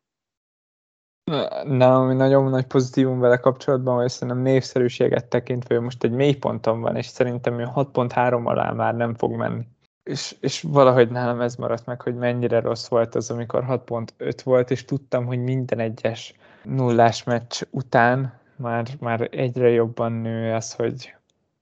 Nem, 1.64 1.92
ami 1.92 2.14
nagyon 2.14 2.50
nagy 2.50 2.66
pozitívum 2.66 3.20
vele 3.20 3.38
kapcsolatban, 3.38 3.96
hogy 3.96 4.10
szerintem 4.10 4.44
népszerűséget 4.44 5.30
tekintve 5.30 5.76
ő 5.76 5.80
most 5.80 6.04
egy 6.04 6.12
mély 6.12 6.36
ponton 6.36 6.82
van, 6.82 6.96
és 6.96 7.06
szerintem 7.06 7.60
ő 7.60 7.68
6.3 7.76 8.46
alá 8.46 8.72
már 8.72 8.96
nem 8.96 9.16
fog 9.16 9.36
menni 9.36 9.68
és, 10.04 10.36
és 10.40 10.62
valahogy 10.62 11.10
nálam 11.10 11.42
ez 11.42 11.56
maradt 11.56 11.86
meg, 11.86 12.02
hogy 12.02 12.16
mennyire 12.16 12.60
rossz 12.60 12.88
volt 12.88 13.16
az, 13.16 13.32
amikor 13.32 13.66
6.5 13.68 14.40
volt, 14.44 14.72
és 14.72 14.86
tudtam, 14.86 15.26
hogy 15.26 15.40
minden 15.40 15.80
egyes 15.80 16.34
nullás 16.64 17.24
meccs 17.24 17.62
után 17.70 18.40
már, 18.62 18.88
már 19.00 19.28
egyre 19.32 19.70
jobban 19.70 20.12
nő 20.12 20.54
az, 20.54 20.74
hogy 20.74 21.16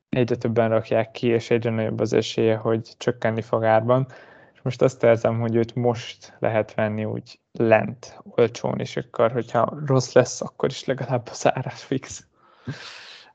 egyre 0.10 0.36
többen 0.36 0.70
rakják 0.70 1.12
ki, 1.12 1.28
és 1.28 1.50
egyre 1.50 1.70
nagyobb 1.70 2.00
az 2.00 2.14
esélye, 2.14 2.56
hogy 2.56 2.94
csökkenni 2.98 3.42
fog 3.42 3.64
árban. 3.64 4.08
És 4.54 4.62
most 4.62 4.82
azt 4.82 5.04
érzem, 5.04 5.40
hogy 5.40 5.56
őt 5.56 5.76
most 5.76 6.36
lehet 6.40 6.74
venni 6.74 7.06
úgy 7.06 7.40
lent, 7.52 8.20
olcsón, 8.24 8.80
és 8.80 8.98
akkor, 8.98 9.32
hogyha 9.32 9.78
rossz 9.86 10.14
lesz, 10.14 10.42
akkor 10.42 10.70
is 10.70 10.86
legalább 10.86 11.28
az 11.32 11.54
árás 11.54 11.84
fix. 11.84 12.28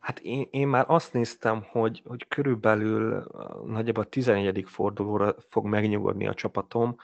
Hát 0.00 0.18
én, 0.18 0.48
én 0.50 0.68
már 0.68 0.84
azt 0.88 1.12
néztem, 1.12 1.66
hogy, 1.70 2.02
hogy 2.06 2.28
körülbelül 2.28 3.26
nagyjából 3.66 4.02
a 4.02 4.08
11. 4.08 4.64
fordulóra 4.66 5.34
fog 5.48 5.66
megnyugodni 5.66 6.26
a 6.26 6.34
csapatom, 6.34 6.96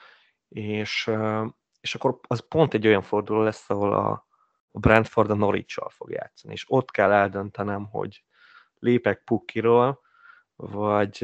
és, 0.49 1.11
és 1.81 1.95
akkor 1.95 2.19
az 2.27 2.47
pont 2.47 2.73
egy 2.73 2.87
olyan 2.87 3.01
forduló 3.01 3.41
lesz, 3.41 3.69
ahol 3.69 3.93
a, 3.93 4.27
a 4.71 4.79
Brentford 4.79 5.29
a 5.29 5.35
norwich 5.35 5.87
fog 5.89 6.11
játszani, 6.11 6.53
és 6.53 6.65
ott 6.67 6.91
kell 6.91 7.11
eldöntenem, 7.11 7.85
hogy 7.85 8.23
lépek 8.79 9.23
Pukkiról, 9.23 10.01
vagy, 10.55 11.19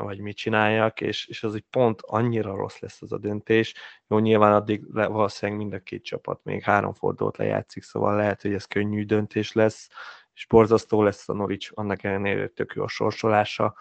vagy 0.00 0.18
mit 0.18 0.36
csináljak, 0.36 1.00
és, 1.00 1.26
és 1.26 1.42
az 1.42 1.54
egy 1.54 1.64
pont 1.70 2.00
annyira 2.02 2.56
rossz 2.56 2.78
lesz 2.78 3.02
az 3.02 3.12
a 3.12 3.18
döntés. 3.18 3.74
Jó, 4.06 4.18
nyilván 4.18 4.52
addig 4.52 4.84
le, 4.92 5.06
valószínűleg 5.06 5.60
mind 5.60 5.72
a 5.72 5.78
két 5.78 6.04
csapat 6.04 6.44
még 6.44 6.62
három 6.62 6.92
fordulót 6.92 7.36
lejátszik, 7.36 7.82
szóval 7.82 8.16
lehet, 8.16 8.42
hogy 8.42 8.52
ez 8.52 8.64
könnyű 8.64 9.04
döntés 9.04 9.52
lesz, 9.52 9.88
és 10.34 10.46
borzasztó 10.46 11.02
lesz 11.02 11.28
a 11.28 11.32
Norwich, 11.32 11.70
annak 11.74 12.02
ellenére 12.02 12.48
tök 12.48 12.72
jó 12.74 12.82
a 12.82 12.88
sorsolása, 12.88 13.74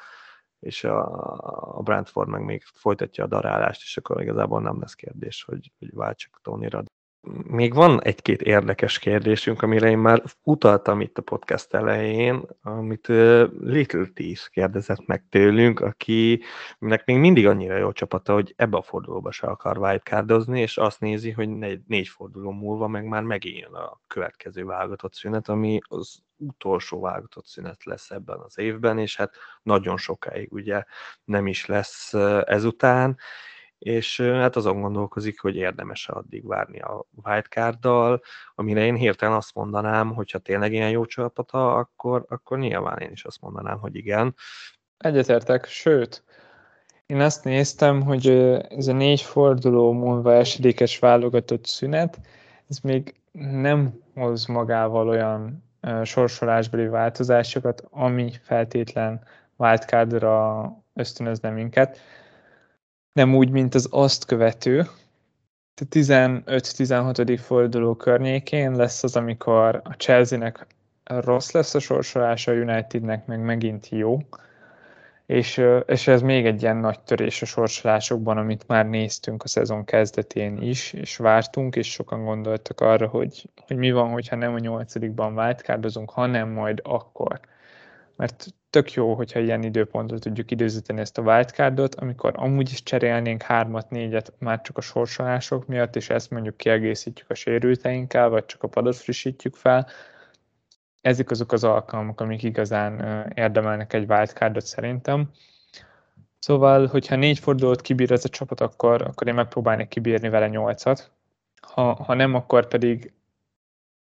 és 0.60 0.84
a, 0.84 1.78
a 1.78 1.82
Brentford 1.82 2.30
meg 2.30 2.44
még 2.44 2.64
folytatja 2.64 3.24
a 3.24 3.28
darálást, 3.28 3.82
és 3.82 3.98
akkor 3.98 4.22
igazából 4.22 4.62
nem 4.62 4.80
lesz 4.80 4.94
kérdés, 4.94 5.44
hogy, 5.44 5.72
hogy 5.80 5.94
váltsak 5.94 6.40
Tonyra. 6.42 6.84
Még 7.32 7.74
van 7.74 8.02
egy-két 8.02 8.42
érdekes 8.42 9.00
kérdésünk, 9.00 9.62
amire 9.62 9.90
én 9.90 9.98
már 9.98 10.24
utaltam 10.42 11.02
itt 11.02 11.18
a 11.18 11.22
podcast 11.22 11.74
elején, 11.74 12.42
amit 12.62 13.08
Little 13.60 14.06
Tease 14.14 14.48
kérdezett 14.52 15.06
meg 15.06 15.26
tőlünk, 15.30 15.80
akinek 15.80 17.06
még 17.06 17.18
mindig 17.18 17.48
annyira 17.48 17.78
jó 17.78 17.92
csapata, 17.92 18.34
hogy 18.34 18.54
ebbe 18.58 18.78
a 18.78 18.82
fordulóba 18.82 19.32
se 19.32 19.48
akar 19.48 19.78
wildcardozni, 19.78 20.62
és 20.62 20.78
azt 20.78 21.00
nézi, 21.00 21.32
hogy 21.32 21.50
négy, 21.50 21.82
négy 21.88 22.08
forduló 22.08 22.52
múlva 22.52 22.88
meg 22.88 23.06
már 23.06 23.24
megint 23.24 23.66
a 23.66 24.02
következő 24.08 24.66
válogatott 24.66 25.14
szünet, 25.14 25.50
ami 25.50 25.80
az 25.88 26.20
utolsó 26.38 27.00
válogatott 27.00 27.46
szünet 27.46 27.84
lesz 27.84 28.12
ebben 28.12 28.40
az 28.40 28.58
évben, 28.58 29.00
és 29.00 29.16
hát 29.16 29.36
nagyon 29.62 29.98
sokáig 29.98 30.54
ugye 30.54 30.84
nem 31.24 31.48
is 31.48 31.66
lesz 31.66 32.14
ezután, 32.46 33.18
és 33.84 34.22
hát 34.22 34.56
azon 34.56 34.82
gondolkozik, 34.82 35.40
hogy 35.40 35.56
érdemes-e 35.56 36.14
addig 36.14 36.48
várni 36.48 36.80
a 36.80 37.06
wildcarddal, 37.24 38.22
amire 38.56 38.86
én 38.86 38.96
hirtelen 38.96 39.36
azt 39.36 39.54
mondanám, 39.54 40.14
hogy 40.14 40.32
ha 40.32 40.38
tényleg 40.38 40.74
ilyen 40.74 40.90
jó 40.90 41.06
csapata, 41.06 41.76
akkor, 41.76 42.26
akkor 42.30 42.58
nyilván 42.58 42.98
én 42.98 43.12
is 43.12 43.26
azt 43.26 43.42
mondanám, 43.42 43.80
hogy 43.80 43.96
igen. 43.96 44.36
Egyetértek, 44.98 45.66
sőt, 45.66 46.24
én 47.06 47.20
azt 47.20 47.44
néztem, 47.44 48.02
hogy 48.02 48.28
ez 48.70 48.88
a 48.88 48.94
négy 48.94 49.22
forduló 49.22 49.92
múlva 49.92 50.34
esedékes 50.34 51.00
válogatott 51.00 51.66
szünet, 51.66 52.20
ez 52.70 52.78
még 52.80 53.16
nem 53.32 54.00
hoz 54.14 54.46
magával 54.46 55.08
olyan 55.08 55.64
sorsolásbeli 56.04 56.88
változásokat, 56.88 57.84
ami 57.90 58.32
feltétlen 58.42 59.24
wildcardra 59.56 60.66
ösztönözne 60.94 61.50
minket 61.50 62.00
nem 63.14 63.36
úgy, 63.36 63.50
mint 63.50 63.76
az 63.76 63.88
azt 63.92 64.26
követő. 64.26 64.86
15-16. 65.92 67.40
forduló 67.42 67.96
környékén 67.96 68.76
lesz 68.76 69.04
az, 69.04 69.16
amikor 69.16 69.82
a 69.84 69.92
Chelsea-nek 69.92 70.68
rossz 71.04 71.52
lesz 71.52 71.76
a 71.76 71.80
sorsolása, 71.80 72.52
a 72.52 72.56
Unitednek 72.56 73.26
meg 73.26 73.40
megint 73.40 73.90
jó. 73.90 74.20
És, 75.26 75.62
és 75.86 76.08
ez 76.08 76.22
még 76.22 76.46
egy 76.46 76.62
ilyen 76.62 76.78
nagy 76.78 77.00
törés 77.00 77.42
a 77.42 77.46
sorsolásokban, 77.46 78.38
amit 78.38 78.68
már 78.68 78.90
néztünk 78.90 79.44
a 79.44 79.48
szezon 79.48 79.86
kezdetén 79.86 80.62
is, 80.62 80.94
és 80.94 81.18
vártunk, 81.18 81.76
és 81.76 81.92
sokan 81.92 82.24
gondoltak 82.24 82.82
arra, 82.82 83.08
hogy, 83.08 83.50
hogy 83.68 83.78
mi 83.78 83.92
van, 83.92 84.10
hogyha 84.10 84.36
nem 84.36 84.54
a 84.54 84.60
nyolcadikban 84.60 85.36
váltkárdozunk, 85.36 86.10
hanem 86.10 86.50
majd 86.50 86.80
akkor, 86.84 87.40
mert 88.16 88.46
tök 88.70 88.94
jó, 88.94 89.14
hogyha 89.14 89.40
ilyen 89.40 89.64
időpontot 89.64 90.22
tudjuk 90.22 90.52
időzíteni 90.52 91.00
ezt 91.00 91.18
a 91.18 91.22
wildcardot, 91.22 91.96
amikor 91.96 92.34
amúgy 92.36 92.72
is 92.72 92.84
cserélnénk 92.84 93.42
hármat, 93.42 93.90
négyet 93.90 94.34
már 94.40 94.62
csak 94.62 94.78
a 94.78 94.82
sorsolások 94.82 95.68
miatt, 95.68 95.96
és 95.96 96.10
ezt 96.10 96.30
mondjuk 96.30 96.58
kiegészítjük 96.58 97.30
a 97.30 97.34
sérülteinkkel, 97.34 98.30
vagy 98.30 98.46
csak 98.46 98.64
a 98.64 98.68
padot 98.68 98.96
frissítjük 98.96 99.56
fel. 99.56 99.88
Ezek 101.02 101.32
azok 101.32 101.52
az 101.52 101.64
alkalmak, 101.64 102.22
amik 102.22 102.44
igazán 102.44 103.26
érdemelnek 103.36 103.94
egy 103.94 104.10
wildcardot 104.10 104.66
szerintem. 104.66 105.30
Szóval, 106.40 106.88
hogyha 106.88 107.16
négy 107.16 107.40
fordulót 107.40 107.82
kibír 107.82 108.12
ez 108.12 108.26
a 108.26 108.30
csapat, 108.30 108.62
akkor, 108.62 109.02
akkor 109.02 109.28
én 109.28 109.34
megpróbálnék 109.34 109.88
kibírni 109.88 110.30
vele 110.30 110.48
nyolcat. 110.48 111.12
Ha, 111.62 111.94
ha 111.94 112.14
nem, 112.14 112.34
akkor 112.34 112.68
pedig 112.68 113.14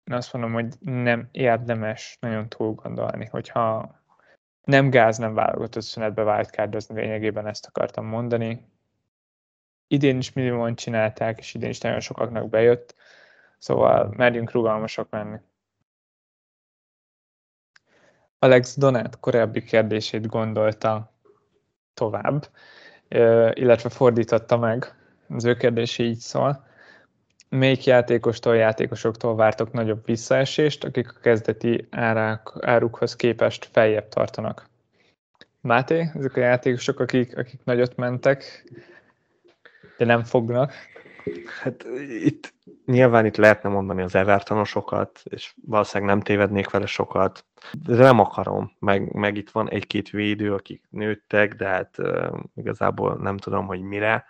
én 0.04 0.16
azt 0.16 0.32
mondom, 0.32 0.52
hogy 0.52 0.74
nem 0.80 1.28
érdemes 1.30 2.16
nagyon 2.20 2.48
túl 2.48 2.74
gondolni, 2.74 3.26
hogyha 3.26 3.94
nem 4.64 4.90
gáz, 4.90 5.18
nem 5.18 5.34
válogatott 5.34 5.82
szünetbe 5.82 6.22
wildcardozni, 6.22 7.00
lényegében 7.00 7.46
ezt 7.46 7.66
akartam 7.66 8.06
mondani. 8.06 8.68
Idén 9.86 10.18
is 10.18 10.32
minimumon 10.32 10.74
csinálták, 10.74 11.38
és 11.38 11.54
idén 11.54 11.70
is 11.70 11.80
nagyon 11.80 12.00
sokaknak 12.00 12.48
bejött, 12.48 12.94
szóval 13.58 14.14
merjünk 14.16 14.50
rugalmasak 14.50 15.10
lenni. 15.10 15.38
Alex 18.38 18.76
Donát 18.76 19.20
korábbi 19.20 19.62
kérdését 19.62 20.26
gondolta 20.26 21.12
tovább, 21.94 22.48
illetve 23.52 23.88
fordította 23.88 24.56
meg. 24.56 24.94
Az 25.28 25.44
ő 25.44 25.56
kérdése 25.56 26.02
így 26.02 26.18
szól. 26.18 26.66
Melyik 27.54 27.84
játékostól, 27.84 28.56
játékosoktól 28.56 29.36
vártok 29.36 29.72
nagyobb 29.72 30.04
visszaesést, 30.04 30.84
akik 30.84 31.08
a 31.08 31.20
kezdeti 31.20 31.86
árák, 31.90 32.48
árukhoz 32.60 33.16
képest 33.16 33.68
feljebb 33.72 34.08
tartanak? 34.08 34.68
Máté, 35.60 36.10
ezek 36.14 36.36
a 36.36 36.40
játékosok, 36.40 37.00
akik, 37.00 37.38
akik 37.38 37.60
nagyot 37.64 37.96
mentek, 37.96 38.64
de 39.98 40.04
nem 40.04 40.24
fognak. 40.24 40.72
Hát 41.62 41.84
itt 42.08 42.54
nyilván 42.86 43.26
itt 43.26 43.36
lehetne 43.36 43.68
mondani 43.68 44.02
az 44.02 44.14
Evertonosokat, 44.14 45.22
és 45.24 45.54
valószínűleg 45.66 46.14
nem 46.14 46.24
tévednék 46.24 46.70
vele 46.70 46.86
sokat, 46.86 47.44
de 47.86 47.96
nem 47.96 48.18
akarom, 48.18 48.72
meg, 48.78 49.12
meg 49.12 49.36
itt 49.36 49.50
van 49.50 49.70
egy-két 49.70 50.10
védő, 50.10 50.54
akik 50.54 50.82
nőttek, 50.90 51.54
de 51.54 51.66
hát 51.66 51.98
uh, 51.98 52.38
igazából 52.54 53.16
nem 53.16 53.36
tudom, 53.36 53.66
hogy 53.66 53.80
mire. 53.80 54.24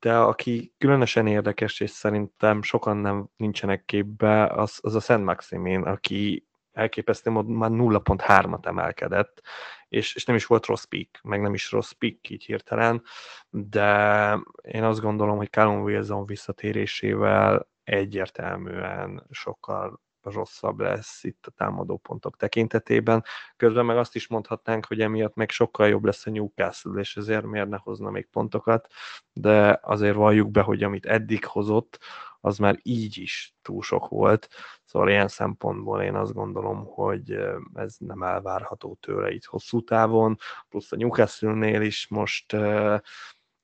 De 0.00 0.18
aki 0.18 0.74
különösen 0.78 1.26
érdekes, 1.26 1.80
és 1.80 1.90
szerintem 1.90 2.62
sokan 2.62 2.96
nem 2.96 3.28
nincsenek 3.36 3.84
képbe, 3.84 4.46
az, 4.46 4.78
az 4.82 4.94
a 4.94 5.00
Szent 5.00 5.24
Maximin, 5.24 5.82
aki 5.82 6.46
elképesztő 6.72 7.30
módon 7.30 7.56
már 7.56 7.70
0.3-at 7.70 8.66
emelkedett, 8.66 9.42
és, 9.88 10.14
és 10.14 10.24
nem 10.24 10.36
is 10.36 10.46
volt 10.46 10.66
rossz 10.66 10.84
pick, 10.84 11.20
meg 11.22 11.40
nem 11.40 11.54
is 11.54 11.70
rossz 11.70 11.90
pick 11.90 12.30
így 12.30 12.44
hirtelen, 12.44 13.02
de 13.50 14.32
én 14.62 14.84
azt 14.84 15.00
gondolom, 15.00 15.36
hogy 15.36 15.50
Callum 15.50 15.82
Wilson 15.82 16.26
visszatérésével 16.26 17.68
egyértelműen 17.84 19.26
sokkal 19.30 20.00
rosszabb 20.30 20.80
lesz 20.80 21.24
itt 21.24 21.46
a 21.46 21.50
támadópontok 21.50 22.36
tekintetében. 22.36 23.24
Közben 23.56 23.84
meg 23.84 23.96
azt 23.96 24.14
is 24.14 24.28
mondhatnánk, 24.28 24.86
hogy 24.86 25.00
emiatt 25.00 25.34
meg 25.34 25.50
sokkal 25.50 25.88
jobb 25.88 26.04
lesz 26.04 26.26
a 26.26 26.30
Newcastle, 26.30 27.00
és 27.00 27.16
ezért 27.16 27.44
miért 27.44 27.68
ne 27.68 27.76
hozna 27.76 28.10
még 28.10 28.26
pontokat, 28.26 28.86
de 29.32 29.78
azért 29.82 30.16
valljuk 30.16 30.50
be, 30.50 30.60
hogy 30.60 30.82
amit 30.82 31.06
eddig 31.06 31.44
hozott, 31.44 31.98
az 32.40 32.58
már 32.58 32.78
így 32.82 33.18
is 33.18 33.54
túl 33.62 33.82
sok 33.82 34.08
volt. 34.08 34.48
Szóval 34.84 35.08
ilyen 35.08 35.28
szempontból 35.28 36.02
én 36.02 36.14
azt 36.14 36.32
gondolom, 36.32 36.84
hogy 36.84 37.38
ez 37.74 37.96
nem 37.98 38.22
elvárható 38.22 38.98
tőle 39.00 39.30
itt 39.30 39.44
hosszú 39.44 39.84
távon, 39.84 40.36
plusz 40.68 40.92
a 40.92 40.96
Newcastle-nél 40.96 41.82
is 41.82 42.08
most 42.08 42.56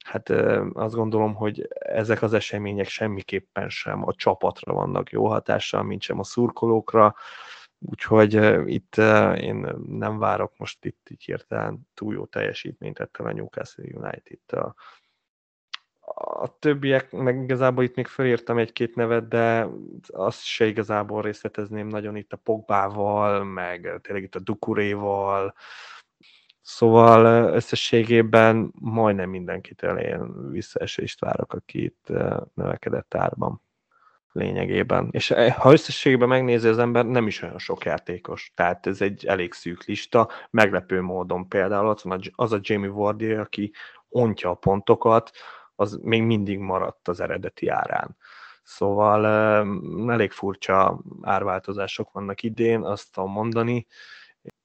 hát 0.05 0.31
azt 0.73 0.95
gondolom, 0.95 1.35
hogy 1.35 1.69
ezek 1.79 2.23
az 2.23 2.33
események 2.33 2.89
semmiképpen 2.89 3.69
sem 3.69 4.07
a 4.07 4.15
csapatra 4.15 4.73
vannak 4.73 5.11
jó 5.11 5.27
hatással, 5.27 5.83
mint 5.83 6.03
sem 6.03 6.19
a 6.19 6.25
szurkolókra, 6.25 7.15
úgyhogy 7.79 8.35
itt 8.71 8.97
én 9.37 9.69
nem 9.89 10.19
várok 10.19 10.53
most 10.57 10.85
itt 10.85 11.09
így 11.11 11.25
hirtelen 11.25 11.89
túl 11.95 12.15
jó 12.15 12.25
teljesítményt 12.25 12.99
ettől 12.99 13.27
a 13.27 13.33
Newcastle 13.33 13.85
United-től. 13.95 14.75
A 16.17 16.59
többiek, 16.59 17.13
meg 17.13 17.43
igazából 17.43 17.85
itt 17.85 17.95
még 17.95 18.07
felírtam 18.07 18.59
egy-két 18.59 18.95
nevet, 18.95 19.29
de 19.29 19.69
azt 20.07 20.43
se 20.43 20.67
igazából 20.67 21.23
részletezném 21.23 21.87
nagyon 21.87 22.17
itt 22.17 22.33
a 22.33 22.37
Pogbával, 22.37 23.45
meg 23.45 23.99
tényleg 24.03 24.23
itt 24.23 24.35
a 24.35 24.41
Dukuréval, 24.41 25.55
Szóval 26.67 27.53
összességében 27.55 28.73
majdnem 28.81 29.31
mindenkit 29.31 29.83
elén 29.83 30.51
visszaesést 30.51 31.21
várok, 31.21 31.53
aki 31.53 31.85
itt 31.85 32.07
növekedett 32.55 33.15
árban 33.15 33.63
lényegében. 34.33 35.09
És 35.11 35.35
ha 35.57 35.73
összességében 35.73 36.29
megnézi 36.29 36.69
az 36.69 36.79
ember, 36.79 37.07
nem 37.07 37.27
is 37.27 37.43
olyan 37.43 37.59
sok 37.59 37.85
játékos. 37.85 38.53
Tehát 38.55 38.87
ez 38.87 39.01
egy 39.01 39.27
elég 39.27 39.53
szűk 39.53 39.85
lista. 39.85 40.29
Meglepő 40.51 41.01
módon 41.01 41.49
például 41.49 41.89
ott 41.89 42.01
van 42.01 42.21
az 42.35 42.53
a 42.53 42.59
Jamie 42.61 42.91
Vardy, 42.91 43.33
aki 43.33 43.73
ontja 44.09 44.51
a 44.51 44.55
pontokat, 44.55 45.31
az 45.75 45.99
még 46.03 46.23
mindig 46.23 46.59
maradt 46.59 47.09
az 47.09 47.21
eredeti 47.21 47.69
árán. 47.69 48.17
Szóval 48.63 49.27
elég 50.11 50.31
furcsa 50.31 51.01
árváltozások 51.23 52.13
vannak 52.13 52.43
idén, 52.43 52.83
azt 52.83 53.13
tudom 53.13 53.31
mondani. 53.31 53.87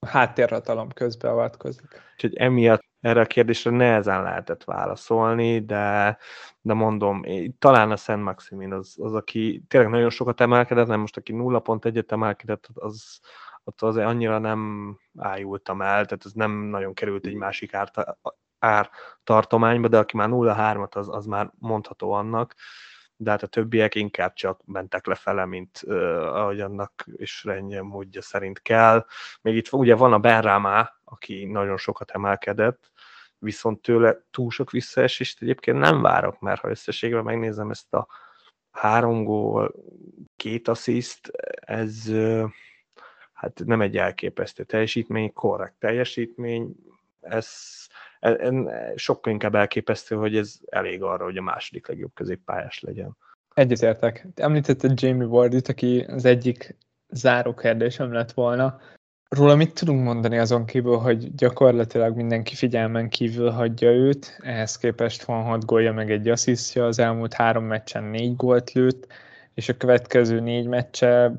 Háttérhatalom 0.06 0.88
közbeavatkozik. 0.88 2.02
Úgyhogy 2.12 2.36
emiatt 2.36 2.84
erre 3.00 3.20
a 3.20 3.26
kérdésre 3.26 3.70
nehezen 3.70 4.22
lehetett 4.22 4.64
válaszolni, 4.64 5.64
de, 5.64 6.18
de 6.60 6.74
mondom, 6.74 7.22
talán 7.58 7.90
a 7.90 7.96
Szent 7.96 8.22
Maximin 8.22 8.72
az, 8.72 8.94
az, 8.98 9.14
aki 9.14 9.62
tényleg 9.68 9.90
nagyon 9.90 10.10
sokat 10.10 10.40
emelkedett, 10.40 10.86
nem 10.86 11.00
most 11.00 11.16
aki 11.16 11.32
0.1-et 11.36 12.10
emelkedett, 12.10 12.68
az, 12.74 13.20
ott 13.64 13.82
azért 13.82 14.06
annyira 14.06 14.38
nem 14.38 14.96
ájultam 15.18 15.82
el, 15.82 16.04
tehát 16.04 16.24
ez 16.24 16.32
nem 16.32 16.50
nagyon 16.50 16.94
került 16.94 17.26
egy 17.26 17.34
másik 17.34 17.74
ár, 17.74 17.90
ártartományba, 18.58 19.88
de 19.88 19.98
aki 19.98 20.16
már 20.16 20.28
0-3-at, 20.32 20.92
az, 20.96 21.08
az 21.08 21.26
már 21.26 21.50
mondható 21.58 22.12
annak, 22.12 22.54
de 23.22 23.30
hát 23.30 23.42
a 23.42 23.46
többiek 23.46 23.94
inkább 23.94 24.32
csak 24.32 24.60
mentek 24.64 25.06
lefele, 25.06 25.44
mint 25.44 25.82
uh, 25.86 25.96
ahogy 26.36 26.60
annak 26.60 27.04
is 27.16 27.44
rendje 27.44 27.82
módja 27.82 28.22
szerint 28.22 28.62
kell. 28.62 29.06
Még 29.42 29.56
itt 29.56 29.72
ugye 29.72 29.94
van 29.94 30.12
a 30.12 30.18
Benrámá, 30.18 30.94
aki 31.04 31.44
nagyon 31.44 31.76
sokat 31.76 32.10
emelkedett, 32.10 32.90
viszont 33.38 33.82
tőle 33.82 34.24
túl 34.30 34.50
sok 34.50 34.70
visszaesést 34.70 35.42
egyébként 35.42 35.78
nem 35.78 36.02
várok, 36.02 36.40
mert 36.40 36.60
ha 36.60 36.68
összességben 36.68 37.24
megnézem 37.24 37.70
ezt 37.70 37.94
a 37.94 38.06
három 38.70 39.24
gól, 39.24 39.74
két 40.36 40.68
assziszt, 40.68 41.30
ez 41.60 42.04
uh, 42.08 42.50
hát 43.32 43.62
nem 43.64 43.80
egy 43.80 43.96
elképesztő 43.96 44.64
teljesítmény, 44.64 45.32
korrekt 45.32 45.78
teljesítmény, 45.78 46.74
ez 47.20 47.48
sokkal 48.94 49.32
inkább 49.32 49.54
elképesztő, 49.54 50.16
hogy 50.16 50.36
ez 50.36 50.54
elég 50.66 51.02
arra, 51.02 51.24
hogy 51.24 51.36
a 51.36 51.42
második 51.42 51.88
legjobb 51.88 52.14
középpályás 52.14 52.80
legyen. 52.80 53.16
Egyetértek. 53.54 54.26
Említetted 54.34 55.00
Jamie 55.00 55.26
Wardit, 55.26 55.68
aki 55.68 56.00
az 56.00 56.24
egyik 56.24 56.76
záró 57.08 57.54
kérdésem 57.54 58.12
lett 58.12 58.32
volna. 58.32 58.80
Róla 59.28 59.54
mit 59.54 59.74
tudunk 59.74 60.04
mondani 60.04 60.38
azon 60.38 60.64
kívül, 60.64 60.96
hogy 60.96 61.34
gyakorlatilag 61.34 62.16
mindenki 62.16 62.54
figyelmen 62.54 63.08
kívül 63.08 63.50
hagyja 63.50 63.90
őt, 63.90 64.38
ehhez 64.42 64.78
képest 64.78 65.24
van 65.24 65.42
hat 65.42 65.64
gólja 65.64 65.92
meg 65.92 66.10
egy 66.10 66.28
asszisztja, 66.28 66.86
az 66.86 66.98
elmúlt 66.98 67.32
három 67.32 67.64
meccsen 67.64 68.04
négy 68.04 68.36
gólt 68.36 68.72
lőtt, 68.72 69.06
és 69.54 69.68
a 69.68 69.76
következő 69.76 70.40
négy 70.40 70.66
meccse 70.66 71.32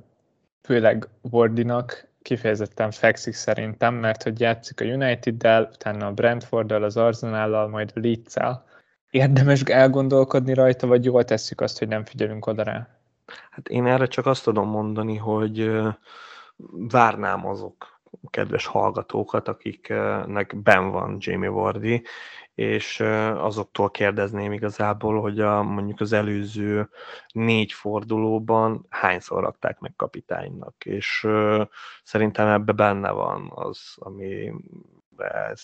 főleg 0.62 1.08
Wardinak 1.22 2.11
kifejezetten 2.22 2.92
fekszik 2.92 3.34
szerintem, 3.34 3.94
mert 3.96 4.24
hogy 4.24 4.40
játszik 4.40 4.82
a 4.82 4.86
United-del, 4.86 5.70
utána 5.74 6.06
a 6.06 6.12
Brentford-dal, 6.12 6.84
az 6.84 6.98
Arsenal-lal, 6.98 7.68
majd 7.68 7.92
a 7.96 8.00
leeds 8.00 8.36
-el. 8.36 8.66
Érdemes 9.10 9.62
elgondolkodni 9.62 10.54
rajta, 10.54 10.88
vagy 10.88 11.06
jól 11.06 11.24
tesszük 11.24 11.62
azt, 11.62 11.80
hogy 11.80 11.88
nem 11.88 12.06
figyelünk 12.06 12.46
oda 12.46 12.64
rá? 12.64 12.88
Hát 13.50 13.68
én 13.68 13.86
erre 13.86 14.06
csak 14.06 14.26
azt 14.26 14.44
tudom 14.44 14.70
mondani, 14.70 15.16
hogy 15.16 15.72
várnám 16.72 17.48
azok 17.48 18.02
kedves 18.30 18.66
hallgatókat, 18.66 19.48
akiknek 19.48 20.62
ben 20.64 20.92
van 20.92 21.18
Jamie 21.20 21.50
Wardy, 21.50 22.04
és 22.62 23.00
azoktól 23.36 23.92
kérdezném 23.92 24.52
igazából, 24.52 25.22
hogy 25.22 25.40
a, 25.40 25.64
mondjuk 25.64 26.00
az 26.00 26.14
előző 26.14 26.90
négy 27.28 27.72
fordulóban 27.72 28.86
hányszor 28.90 29.44
rakták 29.44 29.80
meg 29.80 29.94
kapitánynak, 29.96 30.86
és 30.86 31.28
szerintem 32.04 32.48
ebbe 32.48 32.72
benne 32.72 33.12
van 33.12 33.52
az, 33.56 33.94
ami 33.96 34.54
ez 35.52 35.62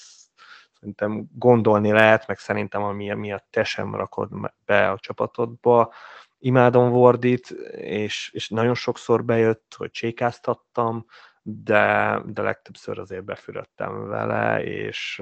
szerintem 0.74 1.28
gondolni 1.34 1.92
lehet, 1.92 2.28
meg 2.28 2.38
szerintem 2.38 2.84
ami 2.84 3.14
miatt 3.14 3.48
te 3.50 3.64
sem 3.64 3.96
rakod 3.96 4.30
be 4.66 4.90
a 4.90 5.00
csapatodba. 5.00 5.94
Imádom 6.40 6.92
Wardit, 6.92 7.50
és, 7.82 8.30
és 8.34 8.50
nagyon 8.50 8.76
sokszor 8.76 9.26
bejött, 9.26 9.74
hogy 9.78 9.92
csékáztattam, 9.92 11.06
de, 11.42 12.22
de 12.26 12.42
legtöbbször 12.42 13.00
azért 13.00 13.24
befürödtem 13.24 14.08
vele, 14.08 14.64
és, 14.64 15.22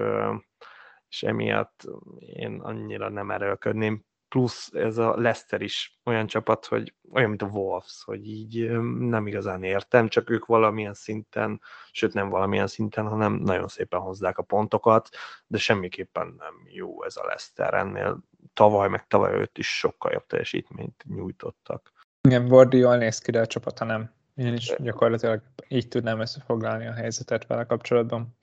és 1.16 1.24
emiatt 1.24 1.84
én 2.20 2.60
annyira 2.60 3.10
nem 3.10 3.32
erőlködném. 3.32 4.04
Plusz 4.28 4.74
ez 4.74 4.98
a 4.98 5.16
Leicester 5.18 5.62
is 5.62 6.00
olyan 6.04 6.28
csapat, 6.28 6.66
hogy 6.66 6.94
olyan, 7.12 7.30
mint 7.30 7.42
a 7.42 7.46
Wolves, 7.46 8.02
hogy 8.06 8.28
így 8.28 8.70
nem 9.00 9.28
igazán 9.28 9.64
értem, 9.64 10.08
csak 10.08 10.30
ők 10.30 10.46
valamilyen 10.46 10.94
szinten, 10.94 11.62
sőt 11.92 12.14
nem 12.14 12.30
valamilyen 12.30 12.68
szinten, 12.68 13.08
hanem 13.08 13.34
nagyon 13.34 13.68
szépen 13.68 14.00
hozzák 14.00 14.38
a 14.38 14.44
pontokat, 14.44 15.10
de 15.48 15.58
semmiképpen 15.58 16.36
nem 16.38 16.54
jó 16.66 17.04
ez 17.04 17.18
a 17.18 17.26
Leicester. 17.26 17.74
Ennél 17.74 18.24
tavaly, 18.54 18.90
meg 18.90 19.08
tavaly 19.08 19.34
őt 19.34 19.58
is 19.58 19.78
sokkal 19.78 20.12
jobb 20.12 20.26
teljesítményt 20.26 21.04
nyújtottak. 21.08 21.92
Igen, 22.22 22.48
Bordi 22.48 22.78
jól 22.78 22.98
néz 22.98 23.20
ki, 23.20 23.32
de 23.32 23.40
a 23.40 23.48
csapata 23.48 23.86
nem. 23.86 24.14
Én 24.36 24.54
is 24.54 24.76
gyakorlatilag 24.78 25.42
így 25.68 25.88
tudnám 25.88 26.20
összefoglalni 26.20 26.88
a 26.88 26.94
helyzetet 26.94 27.48
vele 27.48 27.66
kapcsolatban. 27.66 28.38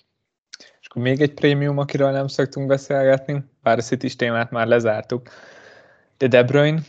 Akkor 0.93 1.05
még 1.05 1.20
egy 1.20 1.35
prémium, 1.35 1.78
akiről 1.78 2.10
nem 2.10 2.27
szoktunk 2.27 2.66
beszélgetni, 2.66 3.44
bár 3.62 3.78
a 3.78 3.81
city 3.81 4.16
témát 4.16 4.51
már 4.51 4.66
lezártuk, 4.66 5.28
de 6.16 6.27
De 6.27 6.43
Bruyne, 6.43 6.81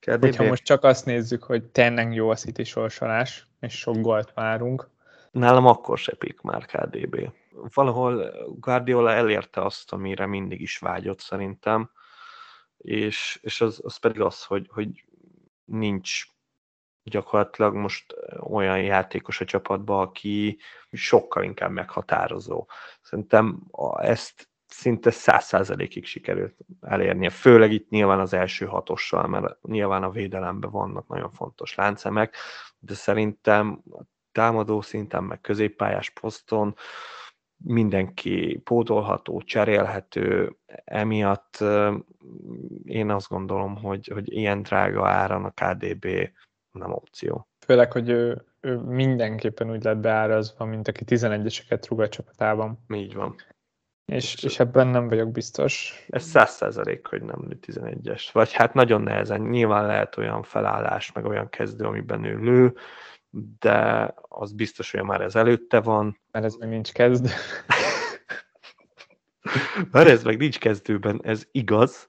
KDB. 0.00 0.20
hogyha 0.20 0.44
most 0.44 0.64
csak 0.64 0.84
azt 0.84 1.04
nézzük, 1.04 1.42
hogy 1.42 1.64
tényleg 1.64 2.14
jó 2.14 2.30
a 2.30 2.34
City 2.34 2.64
sorsolás, 2.64 3.46
és 3.60 3.78
sok 3.78 4.00
gólt 4.00 4.32
várunk. 4.34 4.88
Nálam 5.30 5.66
akkor 5.66 5.98
se 5.98 6.16
pik 6.16 6.40
már 6.40 6.66
KDB. 6.66 7.30
Valahol 7.74 8.32
Guardiola 8.60 9.12
elérte 9.12 9.64
azt, 9.64 9.92
amire 9.92 10.26
mindig 10.26 10.60
is 10.60 10.78
vágyott 10.78 11.20
szerintem, 11.20 11.90
és, 12.78 13.38
és 13.42 13.60
az, 13.60 13.80
az 13.82 13.96
pedig 13.96 14.20
az, 14.20 14.44
hogy, 14.44 14.68
hogy 14.70 15.04
nincs 15.64 16.22
gyakorlatilag 17.08 17.74
most 17.74 18.14
olyan 18.40 18.82
játékos 18.82 19.40
a 19.40 19.44
csapatban, 19.44 20.00
aki 20.00 20.58
sokkal 20.92 21.42
inkább 21.42 21.70
meghatározó. 21.70 22.66
Szerintem 23.02 23.62
ezt 23.96 24.48
szinte 24.66 25.10
száz 25.10 25.44
százalékig 25.44 26.04
sikerült 26.04 26.56
elérnie, 26.80 27.30
főleg 27.30 27.72
itt 27.72 27.88
nyilván 27.88 28.20
az 28.20 28.32
első 28.32 28.66
hatossal, 28.66 29.26
mert 29.26 29.62
nyilván 29.62 30.02
a 30.02 30.10
védelemben 30.10 30.70
vannak 30.70 31.08
nagyon 31.08 31.32
fontos 31.32 31.74
láncemek, 31.74 32.36
de 32.78 32.94
szerintem 32.94 33.82
támadó 34.32 34.80
szinten, 34.80 35.24
meg 35.24 35.40
középpályás 35.40 36.10
poszton 36.10 36.74
mindenki 37.64 38.60
pótolható, 38.64 39.42
cserélhető, 39.42 40.56
emiatt 40.84 41.64
én 42.84 43.10
azt 43.10 43.28
gondolom, 43.28 43.76
hogy, 43.76 44.10
hogy 44.14 44.32
ilyen 44.32 44.62
drága 44.62 45.08
áron 45.08 45.44
a 45.44 45.50
KDB 45.50 46.06
nem 46.72 46.92
opció. 46.92 47.48
Főleg, 47.66 47.92
hogy 47.92 48.08
ő, 48.08 48.44
ő 48.60 48.76
mindenképpen 48.76 49.70
úgy 49.70 49.84
lett 49.84 49.96
beárazva, 49.96 50.64
mint 50.64 50.88
aki 50.88 51.04
11-eseket 51.06 51.84
rúg 51.88 52.00
a 52.00 52.08
csapatában. 52.08 52.84
Így 52.94 53.14
van. 53.14 53.34
És, 54.04 54.42
és 54.42 54.58
ebben 54.58 54.86
nem 54.86 55.08
vagyok 55.08 55.30
biztos. 55.30 56.04
Ez 56.08 56.24
száz 56.24 56.50
százalék, 56.50 57.06
hogy 57.06 57.22
nem 57.22 57.48
11-es. 57.66 58.28
Vagy 58.32 58.52
hát 58.52 58.74
nagyon 58.74 59.02
nehezen. 59.02 59.40
Nyilván 59.40 59.86
lehet 59.86 60.16
olyan 60.16 60.42
felállás, 60.42 61.12
meg 61.12 61.24
olyan 61.24 61.48
kezdő, 61.48 61.84
amiben 61.84 62.24
ő 62.24 62.36
lő, 62.38 62.74
de 63.58 64.14
az 64.28 64.52
biztos, 64.52 64.90
hogy 64.90 65.02
már 65.02 65.20
ez 65.20 65.34
előtte 65.36 65.80
van. 65.80 66.20
Mert 66.30 66.44
ez 66.44 66.54
még 66.54 66.68
nincs 66.68 66.92
kezdő. 66.92 67.30
Mert 69.90 70.08
ez 70.08 70.22
meg 70.22 70.36
nincs 70.36 70.58
kezdőben, 70.58 71.20
ez 71.22 71.48
igaz. 71.50 72.08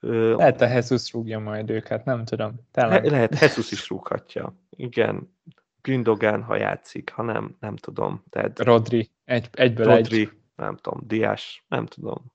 Lehet 0.00 0.60
a 0.60 0.66
Jesus 0.66 1.12
rúgja 1.12 1.38
majd 1.38 1.70
őket, 1.70 2.04
nem 2.04 2.24
tudom. 2.24 2.54
Le- 2.72 3.00
lehet, 3.00 3.38
Jesus 3.40 3.70
is 3.70 3.88
rúghatja. 3.88 4.54
Igen. 4.70 5.36
Gündogan, 5.82 6.42
ha 6.42 6.56
játszik, 6.56 7.10
ha 7.10 7.22
nem, 7.22 7.56
nem 7.60 7.76
tudom. 7.76 8.24
Tehát 8.30 8.58
Rodri, 8.58 9.10
egy, 9.24 9.48
egyből 9.52 9.86
Rodri, 9.86 10.20
egy. 10.20 10.32
nem 10.56 10.76
tudom, 10.76 11.00
Diás, 11.06 11.64
nem 11.68 11.86
tudom. 11.86 12.32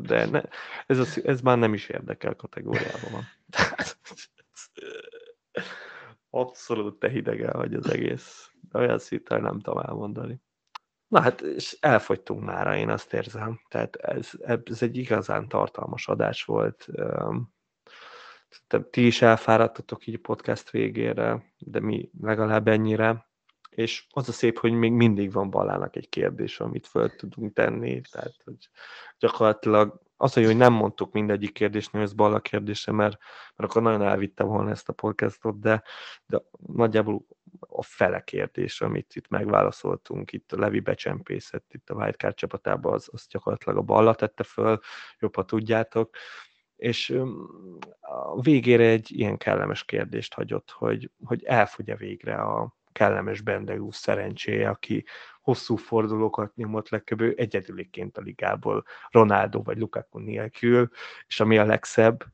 De 0.00 0.26
ne, 0.26 0.42
ez, 0.86 0.98
az, 0.98 1.24
ez 1.24 1.40
már 1.40 1.58
nem 1.58 1.74
is 1.74 1.88
érdekel 1.88 2.34
kategóriában 2.34 3.10
van. 3.12 3.24
Abszolút 6.30 6.98
te 6.98 7.08
hidegen 7.08 7.52
vagy 7.52 7.74
az 7.74 7.90
egész. 7.90 8.50
Olyan 8.72 8.98
szinten 8.98 9.40
nem 9.40 9.60
tudom 9.60 9.78
elmondani. 9.78 10.40
Na 11.14 11.20
hát, 11.20 11.40
és 11.40 11.76
elfogytunk 11.80 12.44
már, 12.44 12.76
én 12.76 12.88
azt 12.88 13.12
érzem. 13.12 13.60
Tehát 13.68 13.96
ez, 13.96 14.30
ez 14.64 14.82
egy 14.82 14.96
igazán 14.96 15.48
tartalmas 15.48 16.08
adás 16.08 16.44
volt. 16.44 16.88
Ti 18.90 19.06
is 19.06 19.22
elfáradtatok 19.22 20.06
így 20.06 20.14
a 20.14 20.18
podcast 20.22 20.70
végére, 20.70 21.54
de 21.58 21.80
mi 21.80 22.10
legalább 22.20 22.68
ennyire. 22.68 23.28
És 23.70 24.06
az 24.10 24.28
a 24.28 24.32
szép, 24.32 24.58
hogy 24.58 24.72
még 24.72 24.92
mindig 24.92 25.32
van 25.32 25.50
Ballának 25.50 25.96
egy 25.96 26.08
kérdés, 26.08 26.60
amit 26.60 26.86
föl 26.86 27.16
tudunk 27.16 27.52
tenni. 27.52 28.00
Tehát, 28.10 28.34
hogy 28.44 28.68
gyakorlatilag 29.18 30.00
az, 30.24 30.32
hogy 30.32 30.56
nem 30.56 30.72
mondtuk 30.72 31.12
mindegyik 31.12 31.52
kérdésnél, 31.52 32.02
ez 32.02 32.12
Balla 32.12 32.40
kérdése, 32.40 32.92
mert, 32.92 33.18
mert 33.56 33.70
akkor 33.70 33.82
nagyon 33.82 34.02
elvittem 34.02 34.46
volna 34.46 34.70
ezt 34.70 34.88
a 34.88 34.92
podcastot, 34.92 35.60
de, 35.60 35.82
de 36.26 36.42
nagyjából 36.66 37.26
a 37.60 37.82
fele 37.82 38.20
kérdés, 38.20 38.80
amit 38.80 39.16
itt 39.16 39.28
megválaszoltunk, 39.28 40.32
itt 40.32 40.52
a 40.52 40.58
Levi 40.58 40.80
becsempészet, 40.80 41.64
itt 41.68 41.90
a 41.90 41.94
Wildcard 41.94 42.34
csapatában, 42.34 42.92
az, 42.92 43.08
az 43.12 43.26
gyakorlatilag 43.28 43.78
a 43.78 43.82
Balla 43.82 44.14
tette 44.14 44.42
föl, 44.42 44.80
jobb, 45.18 45.34
ha 45.34 45.44
tudjátok, 45.44 46.16
és 46.76 47.20
a 48.00 48.40
végére 48.40 48.84
egy 48.84 49.10
ilyen 49.10 49.36
kellemes 49.36 49.84
kérdést 49.84 50.34
hagyott, 50.34 50.70
hogy, 50.70 51.10
hogy 51.24 51.44
elfogy-e 51.44 51.96
végre 51.96 52.34
a 52.34 52.76
kellemes 52.92 53.40
Bendegú 53.40 53.90
szerencséje, 53.90 54.68
aki 54.68 55.04
hosszú 55.44 55.76
fordulókat 55.76 56.54
nyomott 56.54 56.88
legköbb 56.88 57.20
egyedüliként 57.20 58.16
a 58.16 58.20
ligából 58.20 58.84
Ronaldo 59.10 59.62
vagy 59.62 59.78
Lukaku 59.78 60.18
nélkül, 60.18 60.88
és 61.26 61.40
ami 61.40 61.58
a 61.58 61.64
legszebb, 61.64 62.24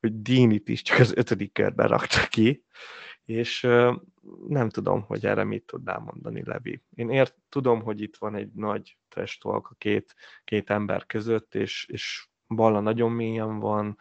hogy 0.00 0.22
Dínit 0.22 0.68
is 0.68 0.82
csak 0.82 0.98
az 0.98 1.12
ötödik 1.16 1.52
körben 1.52 1.88
rakta 1.88 2.26
ki, 2.28 2.64
és 3.24 3.60
nem 4.48 4.68
tudom, 4.68 5.02
hogy 5.02 5.26
erre 5.26 5.44
mit 5.44 5.64
tudnám 5.64 6.02
mondani, 6.02 6.42
Levi. 6.44 6.82
Én 6.94 7.10
ért, 7.10 7.36
tudom, 7.48 7.82
hogy 7.82 8.00
itt 8.00 8.16
van 8.16 8.34
egy 8.34 8.52
nagy 8.52 8.98
trash 9.08 9.40
talk 9.40 9.68
a 9.70 9.74
két, 9.78 10.14
két 10.44 10.70
ember 10.70 11.06
között, 11.06 11.54
és, 11.54 11.86
és 11.88 12.28
Balla 12.46 12.80
nagyon 12.80 13.12
mélyen 13.12 13.58
van, 13.58 13.98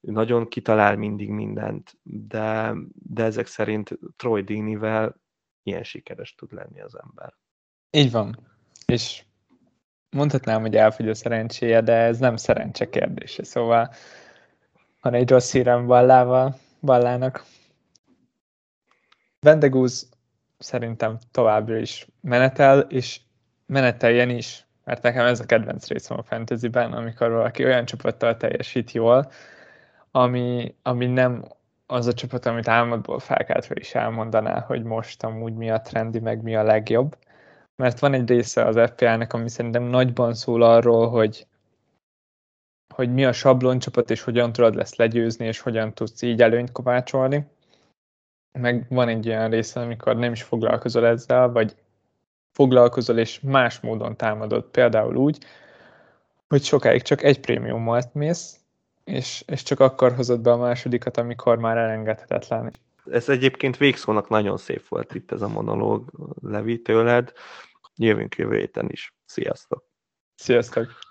nagyon 0.00 0.48
kitalál 0.48 0.96
mindig 0.96 1.30
mindent, 1.30 1.98
de, 2.02 2.74
de 2.92 3.24
ezek 3.24 3.46
szerint 3.46 3.98
Troy 4.16 4.42
Dinivel 4.42 5.20
ilyen 5.62 5.82
sikeres 5.82 6.34
tud 6.34 6.52
lenni 6.52 6.80
az 6.80 6.98
ember. 7.02 7.34
Így 7.96 8.10
van. 8.10 8.38
És 8.86 9.24
mondhatnám, 10.10 10.60
hogy 10.60 10.76
elfogy 10.76 11.08
a 11.08 11.14
szerencséje, 11.14 11.80
de 11.80 11.92
ez 11.92 12.18
nem 12.18 12.36
szerencse 12.36 12.88
kérdése. 12.88 13.44
Szóval 13.44 13.90
van 15.00 15.14
egy 15.14 15.30
rossz 15.30 15.52
hírem 15.52 15.86
Ballával, 15.86 16.58
Ballának. 16.80 17.44
Vendegúz 19.40 20.08
szerintem 20.58 21.18
továbbra 21.30 21.76
is 21.76 22.06
menetel, 22.20 22.80
és 22.80 23.20
meneteljen 23.66 24.30
is, 24.30 24.66
mert 24.84 25.02
nekem 25.02 25.26
ez 25.26 25.40
a 25.40 25.46
kedvenc 25.46 25.86
részem 25.86 26.18
a 26.18 26.22
fantasyben, 26.22 26.92
amikor 26.92 27.30
valaki 27.30 27.64
olyan 27.64 27.84
csapattal 27.84 28.36
teljesít 28.36 28.92
jól, 28.92 29.30
ami, 30.10 30.74
ami 30.82 31.06
nem 31.06 31.44
az 31.86 32.06
a 32.06 32.14
csapat, 32.14 32.46
amit 32.46 32.68
álmodból 32.68 33.18
felkeltve 33.18 33.74
is 33.78 33.94
elmondaná, 33.94 34.60
hogy 34.60 34.82
most 34.82 35.24
amúgy 35.24 35.54
mi 35.54 35.70
a 35.70 35.80
trendi, 35.80 36.18
meg 36.18 36.42
mi 36.42 36.56
a 36.56 36.62
legjobb. 36.62 37.16
Mert 37.76 37.98
van 37.98 38.14
egy 38.14 38.28
része 38.28 38.64
az 38.64 38.90
FPL-nek, 38.90 39.32
ami 39.32 39.48
szerintem 39.48 39.82
nagyban 39.82 40.34
szól 40.34 40.62
arról, 40.62 41.08
hogy, 41.08 41.46
hogy 42.94 43.12
mi 43.12 43.24
a 43.24 43.32
csapat, 43.78 44.10
és 44.10 44.22
hogyan 44.22 44.52
tudod 44.52 44.74
lesz 44.74 44.94
legyőzni, 44.94 45.46
és 45.46 45.60
hogyan 45.60 45.92
tudsz 45.92 46.22
így 46.22 46.42
előnyt 46.42 46.72
kovácsolni. 46.72 47.46
Meg 48.58 48.86
van 48.88 49.08
egy 49.08 49.28
olyan 49.28 49.50
része, 49.50 49.80
amikor 49.80 50.16
nem 50.16 50.32
is 50.32 50.42
foglalkozol 50.42 51.06
ezzel, 51.06 51.52
vagy 51.52 51.76
foglalkozol, 52.52 53.18
és 53.18 53.40
más 53.40 53.80
módon 53.80 54.16
támadod. 54.16 54.64
Például 54.64 55.16
úgy, 55.16 55.44
hogy 56.48 56.62
sokáig 56.62 57.02
csak 57.02 57.22
egy 57.22 57.40
prémiummal 57.40 58.02
mész, 58.12 58.60
és, 59.04 59.44
és 59.46 59.62
csak 59.62 59.80
akkor 59.80 60.14
hozott 60.14 60.40
be 60.40 60.50
a 60.50 60.56
másodikat, 60.56 61.16
amikor 61.16 61.58
már 61.58 61.76
elengedhetetlen. 61.76 62.72
Ez 63.10 63.28
egyébként 63.28 63.76
végszónak 63.76 64.28
nagyon 64.28 64.56
szép 64.56 64.88
volt 64.88 65.14
itt 65.14 65.32
ez 65.32 65.42
a 65.42 65.48
monológ, 65.48 66.10
Levi, 66.42 66.82
tőled. 66.82 67.32
Jövünk 67.94 68.36
jövő 68.36 68.56
héten 68.56 68.88
is. 68.90 69.14
Sziasztok! 69.24 69.84
Sziasztok! 70.34 71.05